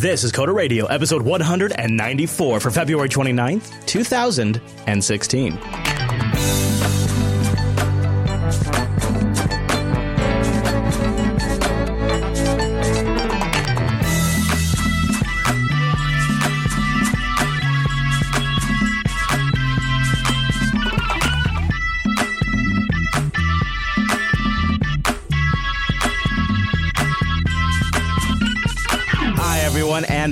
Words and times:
This 0.00 0.24
is 0.24 0.32
Coder 0.32 0.54
Radio, 0.54 0.86
episode 0.86 1.20
194 1.20 2.60
for 2.60 2.70
February 2.70 3.10
29th, 3.10 3.84
2016. 3.84 5.58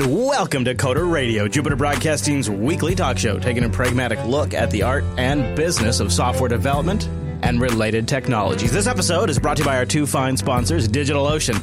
And 0.01 0.15
welcome 0.15 0.65
to 0.65 0.77
Coder 0.77 1.11
Radio, 1.11 1.49
Jupiter 1.49 1.75
Broadcasting's 1.75 2.49
weekly 2.49 2.95
talk 2.95 3.19
show, 3.19 3.39
taking 3.41 3.65
a 3.65 3.69
pragmatic 3.69 4.25
look 4.27 4.55
at 4.55 4.71
the 4.71 4.85
art 4.85 5.03
and 5.17 5.57
business 5.57 5.99
of 5.99 6.13
software 6.13 6.49
development 6.49 7.09
and 7.43 7.61
related 7.61 8.07
technologies. 8.07 8.71
This 8.71 8.87
episode 8.87 9.29
is 9.29 9.41
brought 9.41 9.57
to 9.57 9.63
you 9.65 9.67
by 9.67 9.77
our 9.77 9.87
two 9.87 10.07
fine 10.07 10.37
sponsors, 10.37 10.87
DigitalOcean 10.87 11.61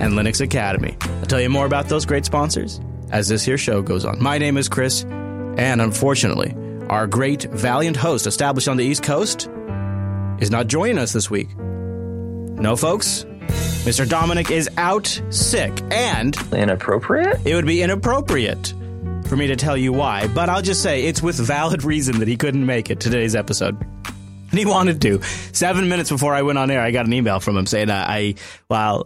and 0.00 0.14
Linux 0.14 0.40
Academy. 0.40 0.96
I'll 1.00 1.26
tell 1.26 1.40
you 1.40 1.48
more 1.48 1.66
about 1.66 1.88
those 1.88 2.04
great 2.04 2.24
sponsors 2.24 2.80
as 3.12 3.28
this 3.28 3.44
here 3.44 3.58
show 3.58 3.82
goes 3.82 4.04
on. 4.04 4.20
My 4.20 4.38
name 4.38 4.56
is 4.56 4.68
Chris, 4.68 5.04
and 5.04 5.80
unfortunately, 5.80 6.56
our 6.88 7.06
great, 7.06 7.44
valiant 7.44 7.96
host 7.96 8.26
established 8.26 8.66
on 8.66 8.78
the 8.78 8.84
East 8.84 9.04
Coast 9.04 9.48
is 10.40 10.50
not 10.50 10.66
joining 10.66 10.98
us 10.98 11.12
this 11.12 11.30
week. 11.30 11.56
No, 11.56 12.74
folks. 12.74 13.24
Mr. 13.84 14.08
Dominic 14.08 14.50
is 14.50 14.70
out 14.78 15.20
sick, 15.28 15.70
and 15.90 16.34
Inappropriate? 16.54 17.46
it 17.46 17.54
would 17.54 17.66
be 17.66 17.82
inappropriate 17.82 18.72
for 19.26 19.36
me 19.36 19.46
to 19.46 19.56
tell 19.56 19.76
you 19.76 19.92
why, 19.92 20.26
but 20.28 20.48
I'll 20.48 20.62
just 20.62 20.82
say 20.82 21.04
it's 21.04 21.22
with 21.22 21.36
valid 21.36 21.84
reason 21.84 22.18
that 22.20 22.28
he 22.28 22.38
couldn't 22.38 22.64
make 22.64 22.88
it 22.90 22.98
today's 22.98 23.36
episode. 23.36 23.76
And 24.50 24.58
he 24.58 24.64
wanted 24.64 25.02
to. 25.02 25.20
Seven 25.52 25.90
minutes 25.90 26.08
before 26.08 26.32
I 26.32 26.40
went 26.40 26.56
on 26.56 26.70
air, 26.70 26.80
I 26.80 26.92
got 26.92 27.04
an 27.04 27.12
email 27.12 27.40
from 27.40 27.58
him 27.58 27.66
saying 27.66 27.90
uh, 27.90 28.06
I, 28.08 28.36
well, 28.70 29.04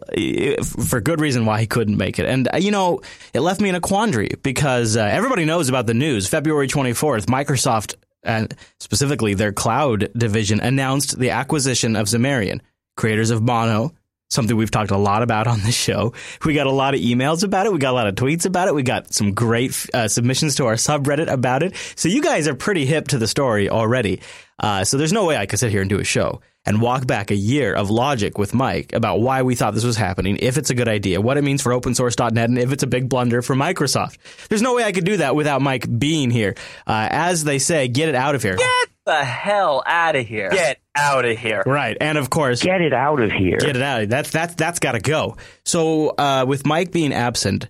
for 0.86 1.00
good 1.00 1.20
reason 1.20 1.44
why 1.44 1.58
he 1.58 1.66
couldn't 1.66 1.96
make 1.96 2.20
it. 2.20 2.26
And, 2.26 2.48
uh, 2.52 2.58
you 2.58 2.70
know, 2.70 3.00
it 3.34 3.40
left 3.40 3.60
me 3.60 3.70
in 3.70 3.74
a 3.74 3.80
quandary 3.80 4.30
because 4.44 4.96
uh, 4.96 5.00
everybody 5.00 5.44
knows 5.44 5.68
about 5.68 5.86
the 5.88 5.94
news. 5.94 6.28
February 6.28 6.68
24th, 6.68 7.26
Microsoft, 7.26 7.96
and 8.22 8.54
specifically 8.78 9.34
their 9.34 9.52
cloud 9.52 10.08
division, 10.16 10.60
announced 10.60 11.18
the 11.18 11.30
acquisition 11.30 11.96
of 11.96 12.06
Zamarian, 12.06 12.60
creators 12.96 13.30
of 13.30 13.42
Mono, 13.42 13.92
something 14.30 14.56
we've 14.56 14.70
talked 14.70 14.90
a 14.90 14.96
lot 14.96 15.22
about 15.22 15.46
on 15.46 15.60
the 15.62 15.72
show. 15.72 16.12
We 16.44 16.54
got 16.54 16.66
a 16.66 16.72
lot 16.72 16.94
of 16.94 17.00
emails 17.00 17.44
about 17.44 17.66
it. 17.66 17.72
We 17.72 17.78
got 17.78 17.90
a 17.90 17.92
lot 17.92 18.06
of 18.06 18.14
tweets 18.14 18.46
about 18.46 18.68
it. 18.68 18.74
We 18.74 18.82
got 18.82 19.12
some 19.12 19.34
great 19.34 19.86
uh, 19.94 20.08
submissions 20.08 20.56
to 20.56 20.66
our 20.66 20.74
subreddit 20.74 21.28
about 21.28 21.62
it. 21.62 21.74
So 21.96 22.08
you 22.08 22.22
guys 22.22 22.46
are 22.48 22.54
pretty 22.54 22.86
hip 22.86 23.08
to 23.08 23.18
the 23.18 23.26
story 23.26 23.68
already. 23.70 24.20
Uh, 24.58 24.84
so 24.84 24.96
there's 24.96 25.12
no 25.12 25.24
way 25.24 25.36
I 25.36 25.46
could 25.46 25.58
sit 25.58 25.70
here 25.70 25.80
and 25.80 25.88
do 25.88 26.00
a 26.00 26.04
show 26.04 26.40
and 26.66 26.82
walk 26.82 27.06
back 27.06 27.30
a 27.30 27.36
year 27.36 27.72
of 27.72 27.90
logic 27.90 28.36
with 28.36 28.52
Mike 28.52 28.92
about 28.92 29.20
why 29.20 29.42
we 29.42 29.54
thought 29.54 29.72
this 29.72 29.84
was 29.84 29.96
happening, 29.96 30.36
if 30.40 30.58
it's 30.58 30.68
a 30.68 30.74
good 30.74 30.88
idea, 30.88 31.20
what 31.20 31.38
it 31.38 31.42
means 31.42 31.62
for 31.62 31.72
opensource.net, 31.72 32.48
and 32.48 32.58
if 32.58 32.72
it's 32.72 32.82
a 32.82 32.86
big 32.86 33.08
blunder 33.08 33.40
for 33.40 33.54
Microsoft. 33.54 34.18
There's 34.48 34.60
no 34.60 34.74
way 34.74 34.84
I 34.84 34.92
could 34.92 35.04
do 35.04 35.18
that 35.18 35.34
without 35.34 35.62
Mike 35.62 35.86
being 35.98 36.30
here. 36.30 36.56
Uh, 36.86 37.08
as 37.10 37.44
they 37.44 37.58
say, 37.58 37.88
get 37.88 38.08
it 38.08 38.14
out 38.14 38.34
of 38.34 38.42
here. 38.42 38.56
Get 38.56 38.87
the 39.08 39.24
hell 39.24 39.82
out 39.86 40.16
of 40.16 40.26
here. 40.26 40.50
Get 40.50 40.78
out 40.94 41.24
of 41.24 41.38
here. 41.38 41.62
Right. 41.64 41.96
And 41.98 42.18
of 42.18 42.28
course, 42.28 42.62
Get 42.62 42.82
it 42.82 42.92
out 42.92 43.20
of 43.20 43.32
here. 43.32 43.56
get 43.58 43.74
it 43.74 43.82
out. 43.82 44.08
That's 44.08 44.30
that's 44.30 44.54
that's 44.54 44.78
got 44.78 44.92
to 44.92 45.00
go. 45.00 45.36
So 45.64 46.10
uh, 46.10 46.44
with 46.46 46.66
Mike 46.66 46.92
being 46.92 47.14
absent, 47.14 47.68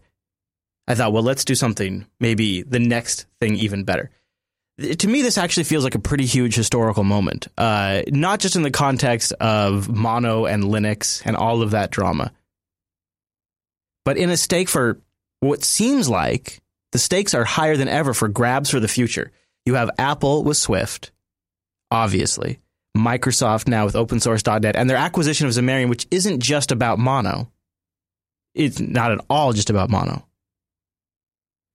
I 0.88 0.94
thought, 0.96 1.12
well, 1.12 1.22
let's 1.22 1.44
do 1.44 1.54
something. 1.54 2.06
Maybe 2.18 2.62
the 2.62 2.80
next 2.80 3.26
thing 3.40 3.54
even 3.54 3.84
better. 3.84 4.10
To 4.80 5.08
me, 5.08 5.22
this 5.22 5.38
actually 5.38 5.64
feels 5.64 5.84
like 5.84 5.94
a 5.94 6.00
pretty 6.00 6.24
huge 6.26 6.54
historical 6.54 7.04
moment. 7.04 7.48
Uh, 7.56 8.02
not 8.08 8.40
just 8.40 8.56
in 8.56 8.62
the 8.62 8.70
context 8.70 9.32
of 9.34 9.88
Mono 9.88 10.46
and 10.46 10.64
Linux 10.64 11.22
and 11.24 11.36
all 11.36 11.62
of 11.62 11.70
that 11.72 11.90
drama, 11.90 12.32
but 14.04 14.16
in 14.16 14.30
a 14.30 14.36
stake 14.36 14.68
for 14.68 15.00
what 15.40 15.62
seems 15.64 16.08
like 16.08 16.60
the 16.92 16.98
stakes 16.98 17.34
are 17.34 17.44
higher 17.44 17.76
than 17.76 17.88
ever 17.88 18.14
for 18.14 18.28
grabs 18.28 18.70
for 18.70 18.80
the 18.80 18.88
future. 18.88 19.30
You 19.66 19.74
have 19.74 19.90
Apple 19.98 20.44
with 20.44 20.56
Swift, 20.56 21.10
obviously. 21.90 22.58
Microsoft 22.96 23.68
now 23.68 23.84
with 23.84 23.94
opensource.net 23.94 24.76
and 24.76 24.90
their 24.90 24.96
acquisition 24.96 25.46
of 25.46 25.52
Zamarian, 25.52 25.88
which 25.88 26.06
isn't 26.10 26.40
just 26.40 26.72
about 26.72 26.98
mono. 26.98 27.50
It's 28.54 28.80
not 28.80 29.12
at 29.12 29.24
all 29.30 29.52
just 29.52 29.70
about 29.70 29.90
mono. 29.90 30.26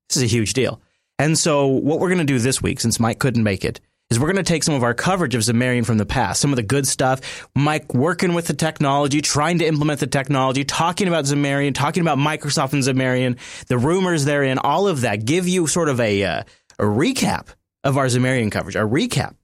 This 0.09 0.17
is 0.17 0.23
a 0.23 0.27
huge 0.27 0.53
deal. 0.53 0.81
And 1.19 1.37
so, 1.37 1.67
what 1.67 1.99
we're 1.99 2.09
going 2.09 2.17
to 2.19 2.25
do 2.25 2.39
this 2.39 2.61
week, 2.61 2.79
since 2.79 2.99
Mike 2.99 3.19
couldn't 3.19 3.43
make 3.43 3.63
it, 3.63 3.79
is 4.09 4.19
we're 4.19 4.31
going 4.31 4.43
to 4.43 4.51
take 4.51 4.63
some 4.63 4.75
of 4.75 4.83
our 4.83 4.93
coverage 4.93 5.35
of 5.35 5.41
Zamarian 5.41 5.85
from 5.85 5.97
the 5.97 6.05
past, 6.05 6.41
some 6.41 6.51
of 6.51 6.55
the 6.55 6.63
good 6.63 6.87
stuff, 6.87 7.47
Mike 7.55 7.93
working 7.93 8.33
with 8.33 8.47
the 8.47 8.53
technology, 8.53 9.21
trying 9.21 9.59
to 9.59 9.65
implement 9.65 9.99
the 9.99 10.07
technology, 10.07 10.63
talking 10.65 11.07
about 11.07 11.25
Zamarian, 11.25 11.73
talking 11.73 12.01
about 12.01 12.17
Microsoft 12.17 12.73
and 12.73 12.83
Zamarian, 12.83 13.37
the 13.67 13.77
rumors 13.77 14.25
therein, 14.25 14.57
all 14.57 14.87
of 14.87 15.01
that, 15.01 15.25
give 15.25 15.47
you 15.47 15.67
sort 15.67 15.89
of 15.89 15.99
a, 15.99 16.23
uh, 16.23 16.43
a 16.79 16.83
recap 16.83 17.47
of 17.83 17.97
our 17.97 18.07
Zamarian 18.07 18.51
coverage, 18.51 18.75
a 18.75 18.79
recap. 18.79 19.35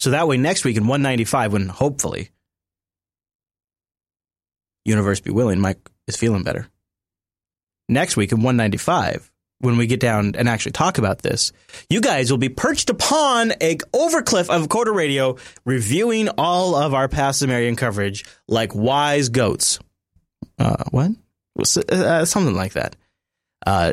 So 0.00 0.10
that 0.10 0.26
way, 0.26 0.38
next 0.38 0.64
week 0.64 0.76
in 0.76 0.84
195, 0.84 1.52
when 1.52 1.68
hopefully, 1.68 2.30
universe 4.84 5.20
be 5.20 5.30
willing, 5.30 5.60
Mike 5.60 5.90
is 6.06 6.16
feeling 6.16 6.42
better. 6.42 6.68
Next 7.88 8.16
week 8.16 8.32
in 8.32 8.38
195, 8.38 9.30
when 9.58 9.76
we 9.76 9.86
get 9.86 10.00
down 10.00 10.34
and 10.36 10.48
actually 10.48 10.72
talk 10.72 10.96
about 10.96 11.20
this, 11.20 11.52
you 11.90 12.00
guys 12.00 12.30
will 12.30 12.38
be 12.38 12.48
perched 12.48 12.88
upon 12.88 13.52
a 13.60 13.76
overcliff 13.76 14.48
of 14.48 14.68
Coder 14.68 14.94
Radio, 14.94 15.36
reviewing 15.66 16.30
all 16.38 16.74
of 16.74 16.94
our 16.94 17.08
past 17.08 17.40
Sumerian 17.40 17.76
coverage 17.76 18.24
like 18.48 18.74
wise 18.74 19.28
goats. 19.28 19.80
Uh, 20.58 20.84
what? 20.90 21.10
Uh, 21.90 22.24
something 22.24 22.54
like 22.54 22.72
that. 22.72 22.96
Uh, 23.66 23.92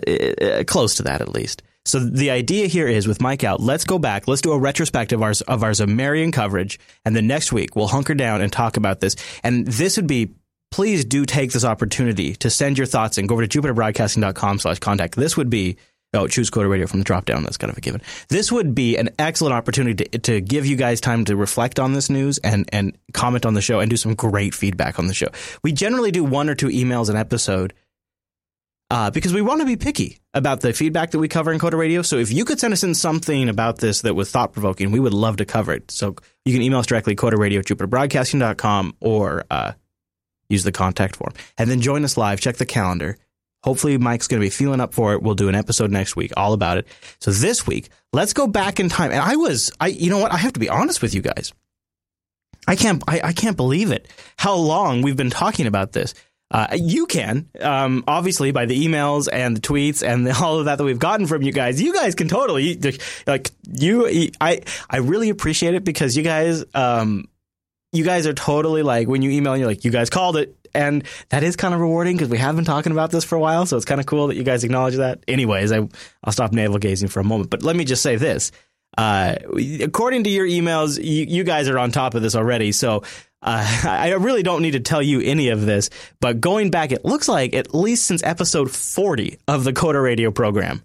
close 0.66 0.96
to 0.96 1.04
that, 1.04 1.20
at 1.20 1.30
least. 1.34 1.64
So 1.88 2.00
the 2.00 2.32
idea 2.32 2.68
here 2.68 2.88
is 2.88 3.08
with 3.08 3.22
Mike 3.22 3.44
out, 3.44 3.62
let's 3.62 3.86
go 3.86 3.98
back, 3.98 4.28
let's 4.28 4.42
do 4.42 4.52
a 4.52 4.60
retrospective 4.60 5.20
of 5.20 5.24
our, 5.24 5.34
of 5.48 5.64
our 5.64 5.72
Zamarian 5.72 6.34
coverage, 6.34 6.80
and 7.06 7.16
then 7.16 7.28
next 7.28 7.54
week 7.54 7.76
we'll 7.76 7.88
hunker 7.88 8.14
down 8.14 8.42
and 8.42 8.52
talk 8.52 8.78
about 8.78 9.00
this. 9.00 9.16
And 9.44 9.66
this 9.66 9.96
would 9.96 10.08
be, 10.08 10.34
please 10.70 11.06
do 11.06 11.26
take 11.26 11.54
this 11.54 11.64
opportunity 11.64 12.36
to 12.36 12.50
send 12.50 12.78
your 12.78 12.88
thoughts 12.88 13.18
and 13.18 13.28
Go 13.28 13.36
over 13.36 13.48
to 13.48 13.62
jupiterbroadcasting.com 13.62 14.60
slash 14.60 14.80
contact. 14.80 15.16
This 15.16 15.38
would 15.38 15.50
be, 15.50 15.78
oh, 16.14 16.28
choose 16.28 16.50
Coder 16.50 16.70
Radio 16.70 16.88
from 16.88 17.00
the 17.00 17.06
drop 17.06 17.26
down. 17.26 17.44
That's 17.44 17.58
kind 17.58 17.72
of 17.72 17.78
a 17.78 17.82
given. 17.82 18.02
This 18.28 18.52
would 18.52 18.76
be 18.76 18.98
an 18.98 19.10
excellent 19.18 19.54
opportunity 19.54 20.06
to, 20.06 20.20
to 20.20 20.42
give 20.42 20.66
you 20.66 20.76
guys 20.76 21.00
time 21.00 21.24
to 21.26 21.38
reflect 21.38 21.80
on 21.80 21.94
this 21.94 22.10
news 22.10 22.38
and, 22.40 22.68
and 22.74 22.98
comment 23.14 23.46
on 23.46 23.54
the 23.54 23.62
show 23.62 23.80
and 23.80 23.90
do 23.90 23.98
some 23.98 24.14
great 24.14 24.54
feedback 24.54 25.00
on 25.00 25.08
the 25.08 25.14
show. 25.14 25.28
We 25.64 25.72
generally 25.72 26.12
do 26.12 26.24
one 26.24 26.50
or 26.50 26.56
two 26.56 26.68
emails 26.68 27.10
an 27.10 27.16
episode 27.16 27.74
uh, 28.90 29.12
because 29.12 29.34
we 29.34 29.42
want 29.42 29.62
to 29.62 29.66
be 29.66 29.76
picky 29.76 30.20
about 30.34 30.62
the 30.62 30.74
feedback 30.74 31.12
that 31.12 31.20
we 31.20 31.28
cover 31.28 31.52
in 31.52 31.60
Coder 31.60 31.78
Radio. 31.78 32.02
So 32.02 32.18
if 32.18 32.32
you 32.32 32.46
could 32.46 32.60
send 32.60 32.74
us 32.74 32.84
in 32.84 32.96
something 32.96 33.50
about 33.50 33.80
this 33.80 34.02
that 34.02 34.16
was 34.16 34.32
thought 34.32 34.54
provoking, 34.54 34.92
we 34.92 35.00
would 35.00 35.14
love 35.14 35.38
to 35.38 35.46
cover 35.46 35.74
it. 35.74 35.92
So 35.92 36.16
you 36.46 36.54
can 36.54 36.62
email 36.62 36.80
us 36.80 36.86
directly, 36.86 37.16
Coder 37.16 37.38
Radio 37.38 37.60
at 37.60 37.66
jupiterbroadcasting.com 37.66 38.96
or 39.02 39.46
uh, 39.52 39.74
use 40.50 40.64
the 40.64 40.72
contact 40.72 41.16
form. 41.18 41.34
And 41.58 41.70
then 41.70 41.82
join 41.82 42.04
us 42.04 42.18
live, 42.18 42.40
check 42.40 42.58
the 42.58 42.66
calendar. 42.66 43.18
Hopefully, 43.64 43.98
Mike's 43.98 44.28
going 44.28 44.40
to 44.40 44.46
be 44.46 44.52
feeling 44.52 44.80
up 44.80 44.94
for 44.94 45.14
it. 45.14 45.22
We'll 45.22 45.36
do 45.36 45.50
an 45.50 45.56
episode 45.56 45.92
next 45.92 46.16
week 46.16 46.32
all 46.38 46.54
about 46.54 46.78
it. 46.78 46.88
So 47.20 47.32
this 47.32 47.68
week, 47.68 47.90
let's 48.14 48.32
go 48.32 48.48
back 48.48 48.80
in 48.80 48.88
time. 48.88 49.12
And 49.12 49.20
I 49.20 49.36
was, 49.36 49.72
I, 49.80 49.88
you 49.88 50.10
know 50.10 50.20
what? 50.20 50.32
I 50.32 50.38
have 50.38 50.54
to 50.54 50.60
be 50.60 50.70
honest 50.70 51.02
with 51.02 51.14
you 51.14 51.22
guys. 51.22 51.52
I 52.68 52.76
can't, 52.76 53.04
I, 53.08 53.22
I 53.24 53.34
can't 53.34 53.58
believe 53.58 53.92
it. 53.92 54.08
How 54.38 54.56
long 54.56 55.02
we've 55.02 55.18
been 55.18 55.30
talking 55.30 55.66
about 55.68 55.92
this. 55.92 56.14
Uh, 56.50 56.78
you 56.80 57.06
can, 57.08 57.50
um, 57.60 58.04
obviously, 58.08 58.52
by 58.52 58.66
the 58.66 58.88
emails 58.88 59.28
and 59.32 59.58
the 59.58 59.62
tweets 59.62 60.02
and 60.02 60.26
the, 60.26 60.36
all 60.42 60.60
of 60.60 60.66
that 60.66 60.78
that 60.78 60.84
we've 60.84 61.00
gotten 61.00 61.28
from 61.28 61.42
you 61.42 61.52
guys. 61.52 61.82
You 61.82 61.94
guys 61.94 62.16
can 62.16 62.28
totally 62.28 62.80
like 63.26 63.52
you. 63.70 64.30
I 64.40 64.62
I 64.90 64.98
really 64.98 65.30
appreciate 65.30 65.74
it 65.74 65.84
because 65.84 66.16
you 66.16 66.24
guys, 66.24 66.64
um, 66.74 67.28
you 67.92 68.06
guys 68.06 68.28
are 68.28 68.34
totally 68.34 68.82
like 68.82 69.08
when 69.08 69.22
you 69.22 69.32
email, 69.32 69.58
you're 69.58 69.68
like, 69.68 69.84
you 69.84 69.92
guys 69.92 70.10
called 70.10 70.38
it, 70.38 70.56
and 70.74 71.04
that 71.30 71.44
is 71.44 71.58
kind 71.58 71.74
of 71.74 71.82
rewarding 71.82 72.16
because 72.16 72.30
we 72.30 72.38
have 72.38 72.56
been 72.56 72.66
talking 72.66 72.94
about 72.94 73.12
this 73.12 73.26
for 73.26 73.36
a 73.36 73.40
while. 73.40 73.66
So 73.66 73.76
it's 73.76 73.86
kind 73.86 74.00
of 74.00 74.06
cool 74.06 74.28
that 74.28 74.38
you 74.38 74.44
guys 74.44 74.64
acknowledge 74.64 74.96
that. 74.96 75.24
Anyways, 75.28 75.74
I 75.74 75.88
I'll 76.24 76.34
stop 76.34 76.54
navel 76.54 76.78
gazing 76.78 77.10
for 77.10 77.20
a 77.20 77.26
moment, 77.26 77.50
but 77.50 77.64
let 77.64 77.76
me 77.76 77.84
just 77.84 78.02
say 78.02 78.16
this. 78.16 78.52
Uh, 78.98 79.36
according 79.82 80.24
to 80.24 80.30
your 80.30 80.48
emails, 80.48 80.98
you, 80.98 81.26
you 81.26 81.44
guys 81.44 81.70
are 81.70 81.78
on 81.78 81.92
top 81.92 82.16
of 82.16 82.22
this 82.24 82.36
already. 82.36 82.72
So 82.72 83.04
uh, 83.42 83.82
I 83.88 84.14
really 84.14 84.44
don't 84.44 84.62
need 84.62 84.72
to 84.72 84.80
tell 84.80 85.02
you 85.02 85.22
any 85.22 85.50
of 85.50 85.66
this, 85.66 85.90
but 86.20 86.42
going 86.42 86.72
back, 86.72 86.92
it 86.92 87.06
looks 87.06 87.28
like 87.28 87.54
at 87.54 87.74
least 87.74 88.06
since 88.06 88.24
episode 88.24 88.72
40 88.72 89.40
of 89.48 89.64
the 89.64 89.74
Coder 89.74 90.04
Radio 90.04 90.32
program, 90.32 90.84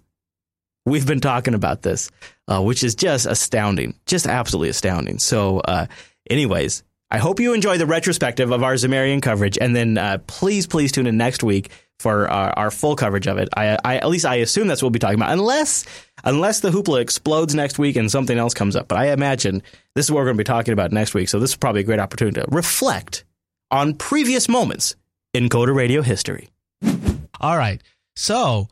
we've 0.85 1.07
been 1.07 1.21
talking 1.21 1.53
about 1.53 1.81
this, 1.81 2.11
uh, 2.47 2.61
which 2.61 2.83
is 2.83 2.95
just 2.95 3.25
astounding, 3.25 3.95
just 4.05 4.27
absolutely 4.27 4.69
astounding. 4.69 5.19
So, 5.19 5.59
uh, 5.59 5.87
anyways, 6.29 6.83
I 7.13 7.19
hope 7.19 7.39
you 7.39 7.53
enjoy 7.53 7.77
the 7.77 7.85
retrospective 7.85 8.49
of 8.49 8.63
our 8.63 8.73
Zamarian 8.73 9.21
coverage, 9.21 9.59
and 9.61 9.75
then 9.75 9.99
uh, 9.99 10.17
please, 10.25 10.65
please 10.65 10.91
tune 10.91 11.05
in 11.05 11.15
next 11.15 11.43
week 11.43 11.69
for 11.99 12.27
our, 12.27 12.51
our 12.57 12.71
full 12.71 12.95
coverage 12.95 13.27
of 13.27 13.37
it. 13.37 13.49
I, 13.55 13.77
I, 13.85 13.97
at 13.97 14.09
least 14.09 14.25
I 14.25 14.37
assume 14.37 14.67
that's 14.67 14.81
what 14.81 14.87
we'll 14.87 14.93
be 14.93 14.99
talking 14.99 15.19
about, 15.19 15.31
unless 15.31 15.85
unless 16.23 16.61
the 16.61 16.71
hoopla 16.71 17.01
explodes 17.01 17.53
next 17.53 17.77
week 17.77 17.97
and 17.97 18.09
something 18.09 18.35
else 18.35 18.55
comes 18.55 18.75
up. 18.75 18.87
But 18.87 18.97
I 18.97 19.11
imagine 19.11 19.61
this 19.93 20.07
is 20.07 20.11
what 20.11 20.21
we're 20.21 20.25
going 20.25 20.37
to 20.37 20.41
be 20.41 20.43
talking 20.43 20.73
about 20.73 20.91
next 20.91 21.13
week. 21.13 21.29
So 21.29 21.39
this 21.39 21.51
is 21.51 21.55
probably 21.55 21.81
a 21.81 21.83
great 21.83 21.99
opportunity 21.99 22.41
to 22.41 22.47
reflect 22.49 23.25
on 23.69 23.93
previous 23.93 24.49
moments 24.49 24.95
in 25.35 25.49
Coder 25.49 25.75
Radio 25.75 26.01
history. 26.01 26.49
All 27.39 27.57
right, 27.57 27.79
so 28.15 28.69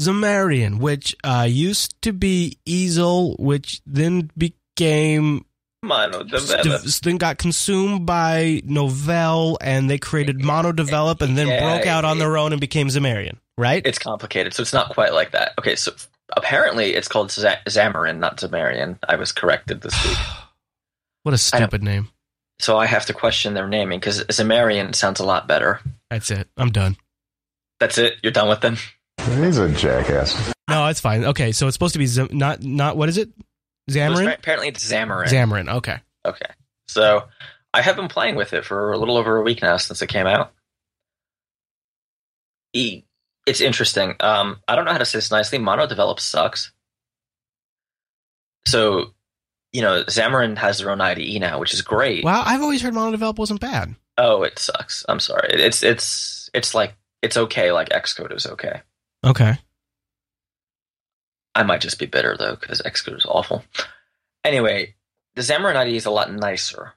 Zamarian, 0.00 0.80
which 0.80 1.14
uh, 1.22 1.46
used 1.48 2.02
to 2.02 2.12
be 2.12 2.58
Easel, 2.66 3.36
which 3.38 3.80
then 3.86 4.28
became 4.36 5.44
Mono 5.82 6.22
Develop. 6.22 6.82
Then 7.02 7.16
got 7.16 7.38
consumed 7.38 8.06
by 8.06 8.62
Novell, 8.66 9.56
and 9.60 9.88
they 9.88 9.98
created 9.98 10.44
Mono 10.44 10.72
Develop, 10.72 11.22
and 11.22 11.36
then 11.36 11.48
yeah, 11.48 11.60
broke 11.60 11.86
out 11.86 12.04
on 12.04 12.18
their 12.18 12.36
own 12.36 12.52
and 12.52 12.60
became 12.60 12.88
Zamarian. 12.88 13.38
Right? 13.56 13.84
It's 13.86 13.98
complicated, 13.98 14.54
so 14.54 14.62
it's 14.62 14.72
not 14.72 14.90
quite 14.90 15.12
like 15.12 15.32
that. 15.32 15.52
Okay, 15.58 15.76
so 15.76 15.92
apparently 16.36 16.94
it's 16.94 17.08
called 17.08 17.30
Z- 17.30 17.46
Xamarin, 17.66 18.18
not 18.18 18.38
Zamarian. 18.38 18.98
I 19.08 19.16
was 19.16 19.32
corrected 19.32 19.80
this 19.80 19.94
week. 20.04 20.16
what 21.22 21.34
a 21.34 21.38
stupid 21.38 21.82
name! 21.82 22.08
So 22.58 22.76
I 22.76 22.86
have 22.86 23.06
to 23.06 23.14
question 23.14 23.54
their 23.54 23.68
naming 23.68 24.00
because 24.00 24.22
Zamarian 24.24 24.94
sounds 24.94 25.20
a 25.20 25.24
lot 25.24 25.48
better. 25.48 25.80
That's 26.10 26.30
it. 26.30 26.48
I'm 26.56 26.70
done. 26.70 26.96
That's 27.78 27.96
it. 27.96 28.14
You're 28.22 28.32
done 28.32 28.48
with 28.48 28.60
them. 28.60 28.76
He's 29.18 29.58
a 29.58 29.70
jackass. 29.70 30.52
No, 30.68 30.86
it's 30.88 31.00
fine. 31.00 31.24
Okay, 31.24 31.52
so 31.52 31.66
it's 31.66 31.74
supposed 31.74 31.94
to 31.94 31.98
be 31.98 32.06
Z- 32.06 32.28
not 32.32 32.62
not 32.62 32.96
what 32.96 33.08
is 33.08 33.16
it? 33.16 33.30
Xamarin? 33.94 34.34
apparently 34.34 34.68
it's 34.68 34.90
Xamarin. 34.90 35.26
Xamarin, 35.26 35.74
okay. 35.76 35.98
Okay. 36.24 36.50
So 36.88 37.24
I 37.72 37.82
have 37.82 37.96
been 37.96 38.08
playing 38.08 38.36
with 38.36 38.52
it 38.52 38.64
for 38.64 38.92
a 38.92 38.98
little 38.98 39.16
over 39.16 39.36
a 39.36 39.42
week 39.42 39.62
now 39.62 39.76
since 39.76 40.02
it 40.02 40.08
came 40.08 40.26
out. 40.26 40.52
It's 42.72 43.60
interesting. 43.60 44.14
Um, 44.20 44.60
I 44.68 44.76
don't 44.76 44.84
know 44.84 44.92
how 44.92 44.98
to 44.98 45.04
say 45.04 45.18
this 45.18 45.30
nicely. 45.30 45.58
Mono 45.58 45.86
develop 45.86 46.20
sucks. 46.20 46.72
So, 48.66 49.14
you 49.72 49.82
know, 49.82 50.04
Xamarin 50.04 50.56
has 50.58 50.78
their 50.78 50.90
own 50.90 51.00
IDE 51.00 51.40
now, 51.40 51.58
which 51.58 51.74
is 51.74 51.82
great. 51.82 52.24
Well, 52.24 52.42
I've 52.44 52.62
always 52.62 52.82
heard 52.82 52.94
mono 52.94 53.10
develop 53.10 53.38
wasn't 53.38 53.60
bad. 53.60 53.94
Oh, 54.18 54.42
it 54.42 54.58
sucks. 54.58 55.04
I'm 55.08 55.20
sorry. 55.20 55.48
It's 55.52 55.82
it's 55.82 56.50
it's 56.52 56.74
like 56.74 56.94
it's 57.22 57.36
okay. 57.36 57.72
Like 57.72 57.88
Xcode 57.88 58.34
is 58.34 58.46
okay. 58.46 58.82
Okay. 59.24 59.58
I 61.54 61.62
might 61.62 61.80
just 61.80 61.98
be 61.98 62.06
bitter 62.06 62.36
though 62.36 62.56
because 62.56 62.82
Xcode 62.82 63.18
is 63.18 63.26
awful. 63.26 63.64
Anyway, 64.44 64.94
the 65.34 65.42
Xamarin 65.42 65.76
IDE 65.76 65.94
is 65.94 66.06
a 66.06 66.10
lot 66.10 66.32
nicer, 66.32 66.94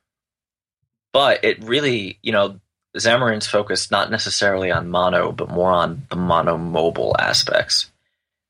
but 1.12 1.44
it 1.44 1.64
really, 1.64 2.20
you 2.22 2.32
know, 2.32 2.60
Xamarin's 2.96 3.48
focused 3.48 3.92
not 3.92 4.12
necessarily 4.12 4.72
on 4.72 4.90
mono, 4.90 5.32
but 5.32 5.50
more 5.50 5.72
on 5.72 6.06
the 6.10 6.16
mono 6.16 6.58
mobile 6.58 7.16
aspects. 7.18 7.90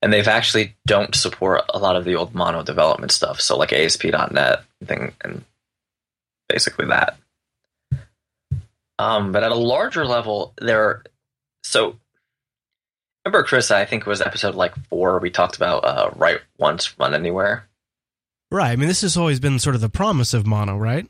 And 0.01 0.11
they've 0.11 0.27
actually 0.27 0.75
don't 0.85 1.15
support 1.15 1.61
a 1.73 1.79
lot 1.79 1.95
of 1.95 2.03
the 2.03 2.15
old 2.15 2.35
mono 2.35 2.61
development 2.61 3.13
stuff. 3.13 3.39
So 3.39 3.57
like 3.57 3.71
ASP.NET 3.71 4.63
thing 4.85 5.13
and 5.21 5.45
basically 6.49 6.87
that. 6.87 7.17
Um, 8.99 9.31
but 9.31 9.43
at 9.43 9.51
a 9.51 9.55
larger 9.55 10.05
level, 10.05 10.53
there. 10.59 11.03
So 11.63 11.97
Remember, 13.25 13.43
Chris? 13.43 13.71
I 13.71 13.85
think 13.85 14.01
it 14.01 14.07
was 14.07 14.21
episode 14.21 14.55
like 14.55 14.73
four. 14.87 15.19
We 15.19 15.29
talked 15.29 15.55
about 15.55 15.85
uh, 15.85 16.11
write 16.15 16.41
once, 16.57 16.97
run 16.99 17.13
anywhere. 17.13 17.69
Right. 18.51 18.71
I 18.71 18.75
mean, 18.75 18.87
this 18.87 19.01
has 19.01 19.15
always 19.15 19.39
been 19.39 19.59
sort 19.59 19.75
of 19.75 19.81
the 19.81 19.89
promise 19.89 20.33
of 20.33 20.45
Mono, 20.45 20.77
right? 20.77 21.07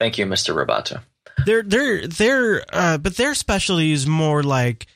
Thank 0.00 0.18
you, 0.18 0.26
Mister 0.26 0.54
Roboto. 0.54 1.02
They're 1.44 1.62
they're 1.62 2.06
they're 2.06 2.64
uh, 2.72 2.98
but 2.98 3.16
their 3.16 3.34
specialty 3.34 3.92
is 3.92 4.06
more 4.06 4.42
like 4.42 4.86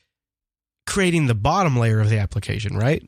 creating 0.87 1.27
the 1.27 1.35
bottom 1.35 1.77
layer 1.77 1.99
of 1.99 2.09
the 2.09 2.19
application, 2.19 2.75
right? 2.75 3.07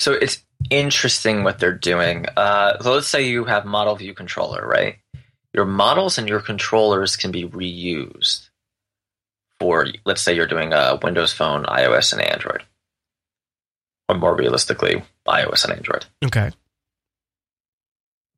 So 0.00 0.12
it's 0.12 0.44
interesting 0.70 1.44
what 1.44 1.58
they're 1.58 1.72
doing. 1.72 2.26
Uh, 2.36 2.80
so 2.80 2.92
let's 2.92 3.08
say 3.08 3.26
you 3.26 3.44
have 3.44 3.64
model 3.64 3.96
view 3.96 4.14
controller, 4.14 4.66
right? 4.66 4.98
Your 5.52 5.64
models 5.64 6.18
and 6.18 6.28
your 6.28 6.40
controllers 6.40 7.16
can 7.16 7.30
be 7.30 7.44
reused 7.44 8.50
for 9.60 9.86
let's 10.04 10.22
say 10.22 10.34
you're 10.34 10.46
doing 10.46 10.72
a 10.72 10.98
Windows 11.02 11.32
Phone, 11.32 11.64
iOS, 11.64 12.12
and 12.12 12.22
Android, 12.22 12.64
or 14.08 14.16
more 14.16 14.36
realistically, 14.36 15.02
iOS 15.26 15.64
and 15.64 15.74
Android. 15.74 16.06
Okay. 16.24 16.50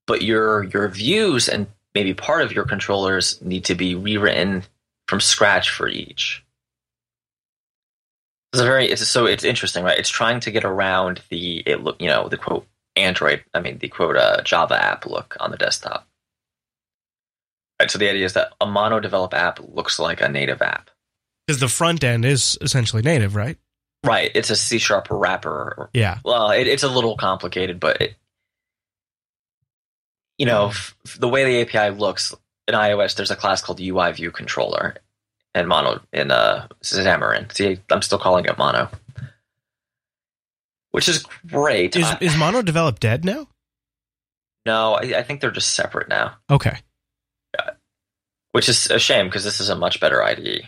But 0.06 0.22
your 0.22 0.64
your 0.64 0.88
views 0.88 1.48
and 1.48 1.66
maybe 1.94 2.14
part 2.14 2.42
of 2.42 2.52
your 2.52 2.64
controllers 2.64 3.40
need 3.42 3.64
to 3.64 3.74
be 3.74 3.94
rewritten 3.94 4.64
from 5.08 5.20
scratch 5.20 5.70
for 5.70 5.88
each. 5.88 6.44
It's 8.52 8.62
a 8.62 8.64
very 8.64 8.86
it's 8.90 9.06
so 9.08 9.26
it's 9.26 9.44
interesting, 9.44 9.84
right? 9.84 9.98
It's 9.98 10.08
trying 10.08 10.40
to 10.40 10.50
get 10.50 10.64
around 10.64 11.22
the 11.30 11.62
it 11.66 11.82
look 11.82 12.00
you 12.00 12.08
know 12.08 12.28
the 12.28 12.36
quote 12.36 12.66
Android, 12.94 13.44
I 13.52 13.60
mean 13.60 13.78
the 13.78 13.88
quote 13.88 14.16
uh, 14.16 14.42
Java 14.42 14.82
app 14.82 15.06
look 15.06 15.36
on 15.40 15.50
the 15.50 15.56
desktop. 15.56 16.08
Right, 17.80 17.90
so 17.90 17.98
the 17.98 18.08
idea 18.08 18.24
is 18.24 18.32
that 18.32 18.52
a 18.60 18.66
mono 18.66 19.00
develop 19.00 19.34
app 19.34 19.60
looks 19.60 19.98
like 19.98 20.22
a 20.22 20.28
native 20.28 20.62
app. 20.62 20.90
Because 21.46 21.60
the 21.60 21.68
front 21.68 22.02
end 22.02 22.24
is 22.24 22.58
essentially 22.60 23.02
native, 23.02 23.36
right? 23.36 23.56
Right. 24.04 24.30
It's 24.34 24.50
a 24.50 24.56
C 24.56 24.78
sharp 24.78 25.08
wrapper. 25.10 25.90
Yeah. 25.92 26.18
Well, 26.24 26.50
it, 26.50 26.66
it's 26.66 26.82
a 26.82 26.88
little 26.88 27.16
complicated, 27.16 27.80
but 27.80 28.00
it, 28.00 28.16
you 30.38 30.46
know, 30.46 30.68
f- 30.68 30.96
the 31.18 31.28
way 31.28 31.44
the 31.44 31.78
API 31.78 31.96
looks 31.96 32.34
in 32.68 32.74
iOS, 32.74 33.14
there's 33.14 33.30
a 33.30 33.36
class 33.36 33.62
called 33.62 33.80
UI 33.80 34.12
View 34.12 34.30
Controller 34.30 34.96
and 35.54 35.68
Mono 35.68 36.00
in 36.12 36.30
uh, 36.30 36.68
Xamarin. 36.82 37.52
See, 37.54 37.78
I'm 37.90 38.02
still 38.02 38.18
calling 38.18 38.44
it 38.44 38.58
Mono, 38.58 38.90
which 40.90 41.08
is 41.08 41.24
great. 41.46 41.96
Is, 41.96 42.12
is 42.20 42.36
Mono 42.36 42.62
developed 42.62 43.00
dead 43.00 43.24
now? 43.24 43.48
No, 44.66 44.94
I, 44.94 45.18
I 45.18 45.22
think 45.22 45.40
they're 45.40 45.50
just 45.50 45.74
separate 45.74 46.08
now. 46.08 46.34
Okay. 46.50 46.76
Yeah. 47.54 47.70
Which 48.52 48.68
is 48.68 48.90
a 48.90 48.98
shame 48.98 49.26
because 49.26 49.44
this 49.44 49.60
is 49.60 49.68
a 49.68 49.76
much 49.76 50.00
better 50.00 50.22
IDE. 50.22 50.62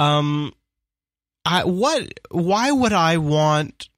Um, 0.00 0.52
I 1.44 1.64
what? 1.64 2.20
Why 2.30 2.70
would 2.70 2.92
I 2.92 3.18
want? 3.18 3.88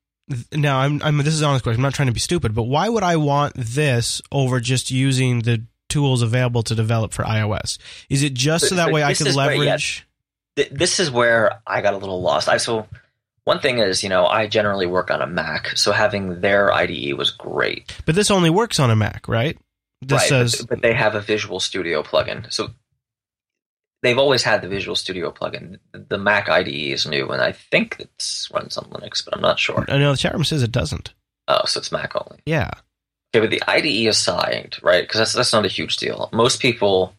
Now, 0.52 0.78
I'm. 0.78 1.00
I'm. 1.02 1.18
This 1.18 1.34
is 1.34 1.40
an 1.40 1.48
honest 1.48 1.62
question. 1.62 1.80
I'm 1.80 1.82
not 1.82 1.94
trying 1.94 2.08
to 2.08 2.12
be 2.12 2.20
stupid, 2.20 2.54
but 2.54 2.64
why 2.64 2.88
would 2.88 3.02
I 3.02 3.16
want 3.16 3.54
this 3.56 4.20
over 4.30 4.60
just 4.60 4.90
using 4.90 5.40
the 5.40 5.64
tools 5.88 6.22
available 6.22 6.62
to 6.64 6.74
develop 6.74 7.12
for 7.12 7.22
iOS? 7.22 7.78
Is 8.08 8.22
it 8.22 8.34
just 8.34 8.68
so 8.68 8.76
that 8.76 8.92
way 8.92 9.02
I 9.02 9.14
could 9.14 9.34
leverage? 9.34 10.06
Where, 10.56 10.66
yeah, 10.66 10.72
this 10.72 11.00
is 11.00 11.10
where 11.10 11.60
I 11.66 11.82
got 11.82 11.94
a 11.94 11.98
little 11.98 12.22
lost. 12.22 12.48
I 12.48 12.56
so 12.56 12.86
one 13.44 13.60
thing 13.60 13.78
is, 13.78 14.02
you 14.02 14.08
know, 14.08 14.26
I 14.26 14.46
generally 14.46 14.86
work 14.86 15.10
on 15.10 15.20
a 15.20 15.26
Mac, 15.26 15.76
so 15.76 15.92
having 15.92 16.40
their 16.40 16.72
IDE 16.72 17.14
was 17.14 17.30
great. 17.30 17.92
But 18.06 18.14
this 18.14 18.30
only 18.30 18.50
works 18.50 18.78
on 18.78 18.90
a 18.90 18.96
Mac, 18.96 19.28
right? 19.28 19.58
This 20.00 20.22
right, 20.22 20.28
says, 20.28 20.56
but, 20.56 20.68
but, 20.68 20.82
they 20.82 20.94
have 20.94 21.14
a 21.14 21.20
Visual 21.20 21.60
Studio 21.60 22.02
plugin, 22.02 22.52
so 22.52 22.70
they've 24.02 24.18
always 24.18 24.42
had 24.42 24.62
the 24.62 24.68
Visual 24.68 24.96
Studio 24.96 25.30
plugin. 25.30 25.78
The 25.92 26.18
Mac 26.18 26.48
IDE 26.48 26.68
is 26.68 27.06
new, 27.06 27.28
and 27.30 27.40
I 27.40 27.52
think 27.52 27.96
it 27.98 28.48
runs 28.52 28.76
on 28.76 28.84
Linux, 28.86 29.24
but 29.24 29.34
I'm 29.34 29.42
not 29.42 29.58
sure. 29.58 29.84
I 29.88 29.98
know 29.98 30.12
the 30.12 30.18
chat 30.18 30.34
room 30.34 30.44
says 30.44 30.62
it 30.62 30.72
doesn't. 30.72 31.14
Oh, 31.48 31.64
so 31.66 31.78
it's 31.78 31.92
Mac 31.92 32.14
only. 32.14 32.40
Yeah. 32.46 32.70
Okay, 33.34 33.40
but 33.40 33.50
the 33.50 33.62
IDE 33.66 34.08
aside, 34.08 34.76
right? 34.82 35.02
Because 35.02 35.18
that's 35.18 35.32
that's 35.32 35.52
not 35.52 35.64
a 35.64 35.68
huge 35.68 35.96
deal. 35.96 36.28
Most 36.32 36.60
people, 36.60 37.14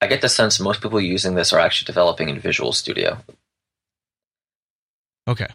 I 0.00 0.06
get 0.06 0.20
the 0.20 0.28
sense 0.28 0.58
most 0.58 0.80
people 0.80 1.00
using 1.00 1.34
this 1.34 1.52
are 1.52 1.60
actually 1.60 1.86
developing 1.86 2.28
in 2.28 2.40
Visual 2.40 2.72
Studio. 2.72 3.18
Okay. 5.28 5.46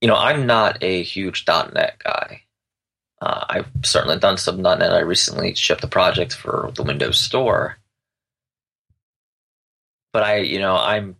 You 0.00 0.08
know, 0.08 0.16
I'm 0.16 0.46
not 0.46 0.82
a 0.82 1.02
huge 1.02 1.44
.NET 1.48 1.96
guy. 2.04 2.42
Uh, 3.20 3.46
I've 3.48 3.68
certainly 3.82 4.18
done 4.18 4.36
some 4.36 4.60
.NET. 4.60 4.82
I 4.82 5.00
recently 5.00 5.54
shipped 5.54 5.82
a 5.82 5.88
project 5.88 6.34
for 6.34 6.70
the 6.74 6.82
Windows 6.82 7.18
Store 7.18 7.78
but 10.16 10.22
I, 10.22 10.38
you 10.38 10.58
know, 10.58 10.74
I'm 10.74 11.16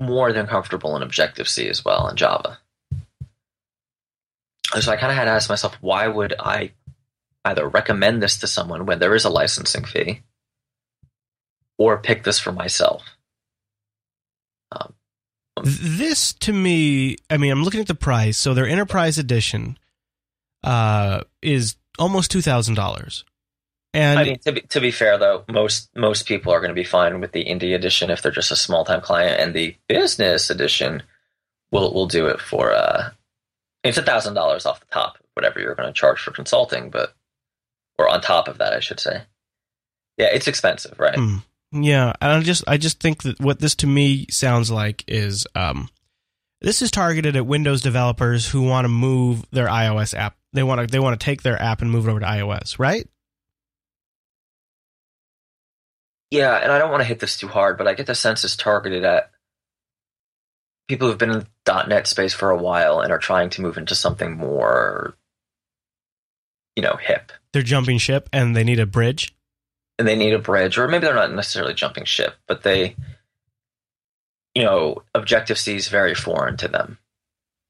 more 0.00 0.32
than 0.32 0.48
comfortable 0.48 0.96
in 0.96 1.04
Objective 1.04 1.48
C 1.48 1.68
as 1.68 1.84
well 1.84 2.08
in 2.08 2.16
Java. 2.16 2.58
So 4.80 4.90
I 4.90 4.96
kind 4.96 5.12
of 5.12 5.16
had 5.16 5.26
to 5.26 5.30
ask 5.30 5.48
myself, 5.48 5.76
why 5.80 6.08
would 6.08 6.34
I 6.40 6.72
either 7.44 7.68
recommend 7.68 8.20
this 8.20 8.38
to 8.38 8.48
someone 8.48 8.84
when 8.84 8.98
there 8.98 9.14
is 9.14 9.24
a 9.24 9.30
licensing 9.30 9.84
fee, 9.84 10.22
or 11.78 11.98
pick 11.98 12.24
this 12.24 12.40
for 12.40 12.50
myself? 12.50 13.04
Um, 14.72 14.92
this 15.62 16.32
to 16.32 16.52
me, 16.52 17.18
I 17.30 17.36
mean, 17.36 17.52
I'm 17.52 17.62
looking 17.62 17.80
at 17.80 17.86
the 17.86 17.94
price. 17.94 18.38
So 18.38 18.54
their 18.54 18.66
Enterprise 18.66 19.18
Edition 19.18 19.78
uh, 20.64 21.20
is 21.42 21.76
almost 21.96 22.32
two 22.32 22.42
thousand 22.42 22.74
dollars. 22.74 23.24
And 23.96 24.18
I 24.18 24.24
mean, 24.24 24.38
to 24.40 24.52
be, 24.52 24.60
to 24.60 24.80
be 24.80 24.90
fair 24.90 25.16
though, 25.16 25.44
most 25.48 25.88
most 25.96 26.26
people 26.26 26.52
are 26.52 26.60
going 26.60 26.68
to 26.68 26.74
be 26.74 26.84
fine 26.84 27.18
with 27.18 27.32
the 27.32 27.46
indie 27.46 27.74
edition 27.74 28.10
if 28.10 28.20
they're 28.20 28.30
just 28.30 28.50
a 28.50 28.56
small 28.56 28.84
time 28.84 29.00
client, 29.00 29.40
and 29.40 29.54
the 29.54 29.74
business 29.88 30.50
edition 30.50 31.02
will 31.72 31.94
will 31.94 32.06
do 32.06 32.26
it 32.26 32.38
for 32.38 32.72
uh, 32.72 33.08
it's 33.82 33.96
a 33.96 34.02
thousand 34.02 34.34
dollars 34.34 34.66
off 34.66 34.80
the 34.80 34.86
top, 34.92 35.16
whatever 35.32 35.60
you're 35.60 35.74
going 35.74 35.88
to 35.88 35.98
charge 35.98 36.20
for 36.20 36.30
consulting, 36.30 36.90
but 36.90 37.14
or 37.98 38.06
on 38.06 38.20
top 38.20 38.48
of 38.48 38.58
that, 38.58 38.74
I 38.74 38.80
should 38.80 39.00
say. 39.00 39.22
Yeah, 40.18 40.26
it's 40.26 40.46
expensive, 40.46 40.98
right? 40.98 41.16
Hmm. 41.16 41.38
Yeah, 41.72 42.12
and 42.20 42.32
I 42.32 42.40
just 42.42 42.64
I 42.66 42.76
just 42.76 43.00
think 43.00 43.22
that 43.22 43.40
what 43.40 43.60
this 43.60 43.74
to 43.76 43.86
me 43.86 44.26
sounds 44.28 44.70
like 44.70 45.04
is 45.08 45.46
um, 45.54 45.88
this 46.60 46.82
is 46.82 46.90
targeted 46.90 47.34
at 47.34 47.46
Windows 47.46 47.80
developers 47.80 48.46
who 48.46 48.60
want 48.60 48.84
to 48.84 48.90
move 48.90 49.44
their 49.52 49.68
iOS 49.68 50.14
app. 50.14 50.36
They 50.52 50.62
want 50.62 50.82
to 50.82 50.86
they 50.86 51.00
want 51.00 51.18
to 51.18 51.24
take 51.24 51.40
their 51.40 51.60
app 51.60 51.80
and 51.80 51.90
move 51.90 52.06
it 52.06 52.10
over 52.10 52.20
to 52.20 52.26
iOS, 52.26 52.78
right? 52.78 53.08
Yeah, 56.30 56.56
and 56.56 56.72
I 56.72 56.78
don't 56.78 56.90
want 56.90 57.02
to 57.02 57.08
hit 57.08 57.20
this 57.20 57.38
too 57.38 57.48
hard, 57.48 57.78
but 57.78 57.86
I 57.86 57.94
get 57.94 58.06
the 58.06 58.14
sense 58.14 58.44
it's 58.44 58.56
targeted 58.56 59.04
at 59.04 59.30
people 60.88 61.08
who've 61.08 61.18
been 61.18 61.30
in 61.30 61.46
the 61.64 61.82
.NET 61.84 62.06
space 62.06 62.34
for 62.34 62.50
a 62.50 62.56
while 62.56 63.00
and 63.00 63.12
are 63.12 63.18
trying 63.18 63.50
to 63.50 63.62
move 63.62 63.78
into 63.78 63.94
something 63.94 64.36
more, 64.36 65.16
you 66.74 66.82
know, 66.82 66.96
hip. 67.00 67.32
They're 67.52 67.62
jumping 67.62 67.98
ship 67.98 68.28
and 68.32 68.56
they 68.56 68.64
need 68.64 68.80
a 68.80 68.86
bridge. 68.86 69.34
And 69.98 70.06
they 70.06 70.16
need 70.16 70.34
a 70.34 70.38
bridge, 70.38 70.76
or 70.76 70.88
maybe 70.88 71.06
they're 71.06 71.14
not 71.14 71.32
necessarily 71.32 71.74
jumping 71.74 72.04
ship, 72.04 72.34
but 72.46 72.62
they, 72.62 72.96
you 74.54 74.62
know, 74.62 75.02
Objective 75.14 75.58
C 75.58 75.74
is 75.74 75.88
very 75.88 76.14
foreign 76.14 76.56
to 76.58 76.68
them. 76.68 76.98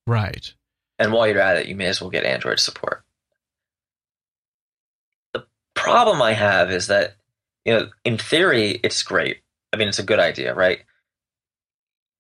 Right. 0.07 0.53
And 0.99 1.13
while 1.13 1.29
you're 1.29 1.41
at 1.41 1.59
it, 1.59 1.67
you 1.67 1.77
may 1.77 1.87
as 1.87 2.01
well 2.01 2.11
get 2.11 2.25
Android 2.25 2.59
support. 2.59 3.03
The 5.35 5.47
problem 5.75 6.21
I 6.21 6.33
have 6.33 6.73
is 6.73 6.89
that, 6.89 7.17
you 7.67 7.75
know, 7.75 7.91
in 8.05 8.17
theory, 8.17 8.81
it's 8.83 9.03
great. 9.03 9.41
I 9.73 9.77
mean, 9.77 9.89
it's 9.89 9.99
a 9.99 10.05
good 10.05 10.21
idea, 10.21 10.55
right? 10.55 10.85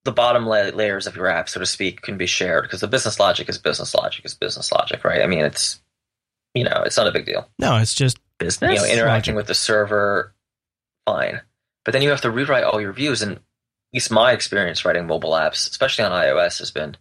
The 0.04 0.12
bottom 0.12 0.44
la- 0.44 0.74
layers 0.74 1.06
of 1.06 1.14
your 1.14 1.28
app, 1.28 1.48
so 1.48 1.60
to 1.60 1.66
speak, 1.66 2.02
can 2.02 2.18
be 2.18 2.26
shared 2.26 2.64
because 2.64 2.80
the 2.80 2.88
business 2.88 3.20
logic 3.20 3.48
is 3.48 3.56
business 3.56 3.94
logic 3.94 4.24
is 4.24 4.34
business 4.34 4.72
logic, 4.72 5.04
right? 5.04 5.22
I 5.22 5.26
mean, 5.26 5.44
it's, 5.44 5.80
you 6.52 6.64
know, 6.64 6.82
it's 6.84 6.96
not 6.96 7.06
a 7.06 7.12
big 7.12 7.26
deal. 7.26 7.48
No, 7.60 7.76
it's 7.76 7.94
just 7.94 8.18
business. 8.38 8.82
You 8.82 8.88
know, 8.88 8.92
interacting 8.92 9.34
logic. 9.34 9.36
with 9.36 9.46
the 9.46 9.54
server, 9.54 10.34
fine. 11.06 11.40
But 11.84 11.92
then 11.92 12.02
you 12.02 12.10
have 12.10 12.22
to 12.22 12.30
rewrite 12.30 12.64
all 12.64 12.80
your 12.80 12.92
views. 12.92 13.22
And 13.22 13.36
at 13.36 13.42
least 13.92 14.10
my 14.10 14.32
experience 14.32 14.84
writing 14.84 15.06
mobile 15.06 15.30
apps, 15.30 15.70
especially 15.70 16.04
on 16.04 16.10
iOS, 16.12 16.58
has 16.58 16.72
been 16.72 16.96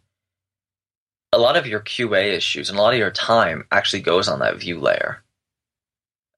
a 1.33 1.39
lot 1.39 1.57
of 1.57 1.65
your 1.65 1.79
QA 1.79 2.33
issues 2.33 2.69
and 2.69 2.77
a 2.77 2.81
lot 2.81 2.93
of 2.93 2.99
your 2.99 3.11
time 3.11 3.65
actually 3.71 4.03
goes 4.03 4.27
on 4.27 4.39
that 4.39 4.57
view 4.57 4.79
layer. 4.79 5.23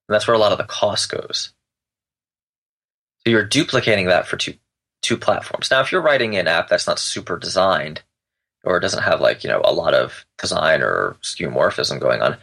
And 0.08 0.14
that's 0.14 0.26
where 0.26 0.34
a 0.34 0.38
lot 0.38 0.52
of 0.52 0.58
the 0.58 0.64
cost 0.64 1.10
goes. 1.10 1.52
So 3.28 3.32
you're 3.32 3.44
duplicating 3.44 4.06
that 4.06 4.26
for 4.26 4.38
two 4.38 4.54
two 5.02 5.18
platforms. 5.18 5.70
Now, 5.70 5.82
if 5.82 5.92
you're 5.92 6.00
writing 6.00 6.34
an 6.38 6.48
app 6.48 6.68
that's 6.68 6.86
not 6.86 6.98
super 6.98 7.38
designed 7.38 8.00
or 8.64 8.80
doesn't 8.80 9.02
have 9.02 9.20
like, 9.20 9.44
you 9.44 9.50
know, 9.50 9.60
a 9.62 9.70
lot 9.70 9.92
of 9.92 10.24
design 10.38 10.80
or 10.80 11.18
skeuomorphism 11.20 12.00
going 12.00 12.22
on, 12.22 12.38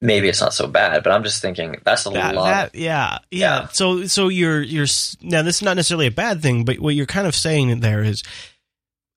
maybe 0.00 0.28
it's 0.28 0.40
not 0.40 0.52
so 0.52 0.66
bad. 0.66 1.04
But 1.04 1.12
I'm 1.12 1.22
just 1.22 1.40
thinking 1.40 1.76
that's 1.84 2.04
a 2.06 2.10
that, 2.10 2.34
lot. 2.34 2.46
that- 2.46 2.74
yeah, 2.74 3.18
yeah, 3.30 3.60
Yeah. 3.60 3.68
So, 3.68 4.06
so 4.06 4.26
you're 4.26 4.60
you're 4.60 4.88
now 5.22 5.42
this 5.42 5.58
is 5.58 5.62
not 5.62 5.76
necessarily 5.76 6.08
a 6.08 6.10
bad 6.10 6.42
thing, 6.42 6.64
but 6.64 6.80
what 6.80 6.96
you're 6.96 7.06
kind 7.06 7.28
of 7.28 7.36
saying 7.36 7.78
there 7.78 8.02
is 8.02 8.24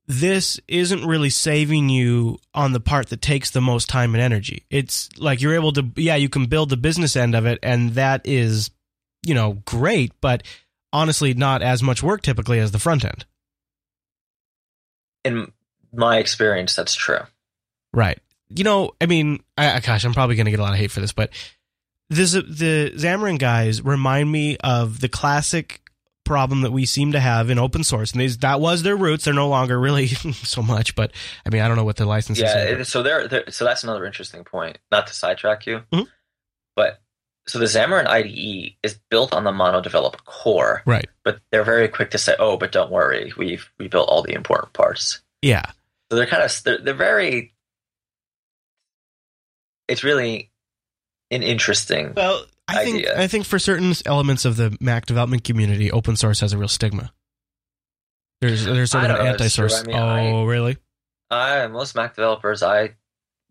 this 0.05 0.59
isn't 0.67 1.03
really 1.03 1.31
saving 1.31 1.89
you 1.89 2.38
on 2.53 2.74
the 2.74 2.79
part 2.79 3.09
that 3.09 3.24
takes 3.24 3.50
the 3.50 3.59
most 3.59 3.89
time 3.89 4.13
and 4.13 4.21
energy. 4.21 4.67
It's 4.69 5.09
like 5.17 5.41
you're 5.41 5.55
able 5.55 5.74
to, 5.74 5.89
yeah, 5.95 6.15
you 6.15 6.29
can 6.29 6.45
build 6.45 6.69
the 6.69 6.77
business 6.77 7.15
end 7.15 7.33
of 7.33 7.47
it, 7.47 7.57
and 7.63 7.95
that 7.95 8.21
is, 8.24 8.69
you 9.25 9.33
know, 9.33 9.63
great, 9.65 10.12
but 10.21 10.43
honestly, 10.94 11.34
not 11.34 11.62
as 11.62 11.82
much 11.84 12.01
work 12.03 12.22
typically 12.22 12.60
as 12.60 12.72
the 12.72 12.79
front 12.79 13.03
end. 13.06 13.25
in 15.24 15.51
my 15.94 16.17
experience, 16.17 16.75
that's 16.75 16.96
true. 16.96 17.20
Right. 17.94 18.20
You 18.50 18.63
know, 18.63 18.91
I 19.01 19.06
mean, 19.08 19.41
I, 19.58 19.79
gosh, 19.82 20.06
I'm 20.06 20.13
probably 20.13 20.36
going 20.36 20.46
to 20.46 20.51
get 20.51 20.60
a 20.60 20.63
lot 20.63 20.74
of 20.74 20.79
hate 20.79 20.91
for 20.91 21.01
this, 21.01 21.12
but 21.12 21.32
this 22.10 22.32
the 22.32 22.91
Xamarin 22.96 23.38
guys 23.39 23.82
remind 23.82 24.32
me 24.32 24.56
of 24.63 25.01
the 25.01 25.10
classic 25.10 25.82
problem 26.24 26.62
that 26.62 26.72
we 26.72 26.86
seem 26.86 27.12
to 27.13 27.20
have 27.20 27.50
in 27.50 27.60
open 27.60 27.84
source, 27.84 28.12
and 28.13 28.22
these, 28.22 28.38
that 28.39 28.62
was 28.62 28.84
their 28.84 28.96
roots. 28.96 29.25
They're 29.25 29.34
no 29.34 29.50
longer 29.50 29.77
really 29.79 30.08
so 30.08 30.62
much, 30.62 30.96
but 30.96 31.12
I 31.46 31.50
mean, 31.50 31.62
I 31.62 31.67
don't 31.67 31.75
know 31.77 31.84
what 31.84 31.98
the 31.98 32.06
licenses. 32.06 32.44
Yeah, 32.44 32.63
are. 32.63 32.84
so 32.86 33.03
there, 33.03 33.27
there, 33.27 33.44
so 33.51 33.65
that's 33.65 33.84
another 33.84 34.06
interesting 34.06 34.44
point. 34.46 34.77
Not 34.91 35.08
to 35.08 35.13
sidetrack 35.13 35.65
you, 35.65 35.84
Mhm. 35.91 36.08
but 36.75 37.01
so 37.48 37.60
the 37.60 37.66
Xamarin 37.66 38.08
IDE 38.08 38.75
is 38.84 39.00
built 39.10 39.34
on 39.34 39.46
the 39.46 39.51
mono-developed 39.51 40.25
core, 40.25 40.84
right. 40.86 41.08
but 41.24 41.39
they're 41.51 41.63
very 41.63 41.88
quick 41.88 42.12
to 42.12 42.18
say, 42.18 42.36
"Oh, 42.38 42.58
but 42.58 42.72
don't 42.72 42.92
worry, 42.92 43.34
we've 43.38 43.70
we 43.80 43.88
built 43.88 44.10
all 44.10 44.22
the 44.22 44.34
important 44.34 44.74
parts." 44.74 45.22
Yeah. 45.42 45.63
So 46.10 46.18
they're 46.18 46.27
kind 46.27 46.44
of 46.44 46.63
they're, 46.63 46.77
they're 46.80 46.94
very. 46.94 47.54
It's 49.88 50.04
really 50.04 50.51
an 51.32 51.42
interesting. 51.42 52.13
Well, 52.16 52.46
I 52.68 52.84
think 52.84 52.98
idea. 52.98 53.22
I 53.22 53.27
think 53.27 53.46
for 53.46 53.60
certain 53.60 53.94
elements 54.06 54.44
of 54.44 54.58
the 54.58 54.77
Mac 54.82 55.06
development 55.06 55.46
community, 55.46 55.89
open 55.89 56.18
source 56.18 56.42
has 56.42 56.51
a 56.51 56.58
real 56.58 56.68
stigma. 56.68 57.13
There's 58.42 58.66
there's 58.66 58.92
sort 58.92 59.06
of 59.06 59.12
an 59.12 59.16
know, 59.25 59.32
it's 59.32 59.56
true. 59.56 59.66
anti-source. 59.66 59.84
Oh, 59.88 59.92
I 59.92 59.94
mean, 59.94 59.96
I- 59.96 60.32
oh, 60.32 60.46
really? 60.46 60.77
I 61.30 61.68
most 61.68 61.96
Mac 61.96 62.16
developers 62.16 62.62
I 62.63 62.96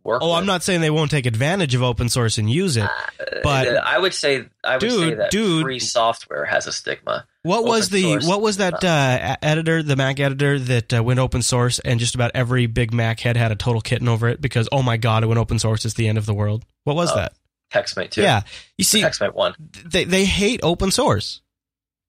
work. 0.07 0.23
Oh, 0.23 0.33
I'm 0.33 0.47
not 0.47 0.63
saying 0.63 0.81
they 0.81 0.91
won't 0.91 1.11
take 1.11 1.27
advantage 1.27 1.75
of 1.75 1.83
open 1.83 2.09
source 2.09 2.39
and 2.39 2.49
use 2.51 2.77
it. 2.77 2.85
uh, 2.85 3.25
but- 3.43 3.77
I 3.77 3.99
would 3.99 4.15
say 4.15 4.47
I 4.65 4.77
would 4.77 4.81
say 4.83 4.89
Dude, 5.11 5.19
that 5.19 5.31
dude. 5.31 5.63
free 5.63 5.79
software 5.79 6.45
has 6.47 6.67
a 6.67 6.73
stigma. 6.73 7.27
What 7.43 7.65
was 7.65 7.91
the 7.91 8.19
what 8.25 8.41
was 8.41 8.57
that 8.57 8.83
uh, 8.83 9.37
editor, 9.43 9.83
the 9.83 9.95
Mac 9.97 10.19
editor 10.19 10.59
that 10.59 10.95
uh, 10.95 11.03
went 11.05 11.21
open 11.21 11.43
source, 11.43 11.79
and 11.81 12.01
just 12.01 12.15
about 12.15 12.31
every 12.35 12.67
big 12.67 12.93
Mac 12.95 13.21
head 13.21 13.37
had 13.37 13.53
a 13.53 13.57
total 13.57 13.81
kitten 13.81 14.09
over 14.09 14.29
it 14.29 14.41
because 14.41 14.69
oh 14.73 14.83
my 14.83 14.97
god, 14.97 15.23
it 15.23 15.27
went 15.27 15.39
open 15.39 15.59
source, 15.59 15.85
it's 15.85 15.95
the 15.95 16.09
end 16.09 16.19
of 16.19 16.27
the 16.27 16.35
world. 16.35 16.65
What 16.85 16.97
was 16.97 17.13
Oh, 17.13 17.17
that? 17.17 17.35
TextMate 17.73 18.11
too. 18.11 18.23
Yeah, 18.23 18.43
you 18.79 18.85
see, 18.85 19.03
TextMate 19.03 19.35
one. 19.35 19.55
they 19.85 20.05
they 20.05 20.25
hate 20.25 20.61
open 20.63 20.91
source. 20.91 21.41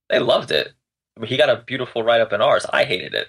They 0.08 0.18
loved 0.18 0.50
it. 0.50 0.72
I 1.16 1.20
mean, 1.20 1.28
he 1.28 1.36
got 1.36 1.50
a 1.50 1.56
beautiful 1.56 2.02
write 2.02 2.20
up 2.20 2.32
in 2.32 2.40
Ars. 2.40 2.64
I 2.72 2.84
hated 2.84 3.14
it. 3.14 3.28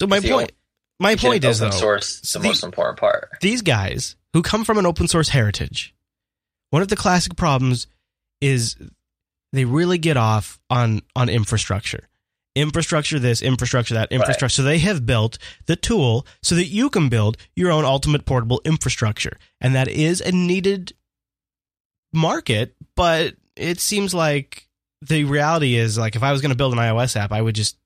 So 0.00 0.06
my 0.06 0.20
point, 0.20 0.52
my 1.00 1.12
You 1.12 1.16
point 1.16 1.44
is 1.44 1.58
though, 1.58 1.70
source 1.70 2.20
so 2.22 2.38
the 2.38 2.42
the- 2.44 2.48
most 2.48 2.64
important 2.64 2.98
part. 2.98 3.30
these 3.40 3.62
guys 3.62 4.16
who 4.32 4.42
come 4.42 4.64
from 4.64 4.78
an 4.78 4.86
open 4.86 5.08
source 5.08 5.28
heritage, 5.30 5.94
one 6.70 6.82
of 6.82 6.88
the 6.88 6.96
classic 6.96 7.36
problems 7.36 7.86
is 8.40 8.76
they 9.52 9.64
really 9.64 9.98
get 9.98 10.16
off 10.16 10.58
on 10.70 11.02
on 11.14 11.28
infrastructure. 11.28 12.08
Infrastructure 12.56 13.18
this, 13.18 13.42
infrastructure 13.42 13.94
that, 13.94 14.12
infrastructure. 14.12 14.54
So 14.54 14.62
they 14.62 14.78
have 14.78 15.04
built 15.04 15.38
the 15.66 15.74
tool 15.74 16.24
so 16.40 16.54
that 16.54 16.66
you 16.66 16.88
can 16.88 17.08
build 17.08 17.36
your 17.56 17.72
own 17.72 17.84
ultimate 17.84 18.26
portable 18.26 18.60
infrastructure. 18.64 19.38
And 19.60 19.74
that 19.74 19.88
is 19.88 20.20
a 20.20 20.30
needed 20.30 20.92
market, 22.12 22.74
but 22.94 23.34
it 23.56 23.80
seems 23.80 24.14
like 24.14 24.68
the 25.02 25.24
reality 25.24 25.74
is 25.74 25.98
like 25.98 26.16
if 26.16 26.22
I 26.22 26.32
was 26.32 26.40
going 26.40 26.50
to 26.50 26.56
build 26.56 26.72
an 26.72 26.78
iOS 26.78 27.16
app, 27.16 27.32
I 27.32 27.42
would 27.42 27.54
just 27.54 27.76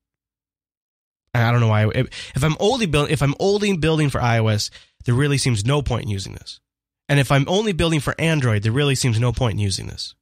I 1.43 1.51
don't 1.53 1.61
know 1.61 1.69
why 1.69 1.89
if, 1.95 2.43
I'm 2.43 2.57
only 2.61 2.87
building 2.87 3.13
if 3.13 3.23
I'm 3.23 3.35
only 3.39 3.77
building 3.77 4.11
for 4.11 4.21
iOS, 4.21 4.71
there 5.05 5.15
really 5.15 5.39
seems 5.39 5.65
no 5.65 5.83
point 5.83 6.05
in 6.05 6.11
using 6.11 6.35
this. 6.35 6.61
And 7.09 7.19
if 7.19 7.33
I'm 7.33 7.45
only 7.49 7.73
building 7.73 8.01
for 8.01 8.15
Android, 8.19 8.63
there 8.63 8.73
really 8.73 8.95
seems 8.95 9.19
no 9.19 9.33
point 9.33 9.55
in 9.55 9.59
using 9.61 9.87
this. 9.87 10.15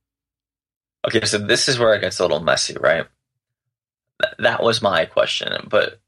Okay, 1.06 1.24
so 1.24 1.38
this 1.38 1.68
is 1.68 1.78
where 1.78 1.94
it 1.94 2.00
gets 2.00 2.18
a 2.18 2.22
little 2.22 2.40
messy, 2.40 2.76
right? 2.78 3.06
Th- 4.22 4.34
That 4.38 4.62
was 4.62 4.82
my 4.82 5.04
question, 5.04 5.52
but 5.68 6.00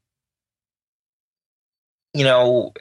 you 2.13 2.23
know, 2.23 2.73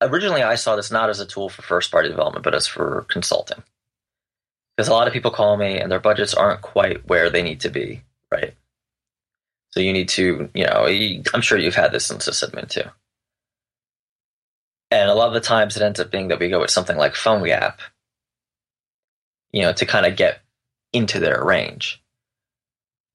originally 0.00 0.42
I 0.42 0.54
saw 0.54 0.76
this 0.76 0.90
not 0.90 1.10
as 1.10 1.20
a 1.20 1.26
tool 1.26 1.48
for 1.48 1.62
first 1.62 1.90
party 1.90 2.08
development, 2.08 2.44
but 2.44 2.54
as 2.54 2.66
for 2.66 3.04
consulting. 3.08 3.62
Because 4.76 4.88
a 4.88 4.92
lot 4.92 5.06
of 5.06 5.12
people 5.12 5.30
call 5.30 5.56
me 5.56 5.78
and 5.78 5.92
their 5.92 6.00
budgets 6.00 6.32
aren't 6.32 6.62
quite 6.62 7.06
where 7.06 7.28
they 7.28 7.42
need 7.42 7.60
to 7.60 7.68
be, 7.68 8.02
right? 8.30 8.54
So 9.72 9.80
you 9.80 9.92
need 9.92 10.08
to, 10.10 10.50
you 10.54 10.66
know, 10.66 10.86
I'm 11.32 11.42
sure 11.42 11.58
you've 11.58 11.74
had 11.76 11.92
this 11.92 12.10
in 12.10 12.18
sysadmin 12.18 12.68
too. 12.68 12.88
And 14.90 15.08
a 15.08 15.14
lot 15.14 15.28
of 15.28 15.34
the 15.34 15.40
times 15.40 15.76
it 15.76 15.82
ends 15.82 16.00
up 16.00 16.10
being 16.10 16.28
that 16.28 16.40
we 16.40 16.48
go 16.48 16.60
with 16.60 16.70
something 16.70 16.96
like 16.96 17.14
PhoneGap, 17.14 17.76
you 19.52 19.62
know, 19.62 19.72
to 19.72 19.86
kind 19.86 20.06
of 20.06 20.16
get 20.16 20.40
into 20.92 21.20
their 21.20 21.44
range. 21.44 22.02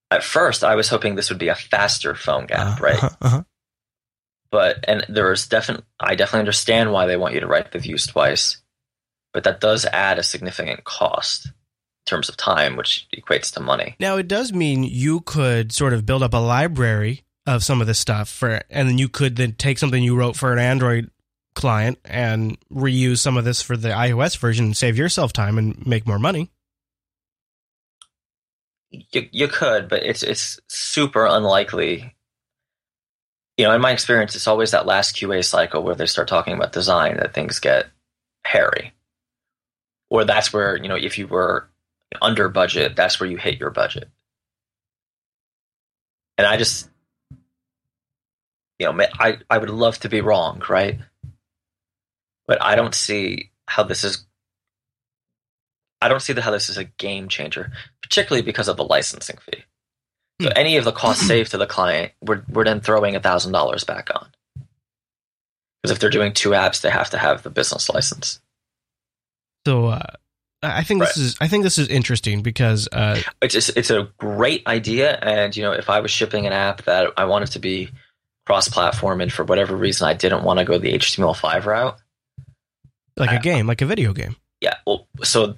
At 0.09 0.24
first, 0.24 0.63
I 0.63 0.75
was 0.75 0.88
hoping 0.88 1.15
this 1.15 1.29
would 1.29 1.39
be 1.39 1.50
a 1.50 1.55
faster 1.55 2.15
phone 2.15 2.45
gap, 2.45 2.79
Uh, 2.79 2.83
right? 2.83 3.03
uh-huh, 3.03 3.15
uh-huh. 3.21 3.43
But 4.51 4.85
and 4.88 5.05
there 5.09 5.29
is 5.33 5.47
definitely, 5.47 5.85
I 6.00 6.15
definitely 6.15 6.41
understand 6.41 6.93
why 6.93 7.07
they 7.07 7.17
want 7.17 7.33
you 7.33 7.41
to 7.41 7.47
write 7.47 7.74
the 7.74 7.79
views 7.79 8.07
twice, 8.07 8.62
but 9.33 9.43
that 9.43 9.59
does 9.59 9.85
add 9.85 10.17
a 10.17 10.24
significant 10.24 10.85
cost 10.85 11.51
terms 12.05 12.29
of 12.29 12.38
time, 12.38 12.75
which 12.75 13.07
equates 13.15 13.53
to 13.53 13.59
money. 13.59 13.95
Now 14.00 14.17
it 14.17 14.27
does 14.27 14.53
mean 14.53 14.83
you 14.83 15.21
could 15.21 15.71
sort 15.71 15.93
of 15.93 16.05
build 16.05 16.24
up 16.24 16.33
a 16.33 16.38
library 16.38 17.24
of 17.45 17.63
some 17.63 17.81
of 17.81 17.88
this 17.88 18.00
stuff 18.00 18.29
for, 18.29 18.62
and 18.69 18.88
then 18.88 18.97
you 18.97 19.09
could 19.09 19.35
then 19.35 19.53
take 19.53 19.77
something 19.77 20.01
you 20.01 20.15
wrote 20.15 20.35
for 20.35 20.51
an 20.51 20.59
Android 20.59 21.12
client 21.55 21.97
and 22.05 22.57
reuse 22.69 23.19
some 23.19 23.38
of 23.38 23.45
this 23.45 23.62
for 23.62 23.77
the 23.77 23.89
iOS 23.89 24.38
version 24.38 24.65
and 24.65 24.77
save 24.77 24.97
yourself 24.97 25.33
time 25.33 25.57
and 25.57 25.85
make 25.85 26.05
more 26.05 26.19
money. 26.19 26.51
You, 28.91 29.27
you 29.31 29.47
could, 29.47 29.89
but 29.89 30.03
it's 30.03 30.24
it's 30.24 30.59
super 30.67 31.25
unlikely. 31.25 32.13
You 33.57 33.65
know, 33.65 33.74
in 33.74 33.81
my 33.81 33.91
experience, 33.91 34.35
it's 34.35 34.47
always 34.47 34.71
that 34.71 34.85
last 34.85 35.15
QA 35.15 35.43
cycle 35.43 35.81
where 35.83 35.95
they 35.95 36.05
start 36.05 36.27
talking 36.27 36.53
about 36.53 36.74
design 36.74 37.17
that 37.17 37.33
things 37.33 37.59
get 37.59 37.88
hairy. 38.43 38.93
Or 40.09 40.24
that's 40.24 40.53
where, 40.53 40.77
you 40.77 40.88
know, 40.88 40.95
if 40.95 41.17
you 41.17 41.27
were 41.27 41.69
under 42.22 42.50
budget, 42.50 42.95
that's 42.95 43.19
where 43.19 43.29
you 43.29 43.38
hit 43.38 43.60
your 43.60 43.69
budget. 43.72 44.10
And 46.38 46.45
I 46.45 46.57
just, 46.57 46.89
you 48.79 48.91
know, 48.91 49.05
I, 49.19 49.38
I 49.50 49.57
would 49.57 49.69
love 49.69 50.00
to 50.00 50.10
be 50.10 50.22
wrong, 50.22 50.62
right? 50.69 51.00
But 52.48 52.62
I 52.62 52.75
don't 52.75 52.93
see 52.93 53.51
how 53.67 53.84
this 53.84 54.03
is. 54.03 54.25
I 56.01 56.10
don't 56.10 56.22
see 56.22 56.34
how 56.34 56.51
this 56.51 56.69
is 56.69 56.77
a 56.77 56.84
game 56.84 57.29
changer, 57.29 57.72
particularly 58.01 58.43
because 58.43 58.67
of 58.67 58.77
the 58.77 58.84
licensing 58.84 59.38
fee. 59.38 59.63
So 60.41 60.50
Hmm. 60.50 60.53
any 60.57 60.75
of 60.77 60.84
the 60.84 60.91
costs 60.91 61.25
saved 61.25 61.51
to 61.51 61.57
the 61.57 61.65
client, 61.65 62.12
we're, 62.22 62.43
we're 62.50 62.65
then 62.65 62.81
throwing 62.81 63.15
a 63.15 63.22
thousand 63.22 63.53
dollars 63.53 63.86
back 63.86 64.10
on. 64.13 64.27
Because 65.81 65.95
if 65.95 66.00
they're 66.00 66.10
doing 66.10 66.34
two 66.34 66.50
apps, 66.50 66.81
they 66.81 66.89
have 66.89 67.10
to 67.12 67.17
have 67.17 67.43
the 67.43 67.50
business 67.50 67.89
license. 67.89 68.41
So 69.65 69.86
uh, 69.86 70.15
I 70.74 70.84
think 70.84 71.01
this 71.01 71.17
is 71.17 71.36
I 71.41 71.48
think 71.48 71.63
this 71.63 71.77
is 71.77 71.88
interesting 71.88 72.41
because 72.41 72.88
uh, 72.91 73.22
it's 73.41 73.69
it's 73.69 73.89
a 73.89 74.10
great 74.17 74.65
idea. 74.67 75.17
And 75.22 75.55
you 75.55 75.63
know 75.63 75.72
if 75.72 75.89
i 75.89 76.00
was 76.00 76.12
shipping 76.12 76.45
an 76.48 76.53
app 76.53 76.84
that 76.84 77.12
i 77.17 77.25
wanted 77.25 77.51
to 77.51 77.60
be 77.60 77.89
cross 78.45 78.67
platform 78.69 79.22
and 79.22 79.31
for 79.31 79.43
whatever 79.43 79.75
reason 79.75 80.07
i 80.07 80.13
didn't 80.13 80.43
want 80.43 80.60
to 80.60 80.65
go 80.65 80.77
the 80.77 80.93
html5 80.93 81.65
route 81.65 81.98
like 83.17 83.31
a 83.31 83.41
game, 83.41 83.65
like 83.65 83.81
a 83.81 83.86
video 83.86 84.13
game. 84.13 84.36
yeah. 84.62 84.75
Well 84.86 85.07
so 85.24 85.55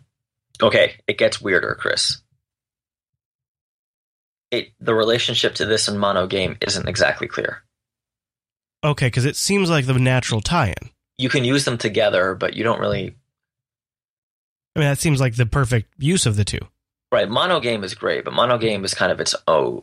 okay 0.61 0.95
it 1.07 1.17
gets 1.17 1.41
weirder 1.41 1.75
chris. 1.79 2.21
It 4.51 4.71
the 4.79 4.93
relationship 4.93 5.55
to 5.55 5.65
this 5.65 5.87
and 5.87 5.99
mono 5.99 6.27
game 6.27 6.57
isn't 6.61 6.87
exactly 6.87 7.27
clear. 7.27 7.63
Okay, 8.83 9.07
because 9.07 9.25
it 9.25 9.35
seems 9.35 9.69
like 9.69 9.85
the 9.85 9.93
natural 9.95 10.39
tie-in. 10.39 10.91
you 11.17 11.29
can 11.29 11.43
use 11.43 11.65
them 11.65 11.77
together 11.77 12.35
but 12.35 12.53
you 12.53 12.63
don't 12.63 12.79
really 12.79 13.15
I 14.77 14.79
mean, 14.79 14.89
that 14.89 14.99
seems 14.99 15.19
like 15.19 15.35
the 15.35 15.45
perfect 15.45 15.91
use 15.97 16.25
of 16.25 16.35
the 16.35 16.45
two. 16.45 16.59
right 17.11 17.27
mono 17.27 17.59
game 17.59 17.83
is 17.83 17.93
great 17.95 18.23
but 18.25 18.33
mono 18.33 18.57
game 18.57 18.85
is 18.85 18.93
kind 18.93 19.11
of 19.11 19.19
its 19.19 19.35
own 19.47 19.81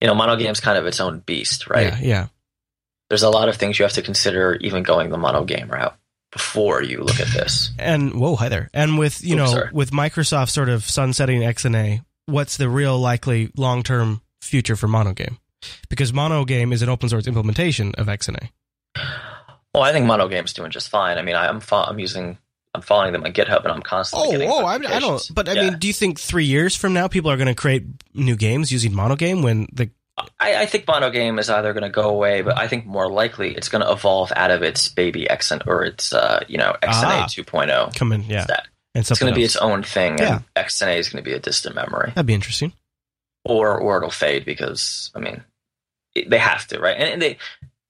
you 0.00 0.06
know 0.06 0.14
mono 0.14 0.36
game's 0.36 0.60
kind 0.60 0.78
of 0.78 0.86
its 0.86 1.00
own 1.00 1.20
beast 1.20 1.68
right 1.68 1.86
Yeah, 1.86 1.98
yeah. 2.00 2.26
there's 3.08 3.22
a 3.24 3.30
lot 3.30 3.48
of 3.48 3.56
things 3.56 3.78
you 3.78 3.84
have 3.84 3.92
to 3.94 4.02
consider 4.02 4.54
even 4.60 4.82
going 4.82 5.10
the 5.10 5.18
mono 5.18 5.44
game 5.44 5.68
route 5.68 5.96
before 6.30 6.82
you 6.82 7.02
look 7.02 7.20
at 7.20 7.28
this. 7.28 7.70
And 7.78 8.20
whoa, 8.20 8.36
hi 8.36 8.50
there. 8.50 8.68
And 8.74 8.98
with 8.98 9.24
you 9.24 9.34
Oops, 9.34 9.38
know, 9.38 9.46
sorry. 9.58 9.70
with 9.72 9.90
Microsoft 9.92 10.50
sort 10.50 10.68
of 10.68 10.84
sunsetting 10.84 11.40
XNA, 11.40 12.04
what's 12.26 12.58
the 12.58 12.68
real 12.68 12.98
likely 12.98 13.50
long-term 13.56 14.20
future 14.42 14.76
for 14.76 14.88
Monogame? 14.88 15.38
Because 15.88 16.12
Monogame 16.12 16.72
is 16.74 16.82
an 16.82 16.90
open 16.90 17.08
source 17.08 17.26
implementation 17.26 17.94
of 17.96 18.08
XNA. 18.08 18.50
I 19.80 19.92
think 19.92 20.06
mono 20.06 20.28
game's 20.28 20.52
doing 20.52 20.70
just 20.70 20.88
fine. 20.88 21.18
I 21.18 21.22
mean, 21.22 21.34
I, 21.36 21.48
I'm 21.48 21.60
fo- 21.60 21.82
I'm 21.84 21.98
using 21.98 22.38
I'm 22.74 22.82
following 22.82 23.12
them 23.12 23.24
on 23.24 23.32
GitHub 23.32 23.62
and 23.64 23.72
I'm 23.72 23.82
constantly 23.82 24.28
Oh, 24.28 24.32
getting 24.32 24.48
oh, 24.50 24.64
I, 24.64 24.74
I 24.74 25.00
don't. 25.00 25.22
But 25.34 25.48
I 25.48 25.52
Yeah. 25.54 25.70
mean, 25.70 25.78
do 25.78 25.86
you 25.86 25.92
think 25.94 26.20
three 26.20 26.44
years 26.44 26.76
from 26.76 26.92
now 26.92 27.08
people 27.08 27.30
are 27.30 27.36
going 27.36 27.48
to 27.48 27.54
create 27.54 27.84
new 28.14 28.36
games 28.36 28.70
using 28.70 28.92
Monogame 28.92 29.42
when 29.42 29.66
the 29.72 29.90
I, 30.40 30.62
I 30.62 30.66
think 30.66 30.86
mono 30.88 31.10
game 31.10 31.38
is 31.38 31.48
either 31.48 31.72
going 31.72 31.84
to 31.84 31.90
go 31.90 32.08
away, 32.08 32.42
but 32.42 32.58
I 32.58 32.66
think 32.66 32.84
more 32.86 33.08
likely 33.08 33.54
it's 33.54 33.68
going 33.68 33.84
to 33.84 33.92
evolve 33.92 34.32
out 34.34 34.50
of 34.50 34.64
its 34.64 34.88
baby 34.88 35.28
XN 35.30 35.64
or 35.66 35.84
its 35.84 36.12
uh, 36.12 36.44
you 36.48 36.58
know 36.58 36.74
XNA 36.82 37.22
Ah. 37.22 37.26
2.0 37.28 37.94
come 37.96 38.12
in? 38.12 38.24
Yeah, 38.24 38.42
stack. 38.44 38.66
and 38.96 39.08
It's 39.08 39.18
going 39.20 39.32
to 39.32 39.36
be 39.36 39.44
its 39.44 39.54
own 39.56 39.84
thing, 39.84 40.18
Yeah. 40.18 40.40
and 40.56 40.66
XNA 40.66 40.96
is 40.98 41.08
going 41.08 41.22
to 41.22 41.30
be 41.30 41.36
a 41.36 41.38
distant 41.40 41.76
memory, 41.76 42.08
That'd 42.16 42.26
be 42.26 42.34
interesting. 42.34 42.72
or 43.44 43.78
or 43.80 43.98
it'll 43.98 44.10
fade 44.10 44.44
because 44.44 45.10
I 45.14 45.20
mean 45.20 45.44
it, 46.16 46.28
they 46.28 46.38
have 46.38 46.66
to, 46.68 46.80
right? 46.80 46.96
And, 46.96 47.08
and 47.12 47.22
they 47.22 47.38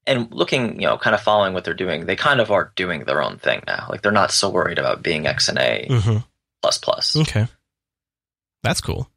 and 0.09 0.33
looking, 0.33 0.81
you 0.81 0.87
know, 0.88 0.99
kind 0.99 1.15
of 1.15 1.21
following 1.21 1.55
what 1.55 1.65
they're 1.65 1.75
doing, 1.75 2.07
they 2.07 2.17
kind 2.17 2.41
of 2.41 2.50
are 2.50 2.73
doing 2.75 3.05
their 3.05 3.23
own 3.23 3.38
thing 3.38 3.62
now. 3.67 3.87
Like 3.88 4.03
they're 4.03 4.11
not 4.11 4.33
so 4.33 4.49
worried 4.49 4.79
about 4.79 5.03
being 5.03 5.25
XNA 5.25 6.03
hmm 6.03 6.17
plus 6.62 6.79
plus. 6.79 7.15
Okay, 7.17 7.47
that's 8.62 8.81
cool. 8.81 9.09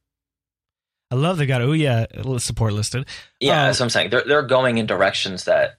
I 1.09 1.15
love 1.15 1.37
they 1.37 1.45
got 1.45 1.61
Ouya 1.61 2.39
support 2.39 2.73
listed. 2.73 3.05
Yeah, 3.39 3.63
Uh, 3.63 3.65
that's 3.65 3.79
what 3.79 3.85
I'm 3.85 3.89
saying. 3.89 4.09
They're 4.11 4.23
they're 4.23 4.43
going 4.43 4.77
in 4.77 4.85
directions 4.85 5.45
that 5.45 5.77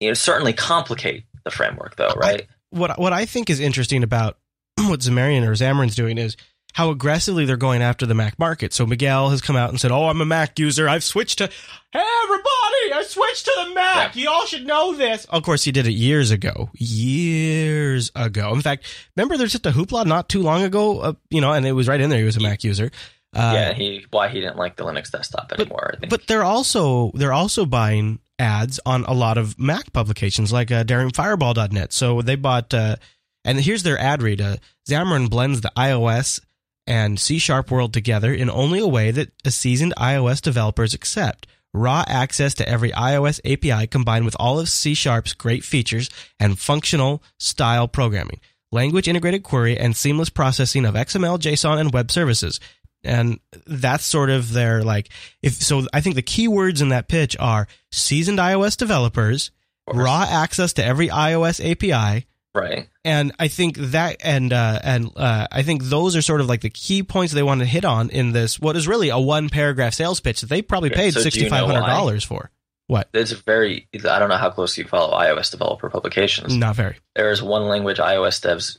you 0.00 0.08
know 0.08 0.14
certainly 0.14 0.52
complicate 0.52 1.24
the 1.44 1.50
framework, 1.50 1.96
though, 1.96 2.14
right? 2.16 2.46
what 2.70 2.98
what 2.98 3.12
I 3.12 3.24
think 3.26 3.50
is 3.50 3.60
interesting 3.60 4.02
about 4.02 4.38
what 4.76 5.00
Zamarian 5.00 5.46
or 5.46 5.52
Xamarin's 5.52 5.96
doing 5.96 6.18
is 6.18 6.36
how 6.74 6.90
aggressively 6.90 7.44
they're 7.44 7.56
going 7.56 7.82
after 7.82 8.06
the 8.06 8.14
Mac 8.14 8.38
market. 8.38 8.72
So 8.72 8.86
Miguel 8.86 9.30
has 9.30 9.40
come 9.40 9.56
out 9.56 9.70
and 9.70 9.80
said, 9.80 9.90
"Oh, 9.90 10.06
I'm 10.08 10.20
a 10.20 10.24
Mac 10.24 10.58
user. 10.58 10.88
I've 10.88 11.02
switched 11.04 11.38
to 11.38 11.46
Hey 11.90 12.04
everybody, 12.24 12.92
I 12.94 13.02
switched 13.06 13.46
to 13.46 13.64
the 13.68 13.74
Mac. 13.74 14.14
You 14.14 14.28
all 14.28 14.46
should 14.46 14.66
know 14.66 14.94
this." 14.94 15.24
Of 15.26 15.42
course, 15.42 15.64
he 15.64 15.72
did 15.72 15.86
it 15.86 15.92
years 15.92 16.30
ago. 16.30 16.70
Years 16.74 18.10
ago. 18.14 18.52
In 18.54 18.60
fact, 18.62 18.84
remember 19.16 19.36
there's 19.36 19.52
just 19.52 19.66
a 19.66 19.70
hoopla 19.70 20.06
not 20.06 20.28
too 20.28 20.42
long 20.42 20.62
ago, 20.62 21.00
uh, 21.00 21.12
you 21.30 21.40
know, 21.40 21.52
and 21.52 21.66
it 21.66 21.72
was 21.72 21.88
right 21.88 22.00
in 22.00 22.10
there 22.10 22.18
he 22.18 22.24
was 22.24 22.36
a 22.36 22.40
Mac 22.40 22.62
user. 22.64 22.90
Uh, 23.34 23.52
yeah, 23.54 23.72
he 23.74 24.06
why 24.10 24.28
he 24.28 24.40
didn't 24.40 24.56
like 24.56 24.76
the 24.76 24.84
Linux 24.84 25.10
desktop 25.10 25.52
anymore. 25.52 25.90
I 25.94 25.96
think. 25.98 26.10
but 26.10 26.26
they're 26.26 26.44
also 26.44 27.10
they're 27.14 27.32
also 27.32 27.66
buying 27.66 28.20
ads 28.38 28.80
on 28.86 29.04
a 29.04 29.12
lot 29.12 29.36
of 29.36 29.58
Mac 29.58 29.92
publications 29.92 30.52
like 30.52 30.70
uh, 30.70 30.84
DaringFireball.net. 30.84 31.92
So 31.92 32.22
they 32.22 32.36
bought, 32.36 32.72
uh, 32.72 32.96
and 33.44 33.60
here's 33.60 33.82
their 33.82 33.98
ad 33.98 34.22
read: 34.22 34.40
uh, 34.40 34.56
Xamarin 34.88 35.28
blends 35.28 35.60
the 35.60 35.72
iOS 35.76 36.40
and 36.88 37.20
C 37.20 37.38
Sharp 37.38 37.70
world 37.70 37.92
together 37.92 38.32
in 38.32 38.50
only 38.50 38.80
a 38.80 38.88
way 38.88 39.10
that 39.10 39.30
a 39.44 39.50
seasoned 39.50 39.94
iOS 39.96 40.40
developers 40.40 40.94
accept. 40.94 41.46
Raw 41.74 42.02
access 42.08 42.54
to 42.54 42.68
every 42.68 42.90
iOS 42.92 43.40
API 43.44 43.86
combined 43.86 44.24
with 44.24 44.34
all 44.40 44.58
of 44.58 44.70
C 44.70 44.94
Sharp's 44.94 45.34
great 45.34 45.62
features 45.62 46.08
and 46.40 46.58
functional 46.58 47.22
style 47.38 47.86
programming, 47.86 48.40
language 48.72 49.06
integrated 49.06 49.42
query, 49.42 49.78
and 49.78 49.94
seamless 49.94 50.30
processing 50.30 50.86
of 50.86 50.94
XML, 50.94 51.38
JSON, 51.38 51.78
and 51.78 51.92
web 51.92 52.10
services 52.10 52.58
and 53.04 53.38
that's 53.66 54.04
sort 54.04 54.28
of 54.28 54.52
their 54.52 54.82
like 54.82 55.08
if 55.40 55.54
so 55.54 55.86
i 55.92 56.00
think 56.00 56.16
the 56.16 56.22
keywords 56.22 56.82
in 56.82 56.88
that 56.88 57.06
pitch 57.06 57.36
are 57.38 57.68
seasoned 57.92 58.40
ios 58.40 58.76
developers 58.76 59.52
raw 59.92 60.26
access 60.28 60.72
to 60.72 60.84
every 60.84 61.08
ios 61.08 61.60
api 61.60 62.26
right. 62.54 62.88
and 63.04 63.32
i 63.38 63.48
think 63.48 63.76
that 63.76 64.16
and 64.20 64.52
uh 64.52 64.80
and 64.82 65.10
uh 65.16 65.46
i 65.50 65.62
think 65.62 65.82
those 65.84 66.16
are 66.16 66.22
sort 66.22 66.40
of 66.40 66.46
like 66.48 66.60
the 66.60 66.70
key 66.70 67.02
points 67.02 67.32
they 67.32 67.42
want 67.42 67.60
to 67.60 67.66
hit 67.66 67.84
on 67.84 68.10
in 68.10 68.32
this 68.32 68.58
what 68.58 68.76
is 68.76 68.88
really 68.88 69.08
a 69.08 69.18
one 69.18 69.48
paragraph 69.48 69.94
sales 69.94 70.20
pitch 70.20 70.40
that 70.40 70.48
they 70.48 70.62
probably 70.62 70.90
paid 70.90 71.12
so 71.12 71.22
do 71.28 71.48
know 71.48 71.56
$6500 71.56 72.24
for 72.24 72.50
what 72.86 73.08
It's 73.12 73.32
very. 73.32 73.86
I 73.94 74.18
don't 74.18 74.30
know 74.30 74.38
how 74.38 74.48
closely 74.48 74.82
you 74.82 74.88
follow 74.88 75.14
iOS 75.14 75.50
developer 75.50 75.90
publications. 75.90 76.56
not 76.56 76.74
very 76.74 76.96
There 77.14 77.30
is 77.30 77.42
one 77.42 77.68
language 77.68 77.98
iOS 77.98 78.40
devs, 78.40 78.78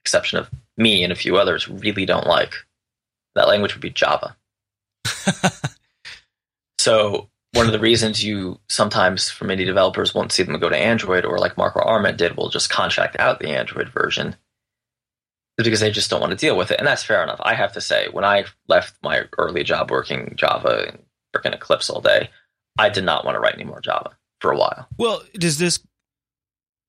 exception 0.00 0.40
of 0.40 0.50
me 0.76 1.04
and 1.04 1.12
a 1.12 1.16
few 1.16 1.36
others, 1.36 1.68
really 1.68 2.06
don't 2.06 2.26
like. 2.26 2.54
That 3.36 3.46
language 3.46 3.72
would 3.74 3.80
be 3.80 3.90
Java. 3.90 4.36
So 6.84 7.30
one 7.54 7.66
of 7.66 7.72
the 7.72 7.78
reasons 7.78 8.24
you 8.24 8.60
sometimes 8.68 9.30
from 9.30 9.48
indie 9.48 9.66
developers 9.66 10.14
won't 10.14 10.32
see 10.32 10.42
them 10.42 10.58
go 10.58 10.68
to 10.68 10.76
Android 10.76 11.24
or 11.24 11.38
like 11.38 11.56
Marco 11.56 11.80
Arment 11.80 12.18
did, 12.18 12.36
will 12.36 12.48
just 12.48 12.70
contract 12.70 13.16
out 13.18 13.38
the 13.38 13.50
Android 13.50 13.88
version 13.88 14.36
is 15.58 15.64
because 15.64 15.80
they 15.80 15.90
just 15.90 16.10
don't 16.10 16.20
want 16.20 16.32
to 16.32 16.36
deal 16.36 16.56
with 16.56 16.70
it. 16.70 16.78
And 16.78 16.86
that's 16.86 17.04
fair 17.04 17.22
enough. 17.22 17.40
I 17.42 17.54
have 17.54 17.72
to 17.74 17.80
say, 17.80 18.08
when 18.10 18.24
I 18.24 18.44
left 18.66 18.96
my 19.02 19.22
early 19.38 19.62
job 19.62 19.90
working 19.90 20.34
Java 20.36 20.88
and 20.88 20.98
freaking 21.34 21.54
Eclipse 21.54 21.88
all 21.88 22.00
day, 22.00 22.30
I 22.76 22.88
did 22.88 23.04
not 23.04 23.24
want 23.24 23.36
to 23.36 23.40
write 23.40 23.54
any 23.54 23.64
more 23.64 23.80
Java 23.80 24.16
for 24.40 24.52
a 24.52 24.58
while. 24.58 24.86
well 24.98 25.22
does 25.38 25.56
this 25.58 25.80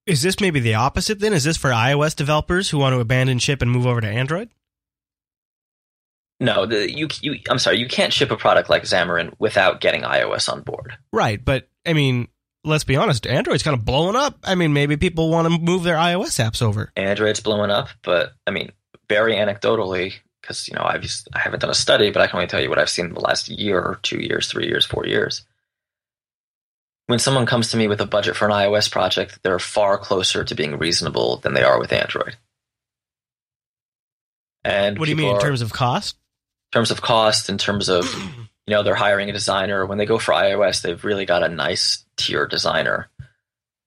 is 0.05 0.21
this 0.21 0.41
maybe 0.41 0.59
the 0.59 0.73
opposite 0.73 1.21
then 1.21 1.31
is 1.31 1.45
this 1.45 1.55
for 1.55 1.69
ios 1.69 2.13
developers 2.13 2.69
who 2.69 2.77
want 2.77 2.93
to 2.93 2.99
abandon 2.99 3.39
ship 3.39 3.61
and 3.61 3.71
move 3.71 3.85
over 3.87 4.01
to 4.01 4.07
android 4.07 4.49
No, 6.39 6.65
the, 6.65 6.91
you, 6.91 7.07
you, 7.21 7.39
I'm 7.49 7.59
sorry, 7.59 7.77
you 7.77 7.87
can't 7.87 8.11
ship 8.11 8.29
a 8.29 8.37
product 8.37 8.69
like 8.69 8.83
Xamarin 8.83 9.33
without 9.39 9.79
getting 9.79 10.01
iOS 10.01 10.51
on 10.51 10.61
board. 10.61 10.97
Right, 11.13 11.43
but 11.43 11.69
I 11.85 11.93
mean, 11.93 12.27
let's 12.65 12.83
be 12.83 12.97
honest, 12.97 13.25
Android's 13.25 13.63
kind 13.63 13.77
of 13.77 13.85
blowing 13.85 14.15
up. 14.15 14.37
I 14.43 14.55
mean, 14.55 14.73
maybe 14.73 14.97
people 14.97 15.29
want 15.29 15.51
to 15.51 15.59
move 15.59 15.83
their 15.83 15.95
iOS 15.95 16.43
apps 16.43 16.61
over. 16.61 16.91
Android's 16.97 17.39
blowing 17.39 17.71
up, 17.71 17.89
but 18.03 18.33
I 18.45 18.51
mean, 18.51 18.71
very 19.07 19.35
anecdotally, 19.35 20.15
because 20.41 20.67
you 20.67 20.75
know 20.75 20.83
I've 20.83 21.05
I 21.33 21.39
haven't 21.39 21.61
done 21.61 21.69
a 21.69 21.75
study, 21.75 22.11
but 22.11 22.21
I 22.21 22.27
can 22.27 22.37
only 22.37 22.47
tell 22.47 22.61
you 22.61 22.69
what 22.69 22.79
I've 22.79 22.89
seen 22.89 23.05
in 23.05 23.13
the 23.13 23.21
last 23.21 23.47
year 23.47 23.79
or 23.79 23.99
two 24.03 24.19
years, 24.19 24.49
three 24.49 24.67
years, 24.67 24.85
four 24.85 25.05
years. 25.05 25.45
When 27.07 27.19
someone 27.19 27.45
comes 27.45 27.69
to 27.69 27.77
me 27.77 27.87
with 27.87 28.01
a 28.01 28.05
budget 28.07 28.35
for 28.35 28.45
an 28.45 28.51
iOS 28.51 28.91
project, 28.91 29.39
they're 29.43 29.59
far 29.59 29.97
closer 29.97 30.43
to 30.43 30.55
being 30.55 30.79
reasonable 30.79 31.37
than 31.37 31.53
they 31.53 31.63
are 31.63 31.79
with 31.79 31.93
Android. 31.93 32.35
And 34.63 34.97
What 34.97 35.05
do 35.05 35.11
you 35.11 35.15
mean 35.15 35.35
in 35.35 35.39
terms 35.39 35.61
of 35.61 35.71
cost? 35.71 36.17
In 36.75 36.79
terms 36.79 36.91
of 36.91 37.01
cost, 37.01 37.47
in 37.49 37.57
terms 37.57 37.87
of 37.87 38.13
you 38.13 38.47
know 38.67 38.83
they're 38.83 38.95
hiring 38.95 39.29
a 39.29 39.33
designer. 39.33 39.85
When 39.85 39.97
they 39.97 40.05
go 40.05 40.19
for 40.19 40.33
iOS, 40.33 40.81
they've 40.81 41.01
really 41.05 41.25
got 41.25 41.41
a 41.41 41.47
nice 41.47 42.03
tier 42.17 42.45
designer. 42.45 43.07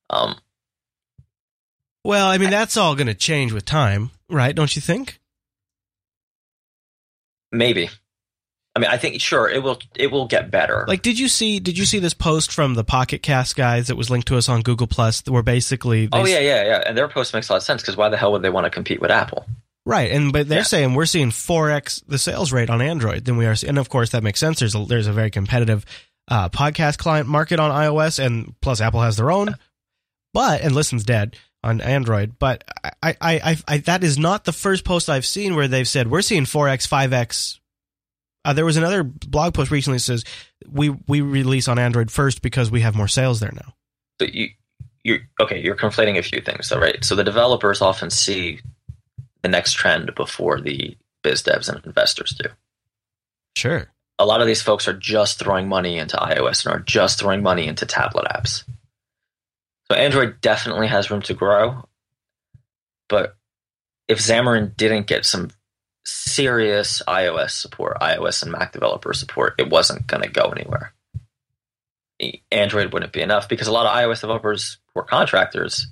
Um, 0.09 0.37
Well, 2.03 2.29
I 2.29 2.38
mean, 2.38 2.48
that's 2.48 2.79
all 2.79 2.94
going 2.94 3.09
to 3.09 3.14
change 3.14 3.53
with 3.53 3.66
time, 3.66 4.11
right? 4.31 4.55
Don't 4.55 4.74
you 4.74 4.81
think? 4.81 5.20
maybe. 7.53 7.90
I 8.74 8.81
mean, 8.81 8.90
I 8.90 8.96
think 8.96 9.20
sure 9.20 9.51
it 9.51 9.62
will 9.62 9.81
it 9.94 10.11
will 10.11 10.27
get 10.27 10.51
better. 10.51 10.87
Like, 10.88 11.03
did 11.03 11.18
you 11.18 11.29
see? 11.29 11.61
Did 11.61 11.77
you 11.77 11.85
see 11.85 11.98
this 11.98 12.14
post 12.14 12.53
from 12.53 12.74
the 12.74 12.85
Pocket 12.85 13.22
Cast 13.22 13.55
guys 13.55 13.88
that 13.88 13.96
was 13.96 14.09
linked 14.09 14.29
to 14.29 14.37
us 14.38 14.48
on 14.48 14.62
Google 14.62 14.87
Plus? 14.87 15.22
Where 15.27 15.42
basically, 15.42 16.09
oh 16.12 16.24
yeah, 16.24 16.38
yeah, 16.38 16.64
yeah, 16.64 16.85
and 16.87 16.96
their 16.96 17.09
post 17.09 17.35
makes 17.35 17.51
a 17.51 17.53
lot 17.53 17.57
of 17.59 17.64
sense 17.64 17.83
because 17.83 17.96
why 17.96 18.09
the 18.09 18.16
hell 18.16 18.33
would 18.33 18.42
they 18.42 18.51
want 18.51 18.64
to 18.64 18.70
compete 18.70 19.01
with 19.01 19.11
Apple? 19.11 19.44
Right, 19.88 20.11
and 20.12 20.33
but 20.33 20.48
they're 20.48 20.59
Yeah. 20.59 20.62
saying 20.64 20.94
we're 20.94 21.07
seeing 21.07 21.31
four 21.31 21.70
x 21.70 22.03
the 22.07 22.18
sales 22.18 22.53
rate 22.53 22.70
on 22.70 22.81
Android 22.83 23.24
than 23.24 23.37
we 23.37 23.46
are, 23.46 23.55
and 23.66 23.79
of 23.79 23.88
course 23.88 24.11
that 24.11 24.22
makes 24.22 24.38
sense. 24.38 24.61
There's 24.61 24.74
a, 24.74 24.85
there's 24.85 25.07
a 25.07 25.12
very 25.12 25.31
competitive 25.31 25.85
uh, 26.29 26.48
podcast 26.51 26.98
client 26.98 27.27
market 27.29 27.59
on 27.59 27.70
iOS, 27.70 28.24
and 28.24 28.55
plus 28.61 28.81
Apple 28.81 29.01
has 29.01 29.16
their 29.16 29.31
own, 29.31 29.57
but 30.35 30.61
and 30.61 30.74
Listen's 30.74 31.05
dead 31.05 31.37
on 31.64 31.81
Android. 31.81 32.38
But 32.38 32.62
I, 32.85 32.92
I, 33.03 33.16
I, 33.20 33.57
I 33.66 33.79
that 33.79 34.05
is 34.05 34.18
not 34.18 34.44
the 34.44 34.53
first 34.53 34.85
post 34.85 35.09
I've 35.09 35.27
seen 35.27 35.57
where 35.57 35.66
they've 35.68 35.88
said 35.88 36.09
we're 36.11 36.22
seeing 36.22 36.44
four 36.44 36.68
x, 36.68 36.87
five 36.87 37.12
x. 37.12 37.59
Uh, 38.44 38.53
there 38.53 38.64
was 38.64 38.77
another 38.77 39.03
blog 39.03 39.55
post 39.55 39.70
recently 39.70 39.96
that 39.96 40.03
says 40.03 40.24
we 40.70 40.90
we 41.09 41.20
release 41.22 41.66
on 41.66 41.79
Android 41.79 42.11
first 42.11 42.42
because 42.42 42.70
we 42.70 42.83
have 42.83 42.94
more 42.94 43.09
sales 43.09 43.40
there 43.40 43.53
now. 43.53 43.74
But 44.18 44.35
you 44.35 44.48
you 45.03 45.20
okay? 45.40 45.61
You're 45.61 45.77
conflating 45.77 46.18
a 46.18 46.22
few 46.22 46.40
things, 46.40 46.68
though, 46.68 46.79
right? 46.79 47.03
So 47.05 47.14
the 47.16 47.24
developers 47.24 47.81
often 47.81 48.11
see 48.11 48.61
the 49.42 49.48
next 49.48 49.74
trend 49.74 50.14
before 50.14 50.61
the 50.61 50.96
biz 51.22 51.42
devs 51.42 51.68
and 51.68 51.85
investors 51.85 52.38
do. 52.38 52.48
Sure. 53.57 53.88
a 54.18 54.27
lot 54.27 54.40
of 54.40 54.46
these 54.46 54.62
folks 54.62 54.88
are 54.88 54.92
just 54.92 55.38
throwing 55.38 55.68
money 55.68 55.98
into 55.98 56.16
iOS 56.16 56.64
and 56.64 56.74
are 56.74 56.81
just 56.81 57.18
throwing 57.18 57.42
money 57.42 57.66
into 57.66 57.87
tablet 57.87 58.27
apps. 58.27 58.64
So 59.90 59.96
Android 59.96 60.40
definitely 60.40 60.88
has 60.88 61.11
room 61.11 61.22
to 61.22 61.35
grow. 61.35 61.88
But 63.09 63.37
if 64.09 64.18
Xamarin 64.18 64.77
didn't 64.77 65.07
get 65.07 65.24
some 65.24 65.51
serious 66.05 67.03
iOS 67.07 67.51
support, 67.51 67.98
iOS 68.01 68.42
and 68.42 68.53
Mac 68.53 68.72
developer 68.72 69.12
support, 69.12 69.55
it 69.59 69.70
wasn't 69.70 70.07
going 70.07 70.22
to 70.22 70.29
go 70.29 70.51
anywhere. 70.51 70.92
Android 72.51 72.92
wouldn't 72.92 73.12
be 73.12 73.22
enough 73.22 73.48
because 73.48 73.68
a 73.68 73.72
lot 73.72 73.87
of 73.87 73.92
iOS 73.92 74.20
developers 74.20 74.79
were 74.94 75.05
contractors, 75.05 75.87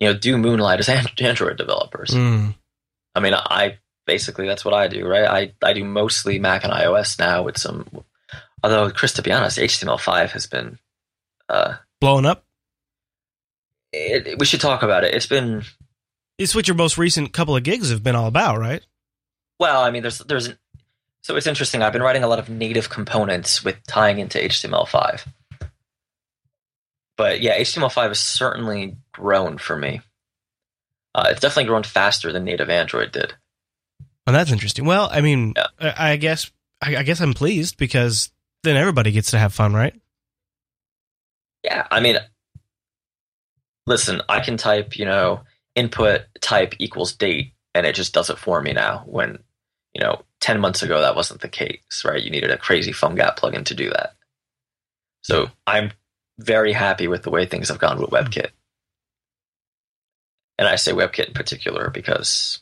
you 0.00 0.08
know, 0.08 0.18
do 0.18 0.36
moonlight 0.38 0.80
as 0.80 0.88
Android 0.88 1.56
developers. 1.56 2.10
Mm. 2.10 2.54
I 3.14 3.20
mean, 3.20 3.34
I 3.34 3.78
basically 4.06 4.46
that's 4.46 4.64
what 4.64 4.74
I 4.74 4.88
do, 4.88 5.06
right? 5.06 5.24
I, 5.62 5.66
I 5.66 5.72
do 5.72 5.84
mostly 5.84 6.38
Mac 6.38 6.64
and 6.64 6.72
iOS 6.72 7.18
now 7.18 7.42
with 7.42 7.56
some. 7.58 7.86
Although, 8.62 8.90
Chris, 8.90 9.12
to 9.14 9.22
be 9.22 9.30
honest, 9.32 9.58
HTML5 9.58 10.30
has 10.30 10.46
been. 10.46 10.78
Uh, 11.48 11.74
Blowing 12.00 12.26
up. 12.26 12.44
it, 13.92 14.26
it- 14.26 14.38
we 14.38 14.46
should 14.46 14.60
talk 14.60 14.82
about 14.82 15.04
it. 15.04 15.14
It's 15.14 15.26
been 15.26 15.62
It's 16.38 16.54
what 16.54 16.66
your 16.68 16.76
most 16.76 16.98
recent 16.98 17.32
couple 17.32 17.54
of 17.56 17.62
gigs 17.62 17.90
have 17.90 18.02
been 18.02 18.16
all 18.16 18.26
about, 18.26 18.58
right? 18.58 18.82
well. 19.60 19.82
I 19.82 19.90
mean, 19.90 20.02
there's 20.02 20.18
there's 20.18 20.52
so 21.22 21.36
it's 21.36 21.46
interesting. 21.46 21.82
I've 21.82 21.92
been 21.92 22.02
writing 22.02 22.24
a 22.24 22.28
lot 22.28 22.38
of 22.38 22.48
native 22.50 22.90
components 22.90 23.64
with 23.64 23.76
tying 23.86 24.18
into 24.18 24.38
HTML5. 24.38 25.26
But 27.16 27.40
yeah, 27.40 27.58
HTML5 27.58 28.08
has 28.08 28.20
certainly 28.20 28.96
grown 29.12 29.58
for 29.58 29.76
me. 29.76 30.00
Uh, 31.14 31.28
it's 31.30 31.40
definitely 31.40 31.68
grown 31.68 31.84
faster 31.84 32.32
than 32.32 32.44
native 32.44 32.68
Android 32.68 33.12
did. 33.12 33.34
Well, 34.26 34.34
that's 34.34 34.50
interesting. 34.50 34.84
Well, 34.84 35.08
I 35.10 35.20
mean, 35.20 35.52
Yeah. 35.56 35.66
I, 35.80 36.12
I 36.12 36.16
guess 36.16 36.50
I, 36.82 36.96
I 36.96 37.02
guess 37.02 37.20
I'm 37.20 37.34
pleased 37.34 37.76
because 37.76 38.32
then 38.62 38.76
everybody 38.76 39.12
gets 39.12 39.30
to 39.30 39.38
have 39.38 39.52
fun, 39.52 39.74
right? 39.74 39.94
Yeah, 41.62 41.86
I 41.90 42.00
mean, 42.00 42.18
listen, 43.86 44.22
I 44.28 44.40
can 44.40 44.56
type, 44.56 44.98
you 44.98 45.04
know, 45.04 45.42
input 45.74 46.22
type 46.40 46.74
equals 46.78 47.12
date, 47.14 47.52
and 47.74 47.86
it 47.86 47.94
just 47.94 48.12
does 48.12 48.28
it 48.28 48.38
for 48.38 48.60
me 48.60 48.72
now. 48.72 49.04
When, 49.06 49.38
you 49.94 50.02
know, 50.02 50.22
10 50.40 50.60
months 50.60 50.82
ago, 50.82 51.00
that 51.00 51.16
wasn't 51.16 51.40
the 51.40 51.48
case, 51.48 52.02
right? 52.04 52.22
You 52.22 52.30
needed 52.30 52.50
a 52.50 52.58
crazy 52.58 52.92
PhoneGap 52.92 53.38
plugin 53.38 53.64
to 53.66 53.74
do 53.74 53.90
that. 53.90 54.14
So 55.22 55.50
I'm 55.66 55.92
very 56.38 56.72
happy 56.72 57.08
with 57.08 57.22
the 57.22 57.30
way 57.30 57.46
things 57.46 57.68
have 57.68 57.78
gone 57.78 57.98
with 58.00 58.10
WebKit. 58.10 58.50
And 60.58 60.68
I 60.68 60.76
say 60.76 60.92
WebKit 60.92 61.28
in 61.28 61.34
particular 61.34 61.90
because, 61.90 62.60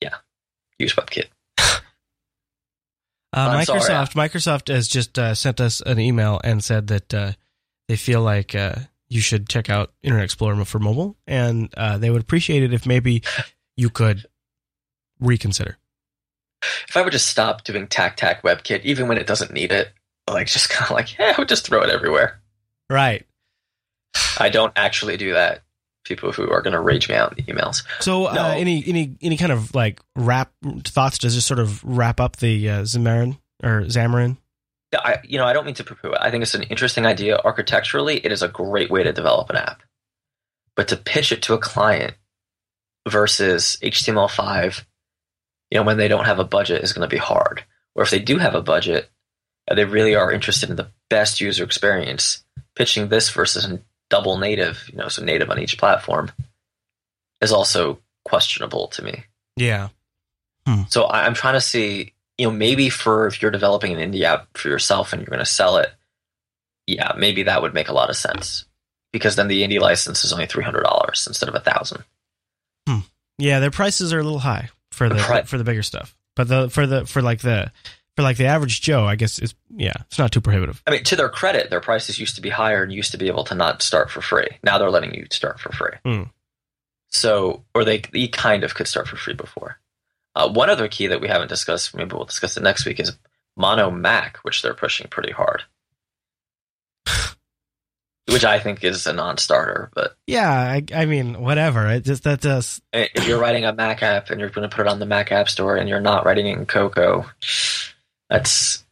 yeah, 0.00 0.14
use 0.78 0.94
WebKit. 0.94 1.26
Uh, 1.58 1.70
I'm 3.32 3.64
sorry. 3.64 3.80
Microsoft 3.80 4.14
Microsoft 4.14 4.72
has 4.72 4.88
just 4.88 5.18
uh, 5.18 5.34
sent 5.34 5.60
us 5.60 5.82
an 5.82 5.98
email 5.98 6.40
and 6.42 6.64
said 6.64 6.86
that 6.86 7.12
uh, 7.12 7.32
they 7.86 7.96
feel 7.96 8.22
like 8.22 8.54
uh, 8.54 8.76
you 9.08 9.20
should 9.20 9.48
check 9.48 9.68
out 9.68 9.92
Internet 10.02 10.24
Explorer 10.24 10.64
for 10.64 10.78
mobile, 10.78 11.16
and 11.26 11.72
uh, 11.76 11.98
they 11.98 12.10
would 12.10 12.22
appreciate 12.22 12.62
it 12.62 12.72
if 12.72 12.86
maybe 12.86 13.22
you 13.76 13.90
could 13.90 14.26
reconsider. 15.20 15.76
If 16.88 16.96
I 16.96 17.02
would 17.02 17.12
just 17.12 17.28
stop 17.28 17.62
doing 17.62 17.86
tac 17.86 18.16
tac 18.16 18.42
WebKit, 18.42 18.82
even 18.82 19.06
when 19.06 19.18
it 19.18 19.26
doesn't 19.26 19.52
need 19.52 19.70
it, 19.70 19.92
like 20.28 20.46
just 20.48 20.68
kind 20.70 20.90
of 20.90 20.96
like, 20.96 21.18
yeah, 21.18 21.34
I 21.36 21.40
would 21.40 21.48
just 21.48 21.66
throw 21.66 21.82
it 21.82 21.90
everywhere. 21.90 22.40
Right. 22.90 23.26
I 24.38 24.48
don't 24.48 24.72
actually 24.76 25.16
do 25.16 25.32
that. 25.34 25.62
People 26.04 26.30
who 26.30 26.48
are 26.50 26.62
going 26.62 26.72
to 26.72 26.80
rage 26.80 27.08
me 27.08 27.16
out 27.16 27.36
in 27.36 27.44
the 27.44 27.52
emails. 27.52 27.82
So, 28.00 28.26
uh, 28.26 28.34
No. 28.34 28.46
any 28.50 28.84
any 28.86 29.16
any 29.20 29.36
kind 29.36 29.50
of 29.50 29.74
like 29.74 30.00
wrap 30.14 30.52
thoughts 30.84 31.18
to 31.18 31.28
just 31.28 31.48
sort 31.48 31.58
of 31.58 31.82
wrap 31.82 32.20
up 32.20 32.36
the 32.36 32.70
uh, 32.70 32.80
Xamarin 32.82 33.38
or 33.64 33.82
Xamarin? 33.82 34.36
I, 34.96 35.18
you 35.24 35.36
know, 35.38 35.44
I 35.44 35.52
don't 35.52 35.66
mean 35.66 35.74
to 35.74 35.84
poo-poo 35.84 36.12
it. 36.12 36.18
I 36.20 36.30
think 36.30 36.42
it's 36.42 36.54
an 36.54 36.62
interesting 36.62 37.06
idea. 37.06 37.38
Architecturally, 37.44 38.24
it 38.24 38.30
is 38.30 38.42
a 38.42 38.48
great 38.48 38.88
way 38.88 39.02
to 39.02 39.12
develop 39.12 39.50
an 39.50 39.56
app. 39.56 39.82
But 40.76 40.88
to 40.88 40.96
pitch 40.96 41.32
it 41.32 41.42
to 41.42 41.54
a 41.54 41.58
client 41.58 42.14
versus 43.08 43.76
HTML5, 43.82 44.84
you 45.70 45.78
know, 45.78 45.84
when 45.84 45.96
they 45.96 46.08
don't 46.08 46.24
have 46.26 46.38
a 46.38 46.44
budget 46.44 46.82
is 46.84 46.92
going 46.92 47.06
to 47.08 47.12
be 47.12 47.18
hard. 47.20 47.64
Or 47.94 48.04
if 48.04 48.10
they 48.10 48.18
do 48.20 48.38
have 48.38 48.54
a 48.54 48.62
budget, 48.62 49.10
Uh, 49.68 49.74
they 49.74 49.84
really 49.84 50.14
are 50.14 50.30
interested 50.32 50.70
in 50.70 50.76
the 50.76 50.90
best 51.10 51.40
user 51.40 51.64
experience, 51.64 52.44
pitching 52.74 53.08
this 53.08 53.30
versus 53.30 53.64
a 53.64 53.80
double 54.10 54.38
native, 54.38 54.88
you 54.90 54.96
know, 54.98 55.08
so 55.08 55.22
native 55.24 55.50
on 55.50 55.58
each 55.58 55.78
platform, 55.78 56.30
is 57.40 57.52
also 57.52 57.98
questionable 58.24 58.88
to 58.88 59.02
me. 59.02 59.24
Yeah. 59.56 59.88
Hmm. 60.66 60.82
So 60.88 61.04
I- 61.04 61.24
I'm 61.26 61.34
trying 61.34 61.54
to 61.54 61.60
see, 61.60 62.12
you 62.38 62.46
know, 62.46 62.52
maybe 62.52 62.90
for 62.90 63.26
if 63.26 63.40
you're 63.42 63.50
developing 63.50 63.92
an 64.00 64.12
indie 64.12 64.22
app 64.22 64.56
for 64.56 64.68
yourself 64.68 65.12
and 65.12 65.20
you're 65.20 65.30
going 65.30 65.38
to 65.38 65.44
sell 65.46 65.78
it, 65.78 65.92
yeah, 66.86 67.12
maybe 67.16 67.44
that 67.44 67.62
would 67.62 67.74
make 67.74 67.88
a 67.88 67.92
lot 67.92 68.10
of 68.10 68.16
sense 68.16 68.64
because 69.12 69.34
then 69.36 69.48
the 69.48 69.62
indie 69.66 69.80
license 69.80 70.24
is 70.24 70.32
only 70.32 70.46
three 70.46 70.62
hundred 70.64 70.82
dollars 70.82 71.26
instead 71.26 71.48
of 71.48 71.54
a 71.56 71.60
thousand. 71.60 72.04
Hmm. 72.88 73.00
Yeah, 73.38 73.58
their 73.60 73.70
prices 73.72 74.12
are 74.12 74.20
a 74.20 74.22
little 74.22 74.38
high 74.38 74.70
for 74.92 75.08
the 75.08 75.16
Right. 75.16 75.48
for 75.48 75.58
the 75.58 75.64
bigger 75.64 75.82
stuff, 75.82 76.14
but 76.36 76.46
the 76.48 76.70
for 76.70 76.86
the 76.86 77.04
for 77.06 77.22
like 77.22 77.40
the 77.40 77.72
for 78.16 78.22
like 78.22 78.38
the 78.38 78.46
average 78.46 78.80
Joe, 78.80 79.04
I 79.04 79.14
guess 79.14 79.38
it's 79.38 79.54
yeah, 79.70 79.94
it's 80.06 80.18
not 80.18 80.32
too 80.32 80.40
prohibitive. 80.40 80.82
I 80.86 80.90
mean, 80.90 81.04
to 81.04 81.16
their 81.16 81.28
credit, 81.28 81.70
their 81.70 81.80
prices 81.80 82.18
used 82.18 82.34
to 82.36 82.40
be 82.40 82.48
higher 82.48 82.82
and 82.82 82.92
used 82.92 83.12
to 83.12 83.18
be 83.18 83.28
able 83.28 83.44
to 83.44 83.54
not 83.54 83.82
start 83.82 84.10
for 84.10 84.22
free. 84.22 84.48
Now 84.64 84.78
they're 84.78 84.90
letting 84.90 85.14
you 85.14 85.26
start 85.30 85.60
for 85.60 85.70
free. 85.70 85.92
Hmm. 86.04 86.22
So, 87.08 87.64
or 87.74 87.84
they, 87.84 88.02
you 88.12 88.28
kind 88.28 88.64
of 88.64 88.74
could 88.74 88.88
start 88.88 89.06
for 89.06 89.16
free 89.16 89.34
before. 89.34 89.78
Uh, 90.34 90.48
one 90.48 90.70
other 90.70 90.88
key 90.88 91.06
that 91.06 91.20
we 91.20 91.28
haven't 91.28 91.48
discussed, 91.48 91.94
maybe 91.94 92.14
we'll 92.14 92.24
discuss 92.24 92.56
it 92.56 92.62
next 92.62 92.84
week, 92.84 93.00
is 93.00 93.16
Mono 93.56 93.90
Mac, 93.90 94.38
which 94.38 94.62
they're 94.62 94.74
pushing 94.74 95.08
pretty 95.08 95.32
hard. 95.32 95.62
which 98.26 98.44
I 98.44 98.58
think 98.58 98.84
is 98.84 99.06
a 99.06 99.12
non-starter, 99.12 99.90
but 99.94 100.16
Yeah, 100.26 100.50
I, 100.50 100.82
I 100.94 101.06
mean, 101.06 101.40
whatever. 101.40 101.86
It 101.88 102.04
just 102.04 102.24
that 102.24 102.40
does. 102.40 102.82
if 102.92 103.26
you're 103.26 103.40
writing 103.40 103.64
a 103.64 103.72
Mac 103.72 104.02
app 104.02 104.30
and 104.30 104.40
you're 104.40 104.50
going 104.50 104.68
to 104.68 104.74
put 104.74 104.86
it 104.86 104.90
on 104.90 104.98
the 104.98 105.06
Mac 105.06 105.32
App 105.32 105.48
Store 105.48 105.76
and 105.76 105.88
you're 105.88 106.00
not 106.00 106.26
writing 106.26 106.46
it 106.46 106.58
in 106.58 106.66
Cocoa, 106.66 107.26
that's 108.28 108.84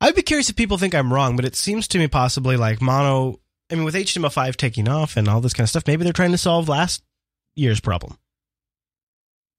I'd 0.00 0.14
be 0.14 0.22
curious 0.22 0.48
if 0.48 0.56
people 0.56 0.78
think 0.78 0.94
I'm 0.94 1.12
wrong, 1.12 1.36
but 1.36 1.44
it 1.44 1.56
seems 1.56 1.88
to 1.88 1.98
me 1.98 2.06
possibly 2.06 2.56
like 2.56 2.80
mono. 2.80 3.40
I 3.70 3.74
mean, 3.74 3.84
with 3.84 3.94
HTML5 3.94 4.56
taking 4.56 4.88
off 4.88 5.16
and 5.16 5.28
all 5.28 5.40
this 5.40 5.52
kind 5.52 5.64
of 5.64 5.70
stuff, 5.70 5.86
maybe 5.86 6.04
they're 6.04 6.12
trying 6.12 6.32
to 6.32 6.38
solve 6.38 6.68
last 6.68 7.02
year's 7.56 7.80
problem. 7.80 8.16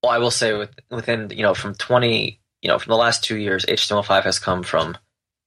well, 0.01 0.11
I 0.11 0.17
will 0.17 0.31
say 0.31 0.53
with, 0.53 0.71
within 0.89 1.29
you 1.31 1.43
know 1.43 1.53
from 1.53 1.75
20 1.75 2.39
you 2.61 2.67
know 2.67 2.79
from 2.79 2.91
the 2.91 2.97
last 2.97 3.23
two 3.23 3.37
years, 3.37 3.65
HTML5 3.65 4.23
has 4.23 4.39
come 4.39 4.63
from 4.63 4.97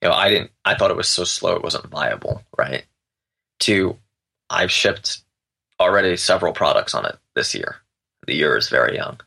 you 0.02 0.08
know 0.08 0.14
I 0.14 0.28
didn't 0.28 0.50
I 0.64 0.74
thought 0.74 0.90
it 0.90 0.96
was 0.96 1.08
so 1.08 1.24
slow 1.24 1.56
it 1.56 1.64
wasn't 1.64 1.86
viable, 1.86 2.42
right? 2.56 2.84
To 3.60 3.96
I've 4.50 4.70
shipped 4.70 5.22
already 5.80 6.16
several 6.16 6.52
products 6.52 6.94
on 6.94 7.06
it 7.06 7.16
this 7.34 7.54
year. 7.54 7.76
The 8.26 8.34
year 8.34 8.56
is 8.56 8.68
very 8.68 8.96
young. 8.96 9.18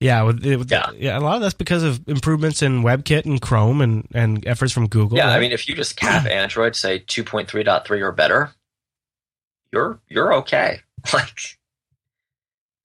Yeah, 0.00 0.22
with, 0.22 0.44
with 0.44 0.70
Yeah. 0.70 0.90
yeah, 0.96 1.18
a 1.18 1.20
lot 1.20 1.36
of 1.36 1.42
that's 1.42 1.54
because 1.54 1.82
of 1.82 2.08
improvements 2.08 2.62
in 2.62 2.82
WebKit 2.82 3.26
and 3.26 3.40
Chrome 3.40 3.82
and, 3.82 4.08
and 4.14 4.46
efforts 4.46 4.72
from 4.72 4.88
Google. 4.88 5.18
Yeah, 5.18 5.28
I 5.28 5.38
mean, 5.38 5.52
if 5.52 5.68
you 5.68 5.74
just 5.74 5.96
cap 5.96 6.26
Android, 6.30 6.74
say 6.74 7.00
2.3.3 7.00 8.00
or 8.00 8.12
better, 8.12 8.50
you're 9.72 10.00
you're 10.08 10.34
okay. 10.34 10.80
Like, 11.14 11.38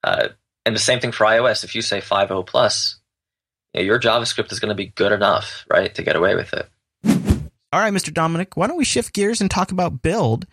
uh, 0.06 0.30
and 0.66 0.74
the 0.74 0.80
same 0.80 1.02
thing 1.02 1.12
for 1.12 1.26
iOS. 1.26 1.66
If 1.66 1.76
you 1.76 1.82
say 1.82 2.00
5.0 2.00 2.46
plus, 2.46 2.98
yeah, 3.74 3.82
your 3.82 4.00
JavaScript 4.00 4.54
is 4.54 4.60
going 4.62 4.70
to 4.70 4.76
be 4.76 4.88
good 4.88 5.12
enough, 5.12 5.66
right, 5.70 5.94
to 5.96 6.02
get 6.02 6.16
away 6.16 6.34
with 6.36 6.54
it. 6.54 6.70
All 7.74 7.82
right, 7.82 7.92
Mr. 7.92 8.14
Dominic, 8.14 8.56
why 8.56 8.68
don't 8.68 8.78
we 8.78 8.86
shift 8.86 9.14
gears 9.14 9.42
and 9.42 9.52
talk 9.52 9.72
about 9.72 10.02
Build? 10.02 10.48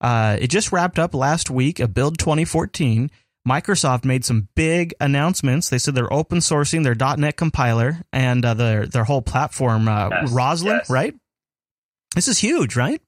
Uh, 0.00 0.38
it 0.40 0.48
just 0.48 0.72
wrapped 0.72 0.98
up 0.98 1.14
last 1.14 1.50
week, 1.50 1.80
a 1.80 1.86
Build 1.86 2.18
2014. 2.18 3.10
Microsoft 3.46 4.04
made 4.04 4.24
some 4.24 4.48
big 4.54 4.94
announcements. 5.00 5.68
They 5.68 5.78
said 5.78 5.94
they're 5.94 6.12
open 6.12 6.38
sourcing 6.38 6.84
their 6.84 7.16
.NET 7.16 7.36
compiler 7.36 8.02
and 8.12 8.44
uh, 8.44 8.54
their 8.54 8.86
their 8.86 9.04
whole 9.04 9.22
platform, 9.22 9.88
uh, 9.88 10.10
Yes, 10.10 10.32
Roslyn, 10.32 10.76
yes. 10.76 10.90
right? 10.90 11.14
This 12.14 12.28
is 12.28 12.38
huge, 12.38 12.76
right? 12.76 13.00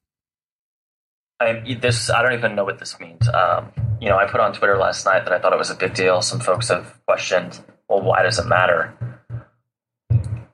I, 1.41 1.77
this 1.81 2.11
I 2.11 2.23
don't 2.23 2.33
even 2.33 2.55
know 2.55 2.65
what 2.65 2.79
this 2.79 2.99
means. 2.99 3.29
Um, 3.29 3.73
you 4.01 4.09
know, 4.09 4.17
I 4.17 4.27
put 4.27 4.41
on 4.41 4.53
Twitter 4.53 4.77
last 4.77 5.05
night 5.05 5.25
that 5.25 5.33
I 5.33 5.39
thought 5.39 5.53
it 5.53 5.59
was 5.59 5.71
a 5.71 5.75
big 5.75 5.95
deal. 5.95 6.21
Some 6.23 6.41
folks 6.41 6.69
have 6.69 6.99
questioned, 7.07 7.61
well, 7.89 8.03
why 8.03 8.23
does 8.23 8.39
it 8.39 8.47
matter? 8.47 8.93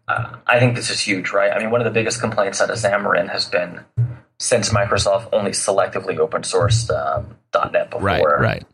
Uh, 0.09 0.37
I 0.47 0.59
think 0.59 0.75
this 0.75 0.91
is 0.91 1.01
huge, 1.01 1.31
right? 1.31 1.53
I 1.53 1.59
mean, 1.59 1.71
one 1.71 1.81
of 1.81 1.85
the 1.85 1.91
biggest 1.91 2.21
complaints 2.21 2.61
out 2.61 2.71
of 2.71 2.77
Xamarin 2.77 3.31
has 3.31 3.47
been 3.47 3.81
since 4.39 4.71
Microsoft 4.71 5.29
only 5.33 5.53
selectively 5.53 6.19
open 6.19 6.43
sourced 6.43 6.91
um, 6.91 7.37
.NET 7.73 7.91
before, 7.91 8.03
Right, 8.03 8.25
right. 8.25 8.65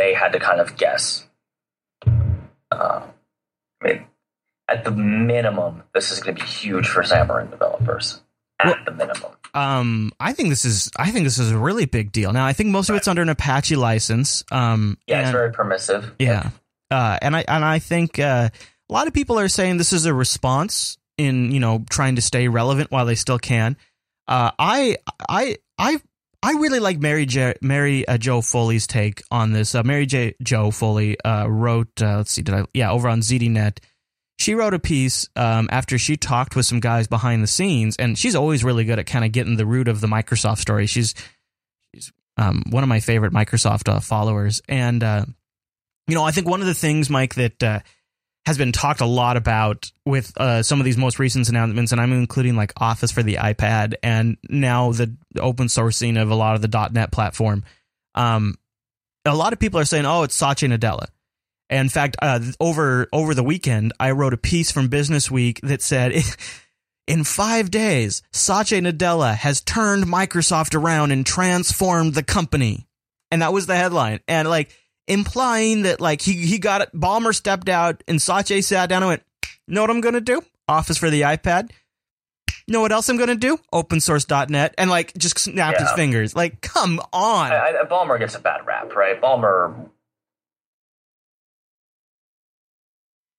They 0.00 0.14
had 0.14 0.32
to 0.32 0.38
kind 0.40 0.60
of 0.60 0.76
guess. 0.76 1.26
Uh, 2.72 3.02
I 3.02 3.84
mean, 3.84 4.06
at 4.68 4.84
the 4.84 4.90
minimum, 4.90 5.82
this 5.94 6.10
is 6.10 6.20
going 6.20 6.36
to 6.36 6.42
be 6.42 6.48
huge 6.48 6.88
for 6.88 7.02
Xamarin 7.02 7.50
developers. 7.50 8.20
At 8.58 8.66
Well- 8.66 8.76
the 8.86 8.92
minimum. 8.92 9.32
Um, 9.52 10.12
I 10.20 10.32
think 10.32 10.50
this 10.50 10.64
is 10.64 10.90
I 10.96 11.10
think 11.10 11.24
this 11.24 11.38
is 11.38 11.50
a 11.50 11.58
really 11.58 11.84
big 11.84 12.12
deal. 12.12 12.32
Now, 12.32 12.46
I 12.46 12.52
think 12.52 12.68
most 12.68 12.88
of 12.88 12.94
it's 12.94 13.08
under 13.08 13.20
an 13.20 13.28
Apache 13.28 13.74
license. 13.74 14.44
Um, 14.52 14.96
Yeah, 15.08 15.22
it's 15.22 15.32
very 15.32 15.50
permissive. 15.50 16.14
Yeah, 16.20 16.50
uh, 16.88 17.18
and 17.20 17.34
I 17.34 17.44
and 17.48 17.64
I 17.64 17.80
think 17.80 18.20
uh, 18.20 18.50
a 18.88 18.92
lot 18.92 19.08
of 19.08 19.12
people 19.12 19.40
are 19.40 19.48
saying 19.48 19.78
this 19.78 19.92
is 19.92 20.06
a 20.06 20.14
response 20.14 20.98
in 21.18 21.50
you 21.50 21.58
know 21.58 21.84
trying 21.90 22.14
to 22.14 22.22
stay 22.22 22.46
relevant 22.46 22.92
while 22.92 23.06
they 23.06 23.16
still 23.16 23.40
can. 23.40 23.76
Uh, 24.28 24.52
I 24.56 24.98
I 25.28 25.56
I 25.76 26.00
I 26.42 26.52
really 26.52 26.80
like 26.80 26.98
Mary 26.98 27.26
J, 27.26 27.54
Mary 27.60 28.06
uh, 28.08 28.16
Jo 28.16 28.40
Foley's 28.40 28.86
take 28.86 29.22
on 29.30 29.52
this. 29.52 29.74
Uh, 29.74 29.82
Mary 29.82 30.06
J 30.06 30.34
Jo 30.42 30.70
Foley 30.70 31.20
uh, 31.20 31.46
wrote. 31.46 32.00
Uh, 32.00 32.18
let's 32.18 32.32
see, 32.32 32.42
did 32.42 32.54
I? 32.54 32.64
Yeah, 32.72 32.90
over 32.90 33.08
on 33.08 33.20
ZDNet. 33.20 33.78
She 34.38 34.54
wrote 34.54 34.72
a 34.72 34.78
piece 34.78 35.28
um, 35.36 35.68
after 35.70 35.98
she 35.98 36.16
talked 36.16 36.56
with 36.56 36.64
some 36.64 36.80
guys 36.80 37.06
behind 37.06 37.42
the 37.42 37.46
scenes, 37.46 37.96
and 37.96 38.18
she's 38.18 38.34
always 38.34 38.64
really 38.64 38.84
good 38.84 38.98
at 38.98 39.06
kind 39.06 39.24
of 39.24 39.32
getting 39.32 39.56
the 39.56 39.66
root 39.66 39.86
of 39.86 40.00
the 40.00 40.06
Microsoft 40.06 40.58
story. 40.58 40.86
She's 40.86 41.14
she's 41.94 42.10
um, 42.38 42.62
one 42.70 42.82
of 42.82 42.88
my 42.88 43.00
favorite 43.00 43.34
Microsoft 43.34 43.92
uh, 43.92 44.00
followers, 44.00 44.62
and 44.66 45.02
uh, 45.04 45.26
you 46.08 46.14
know, 46.14 46.24
I 46.24 46.30
think 46.30 46.48
one 46.48 46.62
of 46.62 46.66
the 46.66 46.74
things, 46.74 47.10
Mike, 47.10 47.34
that 47.34 47.84
has 48.46 48.56
been 48.56 48.72
talked 48.72 49.00
a 49.00 49.06
lot 49.06 49.36
about 49.36 49.90
with 50.06 50.32
uh, 50.36 50.62
some 50.62 50.80
of 50.80 50.84
these 50.84 50.96
most 50.96 51.18
recent 51.18 51.48
announcements, 51.48 51.92
and 51.92 52.00
I'm 52.00 52.12
including 52.12 52.56
like 52.56 52.72
Office 52.76 53.12
for 53.12 53.22
the 53.22 53.34
iPad 53.36 53.94
and 54.02 54.38
now 54.48 54.92
the 54.92 55.14
open 55.38 55.66
sourcing 55.66 56.20
of 56.20 56.30
a 56.30 56.34
lot 56.34 56.54
of 56.54 56.62
the 56.62 56.90
.NET 56.92 57.12
platform. 57.12 57.64
Um, 58.14 58.56
a 59.24 59.34
lot 59.34 59.52
of 59.52 59.58
people 59.58 59.78
are 59.78 59.84
saying, 59.84 60.06
"Oh, 60.06 60.22
it's 60.22 60.34
Satya 60.34 60.68
Nadella." 60.68 61.08
And 61.68 61.86
in 61.86 61.88
fact, 61.90 62.16
uh, 62.22 62.40
over 62.58 63.08
over 63.12 63.34
the 63.34 63.44
weekend, 63.44 63.92
I 64.00 64.12
wrote 64.12 64.34
a 64.34 64.38
piece 64.38 64.70
from 64.72 64.88
Business 64.88 65.30
Week 65.30 65.60
that 65.62 65.82
said. 65.82 66.12
In 67.06 67.24
five 67.24 67.72
days, 67.72 68.22
Satya 68.30 68.80
Nadella 68.80 69.34
has 69.34 69.62
turned 69.62 70.04
Microsoft 70.04 70.76
around 70.76 71.10
and 71.10 71.26
transformed 71.26 72.14
the 72.14 72.22
company. 72.22 72.86
And 73.32 73.42
that 73.42 73.52
was 73.52 73.66
the 73.66 73.74
headline. 73.74 74.20
And 74.28 74.48
like, 74.48 74.70
implying 75.10 75.82
that 75.82 76.00
like 76.00 76.22
he 76.22 76.32
he 76.46 76.58
got 76.58 76.80
it. 76.80 76.90
Ballmer 76.94 77.34
stepped 77.34 77.68
out 77.68 78.02
and 78.08 78.22
Satya 78.22 78.62
sat 78.62 78.88
down 78.88 79.02
and 79.02 79.08
went, 79.08 79.22
"Know 79.66 79.82
what 79.82 79.90
I'm 79.90 80.00
going 80.00 80.14
to 80.14 80.20
do? 80.20 80.42
Office 80.68 80.96
for 80.96 81.10
the 81.10 81.22
iPad. 81.22 81.72
Know 82.68 82.80
what 82.80 82.92
else 82.92 83.08
I'm 83.08 83.16
going 83.16 83.28
to 83.28 83.34
do? 83.34 83.58
Open 83.72 84.00
source.net." 84.00 84.74
And 84.78 84.88
like 84.88 85.12
just 85.18 85.38
snapped 85.38 85.80
his 85.80 85.90
fingers. 85.92 86.34
Like, 86.34 86.60
come 86.62 87.00
on. 87.12 87.52
I, 87.52 87.80
I, 87.82 87.84
Ballmer 87.84 88.18
gets 88.18 88.36
a 88.36 88.40
bad 88.40 88.64
rap, 88.66 88.94
right? 88.94 89.20
Ballmer. 89.20 89.90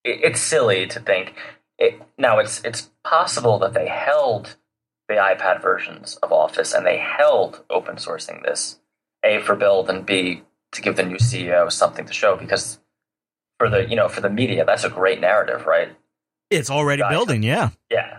It, 0.03 0.19
it's 0.23 0.41
silly 0.41 0.87
to 0.87 0.99
think. 0.99 1.33
It, 1.79 2.01
now, 2.17 2.39
it's 2.39 2.61
it's 2.63 2.91
possible 3.03 3.57
that 3.59 3.73
they 3.73 3.87
held 3.87 4.57
the 5.07 5.15
iPad 5.15 5.61
versions 5.61 6.17
of 6.17 6.31
Office 6.31 6.73
and 6.73 6.85
they 6.85 6.97
held 6.97 7.63
open 7.69 7.95
sourcing 7.95 8.43
this, 8.43 8.79
a 9.23 9.39
for 9.39 9.55
build 9.55 9.89
and 9.89 10.05
b 10.05 10.43
to 10.73 10.81
give 10.81 10.95
the 10.95 11.03
new 11.03 11.17
CEO 11.17 11.71
something 11.71 12.05
to 12.05 12.13
show 12.13 12.35
because 12.35 12.79
for 13.59 13.69
the 13.69 13.87
you 13.89 13.95
know 13.95 14.07
for 14.07 14.21
the 14.21 14.29
media 14.29 14.65
that's 14.65 14.83
a 14.83 14.89
great 14.89 15.19
narrative, 15.21 15.65
right? 15.65 15.89
it's 16.49 16.69
already 16.69 17.01
building. 17.09 17.43
Yeah. 17.43 17.69
Yeah, 17.89 18.17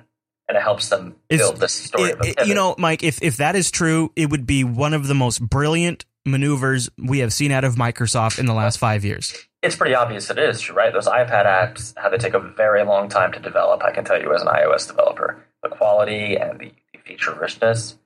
and 0.48 0.56
it 0.56 0.62
helps 0.62 0.88
them 0.88 1.16
It's- 1.28 1.46
build 1.46 1.60
this 1.60 1.74
story. 1.74 2.10
It- 2.12 2.38
it- 2.38 2.46
you 2.46 2.54
know, 2.54 2.74
Mike, 2.78 3.02
if 3.02 3.22
if 3.22 3.36
that 3.36 3.54
is 3.56 3.70
true, 3.70 4.10
it 4.16 4.30
would 4.30 4.46
be 4.46 4.64
one 4.64 4.94
of 4.94 5.06
the 5.06 5.14
most 5.14 5.40
brilliant 5.42 6.06
maneuvers 6.24 6.88
we 6.96 7.18
have 7.18 7.30
seen 7.32 7.50
out 7.52 7.64
of 7.64 7.74
Microsoft 7.74 8.38
in 8.38 8.46
the 8.46 8.54
last 8.54 8.78
five 8.78 9.04
years. 9.04 9.34
it's 9.62 9.76
pretty 9.76 9.94
obvious 9.94 10.28
it 10.30 10.38
is 10.38 10.70
right. 10.70 10.92
Those 10.92 11.06
iPad 11.06 11.44
apps 11.46 11.96
had 11.96 12.08
to 12.08 12.18
take 12.18 12.34
a 12.34 12.40
very 12.40 12.82
long 12.84 13.08
time 13.08 13.30
to 13.32 13.38
develop. 13.38 13.82
I 13.84 13.92
can 13.92 14.04
tell 14.04 14.20
you 14.20 14.34
as 14.34 14.42
an 14.42 14.48
iOS 14.48 14.86
developer, 14.88 15.44
the 15.62 15.68
quality 15.68 16.36
and 16.36 16.58
the 16.58 16.72
feature 17.04 17.32
richness 17.34 17.96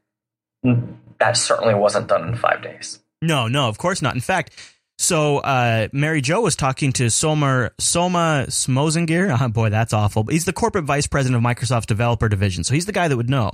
that 1.18 1.36
certainly 1.36 1.74
wasn't 1.74 2.08
done 2.08 2.28
in 2.28 2.36
five 2.36 2.62
days. 2.62 2.98
No, 3.26 3.48
no, 3.48 3.68
of 3.68 3.78
course 3.78 4.02
not. 4.02 4.14
In 4.14 4.20
fact, 4.20 4.52
so 4.98 5.38
uh, 5.38 5.88
Mary 5.92 6.20
Jo 6.20 6.40
was 6.40 6.56
talking 6.56 6.92
to 6.94 7.10
Soma 7.10 7.70
Soma 7.78 8.46
Smozengir. 8.48 9.36
Oh, 9.40 9.48
boy, 9.60 9.68
that's 9.70 9.92
awful. 9.92 10.24
But 10.24 10.32
he's 10.32 10.44
the 10.44 10.52
corporate 10.52 10.84
vice 10.84 11.06
president 11.06 11.36
of 11.36 11.42
Microsoft's 11.42 11.86
developer 11.86 12.28
division, 12.28 12.64
so 12.64 12.74
he's 12.74 12.86
the 12.86 12.92
guy 12.92 13.08
that 13.08 13.16
would 13.16 13.30
know. 13.30 13.52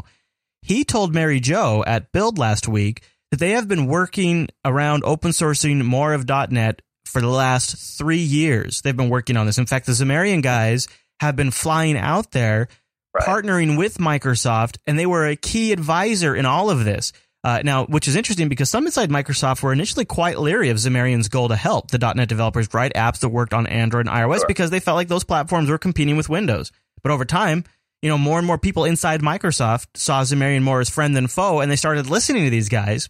He 0.63 0.85
told 0.85 1.13
Mary 1.15 1.41
Jo 1.41 1.83
at 1.87 2.13
Build 2.13 2.39
last 2.39 2.69
week 2.69 3.03
that 3.31 3.41
they 3.41 3.51
have 3.53 3.67
been 3.67 3.87
working 3.87 4.49
around 4.65 5.03
open 5.05 5.31
sourcing 5.33 5.83
more 5.85 6.13
of 6.15 6.29
.NET 6.51 6.83
for 7.07 7.21
the 7.21 7.27
last 7.29 7.99
three 7.99 8.19
years. 8.19 8.81
They've 8.83 8.97
been 8.97 9.09
working 9.09 9.37
on 9.37 9.47
this. 9.47 9.59
In 9.59 9.67
fact, 9.67 9.87
the 9.87 9.93
Zamarian 9.93 10.43
guys 10.43 10.87
have 11.21 11.35
been 11.35 11.51
flying 11.51 11.97
out 11.97 12.31
there 12.33 12.69
Right. 13.15 13.27
partnering 13.29 13.77
with 13.77 13.99
Microsoft, 13.99 14.79
and 14.87 14.99
they 14.99 15.05
were 15.05 15.27
a 15.27 15.37
key 15.37 15.73
advisor 15.73 16.35
in 16.35 16.47
all 16.47 16.71
of 16.71 16.85
this. 16.87 17.13
Uh, 17.45 17.61
now, 17.65 17.87
which 17.87 18.07
is 18.07 18.15
interesting 18.15 18.49
because 18.49 18.71
some 18.71 18.87
inside 18.87 19.11
Microsoft 19.11 19.63
were 19.63 19.73
initially 19.73 20.05
quite 20.05 20.39
leery 20.39 20.71
of 20.71 20.77
Zamarian's 20.77 21.29
goal 21.29 21.49
to 21.49 21.57
help 21.57 21.91
the 21.91 21.99
.NET 21.99 22.29
developers 22.29 22.73
write 22.73 22.95
apps 22.95 23.19
that 23.21 23.31
worked 23.31 23.53
on 23.53 23.67
Android 23.67 24.07
and 24.07 24.15
iOS 24.15 24.39
Sure. 24.39 24.47
because 24.47 24.71
they 24.71 24.79
felt 24.79 24.95
like 24.95 25.09
those 25.09 25.25
platforms 25.25 25.69
were 25.69 25.79
competing 25.79 26.17
with 26.17 26.29
Windows. 26.29 26.71
But 27.03 27.11
over 27.11 27.25
time, 27.25 27.65
you 28.01 28.09
know, 28.09 28.19
more 28.19 28.39
and 28.39 28.47
more 28.47 28.59
people 28.59 28.85
inside 28.85 29.23
Microsoft 29.23 29.89
saw 29.97 30.23
Zamarian 30.23 30.63
more 30.63 30.81
as 30.81 30.89
friend 30.89 31.17
than 31.17 31.27
foe, 31.27 31.61
and 31.61 31.71
they 31.71 31.77
started 31.77 32.09
listening 32.09 32.45
to 32.45 32.51
these 32.51 32.69
guys. 32.69 33.09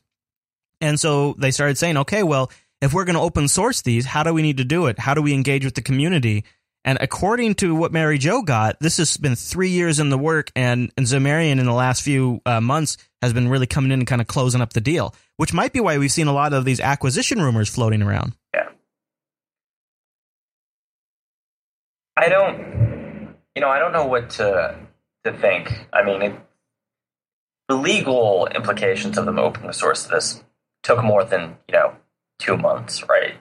And 0.80 0.98
so 0.98 1.34
they 1.38 1.50
started 1.50 1.76
saying, 1.76 1.98
okay, 1.98 2.22
well, 2.22 2.50
if 2.80 2.94
we're 2.94 3.04
going 3.04 3.16
to 3.16 3.20
open 3.22 3.48
source 3.48 3.82
these, 3.82 4.06
how 4.06 4.22
do 4.22 4.32
we 4.32 4.42
need 4.42 4.56
to 4.56 4.64
do 4.64 4.86
it? 4.86 4.98
How 4.98 5.12
do 5.12 5.20
we 5.20 5.34
engage 5.34 5.64
with 5.64 5.74
the 5.74 5.82
community? 5.82 6.44
And 6.84 6.98
according 7.00 7.54
to 7.56 7.74
what 7.74 7.92
Mary 7.92 8.18
Jo 8.18 8.42
got, 8.42 8.80
this 8.80 8.96
has 8.96 9.16
been 9.16 9.36
three 9.36 9.70
years 9.70 10.00
in 10.00 10.08
the 10.08 10.18
work, 10.18 10.50
and, 10.56 10.90
and 10.96 11.06
Zamarian 11.06 11.60
in 11.60 11.66
the 11.66 11.72
last 11.72 12.02
few 12.02 12.40
uh, 12.46 12.60
months 12.60 12.96
has 13.22 13.32
been 13.32 13.48
really 13.48 13.66
coming 13.66 13.92
in 13.92 14.00
and 14.00 14.06
kind 14.06 14.20
of 14.20 14.26
closing 14.26 14.60
up 14.60 14.72
the 14.72 14.80
deal, 14.80 15.14
which 15.36 15.54
might 15.54 15.72
be 15.72 15.80
why 15.80 15.96
we've 15.96 16.12
seen 16.12 16.26
a 16.26 16.32
lot 16.32 16.52
of 16.52 16.64
these 16.64 16.80
acquisition 16.80 17.40
rumors 17.40 17.68
floating 17.68 18.02
around. 18.02 18.34
Yeah. 18.52 18.68
I 22.16 22.28
don't, 22.28 23.36
you 23.54 23.62
know, 23.62 23.68
I 23.68 23.78
don't 23.78 23.92
know 23.92 24.06
what 24.06 24.30
to 24.30 24.76
to 25.24 25.32
think. 25.32 25.86
I 25.92 26.02
mean, 26.04 26.22
it, 26.22 26.40
the 27.68 27.76
legal 27.76 28.48
implications 28.48 29.16
of 29.16 29.24
them 29.24 29.38
opening 29.38 29.68
the 29.68 29.72
source 29.72 30.04
of 30.04 30.10
this 30.10 30.42
took 30.82 31.02
more 31.02 31.24
than 31.24 31.56
you 31.68 31.74
know 31.74 31.94
two 32.38 32.56
months, 32.56 33.08
right? 33.08 33.34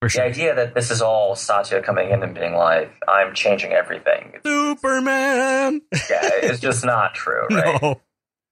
For 0.00 0.08
The 0.08 0.22
idea 0.24 0.54
that 0.54 0.74
this 0.74 0.90
is 0.90 1.02
all 1.02 1.34
Satya 1.36 1.82
coming 1.82 2.10
in 2.10 2.22
and 2.22 2.34
being 2.34 2.54
like, 2.54 2.90
"I'm 3.06 3.34
changing 3.34 3.72
everything," 3.72 4.32
Superman! 4.46 5.82
yeah, 5.92 6.20
it's 6.42 6.60
just 6.68 6.84
not 6.84 7.14
true, 7.14 7.46
right? 7.50 7.80
No. 7.82 8.00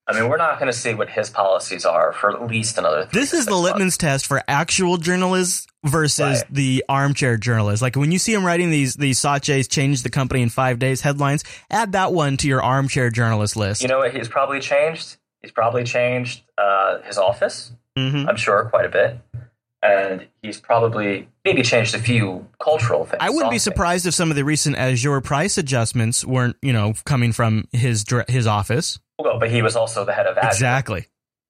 I 0.07 0.19
mean, 0.19 0.31
we're 0.31 0.39
not 0.39 0.59
going 0.59 0.71
to 0.73 0.77
see 0.77 0.95
what 0.95 1.11
his 1.11 1.29
policies 1.29 1.85
are 1.85 2.13
for 2.15 2.33
at 2.35 2.47
least 2.47 2.79
another. 2.79 3.05
Three 3.07 3.21
This 3.21 3.35
is 3.35 3.45
the 3.45 3.51
six 3.53 3.63
months. 3.63 3.65
litmus 3.77 3.97
test 3.99 4.27
for 4.27 4.43
actual 4.49 4.97
journalists 4.97 5.67
versus 5.85 6.39
Right. 6.39 6.45
the 6.55 6.85
armchair 6.89 7.37
journalists. 7.37 7.83
Like 7.83 7.95
when 7.95 8.11
you 8.11 8.19
see 8.19 8.33
him 8.33 8.43
writing 8.45 8.71
these 8.71 8.95
these 8.97 9.21
Saches 9.21 9.69
changed 9.69 10.05
the 10.05 10.11
company 10.11 10.41
in 10.43 10.49
five 10.49 10.79
days 10.79 11.03
headlines, 11.03 11.45
add 11.71 11.93
that 11.93 12.13
one 12.15 12.37
to 12.39 12.49
your 12.49 12.63
armchair 12.63 13.11
journalist 13.11 13.55
list. 13.57 13.83
You 13.83 13.89
know 13.89 13.99
what? 13.99 14.15
He's 14.15 14.29
probably 14.29 14.61
changed. 14.61 15.17
He's 15.43 15.53
probably 15.53 15.85
changed 15.85 16.43
uh, 16.57 17.03
his 17.03 17.17
office. 17.19 17.73
hmm 17.97 18.25
I'm 18.29 18.37
sure 18.37 18.65
quite 18.71 18.87
a 18.87 18.89
bit, 18.91 19.19
and 19.83 20.27
he's 20.43 20.61
probably 20.61 21.29
maybe 21.45 21.63
changed 21.63 21.95
a 21.95 21.99
few 21.99 22.47
cultural 22.61 23.05
things. 23.05 23.19
I 23.21 23.31
wouldn't 23.31 23.51
be 23.53 23.59
surprised 23.59 24.07
if 24.07 24.15
some 24.15 24.31
of 24.31 24.37
the 24.37 24.45
recent 24.45 24.77
Azure 24.77 25.21
price 25.21 25.57
adjustments 25.59 26.25
weren't, 26.25 26.57
you 26.63 26.73
know, 26.73 26.95
coming 27.05 27.33
from 27.33 27.69
his 27.73 28.05
his 28.29 28.47
office. 28.47 28.99
Well, 29.19 29.39
but 29.39 29.51
he 29.51 29.63
was 29.63 29.77
also 29.77 30.05
the 30.05 30.13
head 30.13 30.27
of 30.27 30.37
Azure, 30.39 30.49
Exactly. 30.49 31.07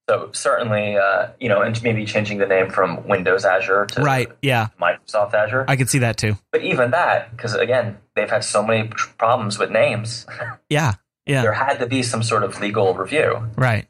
so 0.09 0.31
certainly, 0.33 0.97
uh, 0.97 1.29
you 1.39 1.49
know, 1.51 1.61
and 1.63 1.83
maybe 1.83 2.05
changing 2.07 2.39
the 2.39 2.47
name 2.47 2.71
from 2.71 3.07
Windows 3.07 3.45
Azure 3.45 3.85
to 3.93 4.03
Right. 4.03 4.29
Yeah. 4.41 4.69
Microsoft 4.81 5.35
Azure. 5.35 5.67
I 5.69 5.77
could 5.77 5.91
see 5.91 5.99
that 5.99 6.17
too. 6.17 6.39
but 6.51 6.63
even 6.63 6.93
that, 6.93 7.31
because 7.37 7.55
again, 7.55 7.99
they've 8.17 8.31
had 8.31 8.43
so 8.45 8.63
many 8.63 8.89
problems 9.19 9.59
with 9.59 9.71
names, 9.71 10.27
Yeah. 10.71 10.95
Yeah. 11.27 11.43
there 11.43 11.53
had 11.53 11.79
to 11.81 11.87
be 11.87 12.03
some 12.03 12.23
sort 12.23 12.43
of 12.43 12.59
legal 12.61 12.95
review. 12.95 13.51
Right. 13.57 13.87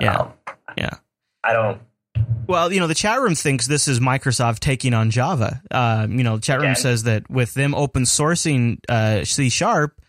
Yeah. 0.00 0.16
Um, 0.18 0.32
Yeah. 0.78 0.94
I 1.42 1.52
don't. 1.52 1.80
Well, 2.46 2.72
you 2.72 2.80
know, 2.80 2.86
the 2.86 2.94
chat 2.94 3.20
room 3.20 3.34
thinks 3.34 3.66
this 3.66 3.88
is 3.88 3.98
Microsoft 3.98 4.60
taking 4.60 4.94
on 4.94 5.10
Java. 5.10 5.62
Uh, 5.70 6.06
you 6.08 6.22
know, 6.22 6.36
the 6.36 6.42
chat 6.42 6.60
room 6.60 6.74
says 6.74 7.02
that 7.04 7.28
with 7.28 7.54
them 7.54 7.74
open 7.74 8.04
sourcing 8.04 8.78
uh, 8.88 9.24
C 9.24 9.48
sharp, 9.48 10.00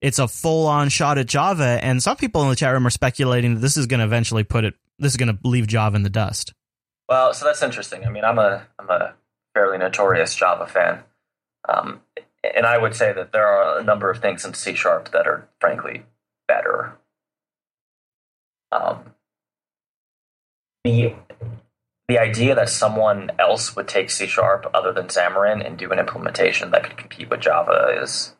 it's 0.00 0.18
a 0.18 0.26
full 0.26 0.66
on 0.66 0.88
shot 0.88 1.18
at 1.18 1.26
Java. 1.26 1.78
And 1.82 2.02
some 2.02 2.16
people 2.16 2.42
in 2.42 2.48
the 2.48 2.56
chat 2.56 2.72
room 2.72 2.86
are 2.86 2.90
speculating 2.90 3.54
that 3.54 3.60
this 3.60 3.76
is 3.76 3.86
going 3.86 4.00
to 4.00 4.06
eventually 4.06 4.42
put 4.42 4.64
it, 4.64 4.74
this 4.98 5.12
is 5.12 5.16
going 5.16 5.34
to 5.34 5.38
leave 5.46 5.66
Java 5.66 5.96
in 5.96 6.02
the 6.02 6.10
dust. 6.10 6.54
Well, 7.08 7.34
so 7.34 7.44
that's 7.44 7.62
interesting. 7.62 8.06
I 8.06 8.10
mean, 8.10 8.24
I'm 8.24 8.38
a 8.38 8.66
I'm 8.78 8.88
a 8.88 9.14
fairly 9.54 9.76
notorious 9.76 10.34
Java 10.34 10.66
fan, 10.66 11.00
um, 11.68 12.00
and 12.42 12.64
I 12.64 12.78
would 12.78 12.94
say 12.94 13.12
that 13.12 13.32
there 13.32 13.46
are 13.46 13.78
a 13.78 13.84
number 13.84 14.10
of 14.10 14.20
things 14.20 14.46
in 14.46 14.54
C 14.54 14.74
Sharp 14.74 15.10
that 15.10 15.26
are 15.26 15.46
frankly 15.60 16.04
better. 16.48 16.96
Um, 18.70 19.12
the 20.84 21.14
the 22.08 22.18
idea 22.18 22.54
that 22.54 22.68
someone 22.68 23.30
else 23.38 23.76
would 23.76 23.88
take 23.88 24.10
C 24.10 24.26
Sharp 24.26 24.66
other 24.74 24.92
than 24.92 25.06
Xamarin 25.06 25.64
and 25.64 25.78
do 25.78 25.90
an 25.92 25.98
implementation 25.98 26.70
that 26.70 26.84
could 26.84 26.96
compete 26.96 27.30
with 27.30 27.40
Java 27.40 27.98
is 28.02 28.34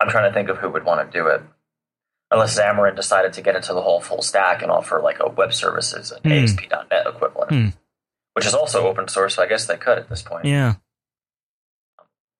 I'm 0.00 0.08
trying 0.08 0.28
to 0.30 0.34
think 0.34 0.48
of 0.48 0.58
who 0.58 0.70
would 0.70 0.84
want 0.84 1.10
to 1.10 1.18
do 1.18 1.26
it. 1.28 1.42
Unless 2.30 2.58
Xamarin 2.58 2.96
decided 2.96 3.32
to 3.34 3.42
get 3.42 3.54
into 3.56 3.72
the 3.72 3.82
whole 3.82 4.00
full 4.00 4.20
stack 4.22 4.60
and 4.62 4.70
offer 4.70 5.00
like 5.00 5.20
a 5.20 5.28
web 5.28 5.54
services 5.54 6.10
and 6.10 6.24
Hmm. 6.24 6.32
ASP.NET 6.32 7.06
equivalent, 7.06 7.50
Hmm. 7.50 7.68
which 8.32 8.46
is 8.46 8.54
also 8.54 8.86
open 8.86 9.06
source, 9.08 9.36
so 9.36 9.42
I 9.42 9.46
guess 9.46 9.66
they 9.66 9.76
could 9.76 9.98
at 9.98 10.08
this 10.08 10.22
point. 10.22 10.44
Yeah. 10.44 10.74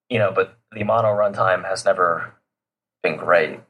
You 0.09 0.19
know, 0.19 0.33
but 0.33 0.59
the 0.73 0.85
mono 0.85 1.09
runtime 1.09 1.65
has 1.69 1.85
never 1.85 2.35
been 3.03 3.17
great. 3.17 3.61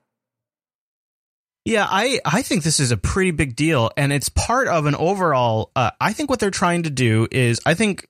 Yeah, 1.66 1.84
I, 1.90 2.20
I 2.24 2.42
think 2.42 2.62
this 2.62 2.78
is 2.78 2.92
a 2.92 2.96
pretty 2.96 3.32
big 3.32 3.56
deal, 3.56 3.90
and 3.96 4.12
it's 4.12 4.28
part 4.28 4.68
of 4.68 4.86
an 4.86 4.94
overall. 4.94 5.72
Uh, 5.74 5.90
I 6.00 6.12
think 6.12 6.30
what 6.30 6.38
they're 6.38 6.52
trying 6.52 6.84
to 6.84 6.90
do 6.90 7.26
is, 7.32 7.60
I 7.66 7.74
think 7.74 8.06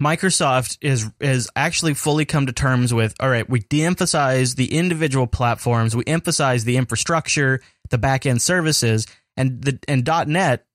Microsoft 0.00 0.76
is 0.82 1.10
is 1.20 1.48
actually 1.56 1.94
fully 1.94 2.26
come 2.26 2.44
to 2.46 2.52
terms 2.52 2.92
with. 2.92 3.14
All 3.18 3.30
right, 3.30 3.48
we 3.48 3.60
de-emphasize 3.60 4.56
the 4.56 4.76
individual 4.76 5.26
platforms, 5.26 5.96
we 5.96 6.04
emphasize 6.06 6.64
the 6.64 6.76
infrastructure, 6.76 7.62
the 7.88 7.96
back 7.96 8.26
end 8.26 8.42
services, 8.42 9.06
and 9.38 9.62
the 9.62 9.78
and 9.88 10.06
.NET 10.26 10.66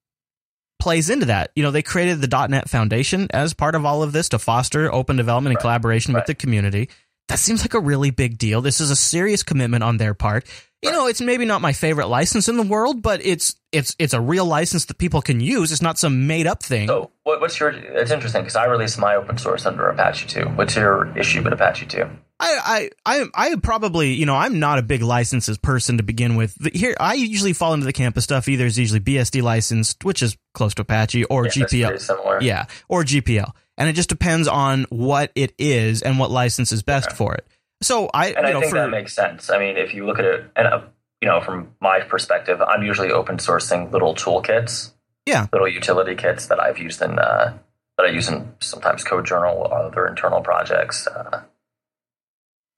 plays 0.79 1.11
into 1.11 1.27
that. 1.27 1.51
You 1.55 1.61
know, 1.61 1.69
they 1.69 1.83
created 1.83 2.19
the 2.19 2.47
.NET 2.47 2.67
Foundation 2.67 3.27
as 3.29 3.53
part 3.53 3.75
of 3.75 3.85
all 3.85 4.01
of 4.01 4.11
this 4.11 4.29
to 4.29 4.39
foster 4.39 4.91
open 4.91 5.17
development 5.17 5.51
and 5.51 5.57
Right, 5.57 5.61
collaboration 5.61 6.15
with 6.15 6.25
the 6.25 6.33
community. 6.33 6.89
That 7.29 7.39
seems 7.39 7.61
like 7.61 7.73
a 7.73 7.79
really 7.79 8.09
big 8.11 8.37
deal. 8.37 8.61
This 8.61 8.79
is 8.79 8.89
a 8.89 8.95
serious 8.95 9.43
commitment 9.43 9.83
on 9.83 9.97
their 9.97 10.13
part. 10.13 10.45
You 10.81 10.91
know, 10.91 11.07
it's 11.07 11.19
maybe 11.21 11.43
not 11.43 11.59
my 11.59 11.73
favorite 11.73 12.07
license 12.07 12.47
in 12.47 12.55
the 12.55 12.63
world, 12.63 13.01
but 13.01 13.25
it's 13.25 13.55
it's 13.71 13.95
it's 13.97 14.13
a 14.13 14.21
real 14.21 14.45
license 14.45 14.85
that 14.85 14.97
people 14.99 15.21
can 15.23 15.39
use. 15.39 15.71
It's 15.71 15.81
not 15.81 15.97
some 15.97 16.27
made 16.27 16.45
up 16.45 16.61
thing. 16.61 16.87
So, 16.87 17.09
what, 17.23 17.41
what's 17.41 17.59
your? 17.59 17.69
It's 17.69 18.11
interesting 18.11 18.43
because 18.43 18.55
I 18.55 18.65
released 18.65 18.99
my 18.99 19.15
open 19.15 19.37
source 19.39 19.65
under 19.65 19.89
Apache 19.89 20.27
2. 20.27 20.49
What's 20.49 20.75
your 20.75 21.17
issue 21.17 21.41
with 21.41 21.51
Apache 21.51 21.87
2? 21.87 22.07
I, 22.39 22.89
I, 23.03 23.21
I, 23.33 23.49
I 23.51 23.55
probably, 23.55 24.13
you 24.13 24.27
know, 24.27 24.35
I'm 24.35 24.59
not 24.59 24.77
a 24.77 24.83
big 24.83 25.01
licenses 25.01 25.57
person 25.57 25.97
to 25.97 26.03
begin 26.03 26.35
with. 26.35 26.55
Here, 26.75 26.95
I 26.99 27.15
usually 27.15 27.53
fall 27.53 27.73
into 27.73 27.87
the 27.87 27.93
camp 27.93 28.15
of 28.15 28.21
stuff. 28.21 28.47
Either 28.47 28.67
is 28.67 28.77
usually 28.77 28.99
BSD 28.99 29.41
licensed, 29.41 30.05
which 30.05 30.21
is 30.21 30.37
close 30.53 30.75
to 30.75 30.83
Apache, 30.83 31.23
or 31.25 31.45
Yeah, 31.45 31.51
GPL. 31.51 31.99
similar. 31.99 32.39
Yeah, 32.39 32.65
or 32.87 33.03
GPL, 33.03 33.51
and 33.77 33.87
it 33.89 33.93
just 33.93 34.09
depends 34.09 34.47
on 34.47 34.85
what 34.89 35.31
it 35.35 35.53
is 35.57 36.01
and 36.01 36.17
what 36.19 36.31
license 36.31 36.71
is 36.71 36.83
best 36.83 37.11
for 37.11 37.35
it. 37.35 37.45
So 37.81 38.09
I, 38.13 38.29
and 38.31 38.45
I 38.47 38.51
know, 38.53 38.59
think 38.61 38.71
for 38.71 38.79
that 38.79 38.89
makes 38.89 39.13
sense. 39.13 39.49
I 39.49 39.59
mean, 39.59 39.77
if 39.77 39.93
you 39.93 40.05
look 40.05 40.17
at 40.19 40.25
it, 40.25 40.45
and 40.55 40.67
uh, 40.67 40.81
you 41.21 41.27
know, 41.27 41.41
from 41.41 41.69
my 41.79 41.99
perspective, 42.01 42.61
I'm 42.61 42.83
usually 42.83 43.11
open 43.11 43.37
sourcing 43.37 43.91
little 43.91 44.15
toolkits, 44.15 44.91
Yeah. 45.25 45.47
little 45.53 45.67
utility 45.67 46.15
kits 46.15 46.47
that 46.47 46.59
I've 46.59 46.79
used 46.79 47.01
in 47.01 47.19
uh, 47.19 47.53
that 47.97 48.05
I 48.05 48.09
use 48.09 48.29
in 48.29 48.51
sometimes 48.59 49.03
CodeJournal 49.03 49.55
or 49.55 49.73
other 49.73 50.07
internal 50.07 50.41
projects, 50.41 51.07
uh, 51.07 51.41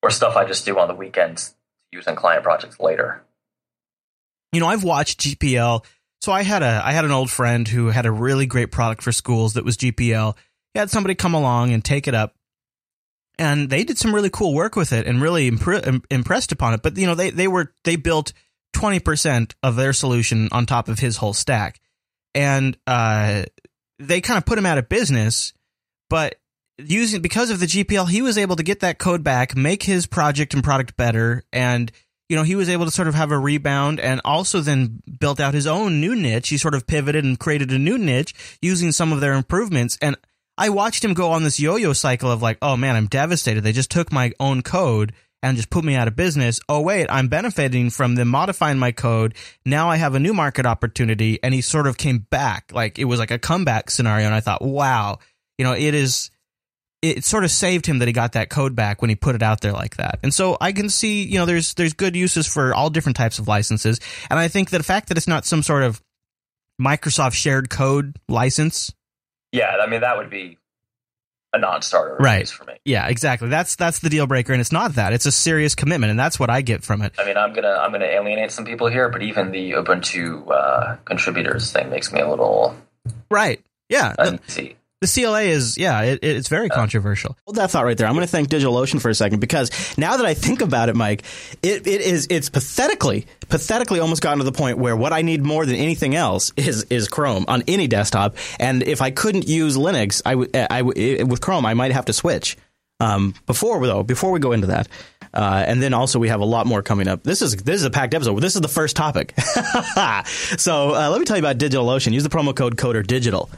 or 0.03 0.09
stuff 0.09 0.35
I 0.35 0.45
just 0.45 0.65
do 0.65 0.77
on 0.79 0.87
the 0.87 0.95
weekends 0.95 1.49
to 1.91 1.97
use 1.97 2.07
in 2.07 2.15
client 2.15 2.43
projects 2.43 2.79
later. 2.79 3.23
you 4.51 4.59
know, 4.59 4.67
I've 4.67 4.83
watched 4.83 5.19
GPL. 5.21 5.83
So 6.21 6.31
I 6.33 6.41
had 6.43 6.63
a 6.63 6.81
I 6.83 6.91
had 6.91 7.05
an 7.05 7.11
old 7.11 7.29
friend 7.29 7.67
who 7.67 7.87
had 7.87 8.05
a 8.05 8.11
really 8.11 8.45
great 8.45 8.71
product 8.71 9.01
for 9.03 9.11
schools 9.13 9.53
that 9.53 9.63
was 9.63 9.77
GPL. 9.77 10.35
He 10.73 10.79
had 10.79 10.89
somebody 10.89 11.15
come 11.15 11.33
along 11.33 11.71
and 11.71 11.83
take 11.83 12.07
it 12.07 12.13
up, 12.13 12.35
and 13.37 13.69
they 13.69 13.83
did 13.83 13.97
some 13.97 14.13
really 14.13 14.29
cool 14.29 14.53
work 14.53 14.75
with 14.75 14.93
it 14.93 15.07
and 15.07 15.21
really 15.21 15.49
impre- 15.49 16.03
impressed 16.09 16.51
upon 16.51 16.73
it. 16.73 16.81
But 16.81 16.97
you 16.97 17.07
know, 17.07 17.15
they 17.15 17.31
they 17.31 17.47
were 17.47 17.73
they 17.83 17.95
built 17.95 18.33
twenty 18.73 18.99
percent 18.99 19.55
of 19.63 19.75
their 19.75 19.93
solution 19.93 20.49
on 20.51 20.65
top 20.65 20.87
of 20.87 20.99
his 20.99 21.17
whole 21.17 21.33
stack, 21.33 21.79
and 22.35 22.77
uh, 22.85 23.43
they 23.97 24.21
kind 24.21 24.37
of 24.37 24.45
put 24.45 24.57
him 24.57 24.65
out 24.65 24.77
of 24.77 24.89
business. 24.89 25.53
But 26.09 26.35
using 26.77 27.21
because 27.21 27.49
of 27.49 27.59
the 27.59 27.65
GPL, 27.65 28.09
he 28.09 28.21
was 28.21 28.37
able 28.37 28.55
to 28.55 28.63
get 28.63 28.81
that 28.81 28.99
code 28.99 29.23
back, 29.23 29.55
make 29.55 29.83
his 29.83 30.05
project 30.05 30.53
and 30.53 30.63
product 30.63 30.97
better, 30.97 31.43
and 31.51 31.91
you 32.29 32.35
know, 32.35 32.43
he 32.43 32.55
was 32.55 32.69
able 32.69 32.85
to 32.85 32.91
sort 32.91 33.07
of 33.07 33.15
have 33.15 33.31
a 33.31 33.39
rebound 33.39 33.99
and 33.99 34.21
also 34.23 34.61
then 34.61 35.01
built 35.19 35.39
out 35.39 35.55
his 35.55 35.65
own 35.65 35.99
new 35.99 36.15
niche. 36.15 36.49
He 36.49 36.57
sort 36.59 36.75
of 36.75 36.85
pivoted 36.85 37.25
and 37.25 37.39
created 37.39 37.71
a 37.71 37.79
new 37.79 37.97
niche 37.97 38.35
using 38.61 38.91
some 38.91 39.11
of 39.11 39.19
their 39.19 39.33
improvements. 39.33 39.97
And 39.99 40.15
I 40.59 40.69
watched 40.69 41.03
him 41.03 41.13
go 41.13 41.31
on 41.31 41.43
this 41.43 41.59
yo 41.59 41.77
yo 41.77 41.93
cycle 41.93 42.29
of 42.29 42.41
like, 42.41 42.57
oh 42.61 42.75
man, 42.77 42.95
I'm 42.95 43.07
devastated. 43.07 43.61
They 43.61 43.71
just 43.71 43.89
took 43.89 44.11
my 44.11 44.33
own 44.39 44.61
code 44.61 45.13
and 45.41 45.55
just 45.55 45.69
put 45.69 45.85
me 45.85 45.95
out 45.95 46.09
of 46.09 46.17
business. 46.17 46.59
Oh, 46.67 46.81
wait, 46.81 47.07
I'm 47.09 47.29
benefiting 47.29 47.89
from 47.89 48.15
them 48.15 48.27
modifying 48.27 48.77
my 48.77 48.91
code. 48.91 49.35
Now 49.65 49.89
I 49.89 49.95
have 49.95 50.15
a 50.15 50.19
new 50.19 50.33
market 50.33 50.65
opportunity. 50.65 51.39
And 51.41 51.53
he 51.53 51.61
sort 51.61 51.87
of 51.87 51.97
came 51.97 52.27
back. 52.29 52.71
Like 52.73 52.99
it 52.99 53.05
was 53.05 53.19
like 53.19 53.31
a 53.31 53.39
comeback 53.39 53.89
scenario. 53.89 54.25
And 54.25 54.35
I 54.35 54.41
thought, 54.41 54.61
wow, 54.61 55.19
you 55.57 55.63
know, 55.63 55.73
it 55.73 55.93
is 55.93 56.29
it 57.01 57.23
sort 57.23 57.45
of 57.45 57.51
saved 57.51 57.85
him 57.85 57.99
that 57.99 58.09
he 58.09 58.13
got 58.13 58.33
that 58.33 58.49
code 58.49 58.75
back 58.75 59.01
when 59.01 59.09
he 59.09 59.15
put 59.15 59.35
it 59.35 59.41
out 59.41 59.61
there 59.61 59.71
like 59.71 59.95
that. 59.95 60.19
And 60.21 60.33
so 60.33 60.57
I 60.59 60.73
can 60.73 60.89
see, 60.89 61.23
you 61.23 61.39
know, 61.39 61.45
there's 61.45 61.73
there's 61.75 61.93
good 61.93 62.17
uses 62.17 62.45
for 62.45 62.75
all 62.75 62.89
different 62.89 63.15
types 63.15 63.39
of 63.39 63.47
licenses. 63.47 64.01
And 64.29 64.37
I 64.37 64.49
think 64.49 64.71
that 64.71 64.79
the 64.79 64.83
fact 64.83 65.07
that 65.07 65.17
it's 65.17 65.27
not 65.27 65.45
some 65.45 65.63
sort 65.63 65.83
of 65.83 66.01
Microsoft 66.81 67.33
shared 67.33 67.69
code 67.69 68.17
license. 68.27 68.93
Yeah, 69.51 69.77
I 69.81 69.87
mean 69.87 70.01
that 70.01 70.17
would 70.17 70.29
be 70.29 70.57
a 71.51 71.57
non-starter, 71.57 72.17
Right. 72.19 72.47
for 72.47 72.63
me. 72.65 72.73
Yeah, 72.85 73.07
exactly. 73.07 73.49
That's 73.49 73.75
that's 73.75 73.99
the 73.99 74.09
deal 74.09 74.27
breaker 74.27 74.53
and 74.53 74.61
it's 74.61 74.71
not 74.71 74.93
that. 74.95 75.13
It's 75.13 75.25
a 75.25 75.31
serious 75.31 75.73
commitment 75.73 76.11
and 76.11 76.19
that's 76.19 76.39
what 76.39 76.49
I 76.51 76.61
get 76.61 76.83
from 76.83 77.01
it. 77.01 77.13
I 77.17 77.25
mean, 77.25 77.37
I'm 77.37 77.53
gonna 77.53 77.73
I'm 77.81 77.91
gonna 77.91 78.05
alienate 78.05 78.51
some 78.51 78.65
people 78.65 78.87
here, 78.87 79.09
but 79.09 79.23
even 79.23 79.51
the 79.51 79.71
Ubuntu 79.71 80.47
uh, 80.51 80.95
contributors 81.05 81.71
thing 81.71 81.89
makes 81.89 82.11
me 82.13 82.19
a 82.19 82.29
little 82.29 82.75
Right. 83.31 83.63
Yeah. 83.89 84.13
Uneasy. 84.19 84.75
The 85.01 85.07
CLA 85.07 85.43
is 85.43 85.77
yeah, 85.77 86.01
it, 86.01 86.19
it's 86.21 86.49
very 86.49 86.67
controversial. 86.67 87.37
Hold 87.45 87.55
that 87.55 87.71
thought 87.71 87.85
right 87.85 87.97
there. 87.97 88.07
I'm 88.07 88.15
going 88.15 88.25
to 88.25 88.31
thank 88.31 88.49
DigitalOcean 88.49 89.01
for 89.01 89.09
a 89.09 89.15
second 89.15 89.39
because 89.39 89.71
now 89.97 90.17
that 90.17 90.25
I 90.25 90.33
think 90.33 90.61
about 90.61 90.89
it, 90.89 90.95
Mike, 90.95 91.23
it, 91.63 91.87
it 91.87 92.01
is 92.01 92.27
it's 92.29 92.49
pathetically 92.49 93.25
pathetically 93.47 93.99
almost 93.99 94.21
gotten 94.21 94.39
to 94.39 94.43
the 94.43 94.51
point 94.51 94.77
where 94.77 94.95
what 94.95 95.13
I 95.13 95.21
need 95.21 95.43
more 95.43 95.65
than 95.65 95.75
anything 95.75 96.15
else 96.15 96.51
is 96.57 96.83
is 96.89 97.07
Chrome 97.07 97.45
on 97.47 97.63
any 97.67 97.87
desktop. 97.87 98.35
And 98.59 98.83
if 98.83 99.01
I 99.01 99.11
couldn't 99.11 99.47
use 99.47 99.77
Linux, 99.77 100.21
I 100.25 100.35
would 100.35 100.55
I 100.55 100.81
with 100.81 101.39
Chrome 101.39 101.65
I 101.65 101.73
might 101.73 101.91
have 101.91 102.05
to 102.05 102.13
switch. 102.13 102.57
Um, 102.99 103.33
before 103.47 103.85
though, 103.85 104.03
before 104.03 104.31
we 104.31 104.39
go 104.39 104.51
into 104.51 104.67
that. 104.67 104.89
Uh, 105.31 105.63
and 105.67 105.81
then 105.81 105.93
also 105.93 106.17
we 106.17 106.27
have 106.27 106.41
a 106.41 106.45
lot 106.45 106.65
more 106.65 106.81
coming 106.81 107.07
up. 107.07 107.23
This 107.23 107.41
is 107.41 107.55
this 107.55 107.75
is 107.75 107.85
a 107.85 107.91
packed 107.91 108.13
episode. 108.15 108.37
This 108.41 108.55
is 108.55 108.61
the 108.61 108.67
first 108.67 108.95
topic. 108.95 109.33
so 110.57 110.95
uh, 110.95 111.09
let 111.09 111.19
me 111.19 111.25
tell 111.25 111.37
you 111.37 111.41
about 111.41 111.57
DigitalOcean. 111.57 112.11
Use 112.11 112.23
the 112.23 112.29
promo 112.29 112.53
code 112.53 112.75
Coder 112.75 113.05
Digital 113.05 113.49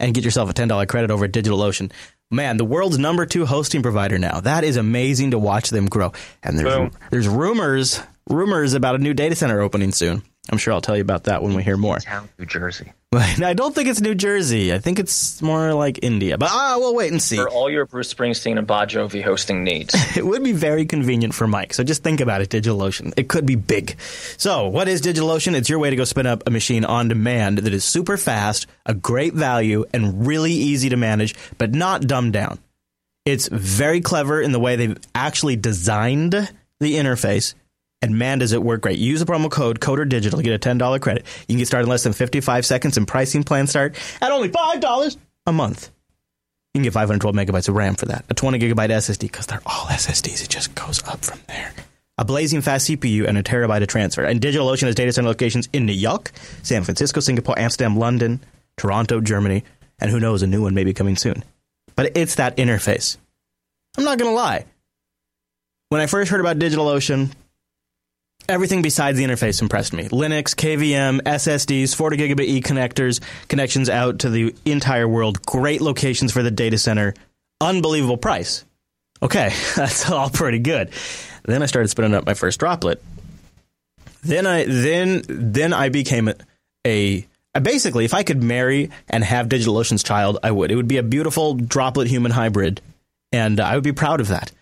and 0.00 0.12
get 0.14 0.24
yourself 0.24 0.50
a 0.50 0.52
$10 0.52 0.88
credit 0.88 1.12
over 1.12 1.26
at 1.26 1.32
DigitalOcean. 1.32 1.92
Man, 2.32 2.56
the 2.56 2.64
world's 2.64 2.98
number 2.98 3.26
two 3.26 3.46
hosting 3.46 3.82
provider 3.82 4.18
now. 4.18 4.40
That 4.40 4.64
is 4.64 4.76
amazing 4.76 5.32
to 5.32 5.38
watch 5.38 5.70
them 5.70 5.86
grow. 5.86 6.12
And 6.42 6.58
there's 6.58 6.74
Boom. 6.74 6.90
there's 7.10 7.28
rumors 7.28 8.00
rumors 8.28 8.74
about 8.74 8.94
a 8.94 8.98
new 8.98 9.14
data 9.14 9.34
center 9.34 9.60
opening 9.60 9.92
soon. 9.92 10.22
I'm 10.50 10.58
sure 10.58 10.72
I'll 10.72 10.80
tell 10.80 10.96
you 10.96 11.02
about 11.02 11.24
that 11.24 11.42
when 11.42 11.54
we 11.54 11.62
hear 11.62 11.76
more. 11.76 11.98
Town, 11.98 12.28
New 12.38 12.46
Jersey. 12.46 12.92
I 13.12 13.54
don't 13.54 13.74
think 13.74 13.88
it's 13.88 14.00
New 14.00 14.14
Jersey. 14.14 14.72
I 14.72 14.78
think 14.78 15.00
it's 15.00 15.42
more 15.42 15.74
like 15.74 15.98
India. 16.00 16.38
But 16.38 16.50
ah, 16.52 16.76
we'll 16.78 16.94
wait 16.94 17.10
and 17.10 17.20
see. 17.20 17.34
For 17.38 17.48
all 17.48 17.68
your 17.68 17.84
Bruce 17.84 18.14
Springsteen 18.14 18.56
and 18.56 18.68
Bon 18.68 18.86
Jovi 18.86 19.20
hosting 19.20 19.64
needs. 19.64 19.96
It 20.16 20.24
would 20.24 20.44
be 20.44 20.52
very 20.52 20.86
convenient 20.86 21.34
for 21.34 21.48
Mike. 21.48 21.74
So 21.74 21.82
just 21.82 22.04
think 22.04 22.20
about 22.20 22.40
it, 22.40 22.50
DigitalOcean. 22.50 23.14
It 23.16 23.28
could 23.28 23.46
be 23.46 23.56
big. 23.56 23.98
So 24.36 24.68
what 24.68 24.86
is 24.86 25.02
DigitalOcean? 25.02 25.54
It's 25.54 25.68
your 25.68 25.80
way 25.80 25.90
to 25.90 25.96
go 25.96 26.04
spin 26.04 26.26
up 26.26 26.44
a 26.46 26.50
machine 26.50 26.84
on 26.84 27.08
demand 27.08 27.58
that 27.58 27.74
is 27.74 27.82
super 27.82 28.16
fast, 28.16 28.68
a 28.86 28.94
great 28.94 29.34
value, 29.34 29.86
and 29.92 30.24
really 30.24 30.52
easy 30.52 30.90
to 30.90 30.96
manage, 30.96 31.34
but 31.58 31.74
not 31.74 32.02
dumbed 32.02 32.32
down. 32.32 32.60
It's 33.24 33.48
very 33.48 34.00
clever 34.00 34.40
in 34.40 34.52
the 34.52 34.60
way 34.60 34.76
they've 34.76 34.98
actually 35.16 35.56
designed 35.56 36.32
the 36.78 36.94
interface. 36.94 37.54
And 38.02 38.18
man, 38.18 38.38
does 38.38 38.52
it 38.52 38.62
work 38.62 38.80
great. 38.82 38.98
Use 38.98 39.20
the 39.20 39.26
promo 39.26 39.50
code 39.50 39.80
Coder 39.80 40.08
Digital 40.08 40.38
to 40.38 40.42
get 40.42 40.54
a 40.54 40.68
$10 40.68 41.00
credit. 41.00 41.26
You 41.40 41.54
can 41.54 41.58
get 41.58 41.66
started 41.66 41.84
in 41.84 41.90
less 41.90 42.02
than 42.02 42.12
55 42.12 42.64
seconds 42.64 42.96
and 42.96 43.06
pricing 43.06 43.44
plans 43.44 43.70
start 43.70 43.94
at 44.22 44.32
only 44.32 44.48
$5 44.48 45.16
a 45.46 45.52
month. 45.52 45.90
You 46.72 46.78
can 46.78 46.84
get 46.84 46.92
512 46.92 47.34
megabytes 47.34 47.68
of 47.68 47.74
RAM 47.74 47.96
for 47.96 48.06
that. 48.06 48.24
A 48.30 48.34
20 48.34 48.58
gigabyte 48.58 48.90
SSD, 48.90 49.22
because 49.22 49.46
they're 49.46 49.60
all 49.66 49.86
SSDs. 49.86 50.44
It 50.44 50.48
just 50.48 50.74
goes 50.74 51.02
up 51.06 51.24
from 51.24 51.40
there. 51.48 51.74
A 52.16 52.24
blazing 52.24 52.60
fast 52.60 52.88
CPU 52.88 53.26
and 53.26 53.36
a 53.36 53.42
terabyte 53.42 53.82
of 53.82 53.88
transfer. 53.88 54.22
And 54.22 54.40
DigitalOcean 54.40 54.86
has 54.86 54.94
data 54.94 55.12
center 55.12 55.28
locations 55.28 55.68
in 55.72 55.84
New 55.84 55.92
York, 55.92 56.30
San 56.62 56.84
Francisco, 56.84 57.20
Singapore, 57.20 57.58
Amsterdam, 57.58 57.98
London, 57.98 58.40
Toronto, 58.76 59.20
Germany, 59.20 59.64
and 59.98 60.10
who 60.10 60.20
knows, 60.20 60.42
a 60.42 60.46
new 60.46 60.62
one 60.62 60.74
may 60.74 60.84
be 60.84 60.94
coming 60.94 61.16
soon. 61.16 61.44
But 61.96 62.16
it's 62.16 62.36
that 62.36 62.56
interface. 62.56 63.16
I'm 63.98 64.04
not 64.04 64.18
going 64.18 64.30
to 64.30 64.36
lie. 64.36 64.64
When 65.88 66.00
I 66.00 66.06
first 66.06 66.30
heard 66.30 66.40
about 66.40 66.58
DigitalOcean, 66.58 67.32
everything 68.50 68.82
besides 68.82 69.16
the 69.16 69.24
interface 69.24 69.62
impressed 69.62 69.92
me. 69.92 70.08
Linux, 70.08 70.54
KVM, 70.54 71.22
SSDs, 71.22 71.94
40 71.94 72.16
gigabit 72.16 72.46
E 72.46 72.60
connectors, 72.60 73.20
connections 73.48 73.88
out 73.88 74.20
to 74.20 74.30
the 74.30 74.54
entire 74.64 75.08
world, 75.08 75.40
great 75.46 75.80
locations 75.80 76.32
for 76.32 76.42
the 76.42 76.50
data 76.50 76.76
center, 76.76 77.14
unbelievable 77.60 78.18
price. 78.18 78.64
Okay, 79.22 79.52
that's 79.76 80.10
all 80.10 80.28
pretty 80.28 80.58
good. 80.58 80.90
Then 81.44 81.62
I 81.62 81.66
started 81.66 81.88
spinning 81.88 82.14
up 82.14 82.26
my 82.26 82.34
first 82.34 82.58
droplet. 82.58 83.02
Then 84.22 84.46
I 84.46 84.64
then 84.66 85.22
then 85.28 85.72
I 85.72 85.88
became 85.88 86.28
a, 86.28 86.34
a 87.54 87.60
basically 87.60 88.04
if 88.04 88.12
I 88.12 88.22
could 88.22 88.42
marry 88.42 88.90
and 89.08 89.24
have 89.24 89.48
DigitalOcean's 89.48 90.02
child, 90.02 90.38
I 90.42 90.50
would. 90.50 90.70
It 90.70 90.76
would 90.76 90.88
be 90.88 90.98
a 90.98 91.02
beautiful 91.02 91.54
droplet 91.54 92.08
human 92.08 92.32
hybrid, 92.32 92.82
and 93.32 93.60
I 93.60 93.76
would 93.76 93.84
be 93.84 93.92
proud 93.92 94.20
of 94.20 94.28
that 94.28 94.52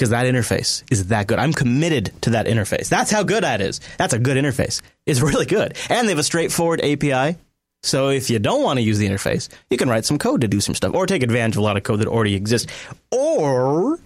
because 0.00 0.10
that 0.10 0.24
interface 0.24 0.82
is 0.90 1.08
that 1.08 1.26
good. 1.26 1.38
I'm 1.38 1.52
committed 1.52 2.10
to 2.22 2.30
that 2.30 2.46
interface. 2.46 2.88
That's 2.88 3.10
how 3.10 3.22
good 3.22 3.44
that 3.44 3.60
is. 3.60 3.82
That's 3.98 4.14
a 4.14 4.18
good 4.18 4.38
interface. 4.38 4.80
It's 5.04 5.20
really 5.30 5.44
good, 5.44 5.76
and 5.90 6.08
they 6.08 6.12
have 6.12 6.18
a 6.18 6.22
straightforward 6.22 6.80
API. 6.80 7.36
So 7.82 8.08
if 8.08 8.30
you 8.30 8.38
don't 8.38 8.62
want 8.62 8.78
to 8.78 8.82
use 8.82 8.96
the 8.96 9.06
interface, 9.06 9.50
you 9.68 9.76
can 9.76 9.90
write 9.90 10.06
some 10.06 10.18
code 10.18 10.40
to 10.40 10.48
do 10.48 10.58
some 10.62 10.74
stuff, 10.74 10.94
or 10.94 11.06
take 11.06 11.22
advantage 11.22 11.56
of 11.56 11.58
a 11.58 11.64
lot 11.64 11.76
of 11.76 11.82
code 11.82 12.00
that 12.00 12.08
already 12.08 12.34
exists, 12.34 12.72
or 13.10 13.98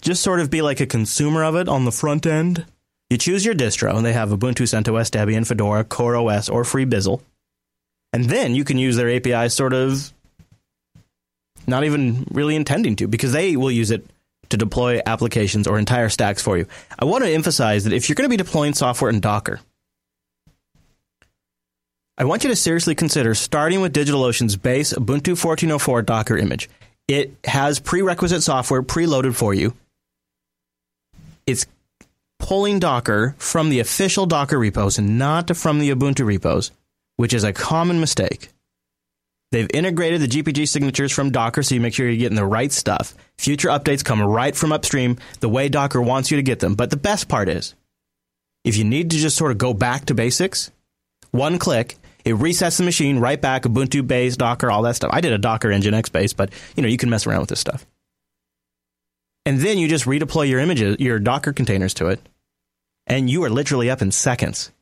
just 0.00 0.24
sort 0.24 0.40
of 0.40 0.50
be 0.50 0.60
like 0.60 0.80
a 0.80 0.86
consumer 0.86 1.44
of 1.44 1.54
it 1.54 1.68
on 1.68 1.84
the 1.84 1.92
front 1.92 2.26
end. 2.26 2.66
You 3.10 3.16
choose 3.16 3.44
your 3.44 3.54
distro, 3.54 3.94
and 3.94 4.04
they 4.04 4.12
have 4.12 4.30
Ubuntu, 4.30 4.64
CentOS, 4.66 5.08
Debian, 5.08 5.46
Fedora, 5.46 5.84
CoreOS, 5.84 6.52
or 6.52 6.64
FreeBSD. 6.64 7.20
And 8.12 8.24
then 8.24 8.56
you 8.56 8.64
can 8.64 8.78
use 8.78 8.96
their 8.96 9.14
API 9.14 9.50
sort 9.50 9.72
of 9.72 10.12
not 11.64 11.84
even 11.84 12.26
really 12.32 12.56
intending 12.56 12.96
to, 12.96 13.06
because 13.06 13.32
they 13.32 13.56
will 13.56 13.70
use 13.70 13.92
it 13.92 14.04
to 14.54 14.64
deploy 14.64 15.00
applications 15.04 15.66
or 15.66 15.78
entire 15.78 16.08
stacks 16.08 16.40
for 16.40 16.56
you. 16.56 16.66
I 16.98 17.04
want 17.04 17.24
to 17.24 17.30
emphasize 17.30 17.84
that 17.84 17.92
if 17.92 18.08
you're 18.08 18.14
going 18.14 18.28
to 18.28 18.32
be 18.32 18.36
deploying 18.36 18.72
software 18.72 19.10
in 19.10 19.20
Docker, 19.20 19.60
I 22.16 22.24
want 22.24 22.44
you 22.44 22.50
to 22.50 22.56
seriously 22.56 22.94
consider 22.94 23.34
starting 23.34 23.80
with 23.80 23.92
DigitalOcean's 23.92 24.56
base 24.56 24.92
Ubuntu 24.92 25.34
14.04 25.34 26.06
Docker 26.06 26.38
image. 26.38 26.70
It 27.08 27.34
has 27.44 27.80
prerequisite 27.80 28.42
software 28.42 28.82
preloaded 28.82 29.34
for 29.34 29.52
you. 29.52 29.74
It's 31.46 31.66
pulling 32.38 32.78
Docker 32.78 33.34
from 33.38 33.68
the 33.68 33.80
official 33.80 34.26
Docker 34.26 34.58
repos 34.58 34.96
and 34.96 35.18
not 35.18 35.56
from 35.56 35.80
the 35.80 35.90
Ubuntu 35.90 36.24
repos, 36.24 36.70
which 37.16 37.34
is 37.34 37.42
a 37.42 37.52
common 37.52 37.98
mistake. 37.98 38.48
They've 39.54 39.70
integrated 39.72 40.20
the 40.20 40.26
GPG 40.26 40.66
signatures 40.66 41.12
from 41.12 41.30
Docker 41.30 41.62
so 41.62 41.76
you 41.76 41.80
make 41.80 41.94
sure 41.94 42.08
you're 42.08 42.18
getting 42.18 42.34
the 42.34 42.44
right 42.44 42.72
stuff. 42.72 43.14
Future 43.38 43.68
updates 43.68 44.04
come 44.04 44.20
right 44.20 44.56
from 44.56 44.72
upstream 44.72 45.16
the 45.38 45.48
way 45.48 45.68
Docker 45.68 46.02
wants 46.02 46.32
you 46.32 46.38
to 46.38 46.42
get 46.42 46.58
them. 46.58 46.74
But 46.74 46.90
the 46.90 46.96
best 46.96 47.28
part 47.28 47.48
is, 47.48 47.76
if 48.64 48.76
you 48.76 48.82
need 48.82 49.12
to 49.12 49.16
just 49.16 49.36
sort 49.36 49.52
of 49.52 49.58
go 49.58 49.72
back 49.72 50.06
to 50.06 50.14
basics, 50.14 50.72
one 51.30 51.60
click, 51.60 51.94
it 52.24 52.34
resets 52.34 52.78
the 52.78 52.82
machine 52.82 53.20
right 53.20 53.40
back, 53.40 53.62
Ubuntu 53.62 54.04
base, 54.04 54.36
Docker, 54.36 54.72
all 54.72 54.82
that 54.82 54.96
stuff. 54.96 55.12
I 55.12 55.20
did 55.20 55.32
a 55.32 55.38
Docker 55.38 55.68
Nginx 55.68 56.10
base, 56.10 56.32
but 56.32 56.50
you 56.74 56.82
know, 56.82 56.88
you 56.88 56.96
can 56.96 57.08
mess 57.08 57.24
around 57.24 57.38
with 57.38 57.50
this 57.50 57.60
stuff. 57.60 57.86
And 59.46 59.60
then 59.60 59.78
you 59.78 59.86
just 59.86 60.06
redeploy 60.06 60.48
your 60.48 60.58
images, 60.58 60.96
your 60.98 61.20
Docker 61.20 61.52
containers 61.52 61.94
to 61.94 62.08
it, 62.08 62.18
and 63.06 63.30
you 63.30 63.44
are 63.44 63.50
literally 63.50 63.88
up 63.88 64.02
in 64.02 64.10
seconds. 64.10 64.72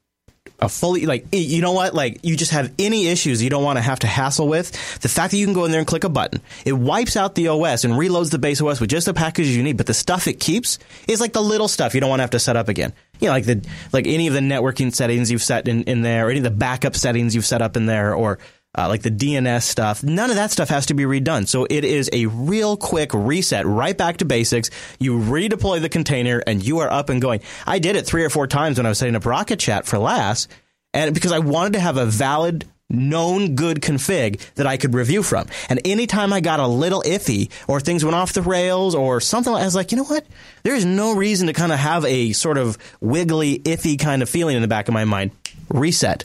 A 0.62 0.68
fully 0.68 1.06
like 1.06 1.26
you 1.32 1.60
know 1.60 1.72
what? 1.72 1.94
Like 1.94 2.20
you 2.22 2.36
just 2.36 2.52
have 2.52 2.72
any 2.78 3.08
issues 3.08 3.42
you 3.42 3.50
don't 3.50 3.64
want 3.64 3.78
to 3.78 3.82
have 3.82 3.98
to 4.00 4.06
hassle 4.06 4.46
with 4.46 4.70
the 5.00 5.08
fact 5.08 5.32
that 5.32 5.36
you 5.36 5.44
can 5.44 5.54
go 5.54 5.64
in 5.64 5.70
there 5.72 5.80
and 5.80 5.86
click 5.86 6.04
a 6.04 6.08
button. 6.08 6.40
It 6.64 6.72
wipes 6.72 7.16
out 7.16 7.34
the 7.34 7.48
OS 7.48 7.84
and 7.84 7.94
reloads 7.94 8.30
the 8.30 8.38
base 8.38 8.60
OS 8.60 8.80
with 8.80 8.90
just 8.90 9.06
the 9.06 9.14
packages 9.14 9.56
you 9.56 9.62
need 9.62 9.76
but 9.76 9.86
the 9.86 9.94
stuff 9.94 10.28
it 10.28 10.40
keeps 10.40 10.78
is 11.08 11.20
like 11.20 11.32
the 11.32 11.42
little 11.42 11.68
stuff 11.68 11.94
you 11.94 12.00
don't 12.00 12.10
want 12.10 12.20
to 12.20 12.24
have 12.24 12.30
to 12.30 12.38
set 12.38 12.56
up 12.56 12.68
again. 12.68 12.92
You 13.20 13.26
know 13.26 13.32
like 13.34 13.44
the 13.44 13.66
like 13.92 14.06
any 14.06 14.28
of 14.28 14.34
the 14.34 14.40
networking 14.40 14.94
settings 14.94 15.30
you've 15.30 15.42
set 15.42 15.66
in, 15.68 15.82
in 15.84 16.02
there 16.02 16.26
or 16.26 16.30
any 16.30 16.38
of 16.38 16.44
the 16.44 16.50
backup 16.50 16.94
settings 16.94 17.34
you've 17.34 17.46
set 17.46 17.60
up 17.60 17.76
in 17.76 17.86
there 17.86 18.14
or 18.14 18.38
uh, 18.76 18.88
like 18.88 19.02
the 19.02 19.10
DNS 19.10 19.62
stuff. 19.62 20.02
None 20.02 20.30
of 20.30 20.36
that 20.36 20.50
stuff 20.50 20.68
has 20.68 20.86
to 20.86 20.94
be 20.94 21.04
redone. 21.04 21.46
So 21.46 21.66
it 21.68 21.84
is 21.84 22.08
a 22.12 22.26
real 22.26 22.76
quick 22.76 23.12
reset 23.12 23.66
right 23.66 23.96
back 23.96 24.18
to 24.18 24.24
basics. 24.24 24.70
You 24.98 25.18
redeploy 25.18 25.80
the 25.80 25.88
container 25.88 26.42
and 26.46 26.64
you 26.64 26.78
are 26.78 26.90
up 26.90 27.08
and 27.10 27.20
going. 27.20 27.40
I 27.66 27.78
did 27.78 27.96
it 27.96 28.06
three 28.06 28.24
or 28.24 28.30
four 28.30 28.46
times 28.46 28.78
when 28.78 28.86
I 28.86 28.88
was 28.88 28.98
setting 28.98 29.16
up 29.16 29.26
Rocket 29.26 29.58
Chat 29.58 29.86
for 29.86 29.98
LAS, 29.98 30.48
and 30.94 31.14
because 31.14 31.32
I 31.32 31.38
wanted 31.38 31.74
to 31.74 31.80
have 31.80 31.96
a 31.96 32.06
valid 32.06 32.66
known 32.92 33.54
good 33.54 33.80
config 33.80 34.40
that 34.54 34.66
I 34.66 34.76
could 34.76 34.94
review 34.94 35.22
from. 35.22 35.46
And 35.68 35.80
anytime 35.86 36.32
I 36.32 36.40
got 36.40 36.60
a 36.60 36.66
little 36.66 37.02
iffy 37.02 37.50
or 37.66 37.80
things 37.80 38.04
went 38.04 38.14
off 38.14 38.34
the 38.34 38.42
rails 38.42 38.94
or 38.94 39.20
something, 39.20 39.52
I 39.52 39.64
was 39.64 39.74
like, 39.74 39.92
you 39.92 39.96
know 39.96 40.04
what? 40.04 40.26
There's 40.62 40.84
no 40.84 41.14
reason 41.14 41.46
to 41.46 41.54
kind 41.54 41.72
of 41.72 41.78
have 41.78 42.04
a 42.04 42.32
sort 42.32 42.58
of 42.58 42.76
wiggly, 43.00 43.60
iffy 43.60 43.98
kind 43.98 44.22
of 44.22 44.28
feeling 44.28 44.56
in 44.56 44.62
the 44.62 44.68
back 44.68 44.88
of 44.88 44.94
my 44.94 45.06
mind. 45.06 45.30
Reset, 45.70 46.24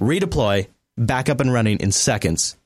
redeploy, 0.00 0.68
back 0.96 1.28
up 1.28 1.40
and 1.40 1.52
running 1.52 1.78
in 1.78 1.92
seconds. 1.92 2.56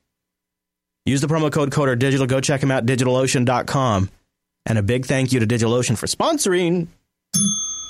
Use 1.05 1.21
the 1.21 1.27
promo 1.27 1.51
code 1.51 1.71
CODER 1.71 1.95
Digital. 1.95 2.27
Go 2.27 2.39
check 2.39 2.61
them 2.61 2.71
out, 2.71 2.85
digitalocean.com. 2.85 4.09
And 4.67 4.77
a 4.77 4.83
big 4.83 5.05
thank 5.05 5.33
you 5.33 5.39
to 5.39 5.47
DigitalOcean 5.47 5.97
for 5.97 6.05
sponsoring 6.05 6.87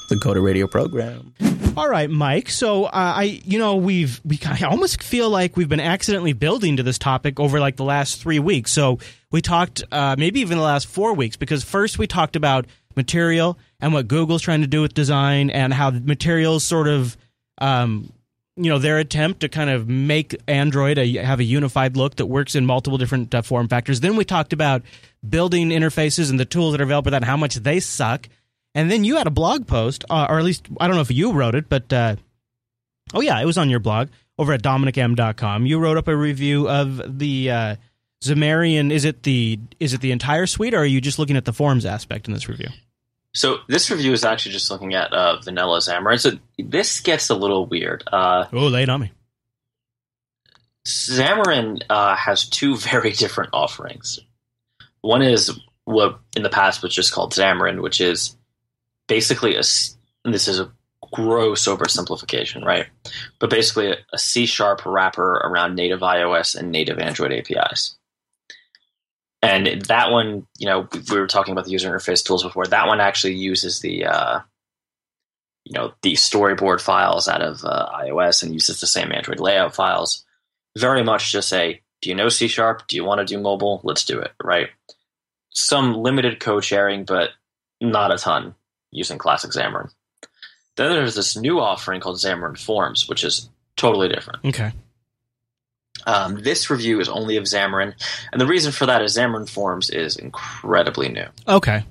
the 0.10 0.16
Coder 0.16 0.44
Radio 0.44 0.68
program. 0.68 1.34
All 1.76 1.90
right, 1.90 2.10
Mike. 2.10 2.50
So 2.50 2.86
uh, 2.86 2.90
I, 2.94 3.42
you 3.46 3.60
know, 3.60 3.76
we've 3.78 4.22
we 4.26 4.40
I 4.46 4.64
almost 4.64 5.04
feel 5.04 5.30
like 5.30 5.56
we've 5.56 5.70
been 5.70 5.80
accidentally 5.80 6.34
building 6.34 6.78
to 6.78 6.84
this 6.84 6.98
topic 6.98 7.40
over 7.40 7.60
like 7.60 7.78
the 7.78 7.84
last 7.84 8.22
three 8.22 8.40
weeks. 8.40 8.72
So 8.72 9.00
we 9.32 9.42
talked, 9.42 9.84
uh, 9.92 10.16
maybe 10.18 10.42
even 10.42 10.58
the 10.58 10.64
last 10.64 10.88
four 10.88 11.14
weeks, 11.14 11.38
because 11.38 11.64
first 11.64 11.98
we 11.98 12.08
talked 12.08 12.36
about 12.36 12.66
material 12.96 13.58
and 13.80 13.94
what 13.94 14.08
Google's 14.08 14.42
trying 14.42 14.62
to 14.62 14.68
do 14.68 14.82
with 14.82 14.94
design 14.94 15.50
and 15.50 15.74
how 15.74 15.92
materials 15.92 16.64
sort 16.64 16.88
of 16.88 17.16
um, 17.60 18.12
you 18.56 18.70
know 18.70 18.80
their 18.80 18.98
attempt 18.98 19.42
to 19.42 19.50
kind 19.50 19.70
of 19.70 19.88
make 19.88 20.36
Android 20.48 20.98
a, 20.98 21.18
have 21.18 21.40
a 21.40 21.44
unified 21.44 21.96
look 21.96 22.16
that 22.16 22.26
works 22.26 22.56
in 22.56 22.66
multiple 22.66 22.98
different 22.98 23.34
uh, 23.34 23.42
form 23.42 23.68
factors. 23.68 24.00
Then 24.02 24.16
we 24.16 24.26
talked 24.26 24.54
about 24.54 24.84
building 25.28 25.70
interfaces 25.70 26.30
and 26.30 26.40
the 26.40 26.46
tools 26.46 26.74
that 26.74 26.82
are 26.82 26.86
available 26.86 27.08
for 27.08 27.12
that 27.12 27.18
and 27.18 27.26
how 27.26 27.38
much 27.38 27.56
they 27.56 27.80
suck. 27.80 28.28
And 28.74 28.90
then 28.90 29.04
you 29.04 29.18
had 29.18 29.28
a 29.28 29.32
blog 29.32 29.68
post, 29.68 30.06
uh, 30.10 30.28
or 30.30 30.40
at 30.40 30.46
least 30.46 30.68
I 30.80 30.88
don't 30.88 30.96
know 30.96 31.02
if 31.02 31.12
you 31.12 31.34
wrote 31.34 31.56
it, 31.56 31.70
but 31.70 31.92
uh, 31.92 32.16
oh 33.14 33.22
yeah, 33.22 33.42
it 33.42 33.46
was 33.46 33.58
on 33.58 33.70
your 33.70 33.80
blog 33.80 34.10
over 34.38 34.54
at 34.54 34.62
dominickm.com. 34.62 35.66
You 35.66 35.80
wrote 35.80 35.98
up 35.98 36.08
a 36.08 36.16
review 36.16 36.68
of 36.68 37.20
the 37.20 37.52
uh, 37.52 37.76
Xamarin. 38.24 38.92
Is 38.92 39.06
it 39.06 39.24
the 39.24 39.60
is 39.80 39.94
it 39.94 40.02
the 40.02 40.12
entire 40.12 40.46
suite, 40.46 40.74
or 40.74 40.80
are 40.80 40.86
you 40.86 41.02
just 41.02 41.20
looking 41.20 41.38
at 41.38 41.46
the 41.46 41.54
forms 41.54 41.86
aspect 41.86 42.28
in 42.28 42.34
this 42.34 42.48
review? 42.48 42.70
So 43.34 43.60
this 43.68 43.90
review 43.90 44.12
is 44.12 44.26
actually 44.26 44.52
just 44.52 44.70
looking 44.70 44.94
at 44.94 45.14
uh, 45.14 45.40
vanilla 45.42 45.80
Xamarin. 45.80 46.20
So 46.20 46.32
this 46.58 47.00
gets 47.00 47.30
a 47.30 47.36
little 47.36 47.66
weird. 47.66 48.04
Uh, 48.12 48.46
oh, 48.52 48.68
lay 48.68 48.84
it 48.84 48.90
on 48.90 49.02
me. 49.02 49.12
Xamarin 50.86 51.82
uh, 51.90 52.16
has 52.16 52.48
two 52.50 52.76
very 52.78 53.12
different 53.12 53.52
offerings. 53.54 54.20
One 55.02 55.22
is 55.22 55.60
what 55.86 56.20
in 56.36 56.44
the 56.44 56.50
past 56.50 56.84
was 56.84 56.94
just 56.94 57.14
called 57.14 57.34
Xamarin, 57.34 57.82
which 57.82 58.02
is 58.02 58.36
basically 59.08 59.56
a. 59.56 59.64
This 60.24 60.48
is 60.48 60.60
a 60.60 60.72
gross 61.12 61.68
oversimplification, 61.68 62.64
right? 62.64 62.88
But 63.40 63.50
basically 63.50 63.96
a 64.14 64.18
C 64.18 64.46
sharp 64.46 64.86
wrapper 64.86 65.34
around 65.34 65.76
native 65.76 66.02
iOS 66.02 66.56
and 66.56 66.72
native 66.72 67.00
Android 67.00 67.32
APIs. 67.32 67.98
And 69.42 69.82
that 69.84 70.12
one, 70.12 70.46
you 70.58 70.68
know, 70.68 70.88
we 71.10 71.20
were 71.20 71.28
talking 71.28 71.52
about 71.52 71.66
the 71.66 71.72
user 71.72 71.90
interface 71.90 72.24
tools 72.24 72.44
before. 72.44 72.68
That 72.68 72.88
one 72.88 73.02
actually 73.02 73.34
uses 73.34 73.80
the, 73.80 74.06
uh, 74.06 74.40
you 75.66 75.74
know, 75.74 75.94
the 76.04 76.14
storyboard 76.14 76.80
files 76.80 77.28
out 77.28 77.42
of 77.42 77.66
uh, 77.66 77.90
iOS 77.96 78.44
and 78.44 78.54
uses 78.54 78.80
the 78.80 78.88
same 78.88 79.12
Android 79.12 79.40
layout 79.40 79.74
files. 79.74 80.24
Very 80.78 81.04
much 81.04 81.32
just 81.32 81.50
say, 81.50 81.82
do 82.02 82.10
you 82.10 82.16
know 82.16 82.30
C 82.30 82.48
sharp? 82.48 82.88
Do 82.88 82.96
you 82.96 83.04
want 83.04 83.20
to 83.20 83.26
do 83.26 83.42
mobile? 83.42 83.82
Let's 83.84 84.06
do 84.06 84.20
it, 84.20 84.32
right? 84.44 84.70
Some 85.50 85.96
limited 85.96 86.40
code 86.40 86.64
sharing, 86.64 87.04
but 87.06 87.30
not 87.80 88.12
a 88.12 88.18
ton 88.18 88.56
using 88.92 89.18
classic 89.18 89.52
Xamarin. 89.52 89.92
Then 90.78 90.92
there's 90.92 91.16
this 91.16 91.36
new 91.36 91.60
offering 91.60 92.00
called 92.00 92.18
Xamarin 92.18 92.58
Forms, 92.58 93.10
which 93.10 93.24
is 93.24 93.50
totally 93.76 94.08
different. 94.08 94.46
Okay. 94.46 94.72
Um, 96.06 96.42
this 96.42 96.70
review 96.70 97.00
is 97.00 97.10
only 97.10 97.38
of 97.38 97.44
Xamarin, 97.46 97.94
and 98.32 98.42
the 98.42 98.46
reason 98.46 98.72
for 98.72 98.86
that 98.86 99.02
is 99.02 99.18
Xamarin 99.18 99.50
Forms 99.50 99.90
is 99.90 100.16
incredibly 100.16 101.10
new. 101.10 101.26
Okay, 101.48 101.84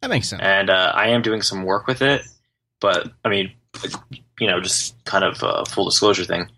that 0.00 0.10
makes 0.10 0.28
sense. 0.28 0.42
And 0.42 0.70
uh, 0.70 0.92
I 0.94 1.08
am 1.08 1.22
doing 1.22 1.42
some 1.42 1.64
work 1.64 1.86
with 1.86 2.02
it, 2.02 2.22
but 2.80 3.10
I 3.24 3.28
mean, 3.28 3.52
you 4.40 4.46
know, 4.46 4.60
just 4.60 5.02
kind 5.04 5.24
of 5.24 5.42
a 5.42 5.64
full 5.66 5.84
disclosure 5.86 6.24
thing. 6.24 6.48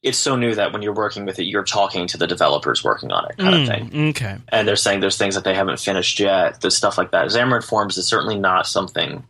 It's 0.00 0.16
so 0.18 0.36
new 0.36 0.54
that 0.54 0.72
when 0.72 0.80
you're 0.82 0.94
working 0.94 1.24
with 1.26 1.40
it, 1.40 1.44
you're 1.44 1.64
talking 1.64 2.06
to 2.06 2.16
the 2.16 2.26
developers 2.28 2.84
working 2.84 3.10
on 3.10 3.28
it, 3.30 3.36
kind 3.36 3.54
Mm, 3.54 3.62
of 3.62 3.68
thing. 3.68 4.08
Okay. 4.10 4.36
And 4.48 4.66
they're 4.66 4.76
saying 4.76 5.00
there's 5.00 5.18
things 5.18 5.34
that 5.34 5.42
they 5.42 5.54
haven't 5.54 5.80
finished 5.80 6.20
yet, 6.20 6.60
the 6.60 6.70
stuff 6.70 6.96
like 6.96 7.10
that. 7.10 7.26
Xamarin 7.26 7.64
Forms 7.64 7.98
is 7.98 8.06
certainly 8.06 8.38
not 8.38 8.68
something 8.68 9.24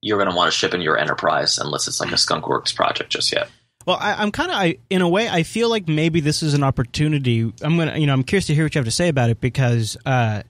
you're 0.00 0.18
going 0.18 0.28
to 0.28 0.34
want 0.36 0.50
to 0.52 0.58
ship 0.58 0.74
in 0.74 0.80
your 0.80 0.98
enterprise 0.98 1.56
unless 1.58 1.86
it's 1.86 2.00
like 2.00 2.10
a 2.10 2.16
Skunkworks 2.16 2.74
project 2.74 3.10
just 3.10 3.32
yet. 3.32 3.48
Well, 3.86 3.96
I, 4.00 4.14
I'm 4.14 4.30
kind 4.30 4.50
of, 4.50 4.56
I, 4.56 4.76
in 4.90 5.02
a 5.02 5.08
way, 5.08 5.28
I 5.28 5.42
feel 5.42 5.68
like 5.68 5.88
maybe 5.88 6.20
this 6.20 6.42
is 6.42 6.54
an 6.54 6.62
opportunity. 6.62 7.52
I'm 7.62 7.76
gonna, 7.76 7.98
you 7.98 8.06
know, 8.06 8.12
I'm 8.12 8.22
curious 8.22 8.46
to 8.46 8.54
hear 8.54 8.64
what 8.64 8.74
you 8.74 8.78
have 8.78 8.86
to 8.86 8.90
say 8.90 9.08
about 9.08 9.30
it 9.30 9.40
because 9.40 9.96
uh, 10.06 10.42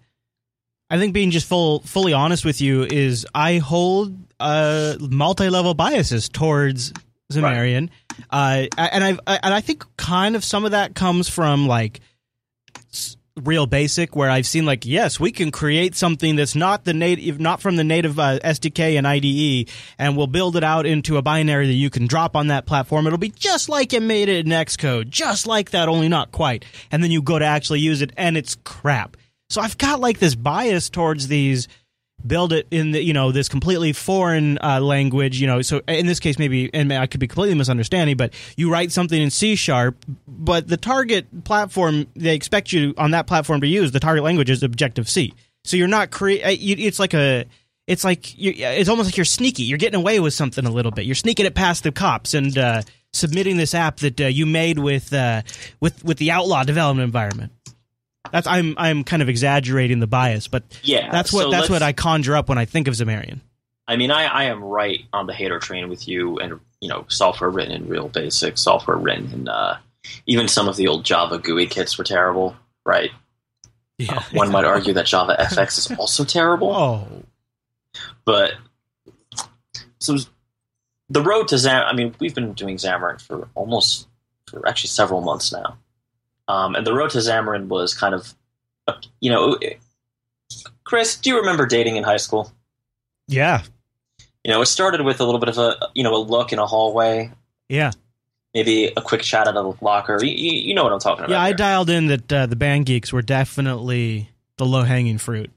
I 0.91 0.99
think 0.99 1.14
being 1.14 1.30
just 1.30 1.47
full, 1.49 1.80
fully 1.80 2.12
honest 2.12 2.45
with 2.45 2.61
you 2.61 2.83
is 2.83 3.26
I 3.35 3.59
hold 3.59 4.16
uh, 4.39 4.97
multi-level 5.01 5.74
biases 5.74 6.28
towards 6.28 6.93
Xamarin, 7.33 7.89
uh, 8.30 8.66
and 8.76 9.05
I've, 9.05 9.20
I, 9.26 9.41
and 9.43 9.55
I 9.55 9.61
think 9.61 9.85
kind 9.97 10.37
of 10.37 10.45
some 10.45 10.64
of 10.64 10.72
that 10.72 10.95
comes 10.95 11.28
from 11.28 11.66
like 11.66 12.01
real 13.37 13.66
basic 13.66 14.14
where 14.14 14.28
I've 14.28 14.47
seen 14.47 14.66
like 14.66 14.85
yes 14.85 15.18
we 15.18 15.33
can 15.33 15.51
create 15.51 15.95
something 15.95 16.37
that's 16.37 16.55
not 16.55 16.85
the 16.85 16.93
native 16.93 17.41
not 17.41 17.62
from 17.62 17.76
the 17.76 17.85
native 17.85 18.18
uh, 18.18 18.39
SDK 18.41 18.99
and 18.99 19.07
IDE 19.07 19.70
and 19.99 20.16
we'll 20.16 20.26
build 20.26 20.55
it 20.55 20.64
out 20.64 20.85
into 20.85 21.16
a 21.16 21.22
binary 21.22 21.66
that 21.66 21.72
you 21.72 21.89
can 21.89 22.07
drop 22.07 22.37
on 22.37 22.49
that 22.49 22.66
platform. 22.66 23.07
It'll 23.07 23.18
be 23.18 23.30
just 23.30 23.68
like 23.70 23.95
it 23.95 24.03
made 24.03 24.28
it 24.28 24.47
in 24.47 24.53
Xcode 24.53 25.09
just 25.09 25.47
like 25.47 25.70
that 25.70 25.89
only 25.89 26.09
not 26.09 26.30
quite. 26.30 26.64
And 26.91 27.03
then 27.03 27.11
you 27.11 27.22
go 27.22 27.39
to 27.39 27.45
actually 27.45 27.80
use 27.80 28.03
it 28.03 28.12
and 28.18 28.37
it's 28.37 28.57
crap. 28.64 29.16
So 29.49 29.61
I've 29.61 29.78
got 29.78 30.01
like 30.01 30.18
this 30.18 30.35
bias 30.35 30.91
towards 30.91 31.28
these 31.28 31.68
build 32.26 32.52
it 32.52 32.66
in 32.70 32.92
the 32.92 33.02
you 33.02 33.12
know 33.12 33.32
this 33.32 33.48
completely 33.48 33.92
foreign 33.92 34.58
uh, 34.58 34.80
language 34.80 35.40
you 35.40 35.46
know 35.46 35.62
so 35.62 35.80
in 35.88 36.06
this 36.06 36.20
case 36.20 36.38
maybe 36.38 36.70
and 36.74 36.92
i 36.92 37.06
could 37.06 37.20
be 37.20 37.26
completely 37.26 37.54
misunderstanding 37.54 38.16
but 38.16 38.32
you 38.56 38.70
write 38.70 38.92
something 38.92 39.20
in 39.20 39.30
c 39.30 39.54
sharp 39.56 40.04
but 40.26 40.68
the 40.68 40.76
target 40.76 41.44
platform 41.44 42.06
they 42.14 42.34
expect 42.34 42.72
you 42.72 42.94
on 42.98 43.12
that 43.12 43.26
platform 43.26 43.60
to 43.60 43.66
use 43.66 43.92
the 43.92 44.00
target 44.00 44.24
language 44.24 44.50
is 44.50 44.62
objective 44.62 45.08
c. 45.08 45.34
So 45.64 45.76
you're 45.76 45.88
not 45.88 46.10
create 46.10 46.42
it's 46.60 46.98
like 46.98 47.14
a 47.14 47.46
it's 47.86 48.04
like 48.04 48.34
it's 48.38 48.88
almost 48.88 49.08
like 49.08 49.16
you're 49.16 49.24
sneaky. 49.24 49.64
You're 49.64 49.78
getting 49.78 49.98
away 49.98 50.20
with 50.20 50.34
something 50.34 50.64
a 50.64 50.70
little 50.70 50.92
bit. 50.92 51.04
You're 51.04 51.14
sneaking 51.14 51.46
it 51.46 51.54
past 51.54 51.82
the 51.82 51.92
cops 51.92 52.34
and 52.34 52.56
uh, 52.56 52.82
submitting 53.12 53.56
this 53.56 53.74
app 53.74 53.98
that 53.98 54.20
uh, 54.20 54.26
you 54.26 54.46
made 54.46 54.78
with 54.78 55.12
uh, 55.12 55.42
with 55.80 56.04
with 56.04 56.18
the 56.18 56.30
outlaw 56.30 56.64
development 56.64 57.04
environment 57.04 57.52
that's 58.30 58.46
I'm 58.46 58.74
I'm 58.78 59.04
kind 59.04 59.22
of 59.22 59.28
exaggerating 59.28 59.98
the 60.00 60.06
bias, 60.06 60.48
but 60.48 60.62
Yeah, 60.82 61.10
that's 61.10 61.32
what 61.32 61.44
so 61.44 61.50
that's 61.50 61.68
what 61.68 61.82
I 61.82 61.92
conjure 61.92 62.36
up 62.36 62.48
when 62.48 62.58
I 62.58 62.64
think 62.64 62.88
of 62.88 62.94
Xamarin. 62.94 63.40
I 63.88 63.96
mean, 63.96 64.10
I, 64.10 64.24
I 64.24 64.44
am 64.44 64.62
right 64.62 65.04
on 65.12 65.26
the 65.26 65.34
hater 65.34 65.58
train 65.58 65.88
with 65.88 66.06
you, 66.06 66.38
and 66.38 66.60
you 66.80 66.88
know, 66.88 67.04
software 67.08 67.50
written 67.50 67.72
in 67.72 67.88
Real 67.88 68.08
Basic, 68.08 68.56
software 68.56 68.96
written 68.96 69.32
in 69.32 69.48
uh, 69.48 69.78
even 70.26 70.48
some 70.48 70.68
of 70.68 70.76
the 70.76 70.88
old 70.88 71.04
Java 71.04 71.38
GUI 71.38 71.66
kits 71.66 71.98
were 71.98 72.04
terrible, 72.04 72.56
right? 72.84 73.10
Yeah. 73.98 74.22
One 74.32 74.50
might 74.50 74.64
argue 74.64 74.94
that 74.94 75.06
Java 75.06 75.36
FX 75.38 75.78
is 75.78 75.98
also 75.98 76.24
terrible, 76.24 76.70
Oh, 76.74 77.08
but 78.24 78.54
so 79.98 80.16
the 81.10 81.22
road 81.22 81.48
to 81.48 81.56
Xamarin. 81.56 81.84
I 81.84 81.92
mean, 81.92 82.14
we've 82.18 82.34
been 82.34 82.52
doing 82.54 82.76
Xamarin 82.76 83.20
for 83.20 83.48
almost 83.54 84.08
for 84.48 84.66
actually 84.66 84.88
several 84.88 85.20
months 85.20 85.52
now, 85.52 85.76
um, 86.53 86.74
and 86.74 86.86
the 86.86 86.92
road 86.92 87.11
to 87.11 87.18
Xamarin 87.18 87.68
was 87.68 87.94
kind 87.94 88.14
of, 88.14 88.34
you 89.20 89.30
know, 89.30 89.59
Chris, 90.84 91.16
do 91.16 91.30
you 91.30 91.38
remember 91.38 91.66
dating 91.66 91.96
in 91.96 92.05
high 92.05 92.18
school? 92.18 92.53
yeah, 93.28 93.62
You 94.44 94.53
know, 94.53 94.61
it 94.61 94.66
started 94.66 95.00
with 95.03 95.20
a 95.20 95.24
little 95.24 95.40
bit 95.40 95.48
of 95.48 95.57
a 95.59 95.76
you 95.94 96.03
know 96.03 96.14
a 96.14 96.18
look 96.18 96.53
in 96.53 96.59
a 96.59 96.66
hallway, 96.66 97.30
yeah, 97.68 97.92
maybe 98.53 98.92
a 98.96 99.00
quick 99.00 99.22
chat 99.22 99.48
at 99.48 99.55
a 99.57 99.62
locker. 99.80 100.18
You, 100.22 100.30
you, 100.30 100.74
know 100.74 100.84
what 100.84 100.92
I'm 100.92 100.98
talking 100.98 101.24
about. 101.24 101.30
yeah. 101.32 101.40
I 101.40 101.48
here. 101.48 101.57
dialed 101.57 101.88
in 101.88 102.07
that 102.09 102.32
uh, 102.32 102.46
the 102.46 102.57
band 102.57 102.84
geeks 102.86 103.12
were 103.12 103.22
definitely 103.22 104.28
the 104.59 104.66
low 104.66 104.82
hanging 104.82 105.16
fruit 105.18 105.50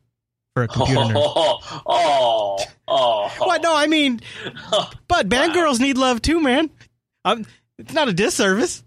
for 0.54 0.64
a 0.64 0.68
computer 0.68 1.02
nerd. 1.02 1.14
Oh, 1.18 1.60
oh, 1.88 2.58
oh. 2.88 3.30
What? 3.40 3.62
No, 3.62 3.76
I 3.76 3.88
mean, 3.88 4.22
but 5.10 5.28
band 5.28 5.50
Wow. 5.54 5.62
girls 5.64 5.80
need 5.82 5.98
love 5.98 6.22
too, 6.22 6.40
man. 6.40 6.70
I'm. 7.26 7.46
It's 7.78 7.92
not 7.94 8.08
a 8.08 8.14
disservice. 8.14 8.84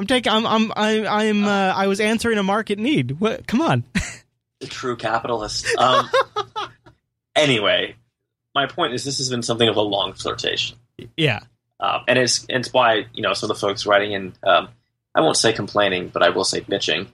I'm 0.00 0.06
taking. 0.06 0.32
I'm. 0.32 0.46
I'm. 0.46 0.72
I, 0.74 1.06
I'm. 1.06 1.44
Uh, 1.44 1.74
I 1.76 1.86
was 1.86 2.00
answering 2.00 2.38
a 2.38 2.42
market 2.42 2.78
need. 2.78 3.20
What? 3.20 3.46
Come 3.46 3.60
on. 3.60 3.84
the 4.60 4.66
true 4.66 4.96
capitalist. 4.96 5.66
Um, 5.76 6.08
anyway, 7.36 7.96
my 8.54 8.64
point 8.64 8.94
is 8.94 9.04
this 9.04 9.18
has 9.18 9.28
been 9.28 9.42
something 9.42 9.68
of 9.68 9.76
a 9.76 9.82
long 9.82 10.14
flirtation, 10.14 10.78
yeah. 11.18 11.40
um, 11.80 12.04
and 12.08 12.18
it's 12.18 12.46
it's 12.48 12.72
why 12.72 13.04
you 13.12 13.22
know 13.22 13.34
some 13.34 13.50
of 13.50 13.56
the 13.58 13.60
folks 13.60 13.84
writing 13.84 14.12
in. 14.12 14.32
Um, 14.42 14.70
I 15.14 15.20
won't 15.20 15.36
say 15.36 15.52
complaining, 15.52 16.08
but 16.08 16.22
I 16.22 16.30
will 16.30 16.44
say 16.44 16.62
bitching 16.62 17.06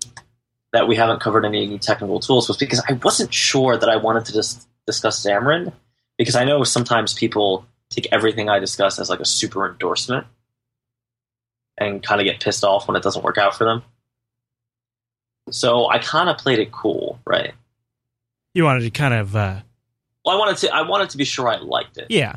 that 0.73 0.87
we 0.87 0.95
haven't 0.95 1.21
covered 1.21 1.45
any 1.45 1.81
technical 1.81 2.21
tools 2.21 2.47
was 2.47 2.57
because 2.57 2.81
I 2.89 2.93
wasn't 2.93 3.35
sure 3.35 3.77
that 3.77 3.89
I 3.89 3.97
wanted 3.97 4.27
to 4.27 4.33
dis- 4.33 4.65
discuss 4.87 5.27
Xamarin 5.27 5.73
because 6.19 6.37
I 6.37 6.45
know 6.45 6.63
sometimes 6.63 7.15
people 7.15 7.67
take 7.91 8.07
everything 8.13 8.49
I 8.49 8.61
discuss 8.61 9.01
as 9.01 9.11
like 9.11 9.21
a 9.21 9.25
super 9.25 9.69
endorsement 9.69 10.27
and 11.79 12.03
kind 12.03 12.21
of 12.21 12.25
get 12.25 12.41
pissed 12.41 12.65
off 12.65 12.89
when 12.89 12.97
it 12.97 13.03
doesn't 13.03 13.23
work 13.25 13.39
out 13.39 13.57
for 13.57 13.65
them. 13.65 13.83
So 15.51 15.89
I 15.89 15.99
kind 15.99 16.29
of 16.29 16.39
played 16.39 16.59
it 16.59 16.73
cool, 16.73 17.21
right? 17.25 17.53
You 18.55 18.65
wanted 18.65 18.81
to 18.81 18.91
kind 18.91 19.15
of. 19.15 19.37
Uh, 19.37 19.61
Well, 20.25 20.37
I 20.37 20.39
wanted 20.39 20.57
to. 20.59 20.75
I 20.75 20.83
wanted 20.83 21.11
to 21.11 21.17
be 21.19 21.25
sure 21.25 21.47
I 21.49 21.57
liked 21.57 21.99
it. 21.99 22.07
yeah. 22.09 22.37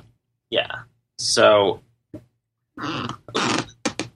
Yeah. 0.52 0.80
So 1.18 1.82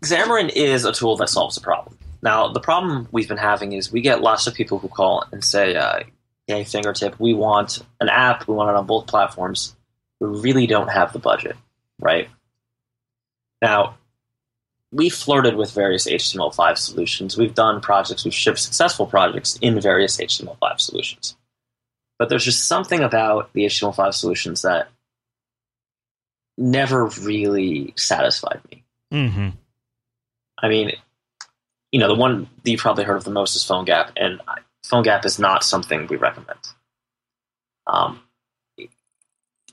Xamarin 0.02 0.50
is 0.56 0.86
a 0.86 0.92
tool 0.92 1.16
that 1.18 1.30
solves 1.30 1.58
a 1.58 1.62
problem. 1.62 1.98
Now, 2.22 2.48
the 2.48 2.60
problem 2.60 3.08
we've 3.12 3.28
been 3.28 3.38
having 3.38 3.74
is 3.74 3.92
we 3.92 4.02
get 4.02 4.22
lots 4.22 4.48
of 4.48 4.54
people 4.54 4.80
who 4.80 4.88
call 4.88 5.26
and 5.32 5.44
say, 5.44 5.76
uh, 5.76 6.00
"Hey, 6.48 6.64
fingertip, 6.64 7.20
we 7.20 7.34
want 7.34 7.80
an 8.00 8.10
app. 8.10 8.48
We 8.48 8.56
want 8.56 8.70
it 8.70 8.76
on 8.76 8.86
both 8.86 9.08
platforms. 9.08 9.76
We 10.20 10.28
really 10.40 10.68
don't 10.68 10.88
have 10.90 11.12
the 11.14 11.20
budget, 11.20 11.56
right?" 12.00 12.30
Now, 13.62 13.98
we 14.94 15.10
flirted 15.10 15.56
with 15.56 15.72
various 15.72 16.08
HTML5 16.08 16.78
solutions. 16.78 17.36
We've 17.36 17.56
done 17.56 17.82
projects. 17.82 18.24
We've 18.24 18.34
shipped 18.34 18.60
successful 18.60 19.08
projects 19.08 19.58
in 19.60 19.82
various 19.82 20.18
HTML5 20.18 20.80
solutions. 20.80 21.36
But 22.20 22.30
there's 22.30 22.46
just 22.46 22.68
something 22.68 23.02
about 23.02 23.52
the 23.54 23.66
HTML5 23.66 24.14
solutions 24.14 24.62
that 24.62 24.90
never 26.58 27.08
really 27.08 27.94
satisfied 27.98 28.62
me. 28.70 28.84
Mm-hmm. 29.12 29.50
I 30.60 30.70
mean, 30.70 30.92
you 31.92 32.00
know, 32.00 32.08
the 32.08 32.16
one 32.16 32.48
that 32.64 32.72
you 32.72 32.78
probably 32.78 33.04
heard 33.04 33.18
of 33.18 33.24
the 33.24 33.32
most 33.32 33.56
is 33.56 33.64
PhoneGap, 33.64 34.12
and 34.16 34.42
PhoneGap 34.86 35.26
is 35.26 35.40
not 35.40 35.64
something 35.64 36.06
we 36.08 36.18
recommend. 36.18 36.60
Um, 37.88 38.22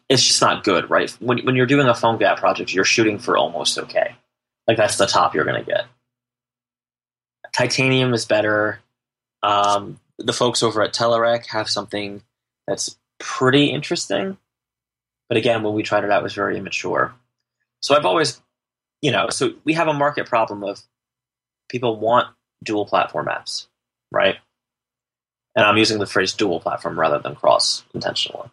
it's 0.09 0.25
just 0.25 0.41
not 0.41 0.65
good, 0.65 0.91
right? 0.91 1.11
When, 1.21 1.45
when 1.45 1.57
you're 1.57 1.67
doing 1.67 1.87
a 1.87 1.93
PhoneGap 1.93 2.39
project, 2.39 2.73
you're 2.73 2.85
shooting 2.85 3.19
for 3.19 3.37
almost 3.37 3.79
okay. 3.79 4.15
Like 4.71 4.77
that's 4.77 4.99
the 4.99 5.07
top 5.07 5.35
you're 5.35 5.45
going 5.45 5.65
to 5.65 5.69
get. 5.69 5.87
Titanium 7.53 8.15
is 8.15 8.25
better. 8.25 8.79
Um, 9.43 9.99
the 10.17 10.33
folks 10.33 10.63
over 10.63 10.81
at 10.81 10.95
Telerik 10.95 11.47
have 11.47 11.69
something 11.69 12.23
that's 12.69 12.97
pretty 13.19 13.73
interesting. 13.73 14.39
But 15.29 15.39
again, 15.39 15.65
when 15.65 15.75
we 15.75 15.83
tried 15.83 16.05
it 16.05 16.11
out, 16.13 16.21
it 16.21 16.23
was 16.23 16.35
very 16.35 16.57
immature. 16.57 17.13
So 17.83 17.97
I've 17.97 18.07
always, 18.07 18.41
you 19.03 19.11
know, 19.11 19.29
so 19.31 19.55
we 19.65 19.73
have 19.73 19.89
a 19.89 19.93
market 19.93 20.27
problem 20.27 20.63
of 20.63 20.81
people 21.69 21.99
want 21.99 22.29
dual 22.63 22.87
platform 22.87 23.27
apps, 23.27 23.67
right? 24.13 24.37
And 25.57 25.67
I'm 25.67 25.79
using 25.79 25.99
the 25.99 26.07
phrase 26.07 26.33
dual 26.33 26.61
platform 26.61 26.97
rather 26.97 27.19
than 27.19 27.35
cross 27.35 27.83
intentionally. 27.93 28.49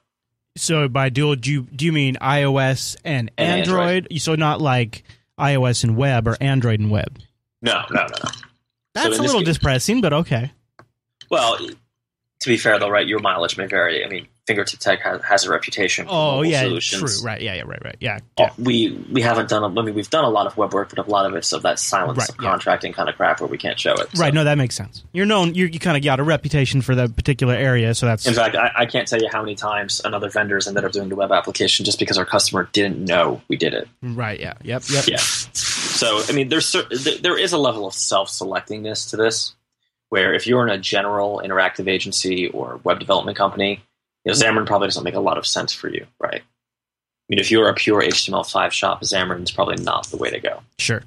So 0.55 0.88
by 0.88 1.09
dual, 1.09 1.36
do 1.36 1.51
you 1.51 1.61
do 1.61 1.86
you 1.86 1.91
mean 1.91 2.15
iOS 2.15 2.95
and, 3.05 3.30
And 3.38 3.61
Android? 3.61 4.07
So 4.18 4.34
not 4.34 4.59
like 4.59 5.03
iOS 5.40 5.84
and 5.84 5.96
web 5.96 6.28
or 6.28 6.38
Android 6.42 6.80
and 6.80 6.90
web. 6.92 7.20
No, 7.62 7.84
no, 7.92 8.02
no, 8.02 8.08
no. 8.08 8.30
That's 8.94 9.16
in 9.18 9.20
a 9.20 9.24
little 9.24 9.42
case- 9.44 9.56
depressing, 9.58 10.02
but 10.02 10.14
okay. 10.14 10.52
Well, 11.30 11.58
to 12.42 12.50
be 12.50 12.58
fair 12.58 12.80
though, 12.80 12.90
right, 12.90 13.08
your 13.08 13.20
mileage 13.20 13.58
may 13.58 13.66
vary. 13.66 14.06
I 14.06 14.10
mean, 14.10 14.28
Fingertip 14.46 14.80
Tech 14.80 15.02
has, 15.02 15.22
has 15.24 15.44
a 15.46 15.50
reputation 15.52 16.06
for 16.06 16.12
Oh 16.14 16.42
yeah, 16.42 16.62
solutions. 16.62 17.20
true. 17.20 17.28
Right. 17.28 17.42
Yeah. 17.42 17.56
Yeah. 17.56 17.64
Right. 17.66 17.84
Right. 17.84 17.96
Yeah. 18.00 18.20
Oh, 18.38 18.44
yeah. 18.44 18.50
we 18.58 18.92
we 19.12 19.22
haven't 19.22 19.50
done. 19.50 19.64
A, 19.64 19.68
I 19.80 19.84
mean, 19.84 19.94
we've 19.94 20.10
done 20.10 20.24
a 20.24 20.30
lot 20.30 20.48
of 20.48 20.56
web 20.56 20.74
work, 20.74 20.90
but 20.96 21.06
a 21.06 21.10
lot 21.10 21.26
of 21.26 21.34
it's 21.36 21.52
of 21.52 21.64
that 21.64 21.80
silent 21.80 22.18
Right, 22.18 22.30
yeah. 22.42 22.56
subcontracting 22.56 22.94
kind 22.94 23.10
of 23.10 23.16
crap 23.18 23.42
where 23.42 23.50
we 23.50 23.58
can't 23.58 23.78
show 23.78 23.94
it. 23.96 24.08
so. 24.16 24.22
Right. 24.24 24.34
No, 24.34 24.46
that 24.46 24.58
makes 24.58 24.76
sense. 24.76 25.04
You're 25.12 25.26
known. 25.26 25.54
You're, 25.54 25.68
you 25.68 25.80
kind 25.80 25.98
of 25.98 26.04
got 26.04 26.22
a 26.22 26.24
reputation 26.24 26.82
for 26.82 26.96
that 26.96 27.14
particular 27.16 27.56
area, 27.56 27.94
so 27.94 28.06
that's 28.06 28.26
In 28.26 28.34
fact, 28.36 28.56
I, 28.56 28.72
I 28.74 28.86
can't 28.86 29.06
tell 29.08 29.20
you 29.22 29.28
how 29.30 29.42
many 29.42 29.56
times 29.56 30.00
another 30.06 30.30
vendors 30.30 30.66
ended 30.68 30.86
up 30.86 30.94
doing 30.94 31.10
the 31.10 31.16
web 31.18 31.32
application 31.34 31.84
just 31.84 32.00
because 32.00 32.18
our 32.18 32.26
customer 32.26 32.70
didn't 32.72 33.00
know 33.04 33.42
we 33.50 33.58
did 33.58 33.74
it. 33.74 33.90
right. 34.02 34.40
Yeah. 34.40 34.54
Yep. 34.64 34.84
Yep. 34.90 35.08
Yeah. 35.08 35.18
So, 35.18 36.22
I 36.30 36.32
mean, 36.32 36.48
there's 36.48 36.72
there 36.72 36.84
there 37.22 37.38
is 37.38 37.52
a 37.52 37.58
level 37.58 37.86
of 37.88 37.94
self-selectingness 37.94 39.10
to 39.10 39.18
this, 39.18 39.56
where 40.10 40.34
if 40.34 40.47
you're 40.47 40.66
in 40.66 40.74
a 40.74 40.78
general 40.78 41.41
interactive 41.43 41.88
agency 41.88 42.47
or 42.47 42.80
web 42.84 42.99
development 42.99 43.38
company, 43.38 43.82
you 44.24 44.32
know, 44.32 44.38
Xamarin 44.38 44.66
probably 44.66 44.88
doesn't 44.88 45.03
make 45.03 45.16
a 45.16 45.20
lot 45.20 45.38
of 45.38 45.45
sense 45.45 45.74
for 45.74 45.89
you, 45.89 46.05
right? 46.20 46.41
I 46.41 47.26
mean, 47.30 47.39
if 47.39 47.51
you're 47.51 47.68
a 47.68 47.74
pure 47.74 48.01
HTML5 48.01 48.72
shop, 48.72 49.01
Xamarin 49.01 49.43
is 49.43 49.51
probably 49.51 49.84
not 49.84 50.08
the 50.08 50.18
way 50.18 50.30
to 50.30 50.39
go. 50.39 50.62
Sure. 50.80 51.03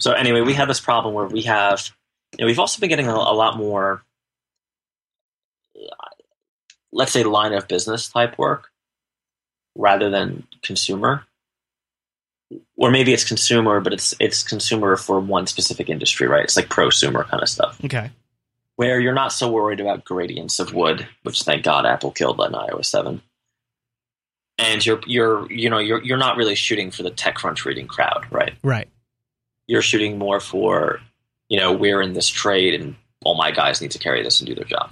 So 0.00 0.12
anyway, 0.12 0.40
we 0.40 0.54
have 0.54 0.68
this 0.68 0.80
problem 0.80 1.14
where 1.14 1.26
we 1.26 1.42
have, 1.42 1.90
you 2.32 2.44
know, 2.44 2.46
we've 2.46 2.58
also 2.58 2.80
been 2.80 2.88
getting 2.88 3.08
a, 3.08 3.14
a 3.14 3.34
lot 3.34 3.56
more, 3.56 4.02
let's 6.92 7.12
say, 7.12 7.24
line 7.24 7.52
of 7.52 7.68
business 7.68 8.08
type 8.08 8.38
work 8.38 8.70
rather 9.74 10.10
than 10.10 10.46
consumer. 10.62 11.24
Or 12.76 12.90
maybe 12.90 13.12
it's 13.12 13.24
consumer, 13.24 13.80
but 13.80 13.92
it's 13.92 14.14
it's 14.20 14.42
consumer 14.42 14.96
for 14.96 15.20
one 15.20 15.46
specific 15.46 15.88
industry, 15.88 16.26
right? 16.26 16.44
It's 16.44 16.56
like 16.56 16.68
prosumer 16.68 17.26
kind 17.28 17.42
of 17.42 17.48
stuff, 17.48 17.78
Okay. 17.84 18.10
where 18.76 19.00
you're 19.00 19.14
not 19.14 19.32
so 19.32 19.50
worried 19.50 19.80
about 19.80 20.04
gradients 20.04 20.58
of 20.58 20.74
wood, 20.74 21.06
which 21.22 21.42
thank 21.42 21.64
God 21.64 21.86
Apple 21.86 22.10
killed 22.10 22.40
on 22.40 22.52
iOS 22.52 22.86
seven. 22.86 23.22
And 24.58 24.84
you're 24.86 25.00
you're 25.06 25.50
you 25.50 25.68
know 25.68 25.78
you're 25.78 26.02
you're 26.02 26.16
not 26.18 26.36
really 26.36 26.54
shooting 26.54 26.90
for 26.92 27.02
the 27.02 27.10
TechCrunch 27.10 27.64
reading 27.64 27.86
crowd, 27.88 28.24
right? 28.30 28.54
Right. 28.62 28.88
You're 29.66 29.82
shooting 29.82 30.18
more 30.18 30.38
for, 30.40 31.00
you 31.48 31.58
know, 31.58 31.72
we're 31.72 32.00
in 32.02 32.12
this 32.12 32.28
trade 32.28 32.80
and 32.80 32.94
all 33.24 33.34
my 33.34 33.50
guys 33.50 33.80
need 33.80 33.90
to 33.92 33.98
carry 33.98 34.22
this 34.22 34.40
and 34.40 34.46
do 34.46 34.54
their 34.54 34.64
job. 34.64 34.90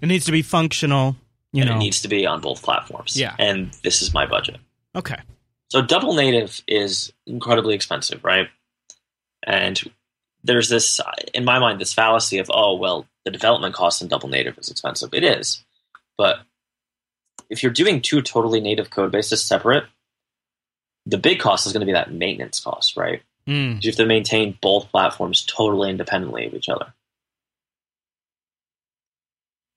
It 0.00 0.06
needs 0.06 0.24
to 0.26 0.32
be 0.32 0.40
functional. 0.42 1.16
You 1.52 1.62
and 1.62 1.70
know. 1.70 1.76
it 1.76 1.80
needs 1.80 2.00
to 2.02 2.08
be 2.08 2.24
on 2.26 2.40
both 2.40 2.62
platforms. 2.62 3.16
Yeah. 3.16 3.34
And 3.38 3.72
this 3.82 4.00
is 4.02 4.14
my 4.14 4.24
budget. 4.26 4.58
okay. 4.94 5.16
So 5.68 5.82
double 5.82 6.14
native 6.14 6.62
is 6.66 7.12
incredibly 7.26 7.74
expensive, 7.74 8.24
right? 8.24 8.48
And 9.46 9.80
there's 10.42 10.68
this, 10.68 11.00
in 11.34 11.44
my 11.44 11.58
mind, 11.58 11.80
this 11.80 11.92
fallacy 11.92 12.38
of, 12.38 12.50
oh, 12.52 12.76
well, 12.76 13.06
the 13.24 13.30
development 13.30 13.74
cost 13.74 14.00
in 14.00 14.08
double 14.08 14.28
native 14.28 14.56
is 14.58 14.70
expensive. 14.70 15.12
It 15.12 15.24
is. 15.24 15.62
But 16.16 16.40
if 17.50 17.62
you're 17.62 17.72
doing 17.72 18.00
two 18.00 18.22
totally 18.22 18.60
native 18.60 18.90
code 18.90 19.12
bases 19.12 19.44
separate, 19.44 19.84
the 21.06 21.18
big 21.18 21.38
cost 21.38 21.66
is 21.66 21.72
going 21.72 21.80
to 21.80 21.86
be 21.86 21.92
that 21.92 22.12
maintenance 22.12 22.60
cost, 22.60 22.96
right? 22.96 23.22
Mm. 23.46 23.82
You 23.82 23.90
have 23.90 23.96
to 23.96 24.06
maintain 24.06 24.58
both 24.60 24.90
platforms 24.90 25.44
totally 25.44 25.90
independently 25.90 26.46
of 26.46 26.54
each 26.54 26.68
other. 26.68 26.92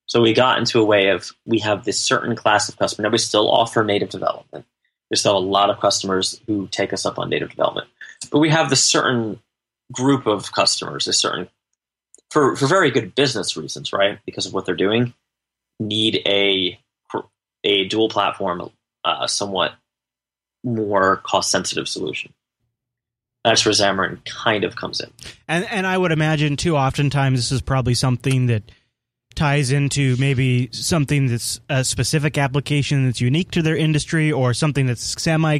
So 0.07 0.21
we 0.21 0.33
got 0.33 0.59
into 0.59 0.81
a 0.81 0.85
way 0.85 1.09
of 1.09 1.31
we 1.45 1.59
have 1.59 1.85
this 1.85 1.99
certain 1.99 2.35
class 2.35 2.67
of 2.67 2.77
customer. 2.77 3.07
Now 3.07 3.13
we 3.13 3.17
still 3.17 3.49
offer 3.49 3.83
native 3.83 4.09
development. 4.09 4.65
There's 5.11 5.19
still 5.19 5.37
a 5.37 5.39
lot 5.39 5.69
of 5.69 5.81
customers 5.81 6.39
who 6.47 6.69
take 6.71 6.93
us 6.93 7.05
up 7.05 7.19
on 7.19 7.29
native 7.29 7.49
development, 7.49 7.89
but 8.31 8.39
we 8.39 8.49
have 8.49 8.69
this 8.69 8.81
certain 8.81 9.41
group 9.91 10.25
of 10.25 10.53
customers, 10.53 11.05
a 11.05 11.11
certain 11.11 11.49
for 12.29 12.55
for 12.55 12.65
very 12.65 12.91
good 12.91 13.13
business 13.13 13.57
reasons, 13.57 13.91
right? 13.91 14.19
Because 14.25 14.45
of 14.45 14.53
what 14.53 14.65
they're 14.65 14.73
doing, 14.73 15.13
need 15.81 16.21
a 16.25 16.79
a 17.65 17.87
dual 17.89 18.07
platform, 18.07 18.71
uh, 19.03 19.27
somewhat 19.27 19.73
more 20.63 21.17
cost 21.17 21.51
sensitive 21.51 21.87
solution. 21.87 22.33
That's 23.43 23.65
where 23.65 23.73
Xamarin 23.73 24.23
kind 24.25 24.63
of 24.63 24.77
comes 24.77 25.01
in. 25.01 25.11
And 25.47 25.65
and 25.65 25.85
I 25.85 25.97
would 25.97 26.13
imagine 26.13 26.55
too. 26.55 26.77
Oftentimes, 26.77 27.37
this 27.37 27.51
is 27.51 27.61
probably 27.61 27.95
something 27.95 28.45
that 28.47 28.63
ties 29.35 29.71
into 29.71 30.15
maybe 30.17 30.69
something 30.71 31.27
that's 31.27 31.59
a 31.69 31.83
specific 31.83 32.37
application 32.37 33.05
that's 33.05 33.21
unique 33.21 33.51
to 33.51 33.61
their 33.61 33.75
industry, 33.75 34.31
or 34.31 34.53
something 34.53 34.85
that's 34.85 35.21
semi 35.21 35.59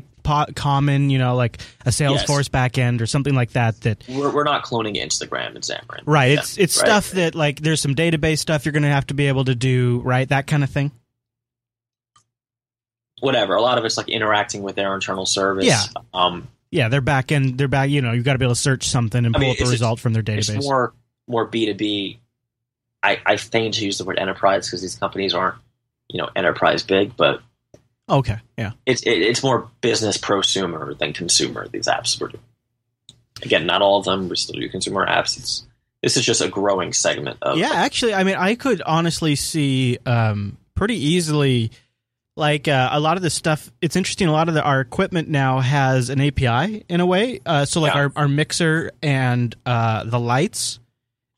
common. 0.55 1.09
You 1.09 1.17
know, 1.17 1.36
like 1.36 1.61
a 1.86 1.89
Salesforce 1.89 2.49
backend 2.49 3.01
or 3.01 3.05
something 3.05 3.34
like 3.34 3.51
that. 3.51 3.82
That 3.82 4.03
We're, 4.07 4.32
we're 4.34 4.43
not 4.43 4.63
cloning 4.63 5.01
Instagram 5.01 5.55
and 5.55 5.63
Xamarin. 5.63 6.01
right. 6.05 6.32
It's 6.32 6.57
it's 6.57 6.78
right. 6.78 6.86
stuff 6.86 7.11
that 7.11 7.36
like 7.36 7.59
there's 7.61 7.82
some 7.82 7.95
database 7.95 8.39
stuff 8.39 8.65
you're 8.65 8.74
going 8.74 8.84
to 8.84 8.89
have 8.89 9.07
to 9.07 9.13
be 9.13 9.28
able 9.28 9.45
to 9.45 9.55
do. 9.55 10.01
Right. 10.03 10.28
That 10.28 10.47
kind 10.47 10.63
of 10.63 10.69
thing. 10.69 10.91
Whatever. 13.19 13.55
A 13.55 13.61
lot 13.61 13.78
of 13.78 13.86
it's 13.86 13.97
like 13.97 14.09
interacting 14.09 14.63
with 14.63 14.76
their 14.76 14.93
internal 14.95 15.26
service. 15.26 15.65
Yeah. 15.65 15.84
Um, 16.13 16.47
Yeah, 16.72 16.89
their 16.89 17.01
backend, 17.01 17.57
their 17.57 17.67
back. 17.67 17.89
You 17.89 18.01
know, 18.01 18.13
you've 18.13 18.26
got 18.26 18.34
to 18.34 18.39
be 18.39 18.45
able 18.45 18.55
to 18.55 18.59
search 18.61 18.88
something 18.89 19.26
and 19.26 19.36
I 19.36 19.39
pull 19.39 19.47
mean, 19.49 19.61
up 19.61 19.67
a 19.67 19.69
result 19.69 19.99
from 19.99 20.13
their 20.13 20.24
it's 20.26 20.49
database. 20.49 20.63
more 20.63 20.93
more 21.28 21.45
B 21.45 21.67
two 21.67 21.76
B. 21.76 22.19
I 23.04 23.20
I 23.26 23.38
feign 23.38 23.72
to 23.74 23.86
use 23.86 23.97
the 23.97 24.06
word 24.06 24.20
enterprise 24.20 24.68
because 24.68 24.82
these 24.82 24.95
companies 24.95 25.34
aren't 25.34 25.56
you 26.10 26.20
know 26.22 26.30
enterprise 26.36 26.84
big, 26.84 27.16
but 27.18 27.41
okay. 28.10 28.38
Yeah. 28.58 28.72
it's 28.86 29.02
it, 29.04 29.12
it's 29.22 29.43
more 29.43 29.70
business 29.82 30.18
prosumer 30.18 30.97
than 30.97 31.14
consumer. 31.14 31.68
These 31.68 31.88
apps 31.88 32.20
we're 32.20 32.30
doing. 32.30 32.43
Again, 33.43 33.66
not 33.66 33.82
all 33.82 33.97
of 33.99 34.06
them. 34.06 34.30
We 34.30 34.36
still 34.36 34.60
do 34.60 34.70
consumer 34.70 35.06
apps. 35.08 35.38
It's 35.38 35.66
this 36.04 36.18
is 36.18 36.26
just 36.26 36.41
a 36.41 36.47
growing 36.49 36.93
segment 36.93 37.38
of 37.41 37.58
Yeah, 37.58 37.72
actually, 37.74 38.14
I 38.14 38.24
mean, 38.24 38.36
I 38.36 38.56
could 38.56 38.82
honestly 38.82 39.36
see 39.36 39.99
um, 40.06 40.58
pretty 40.76 40.95
easily, 40.95 41.72
like 42.36 42.68
uh, 42.68 42.89
a 42.91 42.99
lot 42.99 43.18
of 43.18 43.24
the 43.24 43.30
stuff. 43.30 43.72
It's 43.82 43.95
interesting. 43.95 44.28
A 44.28 44.32
lot 44.32 44.47
of 44.47 44.56
the, 44.56 44.64
our 44.64 44.82
equipment 44.82 45.30
now 45.30 45.60
has 45.60 46.10
an 46.10 46.20
API 46.20 46.86
in 46.89 47.02
a 47.02 47.06
way. 47.06 47.39
Uh, 47.45 47.66
so, 47.66 47.82
like 47.82 47.93
Yeah. 47.93 47.99
our, 48.02 48.12
our 48.16 48.28
mixer 48.28 48.91
and 49.04 49.56
uh, 49.66 50.04
the 50.04 50.20
lights 50.20 50.80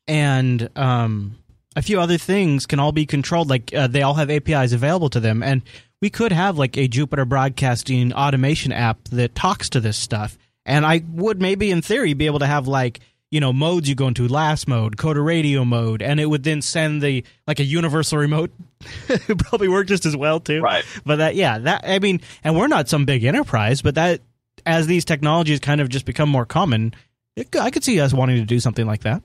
and 0.08 0.68
um, 0.76 1.36
a 1.76 1.82
few 1.82 2.00
other 2.00 2.18
things 2.18 2.66
can 2.66 2.78
all 2.78 2.92
be 2.92 3.06
controlled. 3.06 3.50
Like 3.50 3.72
uh, 3.74 3.86
they 3.86 4.02
all 4.02 4.14
have 4.14 4.30
APIs 4.30 4.72
available 4.72 5.10
to 5.10 5.20
them, 5.20 5.42
and 5.42 5.62
we 6.00 6.10
could 6.10 6.32
have 6.32 6.58
like 6.58 6.76
a 6.76 6.88
Jupiter 6.88 7.24
Broadcasting 7.24 8.12
automation 8.12 8.72
app 8.72 9.02
that 9.04 9.34
talks 9.34 9.68
to 9.70 9.80
this 9.80 9.96
stuff. 9.96 10.38
And 10.66 10.86
I 10.86 11.02
would 11.12 11.40
maybe, 11.40 11.70
in 11.70 11.82
theory, 11.82 12.14
be 12.14 12.26
able 12.26 12.38
to 12.38 12.46
have 12.46 12.66
like 12.68 13.00
you 13.34 13.40
know 13.40 13.52
modes 13.52 13.88
you 13.88 13.96
go 13.96 14.06
into 14.06 14.28
last 14.28 14.68
mode 14.68 14.96
coder 14.96 15.24
radio 15.24 15.64
mode 15.64 16.02
and 16.02 16.20
it 16.20 16.26
would 16.26 16.44
then 16.44 16.62
send 16.62 17.02
the 17.02 17.24
like 17.48 17.58
a 17.58 17.64
universal 17.64 18.16
remote 18.16 18.52
it 19.08 19.38
probably 19.38 19.66
work 19.66 19.88
just 19.88 20.06
as 20.06 20.16
well 20.16 20.38
too 20.38 20.60
right. 20.60 20.84
but 21.04 21.16
that 21.16 21.34
yeah 21.34 21.58
that 21.58 21.82
i 21.84 21.98
mean 21.98 22.20
and 22.44 22.56
we're 22.56 22.68
not 22.68 22.88
some 22.88 23.04
big 23.04 23.24
enterprise 23.24 23.82
but 23.82 23.96
that 23.96 24.20
as 24.64 24.86
these 24.86 25.04
technologies 25.04 25.58
kind 25.58 25.80
of 25.80 25.88
just 25.88 26.04
become 26.04 26.28
more 26.28 26.46
common 26.46 26.94
it, 27.34 27.54
i 27.56 27.72
could 27.72 27.82
see 27.82 27.98
us 28.00 28.14
wanting 28.14 28.36
to 28.36 28.44
do 28.44 28.60
something 28.60 28.86
like 28.86 29.02
that 29.02 29.20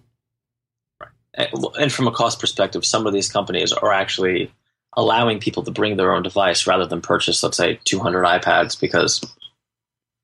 And 1.35 1.91
from 1.91 2.07
a 2.07 2.11
cost 2.11 2.39
perspective, 2.39 2.85
some 2.85 3.05
of 3.07 3.13
these 3.13 3.31
companies 3.31 3.71
are 3.71 3.91
actually 3.93 4.51
allowing 4.97 5.39
people 5.39 5.63
to 5.63 5.71
bring 5.71 5.95
their 5.97 6.13
own 6.13 6.23
device 6.23 6.65
rather 6.65 6.85
than 6.85 7.01
purchase, 7.01 7.43
let's 7.43 7.57
say, 7.57 7.79
200 7.85 8.23
iPads 8.25 8.79
because 8.79 9.21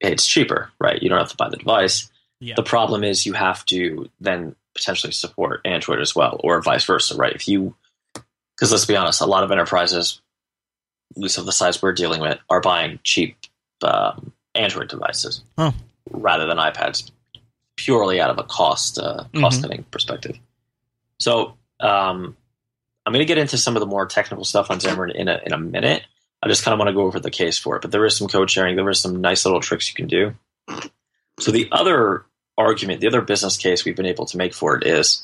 it's 0.02 0.26
cheaper, 0.26 0.72
right? 0.80 1.02
You 1.02 1.10
don't 1.10 1.20
have 1.20 1.30
to 1.30 1.38
buy 1.38 1.50
the 1.50 1.58
device. 1.58 2.10
Yeah. 2.40 2.56
The 2.56 2.64
problem 2.64 3.04
is 3.04 3.26
you 3.26 3.34
have 3.34 3.64
to 3.68 4.10
then 4.20 4.56
potentially 4.74 5.14
support 5.14 5.62
Android 5.64 6.02
as 6.02 6.16
well, 6.16 6.40
or 6.44 6.62
vice 6.62 6.84
versa, 6.86 7.16
right? 7.16 7.34
If 7.34 7.48
you, 7.48 7.76
because 8.56 8.72
let's 8.72 8.86
be 8.86 8.96
honest, 8.98 9.22
a 9.22 9.26
lot 9.26 9.44
of 9.44 9.52
enterprises, 9.52 10.22
at 11.16 11.22
least 11.22 11.38
of 11.38 11.46
the 11.46 11.52
size 11.52 11.82
we're 11.82 11.94
dealing 11.94 12.20
with, 12.20 12.40
are 12.50 12.60
buying 12.62 13.00
cheap 13.04 13.38
um, 13.84 14.34
Android 14.54 14.90
devices 14.90 15.44
Oh. 15.58 15.74
rather 16.10 16.46
than 16.48 16.58
iPads, 16.58 17.12
purely 17.78 18.20
out 18.20 18.32
of 18.32 18.40
a 18.40 18.44
cost 18.44 18.98
uh, 18.98 19.26
cost 19.36 19.62
cutting 19.62 19.84
perspective. 19.92 20.38
So 21.20 21.58
um, 21.80 22.36
I'm 23.06 23.14
going 23.14 23.26
to 23.26 23.26
get 23.26 23.38
into 23.38 23.58
some 23.58 23.76
of 23.76 23.80
the 23.80 23.86
more 23.86 24.06
technical 24.06 24.46
stuff 24.46 24.72
on 24.72 24.80
Xamarin 24.80 25.14
in 25.14 25.28
a 25.28 25.40
in 25.46 25.54
a 25.54 25.58
minute. 25.58 26.04
I 26.42 26.48
just 26.48 26.64
kind 26.64 26.74
of 26.74 26.80
want 26.80 26.90
to 26.90 26.94
go 26.94 27.02
over 27.02 27.20
the 27.20 27.32
case 27.32 27.58
for 27.58 27.76
it, 27.76 27.82
but 27.82 27.92
there 27.92 28.06
is 28.06 28.16
some 28.16 28.28
code 28.28 28.52
sharing. 28.52 28.76
There 28.76 28.88
are 28.88 28.94
some 28.94 29.22
nice 29.22 29.46
little 29.46 29.62
tricks 29.62 29.90
you 29.90 29.96
can 29.96 30.08
do. 30.08 30.36
So 31.40 31.52
the 31.52 31.68
other 31.72 32.26
argument, 32.58 33.02
the 33.02 33.08
other 33.08 33.22
business 33.22 33.58
case 33.58 33.84
we've 33.84 33.96
been 33.96 34.06
able 34.06 34.26
to 34.28 34.38
make 34.38 34.54
for 34.54 34.78
it 34.78 34.86
is, 34.86 35.24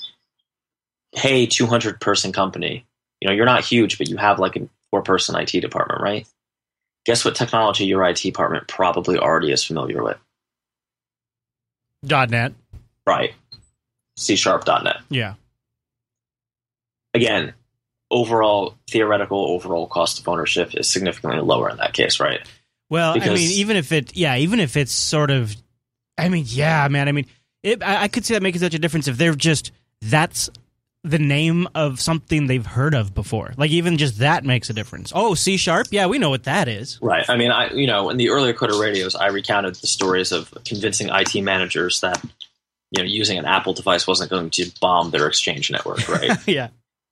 hey, 1.12 1.46
200 1.46 2.02
person 2.02 2.32
company, 2.32 2.86
you 3.20 3.28
know, 3.28 3.34
you're 3.34 3.46
not 3.46 3.64
huge, 3.64 3.98
but 3.98 4.10
you 4.10 4.18
have 4.18 4.40
like 4.40 4.56
a 4.56 4.68
four 4.90 5.04
person 5.04 5.36
IT 5.36 5.52
department, 5.52 6.02
right? 6.02 6.28
Guess 7.06 7.26
what 7.26 7.36
technology 7.36 7.86
your 7.86 8.04
IT 8.04 8.22
department 8.22 8.68
probably 8.68 9.18
already 9.18 9.52
is 9.52 9.64
familiar 9.64 10.04
with, 10.04 10.18
.net 12.04 12.54
right? 13.06 13.34
C 14.18 14.36
sharp 14.36 14.66
.NET. 14.68 14.98
yeah 15.10 15.34
Again, 17.14 17.54
overall 18.10 18.76
theoretical 18.90 19.48
overall 19.52 19.88
cost 19.88 20.20
of 20.20 20.28
ownership 20.28 20.76
is 20.76 20.90
significantly 20.90 21.40
lower 21.40 21.70
in 21.70 21.78
that 21.78 21.94
case, 21.94 22.20
right? 22.20 22.42
Well, 22.90 23.14
I 23.14 23.30
mean, 23.30 23.38
even 23.38 23.78
if 23.78 23.92
it, 23.94 24.16
yeah, 24.18 24.36
even 24.36 24.60
if 24.60 24.76
it's 24.76 24.92
sort 24.92 25.32
of, 25.32 25.56
I 26.18 26.28
mean, 26.28 26.44
yeah, 26.48 26.88
man. 26.90 27.08
I 27.08 27.14
mean, 27.14 27.26
it, 27.64 27.82
I, 27.82 28.04
I 28.04 28.08
could 28.10 28.26
see 28.26 28.34
that 28.34 28.44
making 28.44 28.60
such 28.60 28.74
a 28.74 28.80
difference 28.80 29.08
if 29.08 29.18
they're 29.18 29.34
just 29.34 29.72
that's 30.02 30.50
the 31.04 31.20
name 31.20 31.68
of 31.74 32.00
something 32.00 32.48
they've 32.48 32.66
heard 32.66 32.94
of 32.94 33.14
before. 33.14 33.54
Like 33.58 33.72
even 33.72 33.98
just 33.98 34.20
that 34.20 34.44
makes 34.44 34.70
a 34.70 34.74
difference. 34.74 35.12
Oh, 35.16 35.34
C 35.34 35.58
sharp, 35.58 35.88
yeah, 35.92 36.06
we 36.08 36.20
know 36.20 36.30
what 36.30 36.44
that 36.44 36.68
is. 36.68 37.00
Right. 37.02 37.28
I 37.30 37.38
mean, 37.38 37.52
I 37.52 37.72
you 37.72 37.88
know, 37.88 38.10
in 38.10 38.18
the 38.18 38.30
earlier 38.30 38.54
Coder 38.54 38.80
radios, 38.80 39.16
I 39.16 39.28
recounted 39.28 39.76
the 39.76 39.88
stories 39.88 40.32
of 40.32 40.54
convincing 40.66 41.10
IT 41.10 41.42
managers 41.42 42.02
that 42.02 42.22
you 42.92 43.02
know 43.02 43.08
using 43.08 43.38
an 43.40 43.46
Apple 43.46 43.74
device 43.74 44.06
wasn't 44.06 44.30
going 44.30 44.50
to 44.52 44.70
bomb 44.80 45.12
their 45.12 45.28
Exchange 45.28 45.72
network, 45.72 46.08
right? 46.08 46.38
yeah, 46.48 46.70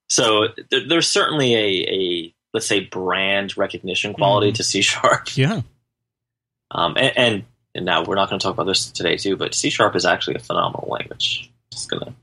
so 0.09 0.47
there, 0.71 0.87
there's 0.87 1.07
certainly 1.07 1.53
a, 1.55 1.89
a 1.89 2.35
let's 2.53 2.65
say 2.67 2.81
brand 2.81 3.55
recognition 3.57 4.13
quality 4.13 4.51
Mhm. 4.51 4.55
to 4.55 4.63
C 4.71 4.81
sharp. 4.81 5.37
yeah. 5.37 5.61
Um, 6.71 6.95
and, 6.97 7.17
and 7.17 7.43
and 7.75 7.85
now 7.85 8.03
we're 8.03 8.15
not 8.15 8.29
going 8.29 8.39
to 8.39 8.43
talk 8.43 8.53
about 8.53 8.65
this 8.65 8.91
today 8.91 9.15
too, 9.17 9.37
but 9.37 9.53
C 9.53 9.69
sharp 9.69 9.95
is 9.95 10.05
actually 10.05 10.35
a 10.35 10.39
phenomenal 10.39 10.87
language. 10.89 11.51
Just 11.71 11.89
gonna 11.89 12.13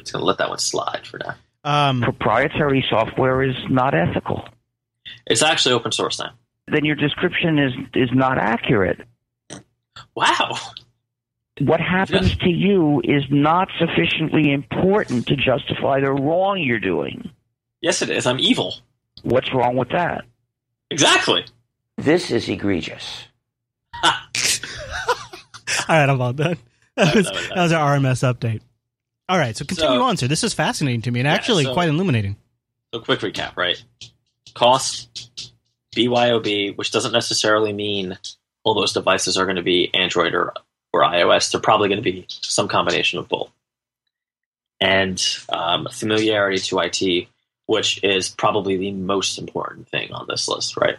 just 0.00 0.12
gonna 0.12 0.24
let 0.24 0.38
that 0.38 0.48
one 0.48 0.58
slide 0.58 1.06
for 1.06 1.18
now. 1.18 1.34
Um, 1.64 2.00
proprietary 2.02 2.84
software 2.88 3.42
is 3.42 3.56
not 3.68 3.94
ethical. 3.94 4.48
It's 5.26 5.42
actually 5.42 5.74
open 5.74 5.92
source 5.92 6.18
now. 6.18 6.30
Then 6.68 6.84
your 6.84 6.96
description 6.96 7.58
is 7.58 7.72
is 7.94 8.10
not 8.12 8.38
accurate. 8.38 9.00
Wow. 10.14 10.56
What 11.60 11.80
happens 11.80 12.36
to 12.38 12.48
you 12.48 13.00
is 13.04 13.24
not 13.30 13.68
sufficiently 13.78 14.52
important 14.52 15.26
to 15.28 15.36
justify 15.36 16.00
the 16.00 16.12
wrong 16.12 16.58
you're 16.60 16.78
doing. 16.80 17.30
Yes, 17.80 18.02
it 18.02 18.10
is. 18.10 18.26
I'm 18.26 18.38
evil. 18.40 18.74
What's 19.22 19.52
wrong 19.52 19.76
with 19.76 19.90
that? 19.90 20.24
Exactly. 20.90 21.44
This 21.96 22.30
is 22.30 22.48
egregious. 22.48 23.24
right, 25.88 26.08
I'm 26.08 26.20
all 26.20 26.32
done. 26.32 26.58
That 26.96 27.14
was, 27.14 27.24
that 27.26 27.34
was- 27.34 27.48
that 27.48 27.56
was 27.56 27.72
our 27.72 27.96
RMS 27.98 28.34
update. 28.34 28.60
All 29.28 29.38
right, 29.38 29.56
so 29.56 29.64
continue 29.64 29.98
So- 29.98 30.02
on, 30.02 30.16
sir. 30.16 30.26
This 30.26 30.44
is 30.44 30.54
fascinating 30.54 31.02
to 31.02 31.10
me 31.10 31.20
and 31.20 31.26
Yeah, 31.26 31.34
actually 31.34 31.64
so- 31.64 31.74
quite 31.74 31.88
illuminating. 31.88 32.36
So 32.94 33.00
quick 33.00 33.20
recap, 33.20 33.56
right? 33.56 33.82
Cost, 34.54 35.52
BYOB, 35.94 36.76
which 36.76 36.90
doesn't 36.90 37.12
necessarily 37.12 37.72
mean 37.72 38.16
all 38.64 38.74
those 38.74 38.92
devices 38.94 39.36
are 39.36 39.44
going 39.44 39.56
to 39.56 39.62
be 39.62 39.90
Android 39.94 40.34
or, 40.34 40.54
or 40.92 41.02
iOS. 41.02 41.50
They're 41.50 41.60
probably 41.60 41.88
going 41.88 42.02
to 42.02 42.10
be 42.10 42.26
some 42.28 42.68
combination 42.68 43.18
of 43.18 43.28
both. 43.28 43.50
And 44.80 45.22
um, 45.48 45.88
familiarity 45.90 46.58
to 46.58 46.78
IT, 46.78 47.28
which 47.66 48.02
is 48.04 48.28
probably 48.28 48.76
the 48.76 48.92
most 48.92 49.38
important 49.38 49.88
thing 49.88 50.12
on 50.12 50.26
this 50.28 50.48
list, 50.48 50.76
right? 50.76 50.96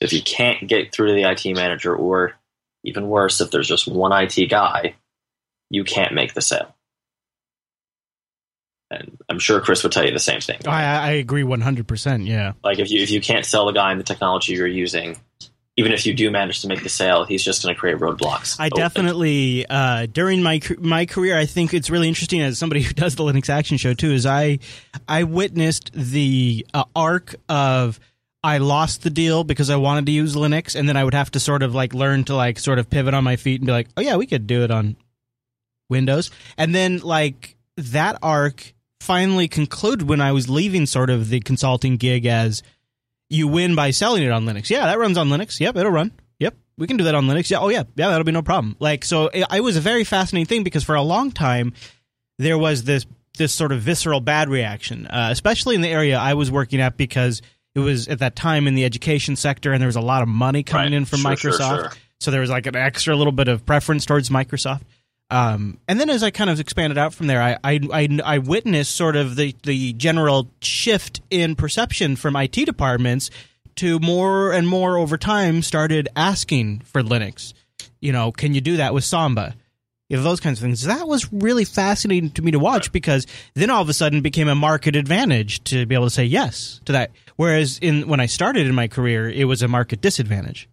If 0.00 0.12
you 0.12 0.22
can't 0.22 0.68
get 0.68 0.92
through 0.92 1.08
to 1.08 1.14
the 1.14 1.30
IT 1.30 1.54
manager, 1.54 1.94
or 1.94 2.34
even 2.84 3.08
worse, 3.08 3.40
if 3.40 3.50
there's 3.50 3.68
just 3.68 3.88
one 3.88 4.12
IT 4.12 4.48
guy, 4.48 4.94
you 5.70 5.84
can't 5.84 6.14
make 6.14 6.34
the 6.34 6.40
sale. 6.40 6.74
And 8.90 9.18
I'm 9.28 9.38
sure 9.38 9.60
Chris 9.60 9.82
would 9.82 9.92
tell 9.92 10.04
you 10.04 10.12
the 10.12 10.18
same 10.18 10.40
thing. 10.40 10.60
I, 10.66 10.82
I 10.82 11.10
agree 11.12 11.42
100%. 11.42 12.26
Yeah. 12.26 12.52
Like 12.64 12.78
if 12.78 12.90
you 12.90 13.02
if 13.02 13.10
you 13.10 13.20
can't 13.20 13.44
sell 13.44 13.66
the 13.66 13.72
guy 13.72 13.92
in 13.92 13.98
the 13.98 14.04
technology 14.04 14.54
you're 14.54 14.66
using, 14.66 15.18
even 15.78 15.92
if 15.92 16.04
you 16.04 16.12
do 16.12 16.28
manage 16.28 16.60
to 16.62 16.66
make 16.66 16.82
the 16.82 16.88
sale, 16.88 17.22
he's 17.22 17.44
just 17.44 17.62
going 17.62 17.72
to 17.72 17.78
create 17.78 17.98
roadblocks. 17.98 18.58
I 18.58 18.68
definitely 18.68 19.64
uh, 19.70 20.06
during 20.06 20.42
my 20.42 20.60
my 20.80 21.06
career, 21.06 21.38
I 21.38 21.46
think 21.46 21.72
it's 21.72 21.88
really 21.88 22.08
interesting 22.08 22.40
as 22.40 22.58
somebody 22.58 22.82
who 22.82 22.92
does 22.92 23.14
the 23.14 23.22
Linux 23.22 23.48
Action 23.48 23.76
Show 23.76 23.94
too. 23.94 24.10
Is 24.10 24.26
I 24.26 24.58
I 25.08 25.22
witnessed 25.22 25.92
the 25.94 26.66
uh, 26.74 26.82
arc 26.96 27.36
of 27.48 28.00
I 28.42 28.58
lost 28.58 29.04
the 29.04 29.10
deal 29.10 29.44
because 29.44 29.70
I 29.70 29.76
wanted 29.76 30.06
to 30.06 30.12
use 30.12 30.34
Linux, 30.34 30.74
and 30.74 30.88
then 30.88 30.96
I 30.96 31.04
would 31.04 31.14
have 31.14 31.30
to 31.30 31.40
sort 31.40 31.62
of 31.62 31.76
like 31.76 31.94
learn 31.94 32.24
to 32.24 32.34
like 32.34 32.58
sort 32.58 32.80
of 32.80 32.90
pivot 32.90 33.14
on 33.14 33.22
my 33.22 33.36
feet 33.36 33.60
and 33.60 33.66
be 33.66 33.72
like, 33.72 33.86
oh 33.96 34.00
yeah, 34.00 34.16
we 34.16 34.26
could 34.26 34.48
do 34.48 34.64
it 34.64 34.72
on 34.72 34.96
Windows, 35.88 36.32
and 36.56 36.74
then 36.74 36.98
like 36.98 37.56
that 37.76 38.18
arc 38.20 38.74
finally 39.00 39.46
concluded 39.46 40.08
when 40.08 40.20
I 40.20 40.32
was 40.32 40.50
leaving 40.50 40.86
sort 40.86 41.08
of 41.08 41.28
the 41.28 41.38
consulting 41.38 41.98
gig 41.98 42.26
as 42.26 42.64
you 43.30 43.46
win 43.48 43.74
by 43.74 43.90
selling 43.90 44.22
it 44.22 44.30
on 44.30 44.44
Linux. 44.46 44.70
Yeah, 44.70 44.86
that 44.86 44.98
runs 44.98 45.18
on 45.18 45.28
Linux. 45.28 45.60
Yep, 45.60 45.76
it'll 45.76 45.92
run. 45.92 46.12
Yep, 46.38 46.54
we 46.78 46.86
can 46.86 46.96
do 46.96 47.04
that 47.04 47.14
on 47.14 47.26
Linux. 47.26 47.50
Yeah, 47.50 47.58
oh 47.58 47.68
yeah, 47.68 47.82
yeah, 47.96 48.08
that'll 48.08 48.24
be 48.24 48.32
no 48.32 48.42
problem. 48.42 48.76
Like 48.78 49.04
so, 49.04 49.26
it, 49.28 49.44
it 49.52 49.60
was 49.62 49.76
a 49.76 49.80
very 49.80 50.04
fascinating 50.04 50.46
thing 50.46 50.62
because 50.64 50.84
for 50.84 50.94
a 50.94 51.02
long 51.02 51.30
time 51.32 51.72
there 52.38 52.56
was 52.58 52.84
this 52.84 53.06
this 53.36 53.52
sort 53.52 53.70
of 53.72 53.80
visceral 53.80 54.20
bad 54.20 54.48
reaction, 54.48 55.06
uh, 55.06 55.28
especially 55.30 55.74
in 55.74 55.80
the 55.80 55.88
area 55.88 56.18
I 56.18 56.34
was 56.34 56.50
working 56.50 56.80
at 56.80 56.96
because 56.96 57.40
it 57.74 57.80
was 57.80 58.08
at 58.08 58.18
that 58.20 58.34
time 58.34 58.66
in 58.66 58.74
the 58.74 58.84
education 58.84 59.36
sector 59.36 59.72
and 59.72 59.80
there 59.80 59.86
was 59.88 59.96
a 59.96 60.00
lot 60.00 60.22
of 60.22 60.28
money 60.28 60.62
coming 60.64 60.86
Right. 60.92 60.96
in 60.96 61.04
from 61.04 61.20
Sure, 61.20 61.36
sure, 61.36 61.52
Microsoft. 61.52 61.76
sure. 61.80 61.92
So 62.20 62.30
there 62.32 62.40
was 62.40 62.50
like 62.50 62.66
an 62.66 62.74
extra 62.74 63.14
little 63.14 63.32
bit 63.32 63.46
of 63.46 63.64
preference 63.64 64.04
towards 64.06 64.28
Microsoft. 64.30 64.80
Um, 65.30 65.78
and 65.86 66.00
then 66.00 66.08
as 66.08 66.22
I 66.22 66.30
kind 66.30 66.48
of 66.48 66.58
expanded 66.58 66.96
out 66.96 67.12
from 67.12 67.26
there, 67.26 67.42
I, 67.42 67.58
I, 67.62 67.80
I, 67.92 68.18
I 68.24 68.38
witnessed 68.38 68.94
sort 68.94 69.14
of 69.14 69.36
the, 69.36 69.54
the 69.62 69.92
general 69.92 70.50
shift 70.62 71.20
in 71.30 71.54
perception 71.54 72.16
from 72.16 72.34
IT 72.34 72.52
departments 72.52 73.30
to 73.76 73.98
more 74.00 74.52
and 74.52 74.66
more 74.66 74.96
over 74.96 75.16
time 75.16 75.62
started 75.62 76.08
asking 76.16 76.80
for 76.80 77.02
Linux. 77.02 77.52
You 78.00 78.12
know, 78.12 78.32
can 78.32 78.54
you 78.54 78.60
do 78.60 78.78
that 78.78 78.94
with 78.94 79.04
Samba? 79.04 79.54
You 80.08 80.16
know, 80.16 80.22
those 80.22 80.40
kinds 80.40 80.58
of 80.58 80.62
things. 80.62 80.84
That 80.84 81.06
was 81.06 81.30
really 81.32 81.66
fascinating 81.66 82.30
to 82.30 82.42
me 82.42 82.50
to 82.52 82.58
watch 82.58 82.90
because 82.92 83.26
then 83.54 83.68
all 83.68 83.82
of 83.82 83.88
a 83.90 83.92
sudden 83.92 84.20
it 84.20 84.22
became 84.22 84.48
a 84.48 84.54
market 84.54 84.96
advantage 84.96 85.62
to 85.64 85.84
be 85.84 85.94
able 85.94 86.06
to 86.06 86.10
say 86.10 86.24
yes 86.24 86.80
to 86.86 86.92
that. 86.92 87.10
Whereas 87.36 87.78
in 87.82 88.08
when 88.08 88.18
I 88.18 88.26
started 88.26 88.66
in 88.66 88.74
my 88.74 88.88
career, 88.88 89.28
it 89.28 89.44
was 89.44 89.62
a 89.62 89.68
market 89.68 90.00
disadvantage. 90.00 90.68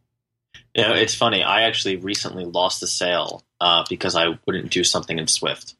You 0.73 0.83
know, 0.83 0.93
it's 0.93 1.13
funny. 1.13 1.43
I 1.43 1.63
actually 1.63 1.97
recently 1.97 2.45
lost 2.45 2.79
the 2.79 2.87
sale 2.87 3.44
uh, 3.59 3.83
because 3.89 4.15
I 4.15 4.37
wouldn't 4.45 4.71
do 4.71 4.83
something 4.83 5.17
in 5.17 5.27
Swift. 5.27 5.75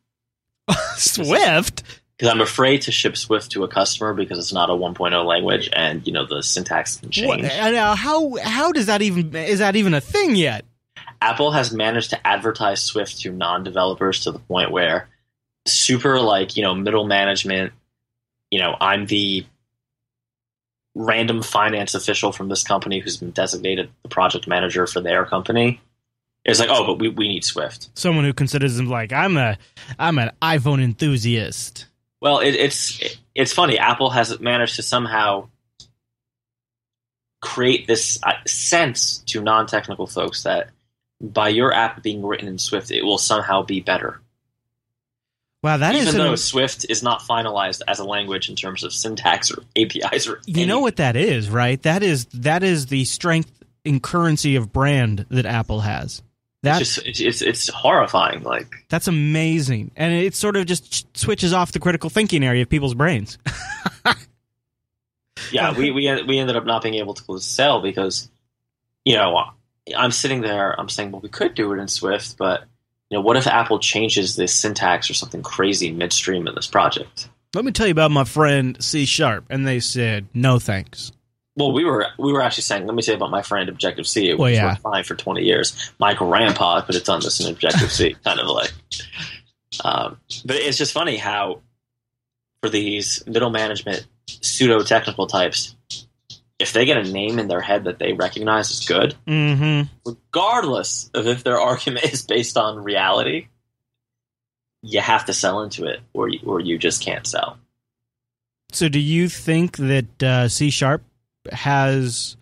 Swift. 0.97 1.83
Because 2.17 2.33
I'm 2.33 2.41
afraid 2.41 2.83
to 2.83 2.91
ship 2.91 3.17
Swift 3.17 3.51
to 3.51 3.63
a 3.63 3.67
customer 3.67 4.13
because 4.13 4.39
it's 4.39 4.53
not 4.53 4.69
a 4.69 4.73
1.0 4.73 5.25
language, 5.25 5.69
and 5.73 6.05
you 6.07 6.13
know 6.13 6.25
the 6.25 6.41
syntax 6.41 6.97
can 6.97 7.09
change. 7.09 7.43
and, 7.43 7.75
uh, 7.75 7.95
how 7.95 8.37
how 8.37 8.71
does 8.71 8.85
that 8.85 9.01
even 9.01 9.35
is 9.35 9.59
that 9.59 9.75
even 9.75 9.93
a 9.93 10.01
thing 10.01 10.35
yet? 10.35 10.63
Apple 11.21 11.51
has 11.51 11.73
managed 11.73 12.11
to 12.11 12.27
advertise 12.27 12.81
Swift 12.81 13.19
to 13.21 13.31
non-developers 13.31 14.21
to 14.21 14.31
the 14.31 14.39
point 14.39 14.71
where 14.71 15.09
super 15.65 16.21
like 16.21 16.55
you 16.55 16.63
know 16.63 16.73
middle 16.73 17.05
management. 17.05 17.73
You 18.49 18.59
know, 18.59 18.77
I'm 18.79 19.07
the 19.07 19.45
random 20.95 21.41
finance 21.41 21.93
official 21.93 22.31
from 22.31 22.47
this 22.47 22.63
company 22.63 22.99
who's 22.99 23.17
been 23.17 23.31
designated 23.31 23.89
the 24.03 24.09
project 24.09 24.47
manager 24.47 24.87
for 24.87 25.01
their 25.01 25.25
company. 25.25 25.81
It's 26.45 26.59
like, 26.59 26.69
oh, 26.71 26.85
but 26.85 26.99
we, 26.99 27.09
we 27.09 27.27
need 27.27 27.43
Swift. 27.43 27.89
Someone 27.97 28.23
who 28.23 28.33
considers 28.33 28.75
them 28.77 28.87
like 28.87 29.11
I'm 29.11 29.35
a 29.35 29.57
I'm 29.97 30.19
an 30.19 30.31
iPhone 30.41 30.81
enthusiast. 30.81 31.87
Well, 32.21 32.39
it, 32.39 32.51
it's 32.51 33.01
it's 33.33 33.51
funny. 33.51 33.79
Apple 33.79 34.11
has 34.11 34.39
managed 34.39 34.75
to 34.75 34.83
somehow 34.83 35.49
create 37.41 37.87
this 37.87 38.19
uh, 38.23 38.33
sense 38.47 39.19
to 39.19 39.41
non-technical 39.41 40.07
folks 40.07 40.43
that 40.43 40.69
by 41.21 41.49
your 41.49 41.73
app 41.73 42.01
being 42.03 42.23
written 42.25 42.47
in 42.47 42.57
Swift, 42.57 42.91
it 42.91 43.03
will 43.03 43.17
somehow 43.17 43.63
be 43.63 43.79
better. 43.79 44.21
Wow, 45.63 45.77
that 45.77 45.95
is 45.95 46.07
Even 46.07 46.21
an- 46.21 46.27
though 46.27 46.35
Swift 46.35 46.85
is 46.89 47.01
not 47.01 47.21
finalized 47.21 47.81
as 47.87 47.97
a 47.97 48.03
language 48.03 48.49
in 48.49 48.55
terms 48.55 48.83
of 48.83 48.93
syntax 48.93 49.51
or 49.51 49.63
APIs 49.75 50.27
or 50.27 50.41
you 50.45 50.67
know 50.67 50.79
what 50.79 50.97
that 50.97 51.15
is, 51.15 51.49
right? 51.49 51.81
That 51.81 52.03
is 52.03 52.25
that 52.33 52.61
is 52.61 52.85
the 52.85 53.03
strength 53.05 53.51
and 53.83 54.01
currency 54.01 54.55
of 54.57 54.71
brand 54.71 55.25
that 55.29 55.47
Apple 55.47 55.81
has. 55.81 56.21
That's 56.65 56.97
it's, 56.97 57.17
just, 57.17 57.21
it's, 57.21 57.41
it's 57.41 57.67
horrifying. 57.69 58.43
Like 58.43 58.85
that's 58.89 59.07
amazing, 59.07 59.91
and 59.95 60.13
it 60.13 60.35
sort 60.35 60.55
of 60.55 60.65
just 60.65 61.17
switches 61.17 61.53
off 61.53 61.71
the 61.71 61.79
critical 61.79 62.09
thinking 62.09 62.43
area 62.43 62.63
of 62.63 62.69
people's 62.69 62.93
brains. 62.93 63.37
yeah, 65.51 65.77
we 65.77 65.91
we 65.91 66.23
we 66.23 66.39
ended 66.39 66.55
up 66.55 66.65
not 66.65 66.83
being 66.83 66.95
able 66.95 67.13
to 67.13 67.39
sell 67.39 67.81
because 67.81 68.29
you 69.03 69.15
know 69.15 69.51
I'm 69.95 70.11
sitting 70.11 70.41
there. 70.41 70.79
I'm 70.79 70.89
saying, 70.89 71.11
well, 71.11 71.21
we 71.21 71.29
could 71.29 71.53
do 71.53 71.71
it 71.73 71.79
in 71.79 71.87
Swift, 71.87 72.37
but 72.37 72.63
you 73.09 73.17
know, 73.17 73.21
what 73.21 73.37
if 73.37 73.47
Apple 73.47 73.79
changes 73.79 74.35
this 74.35 74.53
syntax 74.53 75.09
or 75.09 75.13
something 75.13 75.43
crazy 75.43 75.91
midstream 75.91 76.47
in 76.47 76.55
this 76.55 76.67
project? 76.67 77.29
Let 77.53 77.63
me 77.63 77.71
tell 77.71 77.87
you 77.87 77.91
about 77.91 78.11
my 78.11 78.23
friend 78.23 78.81
C 78.83 79.05
Sharp, 79.05 79.45
and 79.49 79.67
they 79.67 79.79
said 79.79 80.27
no 80.33 80.59
thanks. 80.59 81.11
Well, 81.57 81.71
we 81.71 81.85
were 81.85 82.07
we 82.19 82.33
were 82.33 82.41
actually 82.41 82.63
saying, 82.63 82.85
let 82.85 82.95
me 82.95 83.01
say 83.01 83.13
about 83.13 83.31
my 83.31 83.41
friend 83.41 83.69
Objective 83.69 84.05
C. 84.07 84.29
It 84.29 84.37
Well, 84.37 84.49
was 84.49 84.57
yeah. 84.57 84.65
worked 84.71 84.81
fine 84.81 85.03
for 85.05 85.15
twenty 85.15 85.43
years. 85.43 85.91
My 85.99 86.13
grandpa 86.13 86.81
could 86.81 86.95
have 86.95 87.05
done 87.05 87.21
this 87.21 87.39
in 87.39 87.51
Objective 87.51 87.91
C, 87.91 88.15
kind 88.25 88.39
of 88.39 88.47
like. 88.47 88.71
Um, 89.83 90.17
but 90.45 90.55
it's 90.57 90.77
just 90.77 90.93
funny 90.93 91.17
how, 91.17 91.61
for 92.61 92.69
these 92.69 93.23
middle 93.27 93.49
management 93.49 94.05
pseudo 94.27 94.83
technical 94.83 95.27
types, 95.27 95.75
if 96.59 96.71
they 96.73 96.85
get 96.85 96.97
a 96.97 97.03
name 97.03 97.39
in 97.39 97.47
their 97.47 97.61
head 97.61 97.83
that 97.85 97.99
they 97.99 98.13
recognize 98.13 98.71
as 98.71 98.85
good, 98.85 99.15
Mm-hmm. 99.27 99.89
regardless 100.05 101.09
of 101.13 101.27
if 101.27 101.43
their 101.43 101.59
argument 101.71 102.05
is 102.05 102.21
based 102.23 102.57
on 102.57 102.83
reality, 102.83 103.47
you 104.81 104.99
have 105.01 105.25
to 105.25 105.33
sell 105.33 105.61
into 105.61 105.85
it, 105.85 105.99
or 106.13 106.27
you, 106.29 106.39
or 106.45 106.59
you 106.59 106.77
just 106.77 107.01
can't 107.01 107.25
sell. 107.25 107.57
So, 108.71 108.87
do 108.89 108.99
you 108.99 109.29
think 109.29 109.77
that 109.77 110.23
uh, 110.23 110.47
C 110.49 110.69
Sharp 110.69 111.01
has 111.51 112.37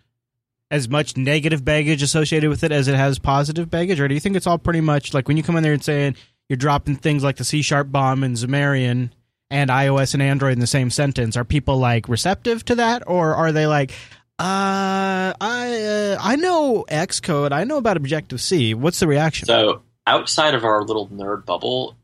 as 0.71 0.89
much 0.89 1.15
negative 1.15 1.63
baggage 1.63 2.01
associated 2.01 2.49
with 2.49 2.63
it 2.63 2.71
as 2.71 2.87
it 2.87 2.95
has 2.95 3.19
positive 3.19 3.69
baggage, 3.69 3.99
or 3.99 4.07
do 4.07 4.13
you 4.13 4.19
think 4.19 4.35
it's 4.35 4.47
all 4.47 4.57
pretty 4.57 4.81
much 4.81 5.13
like 5.13 5.27
when 5.27 5.37
you 5.37 5.43
come 5.43 5.55
in 5.55 5.63
there 5.63 5.73
and 5.73 5.83
saying 5.83 6.15
you're 6.49 6.57
dropping 6.57 6.95
things 6.95 7.23
like 7.23 7.35
the 7.37 7.43
C 7.43 7.61
Sharp 7.61 7.91
bomb 7.91 8.23
and 8.23 8.35
Xamarin 8.35 9.11
and 9.51 9.69
iOS 9.69 10.13
and 10.13 10.23
Android 10.23 10.53
in 10.53 10.59
the 10.59 10.67
same 10.67 10.89
sentence? 10.89 11.37
Are 11.37 11.43
people 11.43 11.77
like 11.77 12.09
receptive 12.09 12.65
to 12.65 12.75
that, 12.75 13.03
or 13.05 13.35
are 13.35 13.51
they 13.51 13.67
like, 13.67 13.91
uh, 14.39 15.33
I 15.39 16.15
uh, 16.15 16.17
I 16.19 16.35
know 16.37 16.85
Xcode, 16.89 17.51
I 17.51 17.65
know 17.65 17.77
about 17.77 17.97
Objective 17.97 18.41
C. 18.41 18.73
What's 18.73 18.99
the 18.99 19.07
reaction? 19.07 19.45
So 19.45 19.83
outside 20.07 20.55
of 20.55 20.65
our 20.65 20.83
little 20.83 21.07
nerd 21.07 21.45
bubble, 21.45 21.95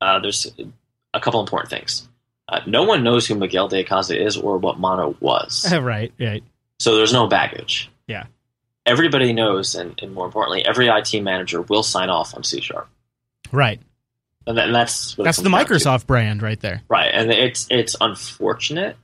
uh, 0.00 0.18
there's 0.20 0.50
a 1.12 1.20
couple 1.20 1.40
important 1.40 1.70
things. 1.70 2.08
Uh, 2.48 2.60
no 2.66 2.82
one 2.82 3.02
knows 3.04 3.26
who 3.26 3.34
Miguel 3.34 3.68
de 3.68 3.84
Icaza 3.84 4.16
is 4.16 4.36
or 4.36 4.58
what 4.58 4.78
Mono 4.78 5.16
was, 5.20 5.72
right, 5.80 6.12
right. 6.20 6.42
so 6.78 6.96
there's 6.96 7.12
no 7.12 7.26
baggage. 7.28 7.90
Yeah. 8.06 8.26
Everybody 8.84 9.32
knows, 9.32 9.74
and, 9.76 9.98
and 10.02 10.12
more 10.12 10.26
importantly, 10.26 10.64
every 10.66 10.88
IT 10.88 11.14
manager 11.22 11.62
will 11.62 11.82
sign 11.84 12.10
off 12.10 12.34
on 12.34 12.42
C 12.42 12.60
sharp, 12.60 12.88
Right. 13.52 13.80
and, 14.46 14.58
that, 14.58 14.66
and 14.66 14.74
that's 14.74 15.14
That's 15.14 15.36
the 15.38 15.44
comes 15.44 15.54
down 15.54 15.66
to. 15.66 15.74
Microsoft 15.74 16.06
brand 16.06 16.42
right 16.42 16.58
there. 16.60 16.82
right? 16.88 17.10
And 17.14 17.30
it's 17.30 17.66
it's 17.70 17.94
unfortunate. 18.00 18.96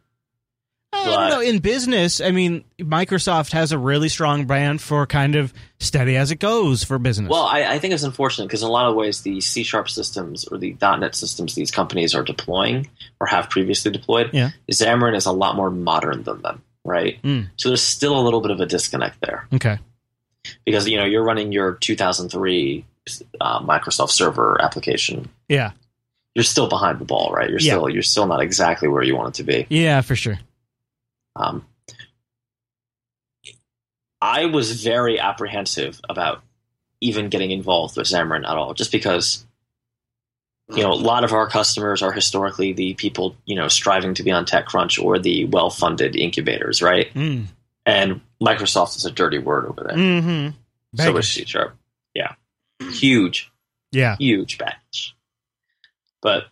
I 0.93 1.05
don't 1.05 1.31
know. 1.31 1.41
In 1.41 1.59
business, 1.59 2.21
I 2.21 2.31
mean, 2.31 2.65
Microsoft 2.79 3.53
has 3.53 3.73
a 3.73 3.79
really 3.79 4.09
strong 4.09 4.47
brand 4.47 4.81
for 4.81 5.07
kind 5.07 5.37
of 5.37 5.53
steady 5.81 6.17
as 6.17 6.31
it 6.31 6.37
goes 6.37 6.83
for 6.85 6.99
business. 6.99 7.31
Well, 7.31 7.43
I, 7.45 7.65
I 7.75 7.79
think 7.79 7.95
it's 7.95 8.03
unfortunate 8.03 8.47
because 8.47 8.63
in 8.63 8.69
a 8.69 8.73
lot 8.73 8.89
of 8.89 8.97
ways, 8.97 9.21
the 9.23 9.41
C 9.41 9.63
sharp 9.63 9.89
systems 9.91 10.47
or 10.49 10.57
the 10.59 10.77
.NET 10.81 11.15
systems 11.15 11.55
these 11.55 11.71
companies 11.71 12.15
are 12.15 12.23
deploying 12.23 12.89
or 13.21 13.27
have 13.27 13.51
previously 13.51 13.91
deployed, 13.91 14.31
Yeah. 14.33 14.51
Xamarin 14.71 15.15
is 15.17 15.27
a 15.27 15.33
lot 15.33 15.57
more 15.57 15.71
modern 15.71 16.23
than 16.23 16.41
them, 16.43 16.63
right? 16.85 17.21
Mm. 17.23 17.49
So 17.57 17.69
there's 17.69 17.83
still 17.83 18.19
a 18.19 18.23
little 18.23 18.41
bit 18.41 18.51
of 18.51 18.61
a 18.61 18.67
disconnect 18.67 19.21
there. 19.21 19.47
okay. 19.55 19.79
because 20.65 20.89
you 20.89 20.97
know 20.97 21.05
you're 21.05 21.25
running 21.25 21.53
your 21.53 21.75
2003 21.75 22.85
uh, 23.41 23.61
Microsoft 23.61 24.11
Server 24.11 24.61
application. 24.63 25.29
Yeah. 25.49 25.73
You're 26.35 26.45
still 26.45 26.69
behind 26.69 26.99
the 26.99 27.05
ball, 27.05 27.31
right? 27.33 27.51
You're 27.51 27.59
Yeah. 27.61 27.75
still 27.75 27.89
you're 27.91 28.03
still 28.03 28.27
not 28.27 28.41
exactly 28.41 28.89
where 28.89 29.03
you 29.03 29.17
want 29.17 29.35
it 29.35 29.39
to 29.39 29.45
be. 29.45 29.67
Yeah, 29.69 30.01
for 30.01 30.17
sure. 30.17 30.39
Um, 31.39 31.65
I 34.21 34.47
was 34.47 34.83
very 34.83 35.19
apprehensive 35.21 36.01
about 36.09 36.43
even 37.01 37.29
getting 37.29 37.51
involved 37.53 37.97
with 37.97 38.09
Xamarin 38.09 38.49
at 38.49 38.57
all, 38.57 38.75
just 38.75 38.91
because 38.91 39.47
you 40.69 40.83
know 40.83 40.93
a 40.93 40.95
lot 40.95 41.25
of 41.25 41.33
our 41.33 41.49
customers 41.49 42.03
are 42.03 42.13
historically 42.13 42.73
the 42.73 42.95
people 42.95 43.37
you 43.47 43.55
know 43.55 43.69
striving 43.69 44.15
to 44.15 44.23
be 44.23 44.33
on 44.33 44.45
TechCrunch 44.45 45.03
or 45.03 45.19
the 45.19 45.45
well-funded 45.47 46.17
incubators, 46.17 46.83
right? 46.83 47.13
Mm. 47.15 47.47
And 47.87 48.21
Microsoft 48.43 48.97
is 48.97 49.07
a 49.07 49.11
dirty 49.11 49.39
word 49.39 49.67
over 49.67 49.85
there. 49.87 49.97
Mm-hmm. 49.97 50.57
So 51.03 51.17
is 51.17 51.29
C 51.29 51.45
Sharp. 51.45 51.75
Yeah, 52.15 52.35
huge, 52.81 53.51
Yeah. 53.93 54.17
huge 54.17 54.59
batch. 54.59 55.15
But 56.21 56.45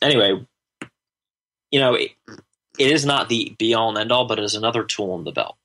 anyway, 0.00 0.44
you 1.70 1.80
know, 1.80 1.98
it, 2.78 2.92
is 2.92 3.04
not 3.04 3.28
the 3.28 3.54
be 3.58 3.74
all 3.74 3.88
and 3.88 3.98
end 3.98 4.12
all, 4.12 4.26
but 4.26 4.38
it 4.38 4.44
is 4.44 4.54
another 4.54 4.84
tool 4.84 5.16
in 5.18 5.24
the 5.24 5.32
belt. 5.32 5.56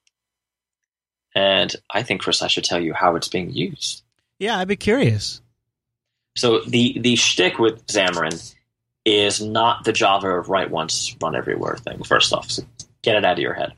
And 1.34 1.74
I 1.89 2.03
think, 2.03 2.22
Chris, 2.22 2.41
I 2.41 2.47
should 2.47 2.64
tell 2.64 2.80
you 2.80 2.93
how 2.93 3.16
it's 3.16 3.28
being 3.28 3.51
used. 3.51 4.03
Yeah, 4.39 4.57
I'd 4.57 4.68
be 4.68 4.76
curious. 4.76 5.41
So 6.36 6.62
the 6.62 6.97
the 6.99 7.16
shtick 7.16 7.59
with 7.59 7.86
Xamarin 7.88 8.53
is 9.05 9.41
not 9.41 9.84
the 9.84 9.93
Java 9.93 10.41
write 10.41 10.72
once, 10.72 11.16
run 11.22 11.36
everywhere 11.36 11.78
thing. 11.78 12.03
First 12.03 12.34
off, 12.34 12.49
so 12.49 12.64
get 13.01 13.16
it 13.16 13.26
out 13.26 13.34
of 13.34 13.39
your 13.39 13.53
head. 13.53 13.74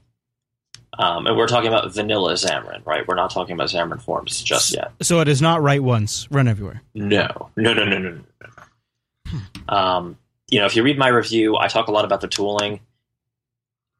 Um, 0.98 1.26
and 1.26 1.36
we're 1.36 1.48
talking 1.48 1.70
about 1.70 1.92
vanilla 1.92 2.34
Xamarin, 2.34 2.86
right? 2.86 3.08
We're 3.08 3.16
not 3.16 3.32
talking 3.32 3.54
about 3.54 3.70
Xamarin 3.70 4.02
Forms 4.02 4.44
just 4.44 4.76
yet. 4.76 4.92
So 5.02 5.22
it 5.22 5.28
is 5.28 5.42
not 5.42 5.62
write 5.64 5.82
once, 5.82 6.28
run 6.32 6.48
everywhere. 6.48 6.82
No, 6.94 7.50
no, 7.56 7.74
no, 7.74 7.84
no, 7.84 7.98
no, 7.98 8.10
no. 8.12 8.22
no. 9.34 9.76
Um, 9.76 10.18
you 10.50 10.60
know, 10.60 10.66
if 10.66 10.76
you 10.76 10.84
read 10.84 11.00
my 11.00 11.08
review, 11.08 11.58
I 11.58 11.68
talk 11.68 11.88
a 11.88 11.92
lot 11.92 12.06
about 12.06 12.22
the 12.22 12.28
tooling. 12.28 12.80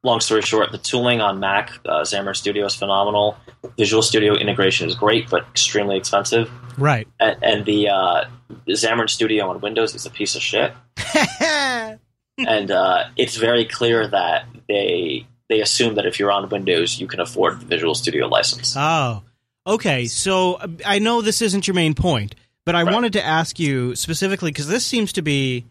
Long 0.04 0.20
story 0.20 0.42
short, 0.42 0.70
the 0.70 0.78
tooling 0.78 1.20
on 1.22 1.40
Mac, 1.40 1.72
uh, 1.86 2.02
Xamarin 2.02 2.36
Studio 2.36 2.66
is 2.66 2.74
phenomenal. 2.74 3.36
Visual 3.78 4.02
Studio 4.02 4.34
integration 4.34 4.86
is 4.86 4.94
great, 4.94 5.30
but 5.30 5.42
extremely 5.48 5.96
expensive. 5.96 6.50
Right. 6.78 7.08
And, 7.18 7.42
and 7.42 7.64
the 7.64 7.88
uh, 7.88 8.24
Xamarin 8.68 9.08
Studio 9.08 9.48
on 9.48 9.60
Windows 9.62 9.94
is 9.94 10.04
a 10.04 10.10
piece 10.10 10.34
of 10.36 10.42
shit. 10.42 10.72
and 12.38 12.70
uh, 12.70 13.04
it's 13.16 13.36
very 13.36 13.64
clear 13.64 14.06
that 14.08 14.46
they 14.68 15.26
they 15.48 15.60
assume 15.60 15.94
that 15.96 16.06
if 16.06 16.18
you're 16.18 16.32
on 16.32 16.48
Windows, 16.48 16.98
you 16.98 17.06
can 17.06 17.20
afford 17.20 17.60
the 17.60 17.66
Visual 17.66 17.94
Studio 17.94 18.26
license. 18.28 18.74
Oh, 18.76 19.22
okay. 19.66 20.06
So 20.06 20.58
I 20.84 20.98
know 20.98 21.20
this 21.22 21.42
isn't 21.42 21.66
your 21.66 21.74
main 21.74 21.94
point, 21.94 22.34
but 22.64 22.74
I 22.74 22.82
Right. 22.82 22.92
wanted 22.94 23.12
to 23.14 23.24
ask 23.24 23.58
you 23.60 23.94
specifically 23.94 24.50
because 24.50 24.68
this 24.68 24.84
seems 24.86 25.12
to 25.14 25.22
be, 25.22 25.64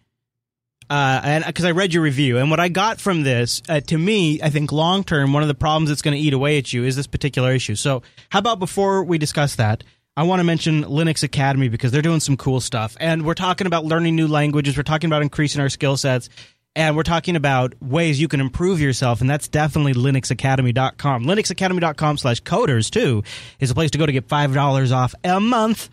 uh, 0.90 1.22
and 1.24 1.46
because 1.46 1.66
I 1.66 1.72
read 1.72 1.94
your 1.94 2.04
review, 2.04 2.38
and 2.38 2.50
what 2.50 2.60
I 2.60 2.70
got 2.70 3.00
from 3.00 3.24
this, 3.24 3.62
uh, 3.70 3.80
to 3.82 3.98
me, 3.98 4.42
I 4.42 4.50
think 4.50 4.72
long 4.72 5.04
term, 5.04 5.34
one 5.34 5.42
of 5.42 5.48
the 5.48 5.56
problems 5.56 5.90
that's 5.90 6.02
going 6.02 6.16
to 6.16 6.20
eat 6.20 6.34
away 6.34 6.58
at 6.58 6.74
you 6.74 6.84
is 6.84 6.96
this 6.96 7.08
particular 7.08 7.54
issue. 7.54 7.76
So, 7.76 8.04
how 8.30 8.40
about 8.40 8.60
before 8.60 9.04
we 9.04 9.18
discuss 9.18 9.56
that? 9.56 9.84
I 10.16 10.24
want 10.24 10.40
to 10.42 10.44
mention 10.44 10.84
Linux 10.84 11.24
Academy 11.24 11.70
because 11.70 11.92
they're 11.92 12.04
doing 12.04 12.20
some 12.20 12.38
cool 12.38 12.62
stuff. 12.62 12.96
And 13.00 13.26
we're 13.26 13.34
talking 13.34 13.66
about 13.66 13.84
learning 13.84 14.16
new 14.16 14.28
languages. 14.28 14.78
We're 14.78 14.84
talking 14.84 15.10
about 15.10 15.24
increasing 15.24 15.60
our 15.60 15.70
skill 15.70 15.98
sets. 15.98 16.30
And 16.76 16.96
we're 16.96 17.04
talking 17.04 17.36
about 17.36 17.74
ways 17.82 18.20
you 18.22 18.28
can 18.28 18.40
improve 18.40 18.80
yourself. 18.80 19.22
And 19.22 19.30
that's 19.30 19.48
definitely 19.48 19.94
linuxacademy.com. 19.94 21.26
Linuxacademy.com 21.26 22.18
slash 22.18 22.42
coders, 22.44 22.92
too, 22.92 23.24
is 23.60 23.72
a 23.72 23.76
place 23.76 23.92
to 23.92 23.98
go 23.98 24.06
to 24.06 24.12
get 24.12 24.28
$5 24.28 24.92
off 24.92 25.16
a 25.24 25.40
month. 25.40 25.90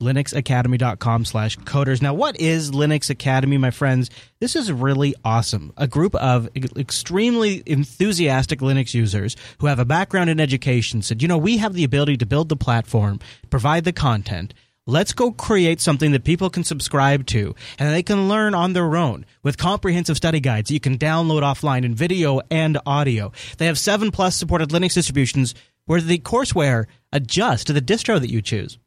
linuxacademy.com 0.00 1.24
slash 1.24 1.58
coders. 1.58 2.00
Now, 2.00 2.14
what 2.14 2.38
is 2.40 2.70
Linux 2.70 3.10
Academy, 3.10 3.58
my 3.58 3.70
friends? 3.70 4.10
This 4.38 4.54
is 4.54 4.70
really 4.70 5.14
awesome. 5.24 5.72
A 5.76 5.88
group 5.88 6.14
of 6.14 6.48
extremely 6.56 7.62
enthusiastic 7.66 8.60
Linux 8.60 8.94
users 8.94 9.36
who 9.58 9.66
have 9.66 9.80
a 9.80 9.84
background 9.84 10.30
in 10.30 10.38
education 10.38 11.02
said, 11.02 11.20
you 11.20 11.28
know, 11.28 11.38
we 11.38 11.56
have 11.56 11.74
the 11.74 11.84
ability 11.84 12.16
to 12.18 12.26
build 12.26 12.48
the 12.48 12.56
platform, 12.56 13.18
provide 13.50 13.84
the 13.84 13.92
content. 13.92 14.54
Let's 14.86 15.12
go 15.12 15.32
create 15.32 15.82
something 15.82 16.12
that 16.12 16.24
people 16.24 16.48
can 16.48 16.64
subscribe 16.64 17.26
to 17.26 17.54
and 17.78 17.92
they 17.92 18.02
can 18.02 18.28
learn 18.28 18.54
on 18.54 18.72
their 18.72 18.96
own 18.96 19.26
with 19.42 19.58
comprehensive 19.58 20.16
study 20.16 20.40
guides 20.40 20.70
you 20.70 20.80
can 20.80 20.96
download 20.96 21.42
offline 21.42 21.84
in 21.84 21.94
video 21.94 22.40
and 22.50 22.78
audio. 22.86 23.32
They 23.58 23.66
have 23.66 23.78
seven 23.78 24.10
plus 24.10 24.34
supported 24.36 24.70
Linux 24.70 24.94
distributions 24.94 25.54
where 25.84 26.00
the 26.00 26.18
courseware 26.18 26.86
adjusts 27.12 27.64
to 27.64 27.74
the 27.74 27.82
distro 27.82 28.18
that 28.18 28.30
you 28.30 28.40
choose 28.40 28.78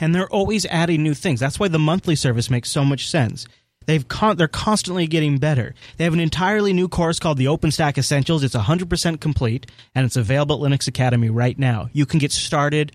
and 0.00 0.14
they're 0.14 0.28
always 0.28 0.66
adding 0.66 1.02
new 1.02 1.14
things. 1.14 1.40
That's 1.40 1.60
why 1.60 1.68
the 1.68 1.78
monthly 1.78 2.16
service 2.16 2.50
makes 2.50 2.70
so 2.70 2.84
much 2.84 3.08
sense. 3.08 3.46
They've 3.86 4.06
con- 4.06 4.36
they're 4.36 4.48
constantly 4.48 5.06
getting 5.06 5.38
better. 5.38 5.74
They 5.96 6.04
have 6.04 6.12
an 6.12 6.20
entirely 6.20 6.72
new 6.72 6.88
course 6.88 7.18
called 7.18 7.38
the 7.38 7.46
OpenStack 7.46 7.98
Essentials. 7.98 8.44
It's 8.44 8.54
100% 8.54 9.20
complete 9.20 9.66
and 9.94 10.06
it's 10.06 10.16
available 10.16 10.64
at 10.64 10.70
Linux 10.70 10.88
Academy 10.88 11.30
right 11.30 11.58
now. 11.58 11.88
You 11.92 12.06
can 12.06 12.18
get 12.18 12.32
started 12.32 12.92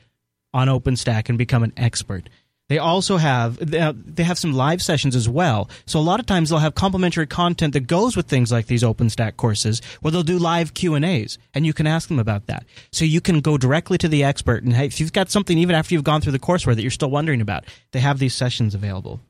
on 0.53 0.67
OpenStack 0.67 1.29
and 1.29 1.37
become 1.37 1.63
an 1.63 1.73
expert. 1.77 2.29
They 2.69 2.79
also 2.79 3.15
have 3.15 3.57
they 3.57 3.79
uh, 3.79 3.93
they 3.95 4.23
have 4.23 4.37
some 4.37 4.51
live 4.51 4.81
sessions 4.81 5.15
as 5.15 5.29
well. 5.29 5.69
So 5.85 5.99
a 5.99 6.01
lot 6.01 6.19
of 6.19 6.25
times 6.25 6.49
they'll 6.49 6.59
have 6.59 6.75
complimentary 6.75 7.25
content 7.25 7.73
that 7.73 7.87
goes 7.87 8.17
with 8.17 8.27
things 8.27 8.51
like 8.51 8.67
these 8.67 8.83
OpenStack 8.83 9.37
courses, 9.37 9.81
where 10.01 10.11
they'll 10.11 10.23
do 10.23 10.37
live 10.37 10.73
Q 10.73 10.95
and 10.95 11.05
A's, 11.05 11.37
and 11.53 11.65
you 11.65 11.73
can 11.73 11.87
ask 11.87 12.09
them 12.09 12.19
about 12.19 12.47
that. 12.47 12.65
So 12.91 13.05
you 13.05 13.21
can 13.21 13.39
go 13.39 13.57
directly 13.57 13.97
to 13.99 14.09
the 14.09 14.25
expert, 14.25 14.63
and 14.63 14.73
hey, 14.73 14.85
if 14.85 14.99
you've 14.99 15.13
got 15.13 15.31
something 15.31 15.57
even 15.57 15.75
after 15.75 15.93
you've 15.93 16.03
gone 16.03 16.19
through 16.19 16.33
the 16.33 16.39
courseware 16.39 16.75
that 16.75 16.81
you're 16.81 16.91
still 16.91 17.09
wondering 17.09 17.39
about, 17.39 17.63
they 17.91 17.99
have 18.01 18.19
these 18.19 18.33
sessions 18.33 18.75
available. 18.75 19.21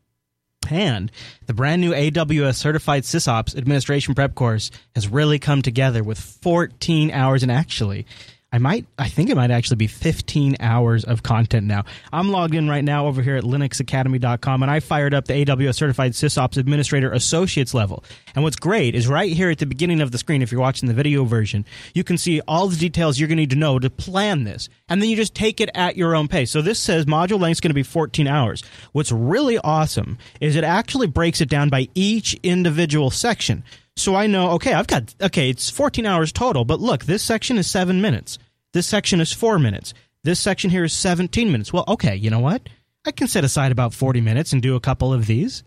And 0.69 1.11
the 1.45 1.53
brand 1.53 1.79
new 1.79 1.91
AWS 1.91 2.55
certified 2.55 3.03
SysOps 3.03 3.55
administration 3.55 4.15
prep 4.15 4.35
course 4.35 4.71
has 4.95 5.07
really 5.07 5.39
come 5.39 5.61
together 5.61 6.03
with 6.03 6.19
14 6.19 7.11
hours 7.11 7.43
and 7.43 7.51
actually 7.51 8.05
I 8.49 8.59
might 8.59 8.85
I 8.97 9.09
think 9.09 9.29
it 9.29 9.35
might 9.35 9.51
actually 9.51 9.75
be 9.75 9.87
15 9.87 10.55
hours 10.61 11.03
of 11.03 11.21
content 11.21 11.67
now. 11.67 11.83
I'm 12.13 12.29
logged 12.29 12.55
in 12.55 12.69
right 12.69 12.83
now 12.83 13.07
over 13.07 13.21
here 13.21 13.35
at 13.35 13.43
linuxacademy.com 13.43 14.63
and 14.63 14.71
I 14.71 14.79
fired 14.79 15.13
up 15.13 15.25
the 15.25 15.33
AWS 15.45 15.75
certified 15.75 16.13
SysOps 16.13 16.55
administrator 16.55 17.11
associates 17.11 17.73
level. 17.73 18.05
And 18.35 18.45
what's 18.45 18.55
great 18.55 18.95
is 18.95 19.07
right 19.07 19.33
here 19.33 19.49
at 19.49 19.57
the 19.57 19.65
beginning 19.65 19.99
of 19.99 20.11
the 20.11 20.17
screen 20.17 20.41
if 20.41 20.51
you're 20.51 20.61
watching 20.61 20.87
the 20.87 20.93
video 20.93 21.25
version, 21.25 21.65
you 21.93 22.05
can 22.05 22.17
see 22.17 22.39
all 22.47 22.69
the 22.69 22.77
details 22.77 23.19
you're 23.19 23.27
going 23.27 23.37
to 23.37 23.41
need 23.41 23.49
to 23.49 23.57
know 23.57 23.79
to 23.79 23.89
plan 23.89 24.45
this. 24.45 24.69
And 24.87 25.01
then 25.01 25.09
you 25.09 25.17
just 25.17 25.35
take 25.35 25.59
it 25.59 25.69
at 25.75 25.97
your 25.97 26.15
own 26.15 26.29
pace. 26.29 26.49
So 26.49 26.61
this 26.61 26.79
says 26.79 27.05
module 27.05 27.41
length 27.41 27.57
is 27.57 27.61
going 27.61 27.71
to 27.71 27.75
be 27.75 27.83
14 27.83 28.27
hours. 28.27 28.63
What's 28.93 29.11
really 29.11 29.57
awesome 29.57 30.17
is 30.39 30.55
it 30.55 30.63
actually 30.63 31.07
breaks 31.07 31.41
it 31.41 31.49
down 31.49 31.67
by 31.67 31.89
each 31.95 32.33
individual 32.43 33.11
section. 33.11 33.65
So 33.97 34.13
I 34.13 34.27
know, 34.27 34.51
okay, 34.51 34.73
I've 34.73 34.85
got, 34.85 35.13
okay, 35.21 35.49
it's 35.49 35.71
14 35.71 36.05
hours 36.05 36.31
total, 36.31 36.63
but 36.65 36.79
look, 36.79 37.05
this 37.05 37.23
section 37.23 37.57
is 37.57 37.67
seven 37.67 37.99
minutes. 37.99 38.37
This 38.71 38.85
section 38.85 39.19
is 39.19 39.33
four 39.33 39.57
minutes. 39.57 39.95
This 40.23 40.39
section 40.39 40.69
here 40.69 40.83
is 40.83 40.93
17 40.93 41.51
minutes. 41.51 41.73
Well, 41.73 41.83
okay, 41.87 42.15
you 42.15 42.29
know 42.29 42.39
what? 42.39 42.69
I 43.05 43.11
can 43.11 43.27
set 43.27 43.43
aside 43.43 43.71
about 43.71 43.95
40 43.95 44.21
minutes 44.21 44.53
and 44.53 44.61
do 44.61 44.75
a 44.75 44.79
couple 44.79 45.13
of 45.13 45.25
these. 45.25 45.63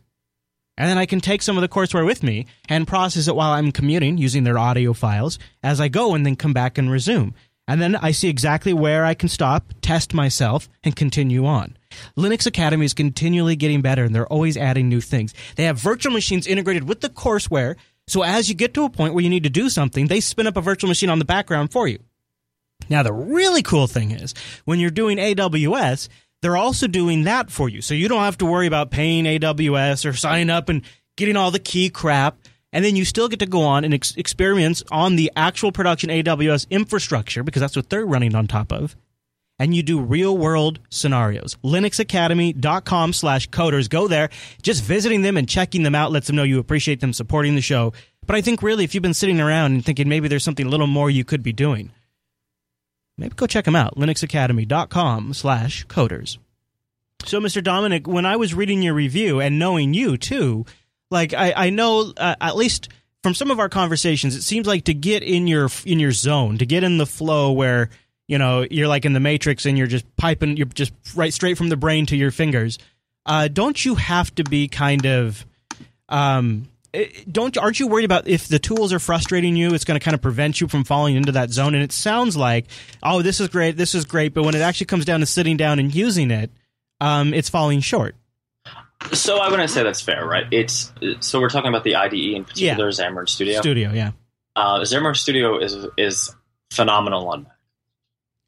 And 0.78 0.89
then 0.89 0.97
I 0.97 1.07
can 1.07 1.20
take 1.20 1.43
some 1.43 1.57
of 1.59 1.62
the 1.62 1.68
courseware 1.68 2.07
with 2.07 2.22
me 2.22 2.47
and 2.68 2.87
process 2.87 3.26
it 3.26 3.35
while 3.35 3.51
I'm 3.51 3.72
commuting 3.72 4.16
using 4.16 4.45
their 4.45 4.59
audio 4.59 4.93
files 4.93 5.39
as 5.62 5.81
I 5.81 5.89
go 5.89 6.14
and 6.14 6.24
then 6.24 6.37
come 6.37 6.53
back 6.53 6.78
and 6.78 6.91
resume. 6.91 7.35
And 7.66 7.81
then 7.81 7.97
I 7.97 8.11
see 8.11 8.28
exactly 8.28 8.72
where 8.72 9.05
I 9.05 9.14
can 9.14 9.28
stop, 9.28 9.72
test 9.81 10.14
myself, 10.14 10.68
and 10.83 10.97
continue 10.97 11.47
on. 11.47 11.76
Linux 12.16 12.47
Academy 12.47 12.85
is 12.85 12.95
continually 12.95 13.57
getting 13.57 13.81
better 13.81 14.05
and 14.05 14.14
they're 14.14 14.26
always 14.26 14.57
adding 14.57 14.89
new 14.89 15.01
things. 15.01 15.35
They 15.57 15.64
have 15.64 15.78
virtual 15.78 16.12
machines 16.12 16.47
integrated 16.47 16.89
with 16.89 17.01
the 17.01 17.09
courseware. 17.09 17.76
So 18.11 18.23
as 18.23 18.49
you 18.49 18.57
get 18.57 18.75
to 18.75 18.83
a 18.83 18.91
point 18.91 19.15
where 19.15 19.23
you 19.23 19.31
need 19.31 19.45
to 19.45 19.51
do 19.51 19.71
something, 19.71 20.09
they 20.09 20.19
spin 20.19 20.49
up 20.49 20.57
a 20.57 20.61
virtual 20.61 20.89
machine 20.89 21.11
on 21.11 21.21
the 21.21 21.25
background 21.25 21.71
for 21.71 21.87
you. 21.87 22.01
Now, 22.89 23.05
the 23.05 23.13
really 23.13 23.63
cool 23.63 23.87
thing 23.87 24.11
is 24.11 24.35
when 24.65 24.81
you're 24.81 24.91
doing 24.91 25.17
AWS, 25.17 26.09
they're 26.43 26.57
also 26.57 26.89
doing 26.89 27.23
that 27.25 27.53
for 27.53 27.69
you. 27.69 27.81
So 27.81 27.95
you 27.95 28.09
don't 28.09 28.25
have 28.25 28.39
to 28.39 28.47
worry 28.47 28.67
about 28.67 28.91
paying 28.91 29.27
AWS 29.27 30.05
or 30.05 30.13
signing 30.13 30.51
up 30.51 30.69
and 30.69 30.83
getting 31.17 31.37
all 31.37 31.53
the 31.53 31.61
key 31.61 31.89
crap. 31.89 32.37
And 32.73 32.85
then 32.85 32.97
you 32.97 33.05
still 33.05 33.29
get 33.29 33.39
to 33.41 33.47
go 33.47 33.63
on 33.63 33.85
and 33.85 33.95
ex- 33.95 34.17
experience 34.17 34.83
on 34.91 35.15
the 35.15 35.31
actual 35.37 35.71
production 35.71 36.11
AWS 36.11 36.69
infrastructure 36.69 37.45
because 37.45 37.61
that's 37.61 37.77
what 37.77 37.91
they're 37.91 38.05
running 38.05 38.35
on 38.35 38.49
top 38.49 38.73
of. 38.73 38.97
And 39.61 39.73
you 39.75 39.85
do 39.85 40.01
real 40.01 40.37
world 40.37 40.81
scenarios. 40.89 41.57
LinuxAcademy.com 41.63 43.13
slash 43.13 43.49
coders. 43.51 43.89
Go 43.89 44.09
there. 44.09 44.31
Just 44.63 44.83
visiting 44.83 45.23
them 45.23 45.37
and 45.37 45.49
checking 45.49 45.85
them 45.85 45.95
out 45.95 46.11
lets 46.11 46.27
them 46.27 46.35
know 46.35 46.43
you 46.43 46.59
appreciate 46.59 47.01
them 47.01 47.13
supporting 47.13 47.55
the 47.55 47.61
show. 47.61 47.93
But 48.27 48.35
I 48.35 48.41
think 48.41 48.63
really, 48.63 48.83
if 48.83 48.95
you've 48.95 49.03
been 49.03 49.15
sitting 49.15 49.41
around 49.41 49.73
and 49.73 49.85
thinking 49.85 50.09
maybe 50.09 50.27
there's 50.27 50.43
something 50.43 50.67
a 50.67 50.71
little 50.71 50.89
more 50.89 51.11
you 51.11 51.25
could 51.25 51.43
be 51.43 51.53
doing, 51.53 51.93
maybe 53.21 53.35
go 53.37 53.47
check 53.47 53.67
them 53.67 53.77
out 53.77 53.97
linuxacademy.com 53.97 55.35
slash 55.35 55.87
coders 55.87 56.39
so 57.25 57.39
mr 57.39 57.63
dominic 57.63 58.09
when 58.09 58.27
i 58.27 58.35
was 58.35 58.55
reading 58.55 58.83
your 58.83 58.95
review 58.95 59.41
and 59.41 59.59
knowing 59.59 59.95
you 59.95 60.17
too 60.17 60.65
like 61.11 61.35
i, 61.35 61.53
I 61.55 61.71
know 61.71 62.13
uh, 62.17 62.35
at 62.41 62.57
least 62.57 62.89
from 63.23 63.35
some 63.35 63.51
of 63.51 63.61
our 63.61 63.69
conversations 63.69 64.35
it 64.35 64.43
seems 64.43 64.67
like 64.67 64.85
to 64.85 64.95
get 64.95 65.23
in 65.23 65.47
your 65.47 65.69
in 65.85 66.01
your 66.01 66.13
zone 66.13 66.59
to 66.59 66.67
get 66.67 66.83
in 66.83 66.97
the 66.99 67.07
flow 67.07 67.53
where 67.53 67.91
you 68.31 68.39
know, 68.39 68.64
you're 68.70 68.87
like 68.87 69.05
in 69.05 69.12
the 69.12 69.18
Matrix 69.18 69.66
and 69.66 69.76
you're 69.76 69.89
just 69.89 70.05
piping, 70.16 70.57
you're 70.57 70.66
just 70.68 70.93
right 71.16 71.35
straight 71.35 71.59
from 71.59 71.68
the 71.68 71.76
brain 71.76 72.07
to 72.07 72.16
your 72.16 72.31
fingers. 72.31 72.78
Uh, 73.26 73.49
don't 73.49 73.85
you 73.85 73.97
have 73.97 74.33
to 74.37 74.45
be 74.45 74.68
kind 74.68 75.05
of, 75.05 75.45
um, 76.09 76.68
eh, 76.95 77.07
don't 77.28 77.59
aren't 77.59 77.81
you 77.81 77.89
worried 77.89 78.05
about 78.05 78.28
if 78.28 78.47
the 78.47 78.61
tools 78.61 78.93
are 78.93 79.01
frustrating 79.01 79.57
you, 79.57 79.74
it's 79.74 79.85
going 79.85 79.99
to 79.99 80.05
kind 80.05 80.14
of 80.14 80.22
prevent 80.22 80.61
you 80.61 80.68
from 80.68 80.85
falling 80.85 81.16
into 81.16 81.33
that 81.33 81.51
zone? 81.51 81.74
And 81.74 81.83
it 81.83 81.91
sounds 81.91 82.37
like, 82.37 82.66
oh, 83.03 83.20
this 83.20 83.41
is 83.41 83.49
great, 83.49 83.76
this 83.76 83.97
is 83.97 84.05
great, 84.05 84.33
but 84.33 84.45
when 84.45 84.55
it 84.55 84.61
actually 84.61 84.87
comes 84.87 85.05
down 85.05 85.18
to 85.18 85.26
sitting 85.26 85.57
down 85.57 85.81
and 85.81 85.93
using 85.93 86.31
it, 86.31 86.53
um, 87.01 87.35
it's 87.35 87.49
falling 87.49 87.81
short. 87.81 88.14
So 89.12 89.39
I 89.39 89.51
wouldn't 89.51 89.70
say 89.70 89.83
that's 89.83 90.03
fair, 90.03 90.24
right? 90.24 90.45
It's 90.53 90.93
so 91.18 91.41
we're 91.41 91.49
talking 91.49 91.70
about 91.70 91.83
the 91.83 91.97
IDE 91.97 92.14
in 92.37 92.45
particular, 92.45 92.91
Yeah. 92.91 92.93
Xamarin 92.93 93.28
Studio. 93.28 93.61
Studio, 93.61 93.91
yeah. 93.93 94.12
Uh, 94.55 94.78
Xamarin 94.83 95.16
Studio 95.16 95.59
is 95.59 95.85
is 95.97 96.33
phenomenal 96.70 97.28
on 97.28 97.43
Mac. 97.43 97.53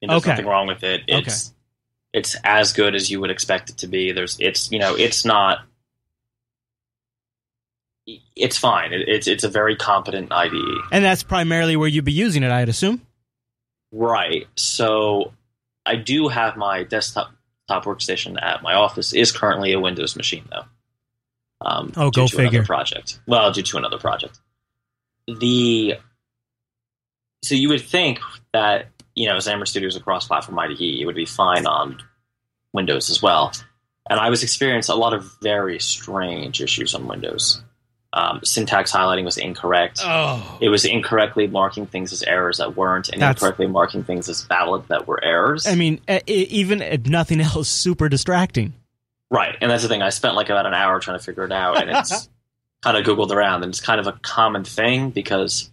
And 0.02 0.10
There's 0.10 0.22
Okay. 0.22 0.30
nothing 0.32 0.46
wrong 0.46 0.66
with 0.66 0.82
it. 0.82 1.02
It's 1.06 1.54
it's 2.12 2.36
as 2.44 2.72
good 2.74 2.94
as 2.94 3.10
you 3.10 3.20
would 3.20 3.30
expect 3.30 3.70
it 3.70 3.78
to 3.78 3.86
be. 3.86 4.12
There's 4.12 4.36
it's 4.40 4.70
you 4.70 4.78
know 4.78 4.94
it's 4.94 5.24
not. 5.24 5.60
It's 8.34 8.58
fine. 8.58 8.92
It, 8.92 9.08
it's 9.08 9.26
it's 9.28 9.44
a 9.44 9.48
very 9.48 9.76
competent 9.76 10.32
IDE. 10.32 10.52
And 10.90 11.04
that's 11.04 11.22
primarily 11.22 11.76
where 11.76 11.88
you'd 11.88 12.04
be 12.04 12.12
using 12.12 12.42
it, 12.42 12.50
I'd 12.50 12.68
assume. 12.68 13.00
Right. 13.92 14.48
So 14.56 15.32
I 15.86 15.96
do 15.96 16.28
have 16.28 16.56
my 16.56 16.82
desktop 16.82 17.32
top 17.68 17.84
workstation 17.84 18.42
at 18.42 18.62
my 18.62 18.74
office 18.74 19.12
is 19.12 19.30
currently 19.30 19.72
a 19.72 19.78
Windows 19.80 20.16
machine 20.16 20.44
though. 20.50 20.64
Um, 21.64 21.92
Oh, 21.96 22.10
due 22.10 22.22
go 22.22 22.26
to 22.26 22.36
another 22.38 22.50
figure. 22.50 22.64
Project. 22.64 23.20
Well, 23.28 23.52
due 23.52 23.62
to 23.62 23.76
another 23.78 23.98
project. 23.98 24.40
The 25.28 25.94
so 27.44 27.54
you 27.54 27.68
would 27.68 27.82
think 27.82 28.18
that 28.52 28.86
you 29.14 29.26
know 29.28 29.36
Xamarin 29.36 29.66
Studio 29.68 29.88
is 29.88 29.96
a 29.96 30.00
cross-platform 30.00 30.58
IDE. 30.58 30.80
It 31.00 31.06
would 31.06 31.14
be 31.16 31.26
fine 31.26 31.66
on 31.66 31.98
Windows 32.72 33.10
as 33.10 33.22
well. 33.22 33.52
And 34.10 34.18
I 34.18 34.30
was 34.30 34.42
experiencing 34.42 34.94
a 34.94 34.98
lot 34.98 35.14
of 35.14 35.30
very 35.42 35.78
strange 35.78 36.60
issues 36.60 36.94
on 36.94 37.06
Windows. 37.06 37.62
Um, 38.14 38.40
syntax 38.44 38.92
highlighting 38.92 39.24
was 39.24 39.38
incorrect 39.38 40.00
Oh. 40.04 40.58
it 40.60 40.68
was 40.68 40.84
incorrectly 40.84 41.46
marking 41.46 41.86
things 41.86 42.12
as 42.12 42.22
errors 42.22 42.58
that 42.58 42.76
weren't, 42.76 43.08
and 43.08 43.22
That's- 43.22 43.40
incorrectly 43.40 43.68
marking 43.68 44.04
things 44.04 44.28
as 44.28 44.42
valid 44.42 44.86
that 44.88 45.06
were 45.06 45.22
errors. 45.24 45.66
I 45.66 45.76
mean, 45.76 45.98
even 46.26 46.82
if 46.82 47.06
nothing 47.06 47.40
else, 47.40 47.68
super 47.70 48.10
distracting. 48.10 48.74
right, 49.30 49.56
and 49.62 49.70
that's 49.70 49.82
the 49.82 49.88
thing. 49.88 50.02
I 50.02 50.10
spent 50.10 50.34
like 50.34 50.50
about 50.50 50.66
an 50.66 50.74
hour 50.74 51.00
trying 51.00 51.18
to 51.18 51.24
figure 51.24 51.44
it 51.44 51.52
out, 51.52 51.80
and 51.80 51.88
it's 51.90 52.28
kind 52.82 52.98
of 52.98 53.06
googled 53.06 53.30
around, 53.30 53.62
and 53.62 53.70
it's 53.70 53.80
kind 53.80 53.98
of 53.98 54.06
a 54.06 54.12
common 54.20 54.62
thing 54.64 55.08
because, 55.08 55.70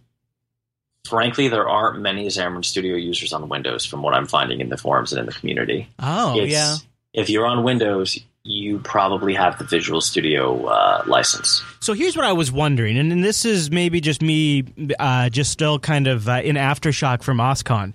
frankly, 1.09 1.47
there 1.49 1.67
aren't 1.67 1.99
many 1.99 2.27
Xamarin 2.27 2.63
Studio 2.63 2.95
users 2.95 3.33
on 3.33 3.49
Windows, 3.49 3.85
from 3.85 4.01
what 4.01 4.13
I'm 4.13 4.27
finding 4.27 4.61
in 4.61 4.69
the 4.69 4.77
forums 4.77 5.11
and 5.11 5.19
in 5.19 5.25
the 5.25 5.31
community. 5.33 5.87
Oh, 5.99 6.35
It's- 6.37 6.51
yeah. 6.51 6.75
If 7.11 7.29
you're 7.29 7.47
on 7.47 7.63
Windows, 7.63 8.19
you 8.43 8.77
probably 8.79 9.33
have 9.33 9.57
the 9.57 9.63
Visual 9.65 9.99
Studio 9.99 10.65
uh, 10.67 11.03
license. 11.07 11.61
So 11.79 11.93
here's 11.93 12.15
what 12.15 12.23
I 12.25 12.33
was 12.33 12.51
wondering, 12.51 12.97
and, 12.99 13.11
and 13.11 13.23
this 13.23 13.45
is 13.45 13.71
maybe 13.71 13.99
just 13.99 14.21
me, 14.21 14.63
uh, 14.99 15.29
just 15.29 15.51
still 15.51 15.79
kind 15.79 16.05
of 16.07 16.29
uh, 16.29 16.41
in 16.43 16.55
aftershock 16.55 17.23
from 17.23 17.39
OSCON, 17.39 17.93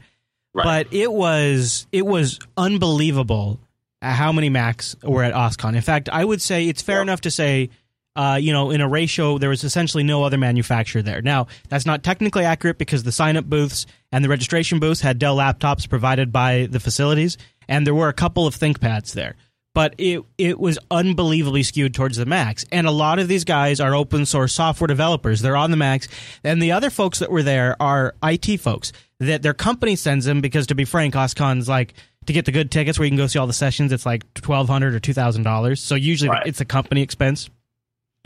Right. 0.52 0.64
but 0.64 0.92
it 0.92 1.12
was 1.12 1.86
it 1.92 2.04
was 2.04 2.38
unbelievable 2.56 3.60
how 4.02 4.32
many 4.32 4.48
Macs 4.50 4.96
were 5.02 5.22
at 5.22 5.32
OSCON. 5.32 5.74
In 5.76 5.80
fact, 5.82 6.08
I 6.08 6.24
would 6.24 6.42
say 6.42 6.68
it's 6.68 6.82
fair 6.82 7.00
enough 7.00 7.22
to 7.22 7.30
say. 7.30 7.70
Uh, 8.16 8.38
you 8.40 8.52
know, 8.52 8.70
in 8.70 8.80
a 8.80 8.88
ratio, 8.88 9.38
there 9.38 9.50
was 9.50 9.64
essentially 9.64 10.04
no 10.04 10.22
other 10.22 10.38
manufacturer 10.38 11.02
there. 11.02 11.20
Now, 11.20 11.48
that's 11.68 11.84
not 11.86 12.02
technically 12.04 12.44
accurate 12.44 12.78
because 12.78 13.02
the 13.02 13.10
sign 13.12 13.36
up 13.36 13.44
booths 13.44 13.86
and 14.12 14.24
the 14.24 14.28
registration 14.28 14.78
booths 14.78 15.00
had 15.00 15.18
Dell 15.18 15.36
laptops 15.36 15.88
provided 15.88 16.30
by 16.30 16.68
the 16.70 16.78
facilities, 16.78 17.36
and 17.68 17.84
there 17.86 17.94
were 17.94 18.08
a 18.08 18.12
couple 18.12 18.46
of 18.46 18.54
ThinkPads 18.56 19.12
there 19.14 19.34
but 19.74 19.92
it 19.98 20.22
it 20.38 20.60
was 20.60 20.78
unbelievably 20.88 21.64
skewed 21.64 21.92
towards 21.92 22.16
the 22.16 22.24
Macs. 22.24 22.64
And 22.70 22.86
a 22.86 22.92
lot 22.92 23.18
of 23.18 23.26
these 23.26 23.42
guys 23.42 23.80
are 23.80 23.92
open 23.92 24.24
source 24.24 24.52
software 24.52 24.86
developers. 24.86 25.40
They're 25.40 25.56
on 25.56 25.72
the 25.72 25.76
Macs, 25.76 26.06
and 26.44 26.62
the 26.62 26.70
other 26.70 26.90
folks 26.90 27.18
that 27.18 27.28
were 27.28 27.42
there 27.42 27.76
are 27.82 28.14
IT 28.22 28.58
folks 28.60 28.92
that 29.18 29.42
their 29.42 29.52
company 29.52 29.96
sends 29.96 30.26
them 30.26 30.40
because, 30.40 30.68
to 30.68 30.76
be 30.76 30.84
frank, 30.84 31.14
OSCON's 31.14 31.68
like 31.68 31.94
to 32.26 32.32
get 32.32 32.44
the 32.44 32.52
good 32.52 32.70
tickets 32.70 33.00
where 33.00 33.06
you 33.06 33.10
can 33.10 33.16
go 33.18 33.26
see 33.26 33.40
all 33.40 33.48
the 33.48 33.52
sessions. 33.52 33.90
It's 33.90 34.06
like 34.06 34.32
twelve 34.34 34.68
hundred 34.68 34.94
or 34.94 35.00
two 35.00 35.12
thousand 35.12 35.42
dollars. 35.42 35.80
So 35.82 35.96
usually 35.96 36.30
Right. 36.30 36.46
it's 36.46 36.60
a 36.60 36.64
company 36.64 37.02
expense. 37.02 37.50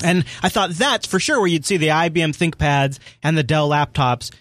And 0.02 0.24
I 0.42 0.48
thought 0.48 0.70
that's 0.70 1.06
for 1.06 1.18
sure 1.18 1.38
where 1.38 1.48
you'd 1.48 1.66
see 1.66 1.76
the 1.76 1.88
IBM 1.88 2.36
ThinkPads 2.36 2.98
and 3.22 3.36
the 3.36 3.42
Dell 3.42 3.68
laptops, 3.68 4.32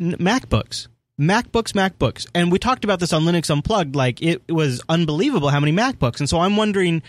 MacBooks. 0.00 0.88
MacBooks, 1.20 1.74
MacBooks. 1.74 2.26
And 2.34 2.50
we 2.50 2.58
talked 2.58 2.84
about 2.84 2.98
this 2.98 3.12
on 3.12 3.24
Linux 3.24 3.50
Unplugged. 3.50 3.94
Like, 3.94 4.22
it 4.22 4.50
was 4.50 4.80
unbelievable 4.88 5.50
how 5.50 5.60
many 5.60 5.72
MacBooks. 5.72 6.20
And 6.20 6.28
so 6.28 6.40
I'm 6.40 6.56
wondering 6.56 7.02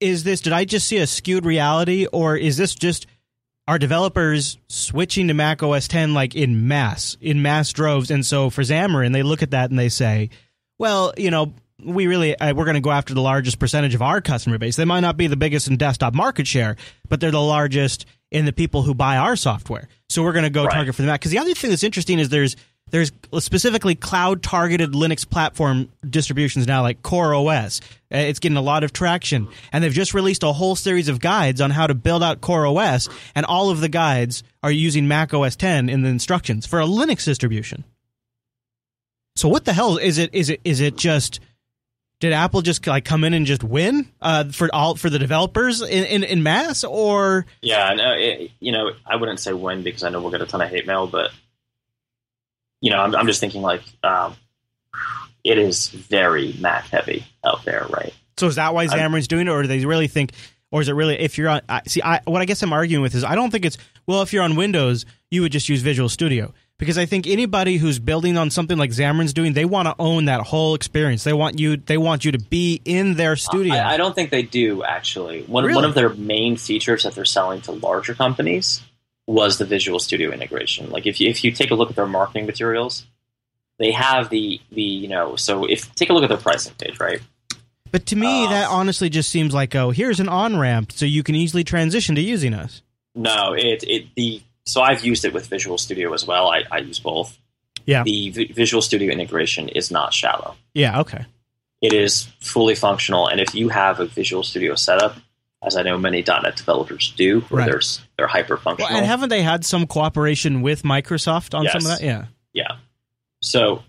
is 0.00 0.24
this, 0.24 0.40
did 0.40 0.52
I 0.52 0.64
just 0.64 0.86
see 0.86 0.98
a 0.98 1.06
skewed 1.06 1.46
reality, 1.46 2.06
or 2.06 2.36
is 2.36 2.56
this 2.56 2.74
just 2.74 3.06
are 3.66 3.78
developers 3.78 4.58
switching 4.68 5.28
to 5.28 5.34
Mac 5.34 5.62
OS 5.62 5.88
10 5.88 6.12
like 6.12 6.34
in 6.34 6.68
mass, 6.68 7.16
in 7.20 7.40
mass 7.40 7.72
droves? 7.72 8.10
And 8.10 8.26
so 8.26 8.50
for 8.50 8.62
Xamarin, 8.62 9.12
they 9.12 9.22
look 9.22 9.42
at 9.42 9.52
that 9.52 9.70
and 9.70 9.78
they 9.78 9.88
say, 9.88 10.28
well, 10.78 11.14
you 11.16 11.30
know, 11.30 11.54
we 11.84 12.06
really 12.06 12.36
uh, 12.38 12.54
we're 12.54 12.64
going 12.64 12.74
to 12.74 12.80
go 12.80 12.90
after 12.90 13.14
the 13.14 13.20
largest 13.20 13.58
percentage 13.58 13.94
of 13.94 14.02
our 14.02 14.20
customer 14.20 14.58
base. 14.58 14.76
They 14.76 14.84
might 14.84 15.00
not 15.00 15.16
be 15.16 15.26
the 15.26 15.36
biggest 15.36 15.68
in 15.68 15.76
desktop 15.76 16.14
market 16.14 16.46
share, 16.46 16.76
but 17.08 17.20
they're 17.20 17.30
the 17.30 17.40
largest 17.40 18.06
in 18.30 18.44
the 18.46 18.52
people 18.52 18.82
who 18.82 18.94
buy 18.94 19.16
our 19.16 19.36
software. 19.36 19.88
So 20.08 20.22
we're 20.22 20.32
going 20.32 20.44
to 20.44 20.50
go 20.50 20.64
Right. 20.64 20.74
target 20.74 20.94
for 20.94 21.02
the 21.02 21.06
Mac. 21.08 21.20
Because 21.20 21.30
the 21.30 21.38
other 21.38 21.54
thing 21.54 21.70
that's 21.70 21.84
interesting 21.84 22.18
is 22.18 22.28
there's 22.30 22.56
there's 22.90 23.10
specifically 23.38 23.94
cloud 23.94 24.42
targeted 24.42 24.92
Linux 24.92 25.28
platform 25.28 25.88
distributions 26.08 26.66
now, 26.66 26.82
like 26.82 27.02
Core 27.02 27.34
OS. 27.34 27.80
Uh, 28.12 28.18
It's 28.18 28.38
getting 28.38 28.58
a 28.58 28.62
lot 28.62 28.84
of 28.84 28.92
traction, 28.92 29.48
and 29.72 29.82
they've 29.82 29.92
just 29.92 30.12
released 30.14 30.42
a 30.42 30.52
whole 30.52 30.76
series 30.76 31.08
of 31.08 31.18
guides 31.18 31.60
on 31.60 31.70
how 31.70 31.86
to 31.86 31.94
build 31.94 32.22
out 32.22 32.40
Core 32.40 32.66
OS, 32.66 33.08
and 33.34 33.46
all 33.46 33.70
of 33.70 33.80
the 33.80 33.88
guides 33.88 34.42
are 34.62 34.70
using 34.70 35.08
Mac 35.08 35.32
OS 35.32 35.56
10 35.56 35.88
in 35.88 36.02
the 36.02 36.08
instructions 36.08 36.66
for 36.66 36.80
a 36.80 36.84
Linux 36.86 37.24
distribution. 37.24 37.84
So 39.36 39.48
what 39.48 39.64
the 39.64 39.72
hell 39.72 39.96
is 39.96 40.18
it? 40.18 40.30
Is 40.32 40.48
it 40.50 40.60
is 40.64 40.80
it 40.80 40.96
just? 40.96 41.40
Did 42.24 42.32
Apple 42.32 42.62
just 42.62 42.86
like 42.86 43.04
come 43.04 43.22
in 43.22 43.34
and 43.34 43.44
just 43.44 43.62
win 43.62 44.08
uh, 44.22 44.44
for 44.44 44.74
all 44.74 44.94
for 44.94 45.10
the 45.10 45.18
developers 45.18 45.82
in, 45.82 46.04
in, 46.06 46.24
in 46.24 46.42
mass, 46.42 46.82
or 46.82 47.44
Yeah, 47.60 47.92
no, 47.92 48.14
it, 48.14 48.50
you 48.60 48.72
know, 48.72 48.92
I 49.04 49.16
wouldn't 49.16 49.40
say 49.40 49.52
win 49.52 49.82
because 49.82 50.04
I 50.04 50.08
know 50.08 50.22
we'll 50.22 50.30
get 50.30 50.40
a 50.40 50.46
ton 50.46 50.62
of 50.62 50.70
hate 50.70 50.86
mail, 50.86 51.06
but 51.06 51.32
you 52.80 52.90
know, 52.90 52.96
I'm, 52.96 53.14
I'm 53.14 53.26
just 53.26 53.40
thinking 53.40 53.60
like 53.60 53.82
um, 54.02 54.36
it 55.44 55.58
is 55.58 55.88
very 55.88 56.54
Mac 56.58 56.86
heavy 56.86 57.26
out 57.44 57.66
there, 57.66 57.86
right? 57.90 58.14
so 58.38 58.46
is 58.46 58.54
that 58.54 58.72
why 58.72 58.86
Xamarin's 58.86 59.28
doing 59.28 59.46
it, 59.46 59.50
or 59.50 59.60
do 59.60 59.68
they 59.68 59.84
really 59.84 60.08
think, 60.08 60.32
or 60.70 60.80
is 60.80 60.88
it 60.88 60.94
really 60.94 61.20
if 61.20 61.36
you're 61.36 61.50
on? 61.50 61.60
I, 61.68 61.82
see, 61.86 62.00
I, 62.02 62.22
what 62.24 62.40
I 62.40 62.46
guess 62.46 62.62
I'm 62.62 62.72
arguing 62.72 63.02
with 63.02 63.14
is 63.14 63.22
I 63.22 63.34
don't 63.34 63.50
think 63.50 63.66
it's 63.66 63.76
well 64.06 64.22
if 64.22 64.32
you're 64.32 64.44
on 64.44 64.56
Windows 64.56 65.04
you 65.30 65.42
would 65.42 65.52
just 65.52 65.68
use 65.68 65.82
Visual 65.82 66.08
Studio 66.08 66.54
because 66.78 66.98
I 66.98 67.06
think 67.06 67.26
anybody 67.26 67.76
who's 67.76 67.98
building 67.98 68.36
on 68.36 68.50
something 68.50 68.76
like 68.76 68.90
Xamarin's 68.90 69.32
doing 69.32 69.52
they 69.52 69.64
want 69.64 69.86
to 69.88 69.94
own 69.98 70.26
that 70.26 70.40
whole 70.40 70.74
experience. 70.74 71.24
They 71.24 71.32
want 71.32 71.58
you 71.58 71.76
they 71.76 71.98
want 71.98 72.24
you 72.24 72.32
to 72.32 72.38
be 72.38 72.80
in 72.84 73.14
their 73.14 73.36
studio. 73.36 73.74
I, 73.74 73.94
I 73.94 73.96
don't 73.96 74.14
think 74.14 74.30
they 74.30 74.42
do 74.42 74.82
actually. 74.84 75.42
One 75.44 75.64
Really? 75.64 75.74
one 75.76 75.84
of 75.84 75.94
their 75.94 76.10
main 76.10 76.56
features 76.56 77.04
that 77.04 77.14
they're 77.14 77.24
selling 77.24 77.60
to 77.62 77.72
larger 77.72 78.14
companies 78.14 78.82
was 79.26 79.56
the 79.58 79.64
Visual 79.64 79.98
Studio 79.98 80.30
integration. 80.32 80.90
Like 80.90 81.06
if 81.06 81.20
you 81.20 81.28
if 81.30 81.44
you 81.44 81.52
take 81.52 81.70
a 81.70 81.74
look 81.74 81.90
at 81.90 81.96
their 81.96 82.06
marketing 82.06 82.46
materials, 82.46 83.06
they 83.78 83.92
have 83.92 84.28
the 84.30 84.60
the 84.70 84.82
you 84.82 85.08
know 85.08 85.36
so 85.36 85.64
if 85.64 85.94
take 85.94 86.10
a 86.10 86.12
look 86.12 86.22
at 86.24 86.28
their 86.28 86.38
pricing 86.38 86.74
page, 86.78 86.98
right? 87.00 87.20
but 87.90 88.06
to 88.06 88.16
me, 88.16 88.46
Uh, 88.46 88.50
that 88.50 88.68
honestly 88.70 89.08
just 89.08 89.30
seems 89.30 89.54
like 89.54 89.74
oh, 89.76 89.90
here's 89.90 90.18
an 90.18 90.28
on 90.28 90.56
ramp 90.58 90.90
so 90.90 91.06
you 91.06 91.22
can 91.22 91.36
easily 91.36 91.62
transition 91.62 92.16
to 92.16 92.20
using 92.20 92.52
us. 92.52 92.82
No, 93.14 93.54
it 93.56 93.84
it 93.86 94.06
the 94.16 94.42
so 94.66 94.80
I've 94.82 95.04
used 95.04 95.24
it 95.24 95.32
with 95.32 95.46
Visual 95.46 95.78
Studio 95.78 96.12
as 96.12 96.26
well. 96.26 96.48
I, 96.48 96.62
I 96.70 96.78
use 96.78 96.98
both. 96.98 97.36
Yeah. 97.86 98.02
The 98.02 98.30
Vi- 98.30 98.52
Visual 98.52 98.80
Studio 98.82 99.12
integration 99.12 99.68
is 99.68 99.90
not 99.90 100.12
shallow. 100.14 100.56
Yeah. 100.72 101.00
Okay. 101.00 101.24
It 101.82 101.92
is 101.92 102.28
fully 102.40 102.74
functional, 102.74 103.26
and 103.28 103.40
if 103.40 103.54
you 103.54 103.68
have 103.68 104.00
a 104.00 104.06
Visual 104.06 104.42
Studio 104.42 104.74
setup, 104.74 105.16
as 105.62 105.76
I 105.76 105.82
know 105.82 105.98
many 105.98 106.22
.NET 106.26 106.56
developers 106.56 107.12
do, 107.16 107.40
where 107.42 107.60
Right. 107.60 107.70
they're 107.70 107.80
they're 108.16 108.26
hyper 108.26 108.54
Well, 108.54 108.62
functional. 108.62 108.96
and 108.96 109.04
haven't 109.06 109.28
they 109.28 109.42
had 109.42 109.64
some 109.64 109.86
cooperation 109.86 110.62
with 110.62 110.82
Microsoft 110.82 111.52
on 111.58 111.66
some 111.68 111.78
of 111.90 111.98
that? 111.98 112.00
Yeah. 112.02 112.26
yeah. 112.54 112.76
So 113.42 113.82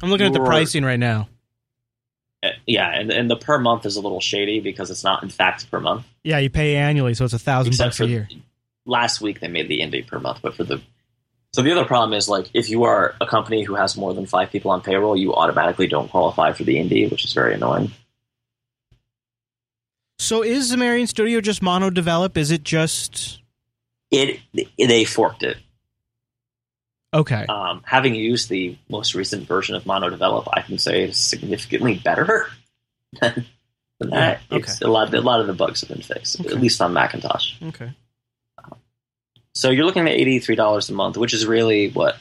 I'm 0.00 0.10
looking 0.10 0.26
at 0.26 0.32
the 0.32 0.40
pricing 0.44 0.84
right 0.84 0.98
now. 0.98 1.28
uh, 2.44 2.50
yeah, 2.66 2.88
and 2.88 3.10
and 3.10 3.28
the 3.28 3.36
per 3.36 3.58
month 3.58 3.84
is 3.84 3.96
a 3.96 4.00
little 4.00 4.20
shady 4.20 4.60
because 4.60 4.90
it's 4.92 5.02
not 5.02 5.24
in 5.24 5.28
fact 5.28 5.68
per 5.72 5.80
month. 5.80 6.06
Yeah, 6.22 6.38
you 6.38 6.50
pay 6.50 6.76
annually, 6.76 7.14
so 7.14 7.24
it's 7.24 7.34
a 7.34 7.38
thousand 7.38 7.76
bucks 7.76 7.98
a 7.98 8.06
year. 8.06 8.28
Last 8.88 9.20
week 9.20 9.38
they 9.40 9.48
made 9.48 9.68
the 9.68 9.80
indie 9.80 10.04
per 10.04 10.18
month, 10.18 10.40
but 10.42 10.54
for 10.56 10.64
the 10.64 10.80
so 11.52 11.62
the 11.62 11.70
other 11.72 11.84
problem 11.84 12.12
is 12.16 12.28
like 12.28 12.48
if 12.54 12.68
you 12.70 12.84
are 12.84 13.14
a 13.20 13.26
company 13.26 13.62
who 13.62 13.74
has 13.74 13.96
more 13.96 14.12
than 14.14 14.26
five 14.26 14.50
people 14.50 14.70
on 14.70 14.80
payroll, 14.80 15.16
you 15.16 15.34
automatically 15.34 15.86
don't 15.86 16.10
qualify 16.10 16.52
for 16.52 16.64
the 16.64 16.76
indie, 16.76 17.10
which 17.10 17.24
is 17.24 17.32
very 17.32 17.54
annoying. 17.54 17.90
So 20.18 20.42
is 20.42 20.72
Xamarin 20.72 21.06
Studio 21.08 21.40
just 21.40 21.62
MonoDevelop? 21.62 22.36
Is 22.36 22.50
it 22.50 22.64
just 22.64 23.40
It 24.10 24.40
they 24.78 25.04
forked 25.04 25.42
it. 25.42 25.58
Okay. 27.14 27.46
Um, 27.48 27.82
having 27.86 28.14
used 28.14 28.48
the 28.50 28.76
most 28.90 29.14
recent 29.14 29.46
version 29.46 29.74
of 29.74 29.84
MonoDevelop, 29.84 30.48
I 30.52 30.60
can 30.62 30.76
say 30.78 31.04
it's 31.04 31.18
significantly 31.18 31.94
better 32.04 32.48
than, 33.20 33.46
than 33.98 34.10
that. 34.10 34.40
Yeah, 34.50 34.58
It's 34.58 34.82
a 34.82 34.88
lot. 34.88 35.14
A 35.14 35.20
lot 35.20 35.40
of 35.40 35.46
the 35.46 35.54
bugs 35.54 35.80
have 35.80 35.88
been 35.88 36.02
fixed, 36.02 36.40
Okay. 36.40 36.50
at 36.50 36.60
least 36.60 36.82
on 36.82 36.92
Macintosh. 36.92 37.54
Okay. 37.62 37.92
So 39.58 39.70
you're 39.70 39.86
looking 39.86 40.06
at 40.06 40.14
eighty 40.14 40.38
three 40.38 40.54
dollars 40.54 40.88
a 40.88 40.92
month, 40.92 41.16
which 41.16 41.34
is 41.34 41.44
really 41.44 41.90
what 41.90 42.16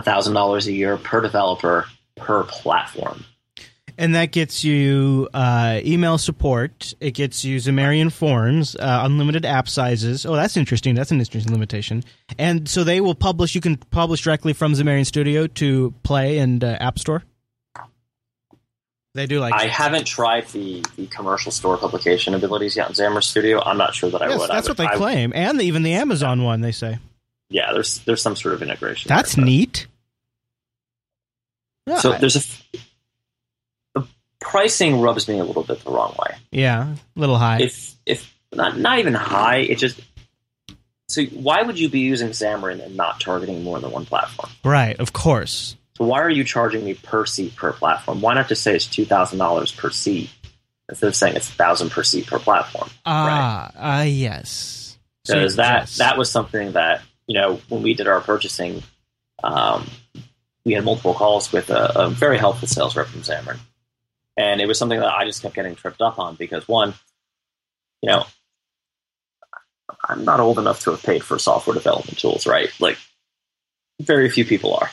thousand 0.00 0.34
dollars 0.34 0.68
a 0.68 0.72
year 0.72 0.96
per 0.96 1.20
developer 1.20 1.86
per 2.16 2.44
platform. 2.44 3.24
And 3.98 4.14
that 4.14 4.30
gets 4.30 4.62
you 4.62 5.28
uh, 5.34 5.80
email 5.84 6.18
support. 6.18 6.94
It 7.00 7.14
gets 7.14 7.44
you 7.44 7.58
Xamarin 7.58 8.12
forms, 8.12 8.76
uh, 8.76 9.00
unlimited 9.02 9.44
app 9.44 9.68
sizes. 9.68 10.24
Oh, 10.24 10.36
that's 10.36 10.56
interesting. 10.56 10.94
That's 10.94 11.10
an 11.10 11.18
interesting 11.18 11.52
limitation. 11.52 12.04
And 12.38 12.68
so 12.68 12.84
they 12.84 13.00
will 13.00 13.16
publish. 13.16 13.56
You 13.56 13.60
can 13.60 13.76
publish 13.76 14.22
directly 14.22 14.52
from 14.52 14.74
Xamarin 14.74 15.04
Studio 15.04 15.48
to 15.48 15.92
Play 16.04 16.38
and 16.38 16.62
uh, 16.62 16.76
App 16.78 16.96
Store. 17.00 17.24
They 19.14 19.26
do 19.26 19.40
like 19.40 19.52
I 19.52 19.66
haven't 19.66 20.06
tried 20.06 20.48
the, 20.48 20.82
the 20.96 21.06
commercial 21.06 21.52
store 21.52 21.76
publication 21.76 22.32
abilities 22.34 22.76
yet 22.76 22.88
in 22.88 22.94
Xamarin 22.94 23.22
Studio. 23.22 23.62
I'm 23.62 23.76
not 23.76 23.94
sure 23.94 24.08
that 24.10 24.22
I 24.22 24.28
Yes, 24.30 24.38
would. 24.40 24.50
I 24.50 24.54
that's 24.54 24.68
would- 24.68 24.78
what 24.78 24.88
they 24.88 24.94
I- 24.94 24.96
claim, 24.96 25.32
and 25.34 25.60
even 25.60 25.82
the 25.82 25.92
Amazon 25.94 26.42
one. 26.44 26.62
They 26.62 26.72
say 26.72 26.98
Yeah, 27.50 27.72
there's 27.74 27.98
there's 28.00 28.22
some 28.22 28.36
sort 28.36 28.54
of 28.54 28.62
integration. 28.62 29.08
that's 29.10 29.34
there, 29.34 29.44
neat. 29.44 29.86
Yeah, 31.86 31.98
So 31.98 32.12
I- 32.14 32.18
there's 32.18 32.36
a 32.36 32.42
the 33.94 34.06
pricing 34.40 35.00
rubs 35.00 35.28
me 35.28 35.38
a 35.38 35.44
little 35.44 35.62
bit 35.64 35.84
the 35.84 35.90
wrong 35.90 36.14
way. 36.18 36.36
yeah, 36.50 36.94
a 37.16 37.20
little 37.20 37.36
high. 37.36 37.60
If 37.60 37.94
if 38.06 38.34
not 38.52 38.78
not 38.78 38.98
even 38.98 39.12
high, 39.14 39.58
it 39.58 39.76
just 39.76 40.00
so 41.08 41.22
why 41.26 41.60
would 41.62 41.78
you 41.78 41.90
be 41.90 42.00
using 42.00 42.28
Xamarin 42.30 42.82
and 42.82 42.96
not 42.96 43.20
targeting 43.20 43.62
more 43.62 43.78
than 43.78 43.90
one 43.90 44.06
platform? 44.06 44.50
right, 44.64 44.98
of 44.98 45.12
course. 45.12 45.76
So 45.98 46.04
why 46.06 46.20
are 46.22 46.30
you 46.30 46.44
charging 46.44 46.84
me 46.84 46.94
per 46.94 47.26
seat 47.26 47.54
per 47.56 47.72
platform? 47.72 48.20
Why 48.20 48.34
not 48.34 48.48
just 48.48 48.62
say 48.62 48.74
it's 48.74 48.86
two 48.86 49.04
thousand 49.04 49.38
dollars 49.38 49.70
per 49.72 49.90
seat 49.90 50.30
instead 50.88 51.06
of 51.08 51.16
saying 51.16 51.36
it's 51.36 51.48
a 51.48 51.52
thousand 51.52 51.90
per 51.90 52.02
seat 52.02 52.26
per 52.26 52.38
platform? 52.38 52.88
Ah, 53.04 53.70
ah, 53.76 54.02
yes. 54.02 54.96
So- 55.24 55.34
Because 55.34 55.56
that 55.56 55.80
yes. 55.82 55.98
that 55.98 56.16
was 56.18 56.30
something 56.30 56.72
that 56.72 57.02
you 57.26 57.34
know 57.40 57.60
when 57.68 57.82
we 57.82 57.94
did 57.94 58.08
our 58.08 58.20
purchasing, 58.20 58.82
um, 59.44 59.86
we 60.64 60.72
had 60.72 60.84
multiple 60.84 61.14
calls 61.14 61.52
with 61.52 61.70
a, 61.70 61.92
a 62.06 62.10
very 62.10 62.38
helpful 62.38 62.66
sales 62.68 62.96
rep 62.96 63.06
from 63.08 63.20
Xamarin, 63.22 63.58
and 64.36 64.60
it 64.60 64.66
was 64.66 64.78
something 64.78 64.98
that 64.98 65.12
I 65.12 65.24
just 65.26 65.42
kept 65.42 65.54
getting 65.54 65.74
tripped 65.74 66.00
up 66.00 66.18
on 66.18 66.36
because 66.36 66.66
one, 66.66 66.94
you 68.00 68.08
know, 68.10 68.24
I'm 70.08 70.24
not 70.24 70.40
old 70.40 70.58
enough 70.58 70.80
to 70.84 70.92
have 70.92 71.02
paid 71.02 71.22
for 71.22 71.38
software 71.38 71.74
development 71.74 72.18
tools, 72.18 72.46
right? 72.46 72.70
Like, 72.80 72.96
very 74.00 74.30
few 74.30 74.44
people 74.44 74.74
are. 74.74 74.90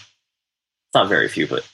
Not 0.94 1.10
very 1.10 1.28
few, 1.28 1.48
but 1.48 1.68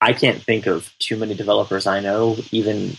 I 0.00 0.12
can't 0.12 0.42
think 0.42 0.66
of 0.66 0.92
too 0.98 1.16
many 1.16 1.34
developers 1.34 1.86
I 1.86 2.00
know, 2.00 2.36
even 2.50 2.96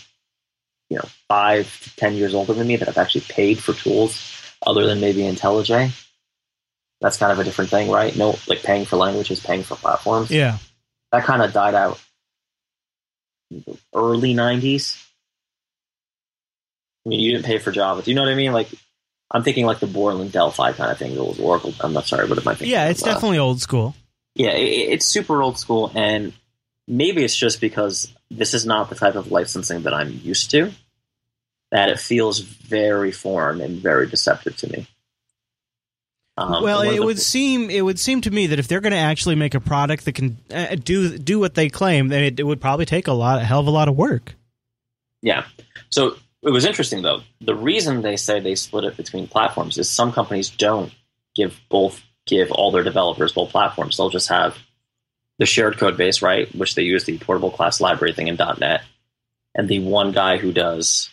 you 0.88 0.98
know, 0.98 1.08
five 1.28 1.80
to 1.82 1.96
ten 1.96 2.14
years 2.14 2.34
older 2.34 2.52
than 2.52 2.66
me 2.66 2.76
that 2.76 2.86
have 2.88 2.98
actually 2.98 3.22
paid 3.22 3.58
for 3.58 3.72
tools 3.72 4.30
other 4.64 4.86
than 4.86 5.00
maybe 5.00 5.20
IntelliJ. 5.20 5.90
That's 7.00 7.16
kind 7.16 7.32
of 7.32 7.38
a 7.38 7.44
different 7.44 7.70
thing, 7.70 7.90
right? 7.90 8.14
No, 8.14 8.38
like 8.46 8.62
paying 8.62 8.84
for 8.84 8.96
languages, 8.96 9.40
paying 9.40 9.62
for 9.62 9.74
platforms. 9.74 10.30
yeah. 10.30 10.58
That 11.10 11.24
kind 11.24 11.42
of 11.42 11.52
died 11.52 11.74
out 11.74 12.00
in 13.50 13.64
the 13.66 13.76
early 13.94 14.34
'90s. 14.34 15.02
I 17.04 17.08
mean, 17.08 17.20
you 17.20 17.32
didn't 17.32 17.46
pay 17.46 17.58
for 17.58 17.72
Java. 17.72 18.02
Do 18.02 18.10
you 18.10 18.14
know 18.14 18.22
what 18.22 18.30
I 18.30 18.36
mean? 18.36 18.52
Like, 18.52 18.68
I'm 19.30 19.42
thinking 19.42 19.66
like 19.66 19.80
the 19.80 19.86
Borland 19.86 20.30
Delphi 20.30 20.72
kind 20.72 20.92
of 20.92 20.98
thing. 20.98 21.14
The 21.14 21.20
old 21.20 21.40
Oracle. 21.40 21.74
I'm 21.80 21.92
not 21.92 22.06
sorry, 22.06 22.28
what 22.28 22.38
am 22.38 22.46
I 22.46 22.52
thinking? 22.54 22.70
Yeah, 22.70 22.88
it's? 22.88 23.02
Definitely 23.02 23.38
old 23.38 23.60
school. 23.60 23.94
Yeah, 24.34 24.50
it, 24.50 24.92
it's 24.92 25.06
super 25.06 25.42
old 25.42 25.58
school, 25.58 25.90
and 25.94 26.32
maybe 26.86 27.24
it's 27.24 27.36
just 27.36 27.60
because 27.60 28.12
this 28.30 28.54
is 28.54 28.66
not 28.66 28.88
the 28.88 28.96
type 28.96 29.14
of 29.14 29.30
licensing 29.30 29.82
that 29.82 29.94
I'm 29.94 30.10
used 30.22 30.50
to 30.52 30.72
that 31.70 31.88
it 31.88 31.98
feels 31.98 32.38
very 32.38 33.10
foreign 33.10 33.60
and 33.60 33.80
very 33.80 34.06
deceptive 34.06 34.56
to 34.58 34.70
me. 34.70 34.86
Um, 36.36 36.62
well, 36.62 36.82
it 36.82 37.02
would 37.02 37.18
seem 37.18 37.68
it 37.68 37.82
would 37.82 37.98
seem 37.98 38.22
to 38.22 38.30
me 38.30 38.48
that 38.48 38.58
if 38.58 38.66
they're 38.66 38.80
going 38.80 38.92
to 38.92 38.98
actually 38.98 39.34
make 39.34 39.54
a 39.54 39.60
product 39.60 40.06
that 40.06 40.14
can 40.14 40.38
uh, 40.50 40.76
do 40.76 41.18
do 41.18 41.38
what 41.38 41.54
they 41.54 41.68
claim, 41.68 42.08
then 42.08 42.24
it, 42.24 42.40
it 42.40 42.44
would 42.44 42.60
probably 42.60 42.86
take 42.86 43.06
a 43.06 43.12
lot, 43.12 43.40
a 43.40 43.44
hell 43.44 43.60
of 43.60 43.66
a 43.66 43.70
lot 43.70 43.88
of 43.88 43.96
work. 43.96 44.34
Yeah. 45.20 45.44
So 45.90 46.16
it 46.42 46.50
was 46.50 46.64
interesting 46.64 47.02
though. 47.02 47.22
The 47.40 47.54
reason 47.54 48.00
they 48.00 48.16
say 48.16 48.40
they 48.40 48.54
split 48.54 48.84
it 48.84 48.96
between 48.96 49.26
platforms 49.26 49.76
is 49.76 49.90
some 49.90 50.10
companies 50.10 50.48
don't 50.48 50.92
give 51.34 51.60
both 51.68 52.02
give 52.26 52.50
all 52.50 52.70
their 52.70 52.82
developers 52.82 53.32
both 53.32 53.50
platforms. 53.50 53.96
They'll 53.96 54.10
just 54.10 54.28
have 54.28 54.56
the 55.38 55.46
shared 55.46 55.78
code 55.78 55.96
base, 55.96 56.22
right, 56.22 56.52
which 56.54 56.74
they 56.74 56.82
use 56.82 57.04
the 57.04 57.18
portable 57.18 57.50
class 57.50 57.80
library 57.80 58.12
thing 58.12 58.28
in 58.28 58.36
.NET, 58.36 58.82
and 59.54 59.68
the 59.68 59.80
one 59.80 60.12
guy 60.12 60.36
who 60.36 60.52
does 60.52 61.10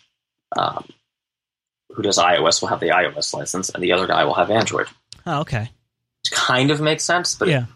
um, 0.56 0.88
who 1.90 2.02
does 2.02 2.18
iOS 2.18 2.60
will 2.60 2.68
have 2.68 2.80
the 2.80 2.88
iOS 2.88 3.34
license, 3.34 3.70
and 3.70 3.82
the 3.82 3.92
other 3.92 4.06
guy 4.06 4.24
will 4.24 4.34
have 4.34 4.50
Android. 4.50 4.86
Oh, 5.26 5.40
okay. 5.40 5.70
Which 6.22 6.32
kind 6.32 6.70
of 6.70 6.80
makes 6.80 7.04
sense, 7.04 7.34
but 7.34 7.48
yeah. 7.48 7.66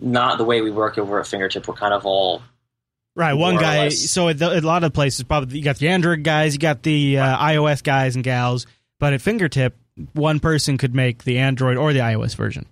not 0.00 0.38
the 0.38 0.44
way 0.44 0.60
we 0.60 0.70
work 0.70 0.98
over 0.98 1.20
at 1.20 1.26
Fingertip. 1.26 1.66
We're 1.66 1.74
kind 1.74 1.94
of 1.94 2.06
all 2.06 2.42
Right, 3.14 3.34
one 3.34 3.56
guy. 3.56 3.90
So 3.90 4.28
at 4.28 4.40
a 4.40 4.60
lot 4.60 4.84
of 4.84 4.94
places, 4.94 5.24
probably 5.24 5.58
you 5.58 5.64
got 5.64 5.76
the 5.76 5.88
Android 5.88 6.22
guys, 6.24 6.54
you 6.54 6.58
got 6.58 6.82
the 6.82 7.18
uh, 7.18 7.36
iOS 7.38 7.82
guys 7.82 8.14
and 8.14 8.24
gals, 8.24 8.66
but 8.98 9.12
at 9.12 9.20
Fingertip, 9.20 9.76
one 10.14 10.40
person 10.40 10.78
could 10.78 10.94
make 10.94 11.24
the 11.24 11.38
Android 11.38 11.76
or 11.76 11.92
the 11.92 12.00
iOS 12.00 12.34
version. 12.36 12.66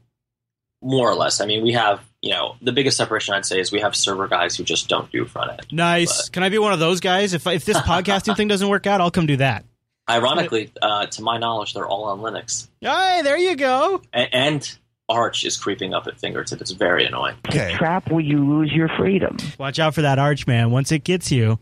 more 0.83 1.11
or 1.11 1.15
less. 1.15 1.41
I 1.41 1.47
mean, 1.47 1.63
we 1.63 1.73
have 1.73 2.01
you 2.23 2.33
know 2.33 2.57
the 2.63 2.73
biggest 2.73 2.97
separation 2.97 3.35
I'd 3.35 3.47
say 3.47 3.61
is 3.61 3.71
we 3.73 3.81
have 3.81 3.95
server 3.97 4.29
guys 4.29 4.57
who 4.57 4.65
just 4.65 4.89
don't 4.89 5.11
do 5.13 5.25
front 5.27 5.51
end. 5.53 5.67
Nice. 5.73 6.27
But- 6.29 6.33
Can 6.33 6.43
I 6.43 6.49
be 6.49 6.59
one 6.59 6.73
of 6.73 6.79
those 6.79 7.01
guys? 7.01 7.35
If 7.35 7.47
if 7.47 7.65
this 7.65 7.77
podcasting 7.93 8.37
thing 8.37 8.49
doesn't 8.49 8.69
work 8.69 8.87
out, 8.87 9.01
I'll 9.01 9.11
come 9.11 9.27
do 9.27 9.37
that. 9.37 9.65
Ironically, 10.09 10.73
uh, 10.83 11.07
to 11.07 11.23
my 11.23 11.39
knowledge, 11.39 11.75
they're 11.75 11.87
all 11.87 12.05
on 12.05 12.19
Linux, 12.21 12.67
Hey, 12.81 13.21
there 13.23 13.39
you 13.39 13.55
go. 13.55 14.03
A- 14.13 14.35
and 14.35 14.77
Arch 15.09 15.45
is 15.45 15.57
creeping 15.57 15.93
up 15.95 16.07
at 16.09 16.19
fingertip. 16.19 16.61
It's 16.61 16.71
very 16.73 17.05
annoying. 17.07 17.37
Okay. 17.49 17.75
Trap 17.75 18.11
where 18.11 18.21
you 18.21 18.39
lose 18.45 18.73
your 18.73 18.89
freedom. 18.97 19.37
Watch 19.59 19.79
out 19.79 19.95
for 19.95 20.03
that 20.03 20.19
arch, 20.19 20.47
man. 20.49 20.71
Once 20.73 20.91
it 20.93 21.05
gets 21.05 21.31
you, 21.31 21.59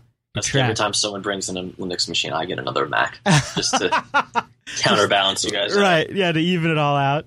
Every 0.55 0.75
time 0.75 0.93
someone 0.95 1.23
brings 1.23 1.49
in 1.49 1.57
a 1.57 1.65
Linux 1.65 2.09
machine, 2.09 2.33
I 2.33 2.45
get 2.45 2.59
another 2.59 2.87
Mac 2.87 3.19
just 3.55 3.73
to 3.79 4.05
counterbalance 4.79 5.45
you 5.45 5.51
guys. 5.51 5.77
out. 5.77 5.81
right? 5.83 6.11
Yeah, 6.13 6.33
to 6.33 6.39
even 6.41 6.71
it 6.71 6.79
all 6.79 6.97
out. 6.97 7.27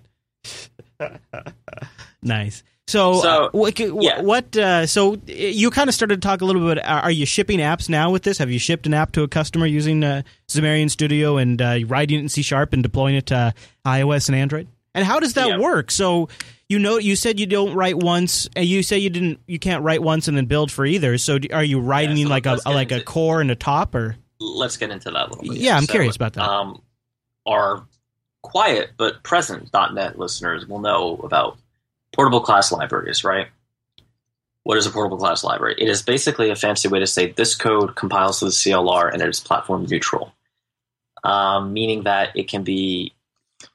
nice. 2.21 2.63
So, 2.87 3.21
So, 3.21 3.45
uh, 3.45 3.49
what? 3.51 3.79
yeah. 3.79 4.21
what 4.21 4.57
uh, 4.57 4.85
so 4.85 5.17
you 5.25 5.69
kind 5.71 5.87
of 5.87 5.95
started 5.95 6.21
to 6.21 6.27
talk 6.27 6.41
a 6.41 6.45
little 6.45 6.67
bit. 6.67 6.83
Are 6.85 7.01
are 7.03 7.11
you 7.11 7.25
shipping 7.25 7.59
apps 7.59 7.87
now 7.87 8.11
with 8.11 8.23
this? 8.23 8.37
Have 8.39 8.51
you 8.51 8.59
shipped 8.59 8.85
an 8.85 8.93
app 8.93 9.13
to 9.13 9.23
a 9.23 9.27
customer 9.27 9.65
using 9.65 10.03
uh, 10.03 10.23
Xamarin 10.49 10.89
Studio 10.89 11.37
and 11.37 11.61
uh, 11.61 11.79
writing 11.87 12.17
it 12.17 12.21
in 12.23 12.29
C 12.29 12.41
Sharp 12.41 12.73
and 12.73 12.83
deploying 12.83 13.15
it 13.15 13.27
to 13.27 13.53
iOS 13.85 14.27
and 14.27 14.35
Android? 14.35 14.67
And 14.93 15.05
how 15.05 15.19
does 15.21 15.35
that 15.35 15.47
Yeah. 15.47 15.57
work? 15.59 15.89
So 15.89 16.27
you 16.71 16.79
know, 16.79 16.97
you 16.97 17.17
said 17.17 17.37
you 17.37 17.45
don't 17.45 17.73
write 17.73 17.97
once, 17.97 18.49
and 18.55 18.65
you 18.65 18.81
say 18.81 18.97
you 18.97 19.09
didn't, 19.09 19.41
you 19.45 19.59
can't 19.59 19.83
write 19.83 20.01
once 20.01 20.29
and 20.29 20.37
then 20.37 20.45
build 20.45 20.71
for 20.71 20.85
either. 20.85 21.17
So 21.17 21.37
do- 21.37 21.49
are 21.51 21.65
you 21.65 21.81
writing 21.81 22.15
Yeah, 22.15 22.23
so 22.23 22.29
like 22.29 22.45
a 22.45 22.59
like 22.65 22.91
a 22.93 23.01
core 23.03 23.41
and 23.41 23.51
a 23.51 23.55
top, 23.55 23.93
or 23.93 24.15
Let's 24.39 24.77
get 24.77 24.89
into 24.89 25.11
that 25.11 25.27
a 25.27 25.29
little 25.29 25.43
bit. 25.43 25.57
Yeah, 25.57 25.75
I'm 25.75 25.83
So, 25.83 25.91
curious 25.91 26.15
about 26.15 26.31
that. 26.33 26.47
Um, 26.47 26.81
our 27.45 27.83
quiet 28.41 28.91
but 28.95 29.21
present 29.21 29.69
.NET 29.73 30.17
listeners 30.17 30.65
will 30.65 30.79
know 30.79 31.17
about 31.17 31.57
portable 32.13 32.39
class 32.39 32.71
libraries, 32.71 33.25
right? 33.25 33.49
What 34.63 34.77
is 34.77 34.85
a 34.85 34.91
portable 34.91 35.17
class 35.17 35.43
library? 35.43 35.75
It 35.77 35.89
is 35.89 36.01
basically 36.01 36.51
a 36.51 36.55
fancy 36.55 36.87
way 36.87 36.99
to 36.99 37.07
say 37.07 37.33
this 37.33 37.53
code 37.53 37.95
compiles 37.95 38.39
to 38.39 38.45
the 38.45 38.51
CLR 38.51 39.11
and 39.11 39.21
it 39.21 39.27
is 39.27 39.41
platform 39.41 39.85
neutral, 39.89 40.33
um, 41.25 41.73
meaning 41.73 42.03
that 42.03 42.29
it 42.35 42.47
can 42.47 42.63
be 42.63 43.13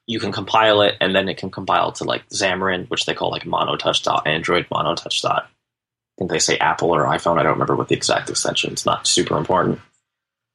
you 0.07 0.19
can 0.19 0.31
compile 0.31 0.81
it 0.81 0.95
and 1.01 1.13
then 1.15 1.27
it 1.29 1.37
can 1.37 1.51
compile 1.51 1.91
to 1.91 2.05
like 2.05 2.27
Xamarin, 2.29 2.89
which 2.89 3.05
they 3.05 3.13
call 3.13 3.29
like 3.29 3.43
monotouch.android, 3.43 4.67
monotouch. 4.69 5.21
dot. 5.21 5.43
I 5.43 6.13
think 6.17 6.31
they 6.31 6.39
say 6.39 6.57
Apple 6.57 6.95
or 6.95 7.05
iPhone. 7.05 7.37
I 7.37 7.43
don't 7.43 7.53
remember 7.53 7.75
what 7.75 7.89
the 7.89 7.95
exact 7.95 8.29
extension. 8.29 8.71
It's 8.71 8.85
not 8.85 9.05
super 9.05 9.37
important. 9.37 9.79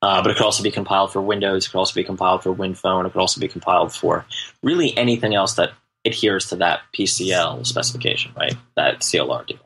Uh, 0.00 0.20
but 0.20 0.32
it 0.32 0.36
could 0.36 0.44
also 0.44 0.64
be 0.64 0.72
compiled 0.72 1.12
for 1.12 1.20
Windows. 1.20 1.66
It 1.66 1.70
could 1.70 1.78
also 1.78 1.94
be 1.94 2.02
compiled 2.02 2.42
for 2.42 2.52
WinPhone. 2.52 3.06
It 3.06 3.12
could 3.12 3.20
also 3.20 3.40
be 3.40 3.46
compiled 3.46 3.94
for 3.94 4.26
really 4.60 4.96
anything 4.96 5.32
else 5.34 5.54
that 5.54 5.70
adheres 6.04 6.48
to 6.48 6.56
that 6.56 6.80
PCL 6.92 7.64
specification, 7.64 8.32
right? 8.36 8.56
That 8.74 9.00
CLR 9.00 9.46
deal. 9.46 9.60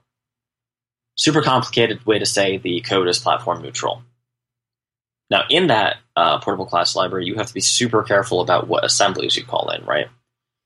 Super 1.16 1.40
complicated 1.40 2.04
way 2.04 2.18
to 2.18 2.26
say 2.26 2.58
the 2.58 2.82
code 2.82 3.08
is 3.08 3.18
platform 3.18 3.62
neutral. 3.62 4.02
Now, 5.30 5.44
in 5.50 5.68
that 5.68 5.96
uh, 6.14 6.38
portable 6.38 6.66
class 6.66 6.94
library, 6.94 7.26
you 7.26 7.34
have 7.36 7.48
to 7.48 7.54
be 7.54 7.60
super 7.60 8.02
careful 8.02 8.40
about 8.40 8.68
what 8.68 8.84
assemblies 8.84 9.36
you 9.36 9.44
call 9.44 9.70
in, 9.70 9.84
right? 9.84 10.06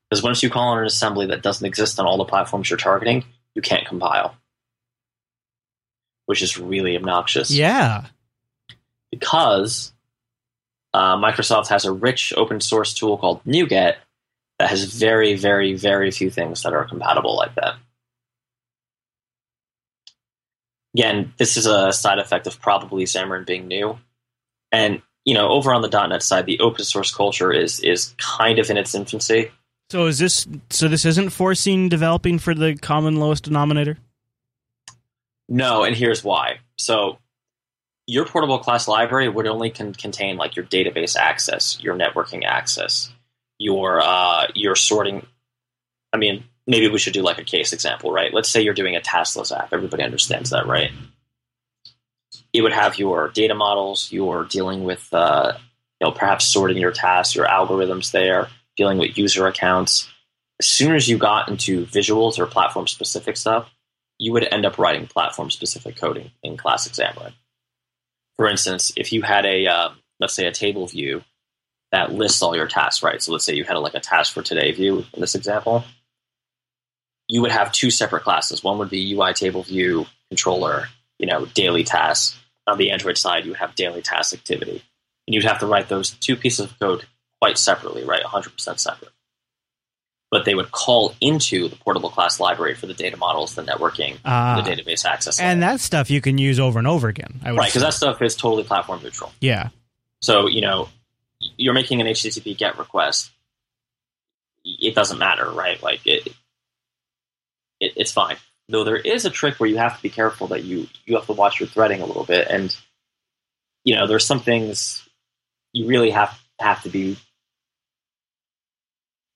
Because 0.09 0.23
once 0.23 0.43
you 0.43 0.49
call 0.49 0.73
in 0.73 0.79
an 0.79 0.85
assembly 0.85 1.27
that 1.27 1.41
doesn't 1.41 1.65
exist 1.65 1.99
on 1.99 2.05
all 2.05 2.17
the 2.17 2.25
platforms 2.25 2.69
you're 2.69 2.77
targeting, 2.77 3.23
you 3.55 3.61
can't 3.61 3.87
compile, 3.87 4.35
which 6.25 6.41
is 6.41 6.57
really 6.57 6.95
obnoxious 6.95 7.49
yeah, 7.49 8.05
because 9.09 9.93
uh, 10.93 11.17
Microsoft 11.17 11.67
has 11.67 11.85
a 11.85 11.91
rich 11.91 12.33
open 12.35 12.61
source 12.61 12.93
tool 12.93 13.17
called 13.17 13.43
NuGet 13.45 13.95
that 14.59 14.69
has 14.69 14.83
very, 14.83 15.35
very, 15.35 15.73
very 15.73 16.11
few 16.11 16.29
things 16.29 16.63
that 16.63 16.73
are 16.73 16.85
compatible 16.85 17.35
like 17.35 17.55
that. 17.55 17.75
Again, 20.95 21.33
this 21.37 21.57
is 21.57 21.65
a 21.65 21.93
side 21.93 22.19
effect 22.19 22.47
of 22.47 22.59
probably 22.59 23.05
Xamarin 23.05 23.45
being 23.45 23.67
new. 23.67 23.97
And, 24.71 25.01
you 25.25 25.33
know, 25.33 25.49
over 25.49 25.73
on 25.73 25.81
the 25.81 26.07
.NET 26.07 26.23
side, 26.23 26.45
the 26.45 26.59
open 26.59 26.85
source 26.85 27.13
culture 27.13 27.51
is 27.51 27.79
is 27.81 28.15
kind 28.17 28.59
of 28.59 28.69
in 28.69 28.77
its 28.77 28.95
infancy. 28.95 29.51
So 29.89 30.05
is 30.05 30.19
this 30.19 30.47
so 30.69 30.87
this 30.87 31.05
isn't 31.05 31.31
forcing 31.31 31.89
developing 31.89 32.39
for 32.39 32.53
the 32.53 32.75
common 32.75 33.17
lowest 33.17 33.43
denominator? 33.43 33.97
No, 35.49 35.83
and 35.83 35.95
here's 35.95 36.23
why. 36.23 36.59
So 36.77 37.17
your 38.07 38.25
portable 38.25 38.59
class 38.59 38.87
library 38.87 39.27
would 39.27 39.47
only 39.47 39.69
con- 39.69 39.93
contain 39.93 40.37
like 40.37 40.55
your 40.55 40.65
database 40.65 41.17
access, 41.17 41.77
your 41.81 41.95
networking 41.95 42.45
access, 42.45 43.11
your 43.57 44.01
uh, 44.01 44.47
your 44.55 44.75
sorting. 44.75 45.25
I 46.13 46.17
mean, 46.17 46.45
maybe 46.67 46.87
we 46.87 46.97
should 46.97 47.13
do 47.13 47.21
like 47.21 47.37
a 47.37 47.43
case 47.43 47.73
example, 47.73 48.11
right? 48.11 48.33
Let's 48.33 48.49
say 48.49 48.61
you're 48.61 48.73
doing 48.73 48.95
a 48.95 49.01
taskless 49.01 49.55
app. 49.55 49.73
Everybody 49.73 50.03
understands 50.03 50.51
that, 50.51 50.67
right? 50.67 50.91
It 52.53 52.61
would 52.61 52.73
have 52.73 52.99
your 52.99 53.29
data 53.29 53.55
models. 53.55 54.11
You're 54.11 54.45
dealing 54.45 54.83
with, 54.83 55.07
uh, 55.13 55.53
you 55.99 56.07
know, 56.07 56.11
perhaps 56.11 56.45
sorting 56.45 56.77
your 56.77 56.91
tasks, 56.91 57.35
your 57.35 57.45
algorithms 57.45 58.11
there, 58.11 58.49
dealing 58.75 58.97
with 58.97 59.17
user 59.17 59.47
accounts. 59.47 60.09
As 60.59 60.67
soon 60.67 60.95
as 60.95 61.07
you 61.07 61.17
got 61.17 61.49
into 61.49 61.85
visuals 61.85 62.39
or 62.39 62.45
platform 62.45 62.87
specific 62.87 63.37
stuff, 63.37 63.69
you 64.17 64.33
would 64.33 64.47
end 64.51 64.65
up 64.65 64.77
writing 64.77 65.07
platform 65.07 65.49
specific 65.49 65.95
coding 65.95 66.31
in 66.43 66.57
Classic 66.57 66.93
Xamarin. 66.93 67.33
For 68.37 68.47
instance, 68.47 68.91
if 68.95 69.11
you 69.11 69.21
had 69.21 69.45
a, 69.45 69.67
uh, 69.67 69.89
let's 70.19 70.35
say, 70.35 70.45
a 70.45 70.51
table 70.51 70.87
view 70.87 71.23
that 71.91 72.13
lists 72.13 72.41
all 72.41 72.55
your 72.55 72.67
tasks, 72.67 73.03
right? 73.03 73.21
So 73.21 73.31
let's 73.31 73.45
say 73.45 73.55
you 73.55 73.63
had 73.63 73.75
a, 73.75 73.79
like 73.79 73.95
a 73.95 73.99
task 73.99 74.33
for 74.33 74.41
today 74.41 74.71
view 74.71 75.05
in 75.13 75.21
this 75.21 75.35
example, 75.35 75.83
you 77.27 77.41
would 77.41 77.51
have 77.51 77.71
two 77.71 77.91
separate 77.91 78.23
classes. 78.23 78.63
One 78.63 78.77
would 78.79 78.89
be 78.89 79.13
UI 79.13 79.33
table 79.33 79.63
view 79.63 80.05
controller, 80.29 80.87
you 81.17 81.27
know, 81.27 81.45
daily 81.45 81.83
tasks. 81.83 82.37
On 82.67 82.77
the 82.77 82.91
Android 82.91 83.17
side, 83.17 83.45
you 83.45 83.53
have 83.53 83.75
daily 83.75 84.01
task 84.01 84.33
activity. 84.33 84.83
And 85.27 85.33
you'd 85.35 85.43
have 85.45 85.59
to 85.59 85.65
write 85.67 85.89
those 85.89 86.11
two 86.11 86.35
pieces 86.35 86.65
of 86.65 86.79
code 86.79 87.05
quite 87.41 87.57
separately, 87.57 88.03
right? 88.03 88.23
100% 88.23 88.79
separate. 88.79 89.11
But 90.29 90.45
they 90.45 90.55
would 90.55 90.71
call 90.71 91.13
into 91.19 91.67
the 91.67 91.75
portable 91.75 92.09
class 92.09 92.39
library 92.39 92.73
for 92.75 92.85
the 92.87 92.93
data 92.93 93.17
models, 93.17 93.55
the 93.55 93.63
networking, 93.63 94.17
Ah. 94.23 94.61
the 94.61 94.69
database 94.69 95.03
access. 95.05 95.39
And 95.39 95.61
that 95.61 95.79
stuff 95.81 96.09
you 96.09 96.21
can 96.21 96.37
use 96.37 96.59
over 96.59 96.79
and 96.79 96.87
over 96.87 97.07
again. 97.09 97.41
I 97.43 97.51
would 97.51 97.57
right, 97.57 97.67
because 97.69 97.81
that 97.81 97.93
stuff 97.93 98.21
is 98.21 98.35
totally 98.35 98.63
platform 98.63 99.01
neutral. 99.03 99.31
yeah. 99.41 99.69
So, 100.21 100.47
you 100.47 100.61
know, 100.61 100.87
you're 101.57 101.73
making 101.73 101.99
an 101.99 102.07
HTTP 102.07 102.55
GET 102.55 102.77
request. 102.77 103.31
It 104.63 104.93
doesn't 104.93 105.17
matter, 105.17 105.49
right? 105.49 105.81
Like 105.81 106.05
it, 106.05 106.27
it, 107.79 107.93
it's 107.95 108.11
fine. 108.11 108.37
Though 108.71 108.85
there 108.85 108.95
is 108.95 109.25
a 109.25 109.29
trick 109.29 109.59
where 109.59 109.69
you 109.69 109.77
have 109.77 109.97
to 109.97 110.01
be 110.01 110.09
careful 110.09 110.47
that 110.47 110.63
you 110.63 110.87
you 111.05 111.15
have 111.15 111.25
to 111.25 111.33
watch 111.33 111.59
your 111.59 111.67
threading 111.67 112.01
a 112.01 112.05
little 112.05 112.23
bit, 112.23 112.47
and 112.49 112.75
you 113.83 113.95
know, 113.95 114.07
there's 114.07 114.25
some 114.25 114.39
things 114.39 115.07
you 115.73 115.87
really 115.87 116.11
have 116.11 116.39
have 116.59 116.81
to 116.83 116.89
be. 116.89 117.17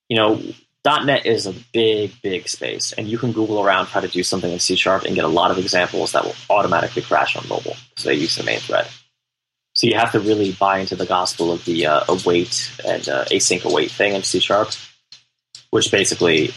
You 0.07 0.17
know, 0.17 0.41
.NET 0.85 1.25
is 1.25 1.47
a 1.47 1.53
big, 1.73 2.13
big 2.21 2.47
space, 2.47 2.93
and 2.93 3.07
you 3.07 3.17
can 3.17 3.31
Google 3.31 3.59
around 3.61 3.87
how 3.87 3.99
to 3.99 4.07
do 4.07 4.23
something 4.23 4.51
in 4.51 4.59
C 4.59 4.75
Sharp 4.75 5.03
and 5.03 5.15
get 5.15 5.25
a 5.25 5.29
lot 5.29 5.51
of 5.51 5.57
examples 5.57 6.11
that 6.11 6.23
will 6.23 6.35
automatically 6.49 7.01
crash 7.01 7.35
on 7.35 7.47
mobile 7.47 7.75
because 7.89 8.05
they 8.05 8.13
use 8.13 8.35
the 8.35 8.43
main 8.43 8.59
thread. 8.59 8.87
So 9.73 9.87
you 9.87 9.95
have 9.95 10.11
to 10.13 10.19
really 10.19 10.53
buy 10.53 10.79
into 10.79 10.95
the 10.95 11.05
gospel 11.05 11.51
of 11.51 11.65
the 11.65 11.87
uh, 11.87 12.05
await 12.07 12.71
and 12.87 13.09
uh, 13.09 13.25
async 13.25 13.65
await 13.65 13.91
thing 13.91 14.13
in 14.13 14.23
C 14.23 14.39
Sharp, 14.39 14.69
which 15.71 15.91
basically, 15.91 16.53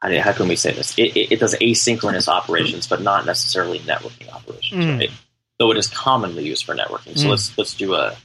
how, 0.00 0.08
do- 0.08 0.20
how 0.20 0.32
can 0.32 0.48
we 0.48 0.56
say 0.56 0.72
this? 0.72 0.96
It, 0.98 1.16
it, 1.16 1.32
it 1.32 1.40
does 1.40 1.54
asynchronous 1.56 2.28
operations, 2.28 2.86
but 2.86 3.02
not 3.02 3.26
necessarily 3.26 3.78
networking 3.80 4.32
operations, 4.32 4.84
Mm. 4.84 4.98
right? 4.98 5.10
Though 5.58 5.70
it 5.72 5.76
is 5.76 5.88
commonly 5.88 6.44
used 6.46 6.64
for 6.64 6.74
networking. 6.74 7.18
So 7.18 7.26
Mm. 7.26 7.30
let's 7.30 7.58
let's 7.58 7.74
do 7.74 7.94
a. 7.94 8.16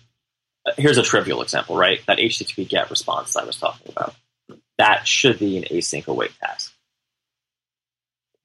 Here's 0.77 0.97
a 0.97 1.03
trivial 1.03 1.41
example, 1.41 1.75
right? 1.75 1.99
That 2.07 2.19
HTTP 2.19 2.67
GET 2.69 2.89
response 2.89 3.35
I 3.35 3.43
was 3.43 3.57
talking 3.57 3.91
about. 3.91 4.15
That 4.77 5.07
should 5.07 5.39
be 5.39 5.57
an 5.57 5.63
async 5.63 6.07
await 6.07 6.31
task. 6.39 6.73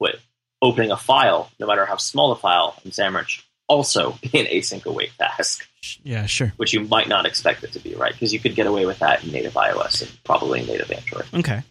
With 0.01 0.17
opening 0.63 0.91
a 0.91 0.97
file, 0.97 1.51
no 1.61 1.67
matter 1.67 1.85
how 1.87 1.97
small 1.97 2.31
the 2.31 2.37
file 2.41 2.77
in 2.85 2.91
Xamarin, 2.91 3.27
should 3.29 3.45
also 3.69 4.13
be 4.23 4.41
an 4.41 4.47
async 4.47 4.85
await 4.87 5.11
task, 5.19 5.67
Yeah, 6.03 6.27
sure. 6.27 6.53
which 6.57 6.73
you 6.73 6.81
might 6.81 7.09
not 7.09 7.27
expect 7.27 7.63
it 7.65 7.73
to 7.73 7.79
be, 7.79 7.95
right? 7.95 8.13
Because 8.13 8.33
you 8.33 8.41
could 8.41 8.55
get 8.55 8.67
away 8.67 8.87
with 8.87 8.99
that 9.01 9.23
in 9.25 9.31
native 9.31 9.55
iOS 9.55 10.03
and 10.03 10.25
probably 10.25 10.61
in 10.61 10.67
native 10.67 10.91
Android. 10.91 11.27
Okay. 11.35 11.63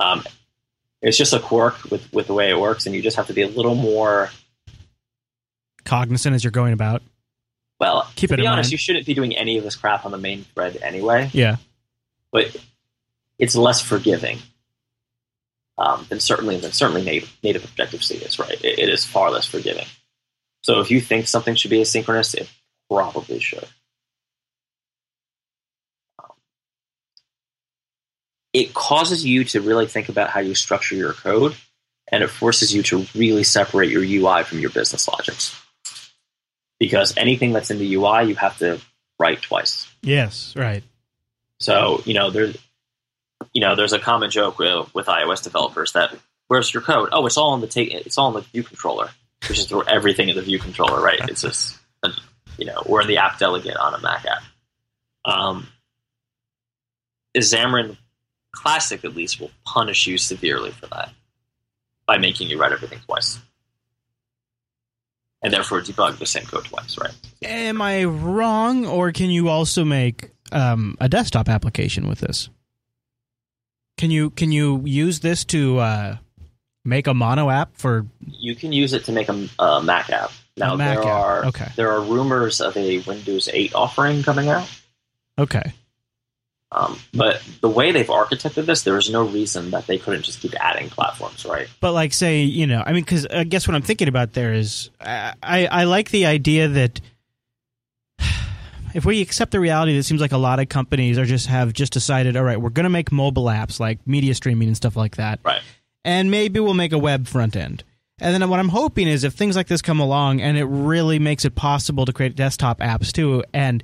Um, 0.00 0.24
it's 1.02 1.16
just 1.16 1.32
a 1.32 1.40
quirk 1.40 1.84
with, 1.90 2.10
with 2.12 2.26
the 2.26 2.34
way 2.34 2.50
it 2.50 2.58
works, 2.58 2.86
and 2.86 2.94
you 2.94 3.02
just 3.02 3.16
have 3.16 3.26
to 3.28 3.32
be 3.34 3.42
a 3.42 3.48
little 3.48 3.74
more. 3.74 4.30
Cognizant 5.84 6.34
as 6.34 6.42
you're 6.42 6.50
going 6.50 6.72
about. 6.72 7.02
Well, 7.78 8.10
Keep 8.16 8.28
to 8.30 8.34
it 8.34 8.36
be 8.38 8.46
honest, 8.46 8.68
mind. 8.68 8.72
you 8.72 8.78
shouldn't 8.78 9.06
be 9.06 9.14
doing 9.14 9.36
any 9.36 9.58
of 9.58 9.64
this 9.64 9.76
crap 9.76 10.04
on 10.06 10.10
the 10.12 10.18
main 10.18 10.44
thread 10.54 10.78
anyway, 10.82 11.30
Yeah. 11.32 11.56
but 12.32 12.56
it's 13.38 13.54
less 13.54 13.80
forgiving 13.82 14.38
um, 15.76 16.06
than 16.08 16.18
certainly 16.18 16.56
than 16.56 16.72
certainly 16.72 17.04
native 17.04 17.36
native 17.42 17.64
Objective 17.64 18.02
C 18.02 18.16
is. 18.16 18.38
Right, 18.38 18.52
it, 18.64 18.78
it 18.78 18.88
is 18.88 19.04
far 19.04 19.30
less 19.30 19.44
forgiving. 19.46 19.84
So 20.62 20.80
if 20.80 20.90
you 20.90 21.00
think 21.02 21.28
something 21.28 21.54
should 21.54 21.70
be 21.70 21.82
asynchronous, 21.82 22.34
it 22.34 22.50
probably 22.90 23.38
should. 23.40 23.68
Um, 26.18 26.30
it 28.56 28.72
causes 28.72 29.22
you 29.22 29.44
to 29.44 29.60
really 29.60 29.86
think 29.86 30.08
about 30.08 30.30
how 30.30 30.40
you 30.40 30.54
structure 30.54 30.94
your 30.94 31.12
code, 31.12 31.54
and 32.10 32.24
it 32.24 32.28
forces 32.28 32.74
you 32.74 32.82
to 32.84 33.04
really 33.14 33.42
separate 33.42 33.90
your 33.90 34.02
UI 34.02 34.44
from 34.44 34.60
your 34.60 34.70
business 34.70 35.06
logics. 35.06 35.60
Because 36.80 37.14
anything 37.18 37.52
that's 37.52 37.70
in 37.70 37.76
the 37.76 37.94
UI, 37.96 38.24
you 38.24 38.34
have 38.36 38.56
to 38.58 38.80
write 39.18 39.42
twice. 39.42 39.86
Yes. 40.00 40.54
Right. 40.56 40.82
So 41.60 42.00
you 42.06 42.14
know 42.14 42.30
there's 42.30 42.56
you 43.52 43.60
know 43.60 43.76
there's 43.76 43.92
a 43.92 43.98
common 43.98 44.30
joke 44.30 44.58
with, 44.58 44.94
with 44.94 45.06
iOS 45.06 45.42
developers 45.42 45.92
that 45.92 46.14
where's 46.48 46.72
your 46.72 46.82
code? 46.82 47.10
Oh, 47.12 47.26
it's 47.26 47.36
all 47.36 47.54
in 47.54 47.60
the 47.60 47.66
take. 47.66 47.92
It's 47.92 48.16
all 48.16 48.28
in 48.28 48.34
the 48.34 48.40
view 48.40 48.62
controller, 48.62 49.10
which 49.46 49.58
is 49.58 49.66
throw 49.66 49.80
everything 49.80 50.30
in 50.30 50.36
the 50.36 50.42
view 50.42 50.58
controller, 50.58 51.02
right? 51.02 51.20
It's 51.28 51.42
just 51.42 51.78
a, 52.02 52.10
you 52.56 52.64
know 52.64 52.82
or 52.86 53.02
in 53.02 53.08
the 53.08 53.18
app 53.18 53.38
delegate 53.38 53.76
on 53.76 53.92
a 53.92 53.98
Mac 53.98 54.24
app. 54.24 54.42
Um, 55.26 55.68
Xamarin 57.36 57.98
Classic 58.56 59.04
at 59.04 59.14
least 59.14 59.38
will 59.40 59.50
punish 59.64 60.06
you 60.06 60.18
severely 60.18 60.70
for 60.72 60.86
that 60.86 61.10
by 62.06 62.18
making 62.18 62.48
you 62.48 62.58
write 62.58 62.72
everything 62.72 62.98
twice, 63.06 63.38
and 65.42 65.52
therefore 65.52 65.80
debug 65.82 66.18
the 66.18 66.26
same 66.26 66.44
code 66.44 66.64
twice, 66.64 66.98
right? 66.98 67.14
Am 67.44 67.80
I 67.82 68.04
wrong, 68.04 68.86
or 68.86 69.12
can 69.12 69.30
you 69.30 69.48
also 69.48 69.84
make 69.84 70.30
um, 70.52 70.96
a 71.00 71.08
desktop 71.08 71.48
application 71.48 72.08
with 72.08 72.20
this? 72.20 72.48
Can 73.98 74.10
you 74.10 74.30
can 74.30 74.52
you 74.52 74.82
use 74.84 75.20
this 75.20 75.44
to 75.46 75.78
uh, 75.78 76.16
make 76.84 77.06
a 77.06 77.14
mono 77.14 77.50
app 77.50 77.76
for 77.76 78.06
you 78.26 78.54
can 78.54 78.72
use 78.72 78.92
it 78.92 79.04
to 79.04 79.12
make 79.12 79.28
a, 79.28 79.48
a 79.58 79.82
Mac 79.82 80.10
app. 80.10 80.30
Now 80.56 80.74
Mac 80.76 80.98
there 80.98 81.06
app? 81.08 81.14
are 81.22 81.44
Okay. 81.46 81.68
there 81.76 81.92
are 81.92 82.00
rumors 82.02 82.60
of 82.60 82.76
a 82.76 82.98
Windows 83.00 83.48
8 83.52 83.74
offering 83.74 84.22
coming 84.22 84.48
out, 84.48 84.68
Okay. 85.38 85.72
Um, 86.72 86.98
but 87.14 87.42
the 87.60 87.68
way 87.68 87.92
they've 87.92 88.06
architected 88.08 88.66
this, 88.66 88.82
there 88.82 88.98
is 88.98 89.08
no 89.10 89.24
reason 89.26 89.70
that 89.70 89.86
they 89.86 89.98
couldn't 89.98 90.22
just 90.22 90.40
keep 90.40 90.52
adding 90.60 90.88
platforms, 90.90 91.44
right? 91.46 91.68
But 91.80 91.92
like, 91.92 92.12
say, 92.12 92.42
you 92.42 92.66
know, 92.66 92.82
I 92.84 92.92
mean, 92.92 93.02
because 93.04 93.24
I 93.26 93.44
guess 93.44 93.68
what 93.68 93.74
I'm 93.74 93.82
thinking 93.82 94.08
about 94.08 94.32
there 94.32 94.52
is, 94.52 94.90
I, 95.00 95.34
I 95.42 95.66
I 95.66 95.84
like 95.84 96.10
the 96.10 96.26
idea 96.26 96.68
that 96.68 97.00
if 98.94 99.04
we 99.04 99.20
accept 99.20 99.52
the 99.52 99.60
reality 99.60 99.92
that 99.92 99.98
it 99.98 100.04
seems 100.04 100.20
like 100.20 100.32
a 100.32 100.38
lot 100.38 100.58
of 100.60 100.68
companies 100.68 101.18
are 101.18 101.24
just 101.24 101.46
have 101.46 101.72
just 101.72 101.92
decided, 101.92 102.36
all 102.36 102.44
right, 102.44 102.60
we're 102.60 102.70
going 102.70 102.84
to 102.84 102.90
make 102.90 103.12
mobile 103.12 103.44
apps 103.44 103.78
like 103.80 104.04
media 104.06 104.34
streaming 104.34 104.68
and 104.68 104.76
stuff 104.76 104.96
like 104.96 105.16
that, 105.16 105.40
Right. 105.44 105.62
and 106.04 106.30
maybe 106.30 106.60
we'll 106.60 106.74
make 106.74 106.92
a 106.92 106.98
web 106.98 107.26
front 107.26 107.56
end. 107.56 107.84
And 108.18 108.32
then 108.40 108.48
what 108.48 108.58
I'm 108.58 108.70
hoping 108.70 109.08
is 109.08 109.24
if 109.24 109.34
things 109.34 109.56
like 109.56 109.66
this 109.66 109.82
come 109.82 110.00
along 110.00 110.40
and 110.40 110.56
it 110.56 110.64
really 110.64 111.18
makes 111.18 111.44
it 111.44 111.54
possible 111.54 112.06
to 112.06 112.12
create 112.14 112.34
desktop 112.34 112.78
apps 112.80 113.12
too, 113.12 113.44
and 113.52 113.82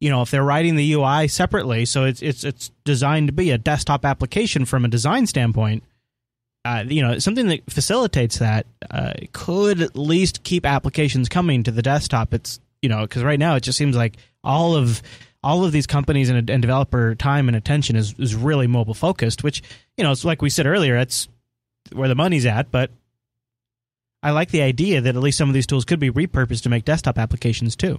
you 0.00 0.10
know 0.10 0.22
if 0.22 0.30
they're 0.30 0.44
writing 0.44 0.76
the 0.76 0.92
UI 0.92 1.28
separately, 1.28 1.84
so 1.84 2.04
it's 2.04 2.22
it's 2.22 2.44
it's 2.44 2.70
designed 2.84 3.28
to 3.28 3.32
be 3.32 3.50
a 3.50 3.58
desktop 3.58 4.04
application 4.04 4.64
from 4.64 4.84
a 4.84 4.88
design 4.88 5.26
standpoint. 5.26 5.82
Uh, 6.64 6.84
you 6.86 7.00
know, 7.00 7.18
something 7.18 7.48
that 7.48 7.70
facilitates 7.70 8.38
that 8.38 8.66
uh, 8.90 9.14
could 9.32 9.80
at 9.80 9.96
least 9.96 10.42
keep 10.42 10.66
applications 10.66 11.28
coming 11.28 11.62
to 11.62 11.70
the 11.70 11.82
desktop. 11.82 12.34
It's 12.34 12.60
you 12.82 12.88
know 12.88 13.02
because 13.02 13.22
right 13.22 13.38
now 13.38 13.56
it 13.56 13.62
just 13.62 13.78
seems 13.78 13.96
like 13.96 14.16
all 14.44 14.76
of 14.76 15.02
all 15.42 15.64
of 15.64 15.72
these 15.72 15.86
companies 15.86 16.28
and, 16.28 16.50
and 16.50 16.62
developer 16.62 17.14
time 17.14 17.48
and 17.48 17.56
attention 17.56 17.96
is 17.96 18.14
is 18.18 18.34
really 18.34 18.66
mobile 18.66 18.94
focused. 18.94 19.42
Which 19.42 19.62
you 19.96 20.04
know 20.04 20.12
it's 20.12 20.24
like 20.24 20.42
we 20.42 20.50
said 20.50 20.66
earlier, 20.66 20.96
it's 20.96 21.28
where 21.92 22.08
the 22.08 22.14
money's 22.14 22.46
at, 22.46 22.70
but 22.70 22.90
I 24.22 24.32
like 24.32 24.50
the 24.50 24.62
idea 24.62 25.00
that 25.00 25.16
at 25.16 25.22
least 25.22 25.38
some 25.38 25.48
of 25.48 25.54
these 25.54 25.66
tools 25.66 25.84
could 25.84 26.00
be 26.00 26.10
repurposed 26.10 26.62
to 26.62 26.68
make 26.68 26.84
desktop 26.84 27.18
applications 27.18 27.76
too. 27.76 27.98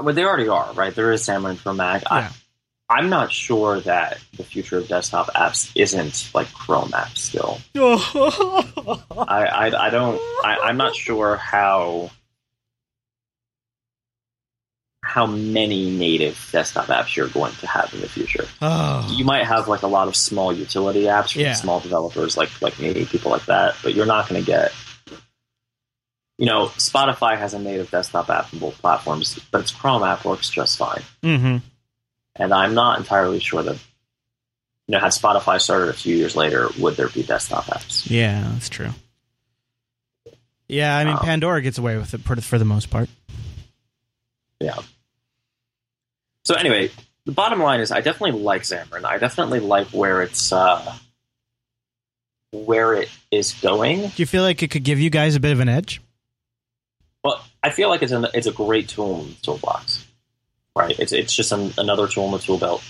Well, 0.00 0.14
they 0.14 0.24
already 0.24 0.48
are, 0.48 0.72
right? 0.72 0.94
There 0.94 1.12
is 1.12 1.22
Xamarin 1.22 1.56
for 1.56 1.72
Mac. 1.72 2.02
Yeah. 2.02 2.30
I, 2.90 2.96
I'm 2.98 3.08
not 3.08 3.32
sure 3.32 3.80
that 3.80 4.18
the 4.36 4.44
future 4.44 4.78
of 4.78 4.88
desktop 4.88 5.28
apps 5.28 5.70
isn't 5.74 6.30
like 6.34 6.52
Chrome 6.52 6.90
apps 6.90 7.18
still. 7.18 7.58
I, 7.76 9.44
I, 9.46 9.86
I 9.86 9.90
don't. 9.90 10.16
I, 10.44 10.58
I'm 10.64 10.76
not 10.76 10.94
sure 10.94 11.36
how 11.36 12.10
how 15.02 15.26
many 15.26 15.90
native 15.90 16.48
desktop 16.50 16.86
apps 16.86 17.14
you're 17.14 17.28
going 17.28 17.52
to 17.56 17.66
have 17.66 17.92
in 17.94 18.00
the 18.00 18.08
future. 18.08 18.46
oh. 18.62 19.06
You 19.14 19.24
might 19.24 19.44
have 19.46 19.68
like 19.68 19.82
a 19.82 19.86
lot 19.86 20.08
of 20.08 20.16
small 20.16 20.52
utility 20.52 21.02
apps 21.04 21.34
for 21.34 21.40
Yeah. 21.40 21.52
small 21.54 21.78
developers 21.78 22.36
like 22.36 22.50
like 22.62 22.78
me, 22.80 23.04
people 23.04 23.30
like 23.30 23.44
that, 23.46 23.76
but 23.82 23.94
you're 23.94 24.06
not 24.06 24.28
going 24.28 24.42
to 24.42 24.46
get. 24.46 24.72
You 26.38 26.46
know, 26.46 26.66
Spotify 26.66 27.38
has 27.38 27.54
a 27.54 27.58
native 27.60 27.90
desktop 27.90 28.28
app 28.28 28.52
on 28.52 28.58
both 28.58 28.78
platforms, 28.78 29.38
but 29.52 29.60
its 29.60 29.70
Chrome 29.70 30.02
app 30.02 30.24
works 30.24 30.50
just 30.50 30.76
fine. 30.78 31.02
hmm 31.22 31.58
And 32.34 32.52
I'm 32.52 32.74
not 32.74 32.98
entirely 32.98 33.38
sure 33.38 33.62
that, 33.62 33.74
you 33.74 34.92
know, 34.92 34.98
had 34.98 35.12
Spotify 35.12 35.60
started 35.60 35.90
a 35.90 35.92
few 35.92 36.16
years 36.16 36.34
later, 36.34 36.68
would 36.78 36.96
there 36.96 37.08
be 37.08 37.22
desktop 37.22 37.64
apps? 37.66 38.10
Yeah, 38.10 38.48
that's 38.52 38.68
true. 38.68 38.90
Yeah, 40.68 40.96
I 40.96 41.04
mean, 41.04 41.14
Um, 41.14 41.20
Pandora 41.20 41.62
gets 41.62 41.78
away 41.78 41.96
with 41.98 42.14
it 42.14 42.22
for, 42.22 42.34
for 42.40 42.58
the 42.58 42.64
most 42.64 42.90
part. 42.90 43.08
Yeah. 44.60 44.78
So 46.46 46.54
anyway, 46.54 46.90
the 47.26 47.32
bottom 47.32 47.60
line 47.60 47.80
is, 47.80 47.92
I 47.92 48.00
definitely 48.00 48.40
like 48.40 48.62
Xamarin. 48.62 49.04
I 49.04 49.18
definitely 49.18 49.60
like 49.60 49.86
where 49.88 50.20
it's 50.22 50.52
uh, 50.52 50.96
where 52.52 52.94
it 52.94 53.08
is 53.30 53.52
going. 53.54 54.00
Do 54.00 54.12
you 54.16 54.26
feel 54.26 54.42
like 54.42 54.62
it 54.62 54.70
could 54.70 54.84
give 54.84 54.98
you 54.98 55.10
guys 55.10 55.36
a 55.36 55.40
bit 55.40 55.52
of 55.52 55.60
an 55.60 55.68
edge? 55.68 56.00
Well, 57.24 57.42
I 57.62 57.70
feel 57.70 57.88
like 57.88 58.02
it's 58.02 58.12
an, 58.12 58.26
it's 58.34 58.46
a 58.46 58.52
great 58.52 58.88
tool 58.88 59.22
in 59.22 59.28
the 59.30 59.34
toolbox, 59.42 60.06
right? 60.76 60.96
It's 60.98 61.12
it's 61.12 61.34
just 61.34 61.50
an, 61.52 61.72
another 61.78 62.06
tool 62.06 62.26
in 62.26 62.32
the 62.32 62.38
tool 62.38 62.58
belt. 62.58 62.84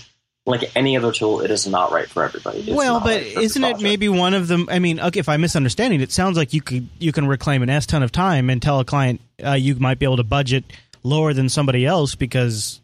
Like 0.45 0.75
any 0.75 0.95
other 0.95 1.11
tool, 1.11 1.39
it 1.39 1.49
is 1.49 1.65
not 1.65 1.91
right 1.91 2.07
for 2.07 2.23
everybody. 2.23 2.59
It's 2.59 2.69
well, 2.69 2.99
but 2.99 3.21
right 3.21 3.37
isn't 3.37 3.63
it 3.63 3.79
maybe 3.79 4.09
one 4.09 4.35
of 4.35 4.47
them? 4.47 4.67
I 4.69 4.77
mean, 4.77 4.99
okay, 4.99 5.21
if 5.21 5.29
I'm 5.29 5.41
misunderstanding, 5.41 6.01
it 6.01 6.11
sounds 6.11 6.37
like 6.37 6.53
you 6.53 6.61
could 6.61 6.89
you 6.99 7.13
can 7.13 7.27
reclaim 7.27 7.63
an 7.63 7.69
s 7.69 7.85
ton 7.85 8.03
of 8.03 8.11
time 8.11 8.49
and 8.49 8.61
tell 8.61 8.79
a 8.79 8.85
client 8.85 9.21
uh, 9.43 9.53
you 9.53 9.75
might 9.75 9.97
be 9.97 10.05
able 10.05 10.17
to 10.17 10.23
budget 10.23 10.65
lower 11.01 11.33
than 11.33 11.47
somebody 11.47 11.85
else 11.85 12.13
because 12.13 12.81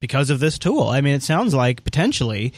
because 0.00 0.28
of 0.28 0.38
this 0.38 0.58
tool. 0.58 0.88
I 0.88 1.00
mean, 1.00 1.14
it 1.14 1.22
sounds 1.22 1.54
like 1.54 1.82
potentially 1.82 2.52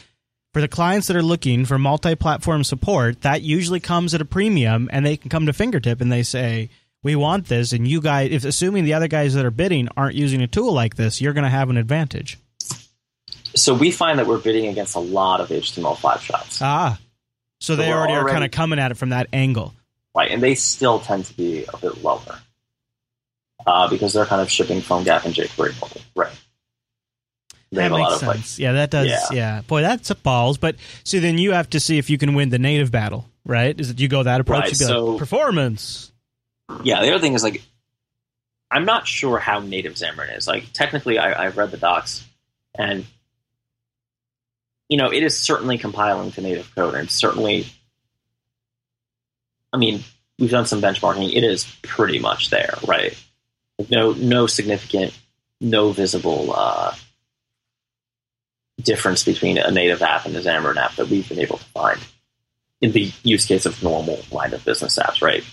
for 0.53 0.61
the 0.61 0.67
clients 0.67 1.07
that 1.07 1.15
are 1.15 1.23
looking 1.23 1.63
for 1.63 1.79
multi-platform 1.79 2.65
support, 2.65 3.21
that 3.21 3.43
usually 3.43 3.79
comes 3.79 4.13
at 4.13 4.21
a 4.21 4.25
premium, 4.25 4.89
and 4.91 5.05
they 5.05 5.15
can 5.15 5.29
come 5.29 5.45
to 5.45 5.53
Fingertip 5.53 6.01
and 6.01 6.11
they 6.11 6.23
say. 6.23 6.69
We 7.01 7.15
want 7.15 7.47
this, 7.47 7.71
and 7.71 7.87
you 7.87 8.01
guys, 8.01 8.29
if 8.31 8.43
assuming 8.43 8.83
the 8.83 8.93
other 8.93 9.07
guys 9.07 9.33
that 9.35 9.45
are 9.45 9.51
bidding 9.51 9.87
aren't 9.95 10.15
using 10.15 10.41
a 10.41 10.47
tool 10.47 10.73
like 10.73 10.95
this, 10.95 11.21
you're 11.21 11.31
going 11.33 11.45
to 11.45 11.49
have 11.49 11.69
an 11.69 11.77
advantage. 11.77 12.37
So 13.55 13.73
we 13.73 13.89
find 13.91 14.19
that 14.19 14.27
we're 14.27 14.37
bidding 14.39 14.67
against 14.67 14.95
a 14.95 14.99
lot 14.99 15.39
of 15.41 15.47
HTML5 15.49 16.19
shops, 16.19 16.61
Ah, 16.61 16.99
so, 17.59 17.73
So 17.73 17.75
they 17.77 17.89
we're 17.89 17.95
already, 17.97 18.13
are 18.13 18.27
kind 18.27 18.43
of 18.43 18.51
coming 18.51 18.79
at 18.79 18.91
it 18.91 18.95
from 18.97 19.09
that 19.09 19.27
angle. 19.33 19.73
right? 20.13 20.29
And 20.29 20.43
they 20.43 20.55
still 20.55 20.99
tend 20.99 21.25
to 21.25 21.33
be 21.35 21.65
a 21.73 21.77
bit 21.77 22.03
lower 22.03 22.39
uh, 23.65 23.87
because 23.89 24.13
they're 24.13 24.25
kind 24.25 24.41
of 24.41 24.51
shipping 24.51 24.81
PhoneGap 24.81 25.23
and 25.25 25.33
jQuery 25.33 25.79
mobile, 25.81 26.01
right? 26.15 26.31
They 27.71 27.81
that 27.87 27.91
makes 27.91 28.13
of 28.15 28.23
like 28.27 28.37
sense. 28.37 28.59
yeah, 28.59 28.73
that 28.73 28.89
does. 28.89 29.07
Yeah. 29.07 29.19
Yeah. 29.31 29.61
boy, 29.61 29.81
that's 29.81 30.09
a 30.09 30.15
balls. 30.15 30.57
But 30.57 30.75
see, 31.03 31.19
then 31.19 31.37
you 31.37 31.51
have 31.53 31.69
to 31.71 31.79
see 31.79 31.97
if 31.97 32.09
you 32.09 32.17
can 32.17 32.33
win 32.33 32.49
the 32.49 32.57
native 32.59 32.91
battle, 32.91 33.29
right? 33.45 33.79
Is 33.79 33.89
it 33.91 33.99
you 33.99 34.07
go 34.07 34.23
that 34.23 34.41
approach? 34.41 34.63
Right, 34.65 34.75
so- 34.75 35.05
like, 35.11 35.19
performance. 35.19 36.08
Yeah, 36.83 37.01
the 37.01 37.09
other 37.11 37.19
thing 37.19 37.33
is 37.33 37.43
like, 37.43 37.61
I'm 38.71 38.85
not 38.85 39.07
sure 39.07 39.39
how 39.39 39.59
native 39.59 39.93
Xamarin 39.93 40.37
is. 40.37 40.47
Like, 40.47 40.71
technically, 40.73 41.17
I, 41.17 41.45
I've 41.45 41.57
read 41.57 41.71
the 41.71 41.77
docs, 41.77 42.25
and 42.77 43.05
you 44.87 44.97
know, 44.97 45.11
it 45.11 45.23
is 45.23 45.37
certainly 45.37 45.77
compiling 45.77 46.31
to 46.31 46.41
native 46.41 46.73
code, 46.75 46.95
and 46.95 47.09
certainly, 47.09 47.67
I 49.71 49.77
mean, 49.77 50.03
we've 50.37 50.49
done 50.49 50.65
some 50.65 50.81
benchmarking. 50.81 51.33
It 51.33 51.43
is 51.43 51.65
pretty 51.83 52.19
much 52.19 52.49
there, 52.49 52.73
right? 52.87 53.15
No, 53.89 54.13
no 54.13 54.47
significant, 54.47 55.17
no 55.61 55.91
visible 55.91 56.53
uh, 56.55 56.93
difference 58.81 59.23
between 59.23 59.57
a 59.57 59.71
native 59.71 60.01
app 60.01 60.25
and 60.25 60.35
a 60.35 60.41
Xamarin 60.41 60.77
app 60.77 60.95
that 60.95 61.07
we've 61.07 61.27
been 61.27 61.39
able 61.39 61.57
to 61.57 61.65
find 61.65 61.99
in 62.81 62.91
the 62.91 63.11
use 63.23 63.45
case 63.45 63.65
of 63.65 63.81
normal 63.83 64.19
line 64.31 64.53
of 64.53 64.63
business 64.65 64.97
apps, 64.97 65.21
right? 65.21 65.43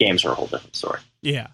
Games 0.00 0.24
are 0.24 0.32
a 0.32 0.34
whole 0.34 0.46
different 0.46 0.76
story. 0.76 1.00
Yeah. 1.22 1.48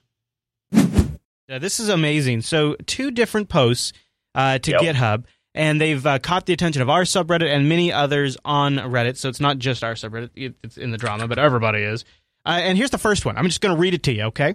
Yeah, 0.72 1.58
this 1.58 1.80
is 1.80 1.88
amazing. 1.88 2.42
So, 2.42 2.76
two 2.86 3.10
different 3.10 3.48
posts 3.48 3.92
uh, 4.36 4.58
to 4.60 4.70
Yep. 4.70 4.80
GitHub, 4.82 5.24
and 5.52 5.80
they've 5.80 6.04
uh, 6.06 6.20
caught 6.20 6.46
the 6.46 6.52
attention 6.52 6.80
of 6.80 6.88
our 6.88 7.02
subreddit 7.02 7.48
and 7.52 7.68
many 7.68 7.92
others 7.92 8.36
on 8.44 8.76
Reddit. 8.76 9.16
So, 9.16 9.28
it's 9.28 9.40
not 9.40 9.58
just 9.58 9.82
our 9.82 9.94
subreddit, 9.94 10.54
it's 10.62 10.76
in 10.78 10.92
the 10.92 10.96
drama, 10.98 11.26
but 11.26 11.38
everybody 11.40 11.80
is. 11.82 12.04
Uh, 12.46 12.50
and 12.62 12.78
here's 12.78 12.90
the 12.90 12.98
first 12.98 13.26
one. 13.26 13.36
I'm 13.36 13.46
just 13.46 13.60
going 13.60 13.74
to 13.74 13.80
read 13.80 13.94
it 13.94 14.04
to 14.04 14.12
you, 14.12 14.22
okay? 14.24 14.54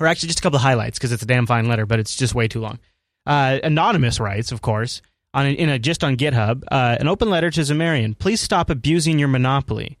Or 0.00 0.06
actually, 0.08 0.26
just 0.28 0.40
a 0.40 0.42
couple 0.42 0.56
of 0.56 0.62
highlights 0.62 0.98
because 0.98 1.12
it's 1.12 1.22
a 1.22 1.26
damn 1.26 1.46
fine 1.46 1.68
letter, 1.68 1.86
but 1.86 2.00
it's 2.00 2.16
just 2.16 2.34
way 2.34 2.48
too 2.48 2.60
long. 2.60 2.80
Uh, 3.24 3.58
Anonymous 3.62 4.18
writes, 4.18 4.50
of 4.50 4.62
course, 4.62 5.02
on 5.32 5.46
in 5.46 5.68
a, 5.68 5.78
just 5.78 6.02
on 6.02 6.16
GitHub, 6.16 6.64
uh, 6.72 6.96
an 6.98 7.06
open 7.06 7.30
letter 7.30 7.50
to 7.52 7.60
Xamarin. 7.60 8.18
Please 8.18 8.40
stop 8.40 8.68
abusing 8.68 9.18
your 9.20 9.28
monopoly. 9.28 9.98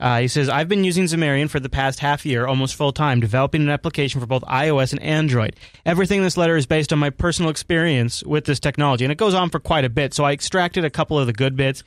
Uh, 0.00 0.20
he 0.20 0.28
says, 0.28 0.48
I've 0.48 0.68
been 0.68 0.82
using 0.82 1.04
Xamarin 1.04 1.50
for 1.50 1.60
the 1.60 1.68
past 1.68 2.00
half 2.00 2.24
year, 2.24 2.46
almost 2.46 2.74
full 2.74 2.92
time, 2.92 3.20
developing 3.20 3.60
an 3.62 3.68
application 3.68 4.20
for 4.20 4.26
both 4.26 4.42
iOS 4.44 4.92
and 4.92 5.02
Android. 5.02 5.56
Everything 5.84 6.18
in 6.18 6.24
this 6.24 6.38
letter 6.38 6.56
is 6.56 6.64
based 6.66 6.92
on 6.92 6.98
my 6.98 7.10
personal 7.10 7.50
experience 7.50 8.24
with 8.24 8.46
this 8.46 8.58
technology, 8.58 9.04
and 9.04 9.12
it 9.12 9.18
goes 9.18 9.34
on 9.34 9.50
for 9.50 9.60
quite 9.60 9.84
a 9.84 9.90
bit. 9.90 10.14
So 10.14 10.24
I 10.24 10.32
extracted 10.32 10.84
a 10.84 10.90
couple 10.90 11.18
of 11.18 11.26
the 11.26 11.34
good 11.34 11.54
bits. 11.54 11.84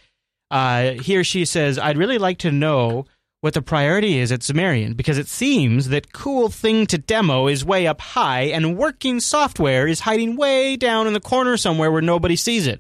Uh, 0.52 0.94
or 1.10 1.24
she 1.24 1.46
says, 1.46 1.80
I'd 1.80 1.98
really 1.98 2.20
like 2.20 2.38
to 2.40 2.52
know 2.52 3.06
what 3.42 3.56
the 3.56 3.62
priority 3.62 4.20
is 4.20 4.32
at 4.32 4.40
Xamarin 4.40 4.96
because 4.96 5.18
it 5.18 5.28
seems 5.28 5.90
that 5.90 6.14
cool 6.14 6.48
thing 6.50 6.86
to 6.88 6.98
demo 6.98 7.48
is 7.48 7.66
way 7.66 7.88
up 7.88 8.00
high 8.00 8.44
and 8.44 8.78
working 8.78 9.20
software 9.20 9.86
is 9.86 10.00
hiding 10.00 10.38
way 10.38 10.78
down 10.78 11.08
in 11.08 11.14
the 11.14 11.20
corner 11.20 11.58
somewhere 11.58 11.92
where 11.92 12.02
nobody 12.02 12.38
sees 12.38 12.68
it. 12.68 12.80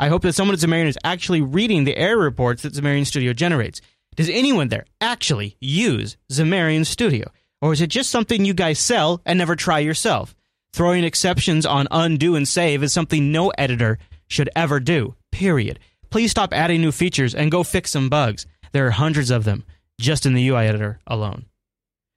I 0.00 0.08
hope 0.08 0.22
that 0.22 0.32
someone 0.32 0.54
at 0.54 0.60
Xamarin 0.60 0.86
is 0.86 0.98
actually 1.04 1.42
reading 1.42 1.84
the 1.84 1.96
error 1.96 2.16
reports 2.16 2.62
that 2.62 2.72
Xamarin 2.72 3.06
Studio 3.06 3.32
generates. 3.32 3.80
Does 4.16 4.28
anyone 4.28 4.68
there 4.68 4.86
actually 5.00 5.56
use 5.60 6.16
Xamarin 6.30 6.84
Studio? 6.84 7.30
Or 7.62 7.72
is 7.72 7.80
it 7.80 7.88
just 7.88 8.10
something 8.10 8.44
you 8.44 8.54
guys 8.54 8.78
sell 8.78 9.20
and 9.24 9.38
never 9.38 9.56
try 9.56 9.78
yourself? 9.78 10.34
Throwing 10.72 11.04
exceptions 11.04 11.66
on 11.66 11.88
undo 11.90 12.36
and 12.36 12.46
save 12.46 12.82
is 12.82 12.92
something 12.92 13.32
no 13.32 13.50
editor 13.50 13.98
should 14.28 14.50
ever 14.54 14.80
do, 14.80 15.14
period. 15.32 15.78
Please 16.10 16.30
stop 16.30 16.52
adding 16.52 16.80
new 16.80 16.92
features 16.92 17.34
and 17.34 17.50
go 17.50 17.62
fix 17.62 17.90
some 17.90 18.08
bugs. 18.08 18.46
There 18.72 18.86
are 18.86 18.90
hundreds 18.90 19.30
of 19.30 19.44
them 19.44 19.64
just 20.00 20.26
in 20.26 20.34
the 20.34 20.48
UI 20.48 20.66
editor 20.66 21.00
alone. 21.06 21.46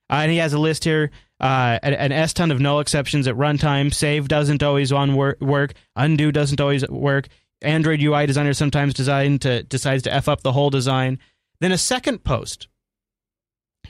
Uh, 0.09 0.17
and 0.17 0.31
he 0.31 0.37
has 0.37 0.53
a 0.53 0.59
list 0.59 0.83
here 0.83 1.11
uh, 1.43 1.77
an, 1.83 1.93
an 1.93 2.11
S 2.13 2.31
ton 2.33 2.51
of 2.51 2.61
null 2.61 2.79
exceptions 2.79 3.27
at 3.27 3.35
runtime. 3.35 3.93
Save 3.93 4.29
doesn't 4.29 4.63
always 4.63 4.93
on 4.93 5.13
wor- 5.13 5.35
work. 5.41 5.73
Undo 5.95 6.31
doesn't 6.31 6.61
always 6.61 6.87
work. 6.87 7.27
Android 7.61 8.01
UI 8.01 8.25
designer 8.25 8.53
sometimes 8.53 8.93
design 8.93 9.39
to, 9.39 9.63
decides 9.63 10.03
to 10.03 10.13
F 10.13 10.29
up 10.29 10.41
the 10.41 10.53
whole 10.53 10.69
design. 10.69 11.19
Then 11.63 11.71
a 11.71 11.77
second 11.77 12.25
post. 12.25 12.67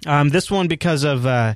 Um, 0.05 0.29
this 0.29 0.51
one 0.51 0.67
because 0.67 1.03
of 1.03 1.25
uh, 1.25 1.55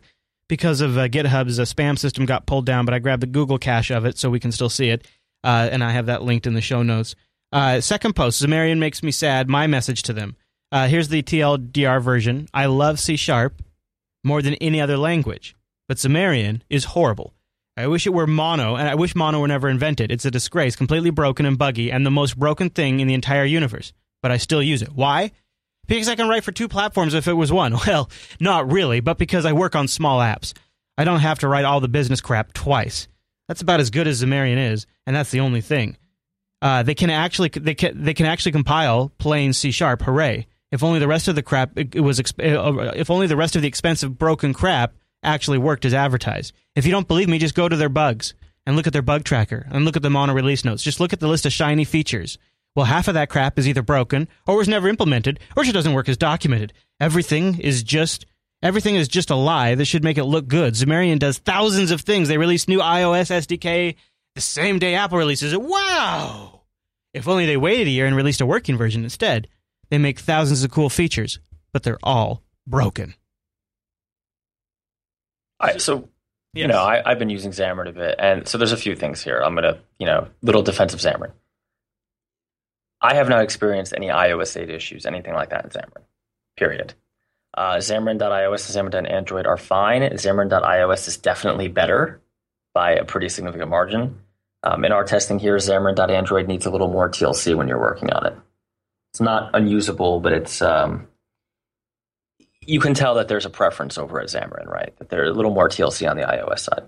because 0.49 0.81
of 0.81 0.98
uh, 0.98 1.07
GitHub's 1.10 1.60
uh, 1.60 1.61
spam 1.61 1.95
system 1.95 2.26
got 2.26 2.48
pulled 2.48 2.65
down, 2.65 2.85
but 2.85 2.95
I 2.95 2.98
grabbed 2.98 3.22
the 3.22 3.27
Google 3.27 3.60
cache 3.60 3.91
of 3.91 4.03
it 4.03 4.18
so 4.18 4.31
we 4.31 4.39
can 4.39 4.52
still 4.52 4.68
see 4.68 4.89
it, 4.89 5.06
uh, 5.44 5.69
and 5.72 5.84
I 5.84 5.91
have 5.91 6.07
that 6.07 6.23
linked 6.23 6.48
in 6.48 6.56
the 6.56 6.61
show 6.61 6.81
notes. 6.81 7.14
Uh, 7.52 7.81
second 7.81 8.15
post: 8.15 8.41
Xamarin 8.41 8.80
makes 8.80 9.03
me 9.03 9.11
sad. 9.11 9.48
My 9.48 9.68
message 9.68 10.02
to 10.03 10.14
them. 10.14 10.35
Uh, 10.72 10.88
here's 10.88 11.10
the 11.10 11.22
TLDR 11.22 12.02
version. 12.02 12.48
I 12.52 12.65
love 12.65 12.99
C 12.99 13.15
sharp 13.15 13.61
more 14.23 14.41
than 14.41 14.56
any 14.56 14.81
other 14.81 14.98
language, 14.98 15.56
but 15.88 15.98
Xamarin 15.98 16.61
is 16.68 16.85
horrible. 16.85 17.35
I 17.77 17.85
wish 17.85 18.07
it 18.07 18.14
were 18.15 18.26
mono, 18.26 18.76
and 18.76 18.89
I 18.89 18.95
wish 18.95 19.15
mono 19.15 19.39
were 19.39 19.48
never 19.48 19.69
invented. 19.69 20.11
It's 20.11 20.26
a 20.26 20.31
disgrace, 20.31 20.76
completely 20.76 21.11
broken 21.11 21.45
and 21.45 21.60
buggy, 21.60 21.91
and 21.91 22.03
the 22.03 22.10
most 22.10 22.39
broken 22.39 22.72
thing 22.72 23.02
in 23.02 23.07
the 23.07 23.14
entire 23.14 23.45
universe. 23.45 23.94
But 24.23 24.31
I 24.31 24.38
still 24.38 24.64
use 24.64 24.81
it. 24.81 24.94
Why? 24.94 25.31
Because 25.88 26.10
I 26.10 26.16
can 26.16 26.28
write 26.28 26.44
for 26.44 26.52
two 26.52 26.68
platforms 26.68 27.14
if 27.14 27.28
it 27.28 27.34
was 27.34 27.52
one. 27.52 27.76
Well, 27.88 28.10
not 28.40 28.72
really, 28.72 29.00
but 29.00 29.18
because 29.18 29.46
I 29.46 29.54
work 29.54 29.76
on 29.76 29.88
small 29.88 30.20
apps. 30.20 30.54
I 30.98 31.04
don't 31.04 31.20
have 31.20 31.40
to 31.40 31.48
write 31.48 31.66
all 31.66 31.80
the 31.80 31.88
business 31.88 32.22
crap 32.22 32.54
twice. 32.54 33.08
That's 33.48 33.62
about 33.62 33.80
as 33.80 33.90
good 33.90 34.08
as 34.08 34.22
Xamarin 34.22 34.72
is, 34.72 34.88
and 35.06 35.16
that's 35.16 35.32
the 35.32 35.40
only 35.40 35.62
thing. 35.62 35.96
Uh, 36.62 36.84
they 36.84 36.96
can 36.96 37.10
actually 37.10 37.50
they 37.50 37.76
can 37.76 38.04
they 38.04 38.14
can 38.14 38.26
actually 38.26 38.52
compile 38.52 39.12
plain 39.20 39.54
C 39.54 39.72
sharp. 39.72 40.02
Hooray! 40.02 40.48
If 40.72 40.84
only 40.84 41.00
the 41.00 41.08
rest 41.08 41.28
of 41.28 41.36
the 41.36 41.44
crap 41.44 41.78
it, 41.78 41.96
it 41.96 42.02
was 42.02 42.20
exp- 42.20 42.44
uh, 42.44 42.94
if 42.96 43.10
only 43.10 43.28
the 43.28 43.38
rest 43.38 43.56
of 43.56 43.62
the 43.62 43.68
expensive 43.68 44.18
broken 44.18 44.54
crap 44.54 44.94
actually 45.24 45.60
worked 45.60 45.86
as 45.86 45.94
advertised. 45.94 46.54
If 46.76 46.86
you 46.86 46.92
don't 46.92 47.08
believe 47.08 47.30
me, 47.30 47.38
just 47.38 47.56
go 47.56 47.70
to 47.70 47.76
their 47.76 47.90
bugs 47.90 48.34
and 48.66 48.76
look 48.76 48.88
at 48.88 48.94
their 48.94 49.02
bug 49.02 49.24
tracker 49.24 49.68
and 49.72 49.86
look 49.86 49.96
at 49.96 50.02
the 50.02 50.10
mono 50.10 50.34
release 50.34 50.66
notes. 50.66 50.84
Just 50.84 51.00
look 51.00 51.14
at 51.14 51.20
the 51.20 51.28
list 51.28 51.46
of 51.46 51.54
shiny 51.54 51.86
features. 51.86 52.38
Well, 52.78 52.86
half 52.86 53.08
of 53.08 53.16
that 53.16 53.30
crap 53.30 53.58
is 53.58 53.68
either 53.68 53.82
broken 53.82 54.28
or 54.45 54.56
was 54.56 54.68
never 54.68 54.88
implemented 54.88 55.40
or 55.56 55.64
just 55.64 55.74
doesn't 55.74 55.95
work 55.95 56.08
as 56.08 56.16
documented. 56.16 56.74
Everything 56.99 57.60
is 57.60 57.82
just 57.82 58.28
everything 58.62 58.94
is 58.94 59.08
just 59.08 59.32
a 59.32 59.36
lie 59.36 59.74
that 59.74 59.86
should 59.86 60.04
make 60.04 60.20
it 60.20 60.26
look 60.26 60.48
good. 60.48 60.76
Xamarin 60.76 61.18
does 61.18 61.40
thousands 61.40 61.90
of 61.90 62.02
things. 62.02 62.28
They 62.28 62.38
release 62.38 62.68
new 62.68 62.78
iOS 62.78 63.32
SDK. 63.32 63.95
the 64.36 64.41
same 64.41 64.78
day 64.78 64.94
Apple 64.94 65.18
releases 65.18 65.54
it. 65.54 65.62
Wow! 65.64 66.66
If 67.16 67.28
only 67.28 67.48
they 67.48 67.58
waited 67.58 67.88
a 67.88 67.90
year 67.90 68.06
and 68.06 68.16
released 68.16 68.41
a 68.41 68.45
working 68.45 68.78
version 68.78 69.04
instead. 69.04 69.48
They 69.90 69.98
make 69.98 70.20
thousands 70.20 70.64
of 70.64 70.70
cool 70.70 70.91
features, 70.91 71.40
but 71.74 71.82
they're 71.82 71.98
all 72.04 72.44
broken. 72.68 73.16
I, 75.60 75.78
so 75.78 76.10
you 76.54 76.68
know, 76.68 76.84
I, 76.84 77.02
I've 77.04 77.18
been 77.18 77.32
using 77.32 77.49
Xamarin 77.49 77.90
a 77.90 77.94
bit, 77.94 78.16
and 78.20 78.48
so 78.48 78.60
there's 78.60 78.72
a 78.72 78.78
few 78.78 78.95
things 78.95 79.24
here. 79.24 79.40
I'm 79.40 79.56
gonna, 79.56 79.80
you 79.98 80.06
know, 80.06 80.28
little 80.44 80.62
defense 80.62 80.94
of 80.94 80.99
Xamarin. 80.99 81.32
I 83.02 83.15
have 83.15 83.30
not 83.30 83.44
experienced 83.44 83.94
any 83.95 84.07
iOS 84.07 84.60
8 84.60 84.69
issues, 84.69 85.06
anything 85.06 85.34
like 85.34 85.49
that 85.49 85.65
in 85.65 85.69
Xamarin. 85.69 86.03
Period. 86.57 86.94
Uh, 87.53 87.76
Xamarin.iOS 87.78 88.78
and 88.78 88.94
Xamarin.android 88.94 89.45
are 89.45 89.57
fine. 89.57 90.02
Xamarin.iOS 90.02 91.07
is 91.07 91.18
definitely 91.18 91.68
better 91.68 92.22
by 92.74 92.91
a 92.91 93.06
pretty 93.06 93.30
significant 93.30 93.69
margin. 93.69 94.19
Um, 94.64 94.86
in 94.86 94.91
our 94.91 95.03
testing 95.03 95.40
here, 95.40 95.56
Xamarin.android 95.57 96.48
needs 96.48 96.65
a 96.65 96.72
little 96.72 96.90
more 96.90 97.10
TLC 97.10 97.56
when 97.56 97.68
you're 97.68 97.80
working 97.80 98.11
on 98.11 98.26
it. 98.26 98.36
It's 99.11 99.22
not 99.22 99.52
unusable, 99.53 100.19
but 100.19 100.34
it's 100.34 100.61
um, 100.61 101.07
you 102.61 102.80
can 102.80 102.94
tell 102.94 103.15
that 103.15 103.28
there's 103.28 103.45
a 103.45 103.49
preference 103.49 103.98
over 103.98 104.19
at 104.19 104.28
Xamarin, 104.28 104.68
right? 104.68 104.95
That 104.98 105.10
there's 105.10 105.30
a 105.30 105.34
little 105.34 105.53
more 105.53 105.69
TLC 105.69 106.10
on 106.10 106.18
the 106.18 106.24
iOS 106.24 106.60
side. 106.60 106.88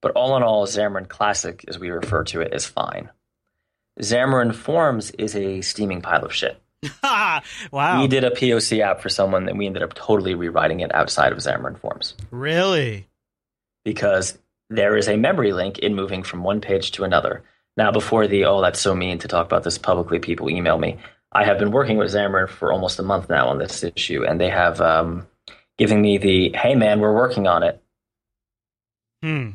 But 0.00 0.12
all 0.12 0.36
in 0.36 0.42
all, 0.42 0.66
Xamarin 0.66 1.08
Classic, 1.08 1.64
as 1.68 1.78
we 1.78 1.90
refer 1.90 2.24
to 2.24 2.40
it, 2.40 2.54
is 2.54 2.64
fine. 2.64 3.10
Xamarin 4.00 4.54
Forms 4.54 5.10
is 5.12 5.36
a 5.36 5.60
steaming 5.60 6.00
pile 6.00 6.24
of 6.24 6.32
shit. 6.32 6.60
wow. 7.02 8.00
We 8.00 8.08
did 8.08 8.24
a 8.24 8.30
POC 8.30 8.80
app 8.80 9.00
for 9.02 9.08
someone 9.10 9.48
and 9.48 9.58
we 9.58 9.66
ended 9.66 9.82
up 9.82 9.92
totally 9.94 10.34
rewriting 10.34 10.80
it 10.80 10.94
outside 10.94 11.32
of 11.32 11.38
Xamarin 11.38 11.78
Forms 11.78 12.14
Really? 12.30 13.06
because 13.84 14.38
there 14.70 14.96
is 14.96 15.08
a 15.08 15.16
memory 15.16 15.52
link 15.52 15.78
in 15.78 15.94
moving 15.94 16.22
from 16.22 16.42
one 16.42 16.60
page 16.60 16.92
to 16.92 17.04
another. 17.04 17.42
Now, 17.76 17.92
before 17.92 18.26
the, 18.26 18.44
oh, 18.46 18.60
that's 18.60 18.80
so 18.80 18.94
mean 18.94 19.18
to 19.18 19.28
talk 19.28 19.46
about 19.46 19.62
this 19.64 19.78
publicly, 19.78 20.18
people 20.18 20.48
email 20.50 20.78
me. 20.78 20.98
I 21.32 21.44
have 21.44 21.58
been 21.58 21.70
working 21.70 21.96
with 21.96 22.12
Xamarin 22.12 22.48
for 22.48 22.72
almost 22.72 22.98
a 22.98 23.02
month 23.02 23.28
now 23.28 23.48
on 23.48 23.58
this 23.58 23.84
issue, 23.84 24.24
and 24.24 24.40
they 24.40 24.50
have 24.50 24.80
um, 24.80 25.26
given 25.78 26.00
me 26.00 26.18
the, 26.18 26.50
hey, 26.56 26.74
man, 26.74 27.00
we're 27.00 27.14
working 27.14 27.46
on 27.46 27.62
it. 27.62 27.82
Hmm. 29.22 29.50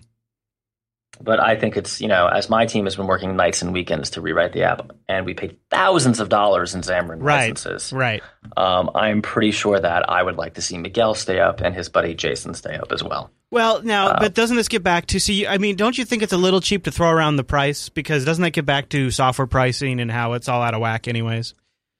But 1.22 1.40
I 1.40 1.56
think 1.56 1.78
it's, 1.78 2.02
you 2.02 2.08
know, 2.10 2.28
as 2.28 2.50
my 2.50 2.66
team 2.66 2.84
has 2.86 2.96
been 2.98 3.08
working 3.08 3.36
nights 3.38 3.62
and 3.62 3.72
weekends 3.72 4.12
to 4.12 4.22
rewrite 4.22 4.52
the 4.54 4.64
app, 4.64 4.92
and 5.08 5.26
we 5.26 5.34
paid 5.34 5.58
thousands 5.70 6.20
of 6.20 6.28
dollars 6.30 6.76
in 6.76 6.82
Xamarin 6.82 7.20
Right. 7.22 7.50
licenses. 7.50 7.94
Right. 7.94 8.22
Um, 8.58 8.92
I'm 8.94 9.22
pretty 9.22 9.52
sure 9.52 9.80
that 9.80 10.10
I 10.10 10.22
would 10.22 10.36
like 10.36 10.56
to 10.56 10.62
see 10.62 10.78
Miguel 10.78 11.14
stay 11.16 11.40
up 11.40 11.62
and 11.62 11.74
his 11.74 11.88
buddy 11.90 12.16
Jason 12.16 12.54
stay 12.54 12.76
up 12.76 12.92
as 12.92 13.02
well. 13.02 13.32
Well, 13.50 13.82
now, 13.84 14.10
Uh, 14.10 14.20
but 14.20 14.34
doesn't 14.34 14.58
this 14.58 14.68
get 14.68 14.84
back 14.84 15.06
to 15.08 15.20
see? 15.20 15.48
I 15.48 15.58
mean, 15.58 15.78
don't 15.78 15.98
you 15.98 16.04
think 16.04 16.22
it's 16.22 16.34
a 16.34 16.38
little 16.38 16.60
cheap 16.60 16.84
to 16.84 16.92
throw 16.92 17.10
around 17.10 17.38
the 17.38 17.44
price? 17.46 17.88
Because 17.88 18.26
doesn't 18.26 18.42
that 18.44 18.52
get 18.52 18.66
back 18.66 18.90
to 18.90 19.10
software 19.12 19.48
pricing 19.48 20.02
and 20.02 20.12
how 20.12 20.34
it's 20.34 20.50
all 20.50 20.62
out 20.62 20.74
of 20.74 20.82
whack, 20.82 21.08
anyways? 21.08 21.54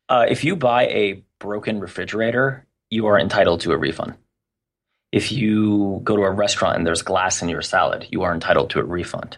Uh, 0.10 0.26
if 0.28 0.44
you 0.44 0.56
buy 0.58 0.88
a 0.88 1.24
broken 1.40 1.80
refrigerator, 1.80 2.66
you 2.90 3.06
are 3.06 3.18
entitled 3.20 3.62
to 3.62 3.72
a 3.72 3.78
refund. 3.78 4.16
If 5.16 5.32
you 5.32 6.02
go 6.04 6.18
to 6.18 6.24
a 6.24 6.30
restaurant 6.30 6.76
and 6.76 6.86
there's 6.86 7.02
glass 7.02 7.42
in 7.42 7.48
your 7.48 7.62
salad, 7.62 8.06
you 8.12 8.24
are 8.24 8.34
entitled 8.34 8.72
to 8.72 8.82
a 8.82 8.84
refund. 8.84 9.38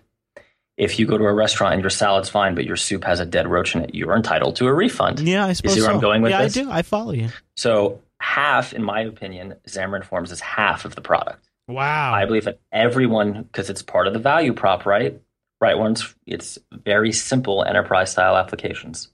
If 0.76 0.98
you 0.98 1.06
go 1.06 1.20
to 1.20 1.24
a 1.24 1.34
restaurant 1.34 1.76
and 1.76 1.84
your 1.84 1.91
salad's 1.91 2.30
fine, 2.30 2.56
but 2.56 2.66
your 2.66 2.78
soup 2.78 3.04
has 3.04 3.20
a 3.20 3.28
dead 3.28 3.48
roach 3.48 3.76
in 3.76 3.84
it, 3.84 3.94
you 3.94 4.10
are 4.10 4.16
entitled 4.16 4.56
to 4.56 4.66
a 4.66 4.74
refund. 4.74 5.20
Yeah, 5.20 5.45
I 5.45 5.54
suppose 5.54 5.76
see 5.76 5.82
where 5.82 5.90
so. 5.90 5.94
I'm 5.94 6.02
going 6.02 6.24
with 6.24 6.32
yeah, 6.32 6.41
this? 6.41 6.58
I 6.58 6.64
do. 6.64 6.72
I 6.72 6.82
follow 6.82 7.12
you. 7.12 7.30
So, 7.58 8.02
half, 8.20 8.74
in 8.74 8.84
my 8.84 9.02
opinion, 9.02 9.54
Xamarin 9.68 10.04
Forms 10.04 10.32
is 10.32 10.40
half 10.40 10.84
of 10.84 10.95
the 10.95 11.02
product. 11.02 11.48
Wow. 11.68 12.12
I 12.12 12.26
believe 12.26 12.45
that 12.45 12.60
everyone, 12.72 13.44
because 13.44 13.70
it's 13.70 13.84
part 13.84 14.08
of 14.08 14.14
the 14.14 14.20
value 14.20 14.54
prop, 14.54 14.88
right? 14.88 15.22
Right 15.62 15.78
ones, 15.78 16.16
it's 16.26 16.58
very 16.72 17.12
simple 17.12 17.64
enterprise 17.64 18.12
style 18.12 18.36
applications. 18.36 19.10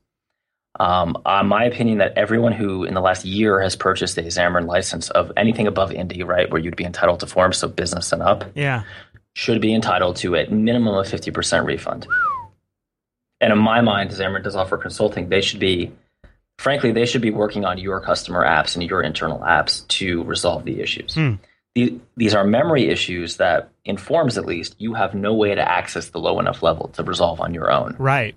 Um, 0.80 1.18
uh, 1.26 1.44
my 1.44 1.66
opinion 1.66 2.00
that 2.00 2.18
everyone 2.18 2.52
who 2.52 2.84
in 2.84 2.94
the 2.96 3.02
last 3.02 3.26
year 3.26 3.60
has 3.62 3.76
purchased 3.76 4.18
a 4.18 4.24
Xamarin 4.24 4.66
license 4.66 5.10
of 5.12 5.32
anything 5.38 5.68
above 5.68 5.92
Indie, 5.92 6.26
right, 6.26 6.50
where 6.50 6.60
you'd 6.60 6.76
be 6.76 6.84
entitled 6.86 7.20
to 7.20 7.28
forms, 7.28 7.58
so 7.58 7.68
business 7.68 8.12
and 8.12 8.24
up, 8.24 8.46
yeah. 8.56 8.84
should 9.34 9.62
be 9.62 9.74
entitled 9.74 10.16
to 10.18 10.36
a 10.36 10.48
minimum 10.50 10.96
of 10.96 11.06
50% 11.08 11.66
refund. 11.66 12.08
And 13.40 13.54
in 13.54 13.60
my 13.60 13.82
mind, 13.82 14.10
Xamarin 14.12 14.44
does 14.44 14.56
offer 14.56 14.78
consulting. 14.78 15.30
They 15.30 15.42
should 15.42 15.60
be, 15.60 15.92
frankly, 16.58 16.92
they 16.92 17.06
should 17.06 17.22
be 17.22 17.30
working 17.32 17.66
on 17.66 17.78
your 17.78 18.00
customer 18.00 18.44
apps 18.44 18.76
and 18.76 18.84
your 18.90 19.04
internal 19.04 19.40
apps 19.40 19.88
to 19.90 20.24
resolve 20.24 20.66
the 20.66 20.82
issues. 20.82 21.14
Hmm. 21.14 21.34
The- 21.76 22.00
These 22.18 22.34
are 22.34 22.44
memory 22.46 22.88
issues 22.90 23.38
that, 23.38 23.70
in 23.86 23.98
forms 23.98 24.38
at 24.38 24.46
least, 24.46 24.76
you 24.80 24.94
have 24.94 25.14
no 25.14 25.34
way 25.34 25.54
to 25.54 25.62
access 25.72 26.10
the 26.10 26.20
low 26.20 26.40
enough 26.40 26.64
level 26.64 26.88
to 26.90 27.04
resolve 27.04 27.42
on 27.42 27.54
your 27.54 27.72
own. 27.72 27.96
Right. 28.00 28.36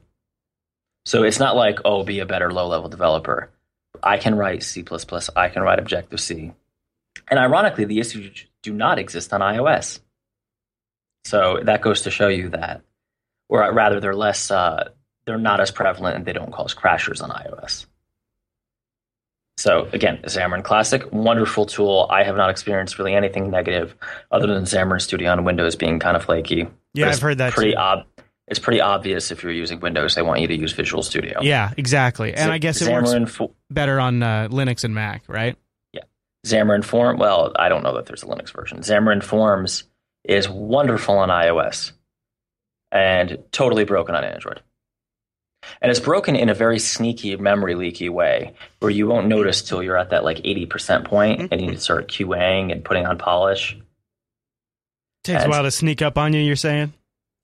So 1.06 1.22
it's 1.22 1.38
not 1.38 1.54
like, 1.54 1.78
oh, 1.84 2.02
be 2.02 2.18
a 2.18 2.26
better 2.26 2.52
low 2.52 2.66
level 2.66 2.88
developer. 2.88 3.48
I 4.02 4.18
can 4.18 4.34
write 4.34 4.64
C, 4.64 4.84
I 5.36 5.48
can 5.48 5.62
write 5.62 5.78
Objective 5.78 6.20
C. 6.20 6.52
And 7.28 7.38
ironically, 7.38 7.84
the 7.84 8.00
issues 8.00 8.44
do 8.62 8.72
not 8.72 8.98
exist 8.98 9.32
on 9.32 9.40
iOS. 9.40 10.00
So 11.24 11.60
that 11.62 11.80
goes 11.80 12.02
to 12.02 12.10
show 12.10 12.28
you 12.28 12.50
that, 12.50 12.82
or 13.48 13.72
rather, 13.72 14.00
they're 14.00 14.14
less, 14.16 14.50
uh, 14.50 14.90
they're 15.26 15.38
not 15.38 15.60
as 15.60 15.70
prevalent 15.70 16.16
and 16.16 16.26
they 16.26 16.32
don't 16.32 16.52
cause 16.52 16.74
crashers 16.74 17.22
on 17.22 17.30
iOS. 17.30 17.86
So 19.58 19.88
again, 19.92 20.18
Xamarin 20.24 20.64
Classic, 20.64 21.10
wonderful 21.12 21.66
tool. 21.66 22.08
I 22.10 22.24
have 22.24 22.36
not 22.36 22.50
experienced 22.50 22.98
really 22.98 23.14
anything 23.14 23.50
negative 23.50 23.94
other 24.30 24.48
than 24.48 24.64
Xamarin 24.64 25.00
Studio 25.00 25.30
on 25.30 25.44
Windows 25.44 25.76
being 25.76 25.98
kind 25.98 26.16
of 26.16 26.24
flaky. 26.24 26.66
Yeah, 26.94 27.08
I've 27.08 27.20
heard 27.20 27.38
that 27.38 27.52
Pretty 27.52 27.76
ob- 27.76 28.06
It's 28.48 28.60
pretty 28.60 28.80
obvious 28.80 29.30
if 29.32 29.42
you're 29.42 29.52
using 29.52 29.80
Windows, 29.80 30.14
they 30.14 30.22
want 30.22 30.40
you 30.40 30.46
to 30.46 30.56
use 30.56 30.72
Visual 30.72 31.02
Studio. 31.02 31.40
Yeah, 31.42 31.72
exactly. 31.76 32.32
And 32.32 32.46
So 32.46 32.52
I 32.52 32.58
guess 32.58 32.80
it 32.80 32.92
works 32.92 33.10
Xamarin 33.10 33.28
Fo- 33.28 33.54
better 33.70 33.98
on 33.98 34.22
uh, 34.22 34.48
Linux 34.50 34.84
and 34.84 34.94
Mac, 34.94 35.24
right? 35.26 35.56
Yeah. 35.92 36.02
Xamarin 36.46 36.84
Form. 36.84 37.18
Well, 37.18 37.52
I 37.58 37.68
don't 37.68 37.82
know 37.82 37.94
that 37.96 38.06
there's 38.06 38.22
a 38.22 38.26
Linux 38.26 38.52
version. 38.52 38.78
Xamarin 38.80 39.22
Forms 39.22 39.84
is 40.24 40.48
wonderful 40.48 41.18
on 41.18 41.28
iOS 41.28 41.90
and 42.92 43.38
totally 43.50 43.84
broken 43.84 44.14
on 44.14 44.22
Android. 44.22 44.60
And 45.82 45.90
it's 45.90 45.98
broken 45.98 46.36
in 46.36 46.48
a 46.48 46.54
very 46.54 46.78
sneaky, 46.78 47.34
memory 47.36 47.74
leaky 47.74 48.08
way 48.08 48.54
where 48.78 48.90
you 48.90 49.08
won't 49.08 49.26
notice 49.26 49.62
till 49.62 49.82
you're 49.82 49.96
at 49.96 50.10
that 50.10 50.22
like 50.22 50.38
80% 50.38 51.04
point 51.04 51.48
and 51.50 51.60
you 51.60 51.66
need 51.66 51.74
to 51.74 51.80
start 51.80 52.08
QAing 52.08 52.70
and 52.70 52.84
putting 52.84 53.06
on 53.06 53.18
polish. 53.18 53.76
Takes 55.24 55.44
a 55.44 55.48
while 55.48 55.64
to 55.64 55.72
sneak 55.72 56.02
up 56.02 56.16
on 56.16 56.32
you. 56.32 56.40
You're 56.40 56.54
saying? 56.54 56.92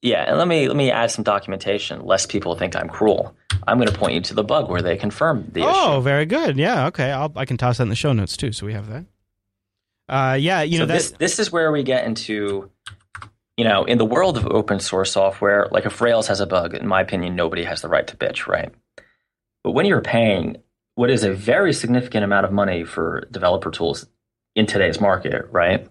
Yeah, 0.03 0.25
and 0.27 0.37
let 0.37 0.49
me 0.49 0.67
let 0.67 0.77
me 0.77 0.91
add 0.91 1.13
some 1.13 1.23
documentation 1.23 2.05
lest 2.05 2.29
people 2.29 2.57
think 2.57 2.75
I'm 2.75 2.89
cruel. 2.89 3.37
I'm 3.69 3.79
going 3.79 3.89
to 3.89 3.97
point 3.97 4.15
you 4.15 4.21
to 4.23 4.35
the 4.35 4.43
bug 4.43 4.69
where 4.69 4.83
they 4.83 4.97
confirm 4.97 5.49
the 5.53 5.63
oh, 5.63 5.95
issue. 5.95 6.03
very 6.03 6.27
good. 6.27 6.57
Yeah. 6.57 6.89
Okay. 6.89 7.13
I'll, 7.13 7.33
I 7.37 7.45
can 7.45 7.57
toss 7.57 7.77
that 7.77 7.85
in 7.85 7.89
the 7.89 7.95
show 7.95 8.13
notes 8.13 8.37
too, 8.37 8.51
so 8.51 8.67
we 8.67 8.73
have 8.73 8.89
that. 8.89 9.07
Uh, 10.09 10.35
yeah. 10.35 10.63
You 10.63 10.79
so 10.79 10.87
know 10.87 10.93
this 10.93 11.13
this 11.13 11.39
is 11.39 11.53
where 11.53 11.71
we 11.71 11.85
get 11.85 12.05
into 12.05 12.69
you 13.57 13.65
know 13.65 13.85
in 13.85 13.99
the 13.99 14.05
world 14.05 14.37
of 14.37 14.47
open 14.47 14.81
source 14.81 15.13
software 15.13 15.69
like 15.71 15.87
if 15.87 16.01
rails 16.01 16.27
has 16.29 16.41
a 16.41 16.47
bug 16.47 16.75
in 16.75 16.87
my 16.87 17.01
opinion 17.01 17.37
nobody 17.37 17.65
has 17.65 17.83
the 17.83 17.89
right 17.89 18.07
to 18.07 18.17
bitch 18.17 18.47
right 18.47 18.73
but 19.63 19.73
when 19.73 19.87
you're 19.87 20.01
paying 20.01 20.57
what 20.95 21.11
is 21.11 21.23
a 21.23 21.33
very 21.33 21.73
significant 21.73 22.25
amount 22.25 22.47
of 22.47 22.53
money 22.53 22.85
for 22.85 23.27
developer 23.31 23.71
tools 23.71 24.07
in 24.55 24.67
today's 24.67 25.01
market 25.01 25.47
right 25.51 25.89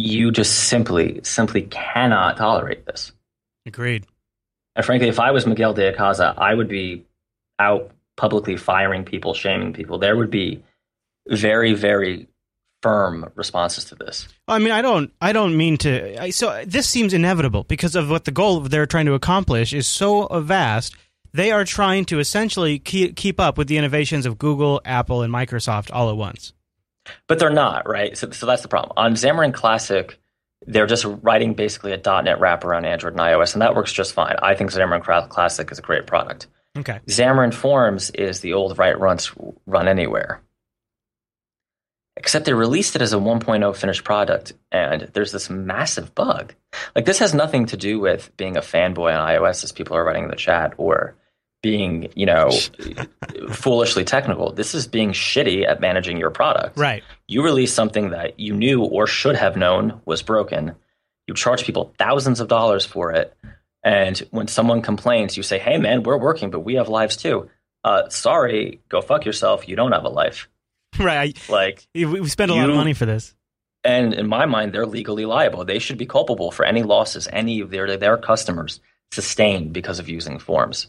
you 0.00 0.30
just 0.30 0.68
simply 0.68 1.20
simply 1.22 1.62
cannot 1.62 2.36
tolerate 2.36 2.86
this 2.86 3.12
Agreed. 3.66 4.06
and 4.76 4.84
frankly 4.84 5.08
if 5.08 5.20
i 5.20 5.30
was 5.30 5.46
miguel 5.46 5.74
de 5.74 5.92
Icaza, 5.92 6.34
i 6.38 6.54
would 6.54 6.68
be 6.68 7.04
out 7.58 7.90
publicly 8.16 8.56
firing 8.56 9.04
people 9.04 9.34
shaming 9.34 9.72
people 9.72 9.98
there 9.98 10.16
would 10.16 10.30
be 10.30 10.62
very 11.28 11.74
very 11.74 12.28
firm 12.82 13.30
responses 13.34 13.84
to 13.84 13.94
this 13.94 14.26
I 14.50 14.58
mean, 14.58 14.72
I 14.72 14.82
don't, 14.82 15.12
I 15.20 15.32
don't 15.32 15.56
mean 15.56 15.76
to. 15.78 16.20
I, 16.20 16.30
so 16.30 16.64
this 16.66 16.88
seems 16.88 17.14
inevitable 17.14 17.64
because 17.64 17.94
of 17.94 18.10
what 18.10 18.24
the 18.24 18.32
goal 18.32 18.60
they're 18.60 18.86
trying 18.86 19.06
to 19.06 19.14
accomplish 19.14 19.72
is 19.72 19.86
so 19.86 20.26
vast. 20.40 20.96
They 21.32 21.52
are 21.52 21.64
trying 21.64 22.04
to 22.06 22.18
essentially 22.18 22.80
keep, 22.80 23.14
keep 23.14 23.38
up 23.38 23.56
with 23.56 23.68
the 23.68 23.78
innovations 23.78 24.26
of 24.26 24.38
Google, 24.38 24.80
Apple, 24.84 25.22
and 25.22 25.32
Microsoft 25.32 25.90
all 25.92 26.10
at 26.10 26.16
once. 26.16 26.52
But 27.26 27.38
they're 27.38 27.50
not 27.50 27.88
right? 27.88 28.16
So, 28.16 28.30
so 28.30 28.46
that's 28.46 28.62
the 28.62 28.68
problem. 28.68 28.92
On 28.96 29.14
xamarin 29.14 29.54
classic 29.54 30.18
they're 30.66 30.86
just 30.86 31.04
writing 31.22 31.54
basically 31.54 31.92
a. 31.92 32.22
net 32.22 32.40
wrapper 32.40 32.74
on 32.74 32.84
android 32.84 33.14
and 33.14 33.20
ios 33.20 33.54
and 33.54 33.62
that 33.62 33.74
works 33.74 33.92
just 33.92 34.12
fine. 34.12 34.36
I 34.42 34.54
think 34.54 34.70
xamarin 34.70 35.28
classic 35.28 35.72
is 35.72 35.78
a 35.78 35.82
great 35.82 36.06
product. 36.06 36.46
Okay. 36.78 37.00
xamarin 37.06 37.52
forms 37.52 38.10
is 38.10 38.40
the 38.40 38.52
old 38.52 38.78
write 38.78 39.00
runs 39.00 39.32
run 39.66 39.88
anywhere. 39.88 40.42
Except 42.16 42.44
they 42.44 42.52
released 42.52 42.94
it 42.96 43.02
as 43.02 43.14
a 43.14 43.16
1.0 43.16 43.76
finished 43.76 44.04
product 44.04 44.52
and 44.70 45.02
there's 45.14 45.32
this 45.32 45.48
massive 45.48 46.14
bug. 46.14 46.54
Like 46.94 47.06
this 47.06 47.18
has 47.18 47.32
nothing 47.32 47.66
to 47.66 47.76
do 47.76 47.98
with 47.98 48.36
being 48.36 48.56
a 48.56 48.60
fanboy 48.60 49.16
on 49.16 49.28
ios 49.28 49.64
as 49.64 49.72
people 49.72 49.96
are 49.96 50.04
writing 50.04 50.24
in 50.24 50.30
the 50.30 50.36
chat 50.36 50.74
or 50.76 51.16
being 51.62 52.10
you 52.16 52.24
know 52.26 52.50
foolishly 53.50 54.04
technical 54.04 54.52
this 54.52 54.74
is 54.74 54.86
being 54.86 55.10
shitty 55.12 55.66
at 55.68 55.80
managing 55.80 56.16
your 56.16 56.30
product 56.30 56.78
Right. 56.78 57.02
you 57.28 57.42
release 57.42 57.72
something 57.72 58.10
that 58.10 58.38
you 58.40 58.54
knew 58.54 58.82
or 58.82 59.06
should 59.06 59.36
have 59.36 59.56
known 59.56 60.00
was 60.04 60.22
broken. 60.22 60.74
You 61.26 61.34
charge 61.34 61.64
people 61.64 61.92
thousands 61.98 62.40
of 62.40 62.48
dollars 62.48 62.84
for 62.84 63.12
it. 63.12 63.36
And 63.84 64.18
when 64.30 64.48
someone 64.48 64.82
complains, 64.82 65.36
you 65.36 65.42
say, 65.44 65.58
hey, 65.60 65.78
man, 65.78 66.02
we're 66.02 66.18
working, 66.18 66.50
but 66.50 66.60
we 66.60 66.74
have 66.74 66.88
lives 66.88 67.16
too. 67.16 67.48
Uh, 67.84 68.08
sorry, 68.08 68.80
go 68.88 69.00
fuck 69.00 69.24
yourself. 69.24 69.68
You 69.68 69.76
don't 69.76 69.92
have 69.92 70.04
a 70.04 70.08
life. 70.08 70.48
Right. 70.98 71.38
Like, 71.48 71.86
we 71.94 72.28
spend 72.28 72.50
a 72.50 72.54
lot 72.54 72.68
of 72.68 72.74
money 72.74 72.94
for 72.94 73.06
this. 73.06 73.32
and 73.84 74.12
in 74.12 74.26
my 74.28 74.44
mind, 74.46 74.72
they're 74.72 74.86
legally 74.86 75.24
liable. 75.24 75.64
They 75.64 75.78
should 75.78 75.98
be 75.98 76.04
culpable 76.06 76.50
for 76.50 76.64
any 76.64 76.82
losses 76.82 77.28
any 77.32 77.60
of 77.60 77.70
their, 77.70 77.96
their 77.96 78.16
customers 78.18 78.80
sustained 79.12 79.72
because 79.72 80.00
of 80.00 80.08
using 80.08 80.38
forms. 80.40 80.88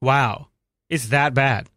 Wow. 0.00 0.48
It's 0.88 1.08
that 1.08 1.34
bad. 1.34 1.68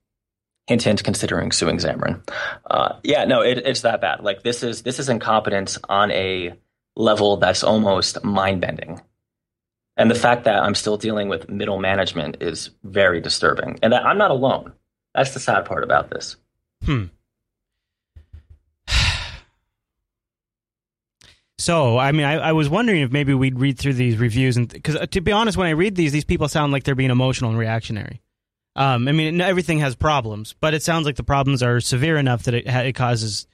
hint 0.68 0.84
hint 0.84 1.04
considering 1.04 1.52
suing 1.52 1.78
Xamarin. 1.78 2.28
Uh, 2.70 2.95
yeah, 3.04 3.26
no, 3.26 3.41
it, 3.41 3.60
it's 3.60 3.82
that 3.82 4.02
bad. 4.02 4.22
Like 4.22 4.44
this 4.44 4.64
is 4.64 4.82
this 4.82 5.00
is 5.00 5.10
incompetence 5.10 5.78
on 5.90 6.12
a 6.12 6.54
level 6.95 7.38
that's 7.38 7.64
almost 7.64 8.24
mind 8.24 8.62
bending. 8.62 9.02
And 9.98 10.10
the 10.10 10.16
fact 10.16 10.45
that 10.45 10.64
I'm 10.64 10.74
still 10.74 10.98
dealing 10.98 11.30
with 11.30 11.50
middle 11.50 11.80
management 11.80 12.38
is 12.41 12.72
very 12.84 13.22
disturbing. 13.22 13.78
And 13.84 13.94
that 13.94 14.06
I'm 14.06 14.18
not 14.18 14.32
alone. 14.32 14.74
That's 15.14 15.34
the 15.34 15.40
sad 15.40 15.66
part 15.66 15.84
about 15.84 16.10
this. 16.10 16.36
Hmm. 16.84 17.06
So, 21.64 21.98
I 21.98 22.11
mean, 22.11 22.26
I, 22.26 22.34
I 22.34 22.52
was 22.52 22.68
wondering 22.68 23.03
if 23.03 23.11
maybe 23.14 23.34
we'd 23.34 23.57
read 23.57 23.80
through 23.80 23.94
these 23.94 24.18
reviews, 24.18 24.57
and 24.57 24.68
because 24.68 24.98
to 25.07 25.22
be 25.22 25.31
honest, 25.31 25.57
when 25.57 25.68
I 25.68 25.69
read 25.72 25.95
these, 25.95 26.11
these 26.11 26.26
people 26.26 26.49
sound 26.49 26.73
like 26.73 26.84
they're 26.84 26.94
being 26.94 27.10
emotional 27.10 27.52
and 27.52 27.57
reactionary. 27.57 28.22
Um, 28.76 29.07
I 29.07 29.14
mean, 29.14 29.40
everything 29.40 29.80
has 29.80 29.95
problems, 29.95 30.56
but 30.60 30.73
it 30.73 30.84
sounds 30.84 31.06
like 31.06 31.15
the 31.15 31.23
problems 31.23 31.64
are 31.64 31.80
severe 31.80 32.18
enough 32.18 32.44
that 32.44 32.53
it, 32.53 32.68
it 32.68 32.95
causes 32.95 33.48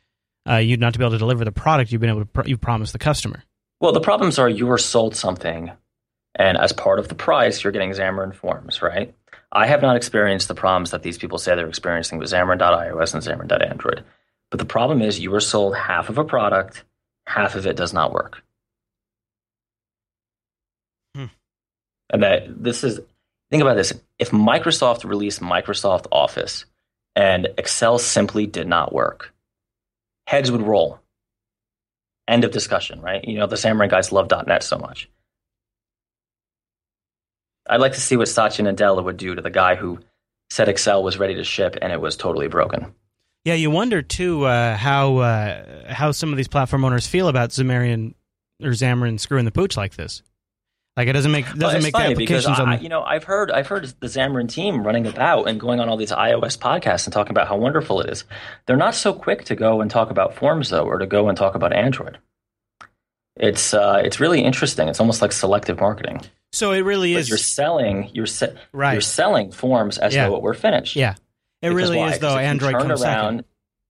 uh, 0.49 0.56
you 0.56 0.76
not 0.76 0.94
to 0.94 0.99
be 0.99 1.06
able 1.06 1.11
to 1.11 1.19
deliver 1.19 1.45
the 1.45 1.52
product 1.52 1.91
you've 1.91 2.02
been 2.02 2.10
able 2.10 2.22
to 2.22 2.26
pr- 2.26 2.48
you 2.48 2.57
promised 2.57 2.94
the 2.94 2.99
customer. 2.99 3.44
Well, 3.80 3.91
the 3.91 4.02
problems 4.02 4.40
are 4.40 4.49
you 4.49 4.65
were 4.65 4.80
sold 4.80 5.15
something, 5.15 5.72
and 6.34 6.57
as 6.57 6.73
part 6.73 6.98
of 6.98 7.10
the 7.10 7.15
price, 7.15 7.64
you're 7.64 7.73
getting 7.73 7.91
Xamarin 7.91 8.34
Forms, 8.34 8.81
right? 8.81 9.14
I 9.52 9.68
have 9.68 9.84
not 9.84 9.95
experienced 9.95 10.48
the 10.48 10.56
problems 10.56 10.90
that 10.91 11.03
these 11.03 11.19
people 11.19 11.38
say 11.38 11.53
they're 11.53 11.69
experiencing 11.69 12.18
with 12.18 12.31
Xamarin.iOS 12.31 13.14
and 13.14 13.23
Xamarin.android. 13.23 14.03
But 14.49 14.57
the 14.57 14.65
problem 14.65 15.03
is 15.03 15.19
you 15.19 15.30
were 15.30 15.40
sold 15.40 15.76
half 15.76 16.10
of 16.10 16.18
a 16.18 16.23
product, 16.23 16.84
half 17.30 17.54
of 17.54 17.68
it 17.68 17.78
does 17.78 17.94
not 17.94 18.12
work. 18.12 18.42
Hmm. 21.16 21.26
And 22.10 22.24
that 22.24 22.64
this 22.64 22.84
is, 22.84 23.00
think 23.52 23.62
about 23.62 23.76
this. 23.76 23.94
If 24.18 24.32
Microsoft 24.32 25.04
released 25.04 25.40
Microsoft 25.40 26.08
Office 26.12 26.66
and 27.16 27.48
Excel 27.58 28.00
simply 28.00 28.48
did 28.48 28.68
not 28.68 28.92
work, 28.94 29.32
heads 30.26 30.52
would 30.52 30.64
roll. 30.64 31.00
End 32.28 32.44
of 32.44 32.52
discussion, 32.52 33.00
right? 33.00 33.24
You 33.24 33.38
know, 33.38 33.48
the 33.48 33.56
Xamarin 33.56 33.90
guys 33.90 34.12
love 34.12 34.32
.NET 34.48 34.64
so 34.64 34.80
much. 34.80 35.08
I'd 37.68 37.82
like 37.82 37.94
to 37.94 38.02
see 38.02 38.18
what 38.18 38.28
Satya 38.28 38.66
Nadella 38.66 39.04
would 39.04 39.18
do 39.18 39.36
to 39.36 39.42
the 39.42 39.52
guy 39.52 39.76
who 39.76 40.00
said 40.50 40.68
Excel 40.68 41.04
was 41.04 41.20
ready 41.20 41.36
to 41.36 41.44
ship 41.44 41.78
and 41.80 41.94
it 41.94 42.02
was 42.02 42.18
totally 42.18 42.48
broken. 42.48 42.96
Yeah, 43.45 43.53
you 43.53 43.72
wonder 43.72 44.02
too 44.02 44.44
uh, 44.45 44.76
how 44.76 45.18
uh, 45.18 45.91
how 45.94 46.11
some 46.11 46.32
of 46.32 46.38
these 46.38 46.48
platform 46.48 46.84
owners 46.86 47.07
feel 47.07 47.28
about 47.28 47.49
Xamarin 47.52 48.14
or 48.61 48.72
Xamarin 48.72 49.20
screwing 49.20 49.45
the 49.45 49.52
pooch 49.52 49.78
like 49.78 49.95
this. 49.95 50.22
Like 50.98 51.07
it 51.07 51.14
doesn't 51.14 51.32
make 51.32 51.45
doesn't 51.45 51.61
Well, 51.61 51.82
make 51.82 51.94
the 51.94 51.99
applications 51.99 52.60
on 52.60 52.68
I, 52.70 52.76
the, 52.78 52.84
you 52.84 52.90
know 52.90 53.02
I've 53.02 53.24
heard 53.24 53.49
I've 53.52 53.68
heard 53.68 53.86
the 54.02 54.07
Xamarin 54.07 54.49
team 54.49 54.84
running 54.86 55.07
about 55.07 55.48
and 55.48 55.57
going 55.60 55.80
on 55.80 55.88
all 55.88 55.95
these 55.95 56.11
iOS 56.11 56.57
podcasts 56.60 57.06
and 57.06 57.14
talking 57.14 57.32
about 57.32 57.48
how 57.48 57.56
wonderful 57.56 58.02
it 58.02 58.10
is. 58.10 58.26
They're 58.66 58.76
not 58.76 58.95
so 58.95 59.14
quick 59.14 59.45
to 59.45 59.56
go 59.56 59.80
and 59.80 59.90
talk 59.90 60.10
about 60.11 60.36
Forms 60.36 60.70
though, 60.70 60.84
or 60.84 60.98
to 60.98 61.06
go 61.07 61.30
and 61.30 61.38
talk 61.38 61.56
about 61.56 61.72
Android. 61.72 62.18
It's 63.38 63.74
uh, 63.74 64.02
it's 64.03 64.20
really 64.20 64.41
interesting. 64.41 64.90
It's 64.90 64.99
almost 64.99 65.22
like 65.22 65.32
selective 65.32 65.80
marketing. 65.80 66.22
So 66.52 66.74
it 66.74 66.80
really 66.82 67.14
But 67.14 67.20
is 67.22 67.30
you're 67.30 67.38
selling 67.38 68.10
you're 68.14 68.26
se- 68.26 68.56
Right. 68.74 68.91
you're 68.94 69.02
selling 69.02 69.52
Forms 69.52 69.98
as 69.98 70.14
Yeah. 70.14 70.28
though 70.28 70.36
it 70.36 70.41
were 70.41 70.53
finished. 70.53 70.98
Yeah. 70.98 71.16
It 71.61 71.69
Because 71.69 71.76
really 71.76 71.98
why? 71.98 72.11
is 72.14 72.19
though. 72.19 72.38
Android 72.38 72.73
comes 72.73 73.02
around, 73.03 73.38
second. 73.38 73.45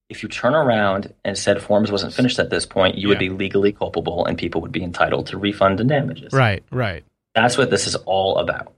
If 0.08 0.22
you 0.24 0.28
turn 0.28 0.54
around 0.54 1.14
and 1.24 1.38
said 1.38 1.62
Forms 1.62 1.92
wasn't 1.92 2.12
finished 2.12 2.38
at 2.40 2.50
this 2.50 2.66
point, 2.66 2.98
you 2.98 3.06
would 3.08 3.18
be 3.20 3.28
legally 3.30 3.72
culpable 3.72 4.26
and 4.26 4.36
people 4.36 4.60
would 4.60 4.72
be 4.72 4.82
entitled 4.82 5.28
to 5.28 5.38
refund 5.38 5.78
and 5.78 5.88
damages. 5.88 6.32
Right, 6.32 6.64
right. 6.72 7.04
That's 7.34 7.56
what 7.56 7.70
this 7.70 7.86
is 7.86 7.94
all 7.94 8.38
about. 8.38 8.72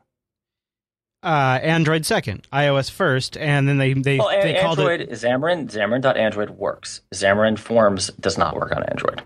Uh, 1.22 1.58
Android 1.62 2.04
second, 2.04 2.46
iOS 2.52 2.90
first, 2.90 3.36
and 3.36 3.68
then 3.68 3.78
they 3.78 3.94
they, 3.94 4.18
Well, 4.18 4.28
they 4.28 4.60
called 4.60 4.80
Android, 4.80 5.00
it 5.02 5.10
Xamarin, 5.10 5.70
Xamarin.android 5.70 6.50
works. 6.50 7.00
Xamarin 7.14 7.58
Forms 7.58 8.08
does 8.20 8.36
not 8.36 8.56
work 8.56 8.72
on 8.74 8.82
Android. 8.82 9.22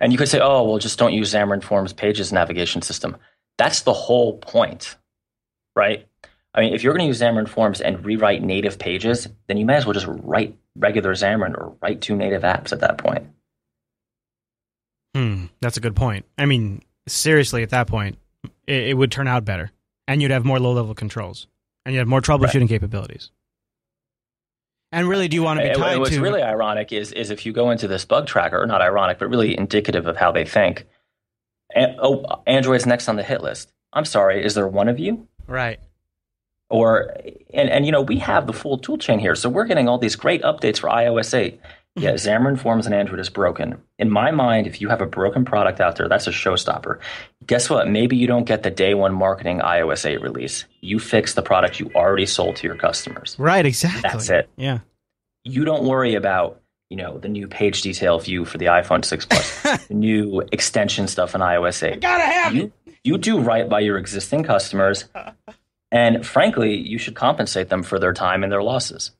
And 0.00 0.12
you 0.12 0.18
could 0.18 0.28
say, 0.28 0.40
oh, 0.40 0.64
well, 0.64 0.78
just 0.78 0.98
don't 0.98 1.12
use 1.12 1.32
Xamarin 1.32 1.62
Forms 1.62 1.92
Pages 1.92 2.32
navigation 2.32 2.82
system. 2.82 3.16
That's 3.58 3.82
the 3.82 3.92
whole 3.92 4.38
point, 4.38 4.96
right? 5.76 6.06
I 6.54 6.60
mean, 6.60 6.74
if 6.74 6.82
you're 6.82 6.92
going 6.92 7.04
to 7.04 7.06
use 7.06 7.20
Xamarin 7.20 7.48
Forms 7.48 7.80
and 7.80 8.04
rewrite 8.04 8.42
native 8.42 8.78
pages, 8.78 9.28
then 9.46 9.56
you 9.56 9.64
might 9.64 9.76
as 9.76 9.86
well 9.86 9.92
just 9.92 10.06
write 10.08 10.56
regular 10.76 11.14
Xamarin 11.14 11.56
or 11.56 11.76
write 11.80 12.00
two 12.00 12.16
native 12.16 12.42
apps 12.42 12.72
at 12.72 12.80
that 12.80 12.98
point. 12.98 13.28
Hmm, 15.14 15.46
that's 15.60 15.76
a 15.76 15.80
good 15.80 15.96
point. 15.96 16.24
I 16.38 16.46
mean, 16.46 16.82
seriously, 17.08 17.62
at 17.62 17.70
that 17.70 17.86
point, 17.86 18.18
it, 18.66 18.88
it 18.88 18.94
would 18.94 19.12
turn 19.12 19.28
out 19.28 19.44
better, 19.44 19.70
and 20.08 20.20
you'd 20.20 20.30
have 20.30 20.44
more 20.44 20.58
low 20.58 20.72
level 20.72 20.94
controls, 20.94 21.46
and 21.84 21.94
you'd 21.94 22.00
have 22.00 22.08
more 22.08 22.20
troubleshooting 22.20 22.68
capabilities. 22.68 23.30
And 24.92 25.08
really, 25.08 25.28
do 25.28 25.36
you 25.36 25.42
want 25.42 25.60
to 25.60 25.68
be 25.68 25.74
tied 25.74 25.98
what's 25.98 26.10
to? 26.10 26.16
What's 26.20 26.30
really 26.30 26.42
ironic 26.42 26.92
is 26.92 27.12
is 27.12 27.30
if 27.30 27.46
you 27.46 27.52
go 27.52 27.70
into 27.70 27.86
this 27.86 28.04
bug 28.04 28.26
tracker, 28.26 28.66
not 28.66 28.82
ironic, 28.82 29.18
but 29.18 29.28
really 29.28 29.56
indicative 29.56 30.06
of 30.06 30.16
how 30.16 30.32
they 30.32 30.44
think. 30.44 30.86
And, 31.72 31.94
oh, 32.00 32.42
Android's 32.48 32.86
next 32.86 33.08
on 33.08 33.14
the 33.14 33.22
hit 33.22 33.40
list. 33.40 33.72
I'm 33.92 34.04
sorry, 34.04 34.44
is 34.44 34.54
there 34.54 34.66
one 34.66 34.88
of 34.88 34.98
you? 34.98 35.28
right. 35.46 35.78
Or 36.70 37.14
and 37.52 37.68
and 37.68 37.84
you 37.84 37.92
know 37.92 38.00
we 38.02 38.18
have 38.20 38.46
the 38.46 38.52
full 38.52 38.78
tool 38.78 38.96
chain 38.96 39.18
here, 39.18 39.34
so 39.34 39.48
we're 39.48 39.64
getting 39.64 39.88
all 39.88 39.98
these 39.98 40.16
great 40.16 40.42
updates 40.42 40.78
for 40.78 40.88
iOS 40.88 41.34
8. 41.36 41.60
Mm-hmm. 41.60 42.02
Yeah, 42.04 42.12
Xamarin 42.12 42.56
Forms 42.58 42.86
and 42.86 42.94
Android 42.94 43.18
is 43.18 43.28
broken. 43.28 43.82
In 43.98 44.08
my 44.08 44.30
mind, 44.30 44.68
if 44.68 44.80
you 44.80 44.88
have 44.88 45.00
a 45.00 45.06
broken 45.06 45.44
product 45.44 45.80
out 45.80 45.96
there, 45.96 46.08
that's 46.08 46.28
a 46.28 46.30
showstopper. 46.30 47.00
Guess 47.44 47.68
what? 47.68 47.88
Maybe 47.88 48.16
you 48.16 48.28
don't 48.28 48.44
get 48.44 48.62
the 48.62 48.70
day 48.70 48.94
one 48.94 49.12
marketing 49.12 49.58
iOS 49.58 50.08
8 50.08 50.22
release. 50.22 50.64
You 50.80 51.00
fix 51.00 51.34
the 51.34 51.42
product 51.42 51.80
you 51.80 51.90
already 51.96 52.26
sold 52.26 52.54
to 52.56 52.68
your 52.68 52.76
customers. 52.76 53.34
Right, 53.40 53.66
exactly. 53.66 54.02
That's 54.02 54.30
it. 54.30 54.48
Yeah. 54.56 54.78
you 55.42 55.64
don't 55.64 55.84
worry 55.84 56.14
about 56.14 56.60
you 56.90 56.96
know 56.96 57.18
the 57.18 57.28
new 57.28 57.48
page 57.48 57.82
detail 57.82 58.20
view 58.20 58.44
for 58.44 58.58
the 58.58 58.66
iPhone 58.66 59.04
6 59.04 59.26
Plus, 59.26 59.86
the 59.88 59.94
new 59.94 60.40
extension 60.52 61.08
stuff 61.08 61.34
in 61.34 61.40
iOS 61.40 61.82
8. 61.82 62.00
Gotta 62.00 62.22
have 62.24 62.54
You 62.54 62.72
you 63.02 63.18
do 63.18 63.40
right 63.40 63.68
by 63.68 63.80
your 63.80 63.98
existing 63.98 64.44
customers, 64.44 65.06
and 65.90 66.26
frankly, 66.26 66.76
you 66.76 66.98
should 66.98 67.14
compensate 67.14 67.68
them 67.68 67.82
for 67.82 67.98
their 67.98 68.12
time 68.12 68.42
and 68.42 68.52
their 68.52 68.62
losses. 68.62 69.12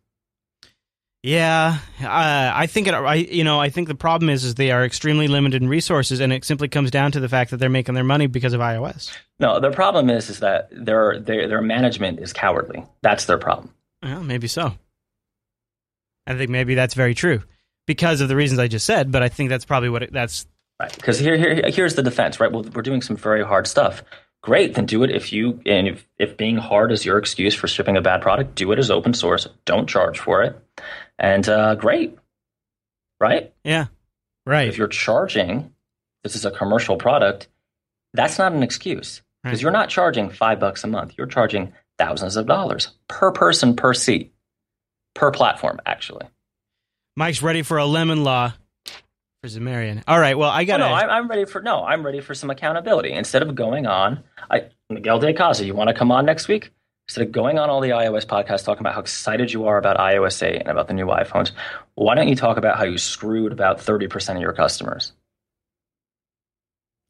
Yeah, 1.22 1.78
uh, 2.00 2.52
I 2.54 2.66
think 2.66 2.86
it. 2.86 2.94
I 2.94 3.16
you 3.16 3.44
know 3.44 3.60
I 3.60 3.68
think 3.68 3.88
the 3.88 3.94
problem 3.94 4.30
is 4.30 4.42
is 4.44 4.54
they 4.54 4.70
are 4.70 4.84
extremely 4.84 5.28
limited 5.28 5.60
in 5.60 5.68
resources, 5.68 6.18
and 6.20 6.32
it 6.32 6.46
simply 6.46 6.68
comes 6.68 6.90
down 6.90 7.12
to 7.12 7.20
the 7.20 7.28
fact 7.28 7.50
that 7.50 7.58
they're 7.58 7.68
making 7.68 7.94
their 7.94 8.04
money 8.04 8.26
because 8.26 8.54
of 8.54 8.60
iOS. 8.62 9.14
No, 9.38 9.60
their 9.60 9.70
problem 9.70 10.08
is 10.08 10.30
is 10.30 10.40
that 10.40 10.68
their 10.72 11.20
their 11.20 11.46
their 11.46 11.60
management 11.60 12.20
is 12.20 12.32
cowardly. 12.32 12.86
That's 13.02 13.26
their 13.26 13.36
problem. 13.36 13.74
Well, 14.02 14.22
maybe 14.22 14.48
so. 14.48 14.74
I 16.26 16.36
think 16.36 16.50
maybe 16.50 16.74
that's 16.74 16.94
very 16.94 17.14
true 17.14 17.42
because 17.86 18.22
of 18.22 18.28
the 18.28 18.36
reasons 18.36 18.58
I 18.58 18.68
just 18.68 18.86
said. 18.86 19.12
But 19.12 19.22
I 19.22 19.28
think 19.28 19.50
that's 19.50 19.66
probably 19.66 19.90
what 19.90 20.04
it, 20.04 20.12
that's. 20.12 20.46
Right. 20.80 20.94
Because 20.94 21.18
here, 21.18 21.36
here, 21.36 21.70
here's 21.70 21.96
the 21.96 22.02
defense, 22.02 22.40
right? 22.40 22.50
Well, 22.50 22.64
we're 22.74 22.80
doing 22.80 23.02
some 23.02 23.16
very 23.16 23.44
hard 23.44 23.66
stuff. 23.66 24.02
Great, 24.42 24.74
then 24.74 24.86
do 24.86 25.02
it 25.02 25.10
if 25.10 25.32
you 25.34 25.60
and 25.66 25.86
if, 25.86 26.06
if 26.18 26.36
being 26.36 26.56
hard 26.56 26.92
is 26.92 27.04
your 27.04 27.18
excuse 27.18 27.54
for 27.54 27.68
shipping 27.68 27.96
a 27.98 28.00
bad 28.00 28.22
product, 28.22 28.54
do 28.54 28.72
it 28.72 28.78
as 28.78 28.90
open 28.90 29.12
source. 29.12 29.46
Don't 29.66 29.86
charge 29.88 30.18
for 30.18 30.42
it, 30.42 30.56
and 31.18 31.46
uh, 31.48 31.74
great, 31.74 32.16
right? 33.20 33.52
Yeah, 33.64 33.86
right. 34.46 34.66
If 34.68 34.78
you're 34.78 34.88
charging, 34.88 35.74
this 36.24 36.34
is 36.36 36.44
a 36.46 36.50
commercial 36.50 36.96
product. 36.96 37.48
That's 38.14 38.38
not 38.38 38.52
an 38.52 38.62
excuse 38.62 39.20
because 39.42 39.58
Right. 39.58 39.62
you're 39.62 39.72
not 39.72 39.88
charging 39.90 40.30
five 40.30 40.58
bucks 40.58 40.84
a 40.84 40.86
month. 40.86 41.14
You're 41.18 41.26
charging 41.26 41.72
thousands 41.98 42.36
of 42.36 42.46
dollars 42.46 42.90
per 43.08 43.30
person 43.32 43.76
per 43.76 43.92
seat 43.92 44.32
per 45.14 45.30
platform. 45.30 45.80
Actually, 45.84 46.26
Mike's 47.14 47.42
ready 47.42 47.60
for 47.62 47.76
a 47.76 47.84
lemon 47.84 48.24
law 48.24 48.54
for 49.42 49.48
Xamarin. 49.48 50.02
All 50.06 50.20
right. 50.20 50.36
Well, 50.36 50.50
I 50.50 50.62
Oh, 50.62 50.66
got 50.66 50.80
no. 50.80 50.86
I'm, 50.86 51.08
I'm 51.10 51.28
ready 51.28 51.44
for 51.46 51.62
no. 51.62 51.82
I'm 51.82 52.04
ready 52.04 52.20
for 52.20 52.34
some 52.34 52.50
accountability. 52.50 53.12
Instead 53.12 53.42
of 53.42 53.54
going 53.54 53.86
on, 53.86 54.22
I 54.50 54.66
Miguel 54.90 55.18
de 55.18 55.32
Icaza, 55.32 55.64
you 55.64 55.74
want 55.74 55.88
to 55.88 55.94
come 55.94 56.12
on 56.12 56.26
next 56.26 56.46
week? 56.48 56.70
Instead 57.08 57.26
of 57.26 57.32
going 57.32 57.58
on 57.58 57.70
all 57.70 57.80
the 57.80 57.88
iOS 57.90 58.24
podcasts 58.26 58.64
talking 58.64 58.80
about 58.82 58.94
how 58.94 59.00
excited 59.00 59.52
you 59.52 59.66
are 59.66 59.78
about 59.78 59.96
iOS 59.96 60.46
8 60.46 60.60
and 60.60 60.68
about 60.68 60.86
the 60.86 60.94
new 60.94 61.06
iPhones, 61.06 61.50
why 61.94 62.14
don't 62.14 62.28
you 62.28 62.36
talk 62.36 62.56
about 62.56 62.76
how 62.76 62.84
you 62.84 62.98
screwed 62.98 63.50
about 63.52 63.78
30% 63.78 64.36
of 64.36 64.40
your 64.42 64.52
customers? 64.52 65.12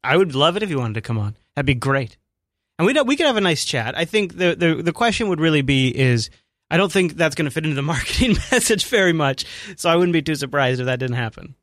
I 0.03 0.17
would 0.17 0.33
love 0.33 0.57
it 0.57 0.63
if 0.63 0.71
you 0.71 0.79
wanted 0.79 0.95
to 0.95 1.01
come 1.01 1.19
on. 1.19 1.35
That'd 1.55 1.67
be 1.67 1.75
great. 1.75 2.17
And 2.79 2.87
we 2.87 2.99
we 3.01 3.15
could 3.15 3.27
have 3.27 3.37
a 3.37 3.41
nice 3.41 3.63
chat. 3.65 3.95
I 3.95 4.05
think 4.05 4.37
the 4.37 4.55
the 4.55 4.81
the 4.81 4.93
question 4.93 5.27
would 5.27 5.39
really 5.39 5.61
be 5.61 5.95
is 5.95 6.31
I 6.71 6.77
don't 6.77 6.91
think 6.91 7.13
that's 7.13 7.35
going 7.35 7.45
to 7.45 7.51
fit 7.51 7.65
into 7.65 7.75
the 7.75 7.81
marketing 7.93 8.37
message 8.51 8.85
very 8.85 9.13
much. 9.13 9.45
So 9.75 9.89
I 9.89 9.95
wouldn't 9.97 10.13
be 10.13 10.21
too 10.23 10.35
surprised 10.35 10.79
if 10.79 10.85
that 10.85 10.97
didn't 10.99 11.17
happen. 11.17 11.53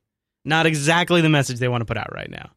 Not 0.45 0.67
exactly 0.67 1.21
the 1.21 1.29
message 1.29 1.59
they 1.59 1.69
want 1.69 1.83
to 1.83 1.87
put 1.87 1.97
out 1.99 2.15
right 2.15 2.31
now. 2.31 2.51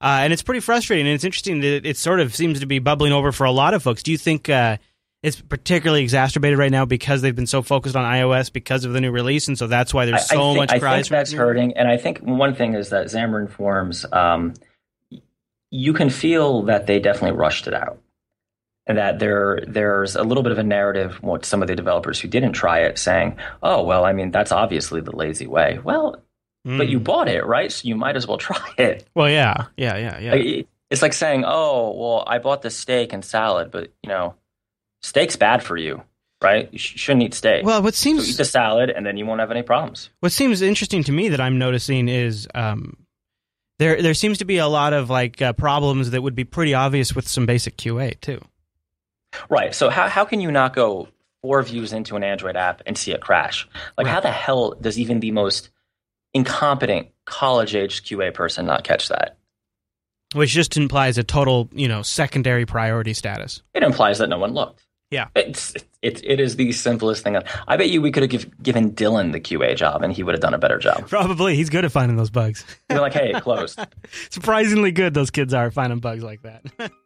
Uh, 0.00 0.20
and 0.22 0.32
it's 0.32 0.42
pretty 0.42 0.60
frustrating, 0.60 1.06
and 1.06 1.14
it's 1.14 1.24
interesting 1.24 1.60
that 1.60 1.86
it 1.86 1.96
sort 1.96 2.20
of 2.20 2.34
seems 2.34 2.60
to 2.60 2.66
be 2.66 2.78
bubbling 2.78 3.12
over 3.12 3.32
for 3.32 3.44
a 3.44 3.50
lot 3.50 3.74
of 3.74 3.82
folks. 3.82 4.02
Do 4.02 4.12
you 4.12 4.18
think 4.18 4.50
uh, 4.50 4.76
it's 5.22 5.40
particularly 5.40 6.02
exacerbated 6.02 6.58
right 6.58 6.70
now 6.70 6.84
because 6.84 7.22
they've 7.22 7.34
been 7.34 7.46
so 7.46 7.62
focused 7.62 7.96
on 7.96 8.04
iOS 8.04 8.52
because 8.52 8.84
of 8.84 8.92
the 8.92 9.00
new 9.00 9.10
release, 9.10 9.48
and 9.48 9.56
so 9.56 9.66
that's 9.66 9.94
why 9.94 10.04
there's 10.04 10.28
so 10.28 10.36
I 10.36 10.44
think, 10.48 10.58
much 10.58 10.82
I 10.82 10.96
think 10.96 11.08
that's 11.08 11.32
hurting, 11.32 11.74
and 11.78 11.88
I 11.88 11.96
think 11.96 12.18
one 12.18 12.54
thing 12.54 12.74
is 12.74 12.90
that 12.90 13.06
Xamarin 13.06 13.50
Forms, 13.50 14.04
um, 14.12 14.52
you 15.70 15.94
can 15.94 16.10
feel 16.10 16.64
that 16.64 16.86
they 16.86 16.98
definitely 16.98 17.38
rushed 17.38 17.66
it 17.66 17.72
out, 17.72 17.98
and 18.86 18.98
that 18.98 19.18
there 19.18 19.60
there's 19.66 20.16
a 20.16 20.22
little 20.22 20.42
bit 20.42 20.52
of 20.52 20.58
a 20.58 20.62
narrative 20.62 21.22
with 21.22 21.46
some 21.46 21.62
of 21.62 21.68
the 21.68 21.76
developers 21.76 22.20
who 22.20 22.28
didn't 22.28 22.52
try 22.52 22.80
it, 22.80 22.98
saying, 22.98 23.38
"Oh, 23.62 23.82
well, 23.82 24.04
I 24.04 24.12
mean, 24.12 24.30
that's 24.30 24.52
obviously 24.52 25.00
the 25.00 25.16
lazy 25.16 25.46
way." 25.46 25.78
Well, 25.82 26.22
but 26.64 26.88
you 26.88 26.98
bought 26.98 27.28
it, 27.28 27.44
right? 27.44 27.70
So 27.70 27.86
you 27.86 27.96
might 27.96 28.16
as 28.16 28.26
well 28.26 28.38
try 28.48 28.72
it. 28.78 29.06
Well, 29.14 29.28
yeah, 29.28 29.66
yeah, 29.76 29.96
yeah, 29.96 30.18
yeah. 30.18 30.32
Like, 30.32 30.68
it's 30.90 31.02
like 31.02 31.12
saying, 31.12 31.44
"Oh, 31.46 31.94
well, 31.96 32.24
I 32.26 32.38
bought 32.38 32.62
the 32.62 32.70
steak 32.70 33.12
and 33.12 33.24
salad, 33.24 33.70
but 33.70 33.92
you 34.02 34.08
know, 34.08 34.34
steak's 35.02 35.36
bad 35.36 35.62
for 35.62 35.76
you, 35.76 36.02
right? 36.42 36.68
You 36.72 36.78
sh- 36.78 36.98
shouldn't 36.98 37.24
eat 37.24 37.34
steak. 37.34 37.64
Well, 37.64 37.82
what 37.82 37.94
so 37.94 38.02
seems 38.02 38.28
eat 38.28 38.36
the 38.36 38.44
salad, 38.44 38.90
and 38.90 39.04
then 39.04 39.16
you 39.16 39.26
won't 39.26 39.40
have 39.40 39.50
any 39.50 39.62
problems." 39.62 40.10
what 40.20 40.32
seems 40.32 40.62
interesting 40.62 41.04
to 41.04 41.12
me 41.12 41.30
that 41.30 41.40
I'm 41.40 41.58
noticing 41.58 42.08
is 42.08 42.48
um, 42.54 42.96
there 43.78 44.00
there 44.00 44.14
seems 44.14 44.38
to 44.38 44.44
be 44.44 44.58
a 44.58 44.68
lot 44.68 44.92
of 44.92 45.10
like 45.10 45.42
uh, 45.42 45.52
problems 45.52 46.10
that 46.10 46.22
would 46.22 46.34
be 46.34 46.44
pretty 46.44 46.74
obvious 46.74 47.14
with 47.14 47.26
some 47.28 47.46
basic 47.46 47.76
QA 47.76 48.18
too. 48.20 48.40
Right. 49.48 49.74
So 49.74 49.90
how 49.90 50.08
how 50.08 50.24
can 50.24 50.40
you 50.40 50.50
not 50.50 50.74
go 50.74 51.08
four 51.42 51.62
views 51.62 51.92
into 51.92 52.16
an 52.16 52.24
Android 52.24 52.56
app 52.56 52.82
and 52.86 52.96
see 52.96 53.12
it 53.12 53.20
crash? 53.20 53.68
Like, 53.98 54.06
how 54.06 54.20
the 54.20 54.30
hell 54.30 54.74
does 54.80 54.98
even 54.98 55.20
the 55.20 55.30
most 55.30 55.70
incompetent 56.34 57.08
college 57.24 57.74
aged 57.74 58.06
QA 58.06 58.34
person 58.34 58.66
not 58.66 58.84
catch 58.84 59.08
that? 59.08 59.38
Which 60.34 60.50
just 60.50 60.76
implies 60.76 61.16
a 61.16 61.22
total, 61.22 61.70
you 61.72 61.86
know, 61.86 62.02
secondary 62.02 62.66
priority 62.66 63.14
status. 63.14 63.62
It 63.72 63.82
implies 63.82 64.18
that 64.18 64.28
no 64.28 64.38
one 64.38 64.52
looked. 64.52 64.84
Yeah. 65.10 65.28
It's 65.36 65.74
it, 66.02 66.24
it 66.24 66.40
is 66.40 66.56
the 66.56 66.72
simplest 66.72 67.22
thing. 67.22 67.36
I 67.68 67.76
bet 67.76 67.88
you 67.88 68.02
we 68.02 68.10
could 68.10 68.24
have 68.24 68.30
give, 68.30 68.62
given 68.62 68.92
Dylan 68.92 69.30
the 69.30 69.40
QA 69.40 69.76
job 69.76 70.02
and 70.02 70.12
he 70.12 70.24
would 70.24 70.34
have 70.34 70.40
done 70.40 70.54
a 70.54 70.58
better 70.58 70.78
job. 70.78 71.08
Probably, 71.08 71.54
he's 71.54 71.70
good 71.70 71.84
at 71.84 71.92
finding 71.92 72.16
those 72.16 72.30
bugs. 72.30 72.64
You're 72.90 73.00
like, 73.00 73.12
hey, 73.12 73.32
closed. 73.40 73.78
Surprisingly 74.30 74.90
good, 74.90 75.14
those 75.14 75.30
kids 75.30 75.54
are 75.54 75.70
finding 75.70 76.00
bugs 76.00 76.24
like 76.24 76.42
that. 76.42 76.64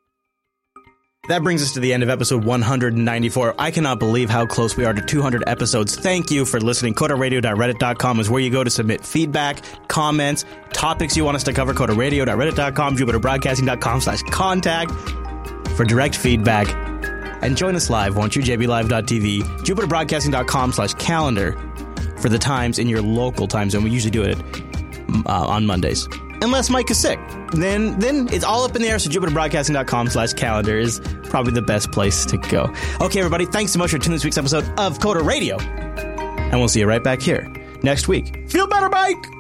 That 1.29 1.43
brings 1.43 1.63
us 1.63 1.73
to 1.73 1.81
the 1.81 1.93
end 1.93 2.03
of 2.03 2.09
episode 2.09 2.43
194. 2.43 3.55
I 3.59 3.71
cannot 3.71 3.99
believe 3.99 4.31
how 4.31 4.47
close 4.47 4.79
we 4.79 4.87
are 4.87 4.95
to 4.95 5.03
200 5.03 5.45
episodes. 5.47 5.95
Thank 5.95 6.31
you 6.31 6.47
for 6.47 6.59
listening. 6.59 6.95
CoderRadio.reddit.com 6.95 8.21
is 8.21 8.31
where 8.31 8.41
you 8.41 8.49
go 8.49 8.65
to 8.65 8.71
submit 8.71 9.05
feedback, 9.05 9.63
comments, 9.89 10.47
topics 10.73 11.19
you 11.19 11.25
want 11.27 11.35
us 11.35 11.45
to 11.45 11.53
cover. 11.53 11.75
CoderRadio.reddit.com, 11.75 12.97
JupiterBroadcasting.com 12.97 14.01
slash 14.01 14.23
contact 14.23 14.91
for 15.77 15.85
direct 15.85 16.17
feedback. 16.17 16.67
And 17.43 17.57
join 17.57 17.77
us 17.77 17.91
live, 17.91 18.17
won't 18.17 18.35
you? 18.35 18.43
JBLive.tv, 18.43 19.43
JupiterBroadcasting.com 19.43 20.73
slash 20.73 20.95
calendar 20.95 21.53
for 22.17 22.31
the 22.31 22.39
times 22.39 22.79
in 22.79 22.89
your 22.89 23.03
local 23.03 23.47
time 23.47 23.69
zone. 23.69 23.85
We 23.85 23.91
usually 23.91 24.11
do 24.11 24.23
it 24.23 24.39
uh, 25.27 25.47
on 25.47 25.67
Mondays. 25.67 26.09
Unless 26.43 26.71
Mike 26.71 26.91
is 26.91 26.99
sick. 26.99 27.19
Then 27.53 27.99
then 27.99 28.29
it's 28.33 28.45
all 28.45 28.65
up 28.65 28.77
in 28.77 28.83
the 28.83 28.89
air, 28.89 28.99
so 28.99 29.11
JupiterBroadcasting.com 29.11 30.09
slash 30.09 30.33
calendar 30.35 30.79
is 30.79 31.01
probably 31.25 31.53
the 31.53 31.63
best 31.63 31.91
place 31.93 32.25
to 32.27 32.37
go. 32.37 32.73
Okay, 33.01 33.19
everybody, 33.19 33.47
thanks 33.47 33.73
so 33.73 33.79
much 33.79 33.91
for 33.91 33.99
tuning 33.99 34.17
this 34.17 34.25
week's 34.25 34.39
episode 34.39 34.65
of 34.79 34.99
Coder 34.99 35.25
Radio. 35.25 35.59
And 35.59 36.59
we'll 36.59 36.69
see 36.69 36.81
you 36.81 36.87
right 36.87 37.03
back 37.03 37.21
here 37.21 37.53
next 37.83 38.09
week. 38.09 38.49
Feel 38.49 38.67
better, 38.67 38.89
Mike! 38.89 39.38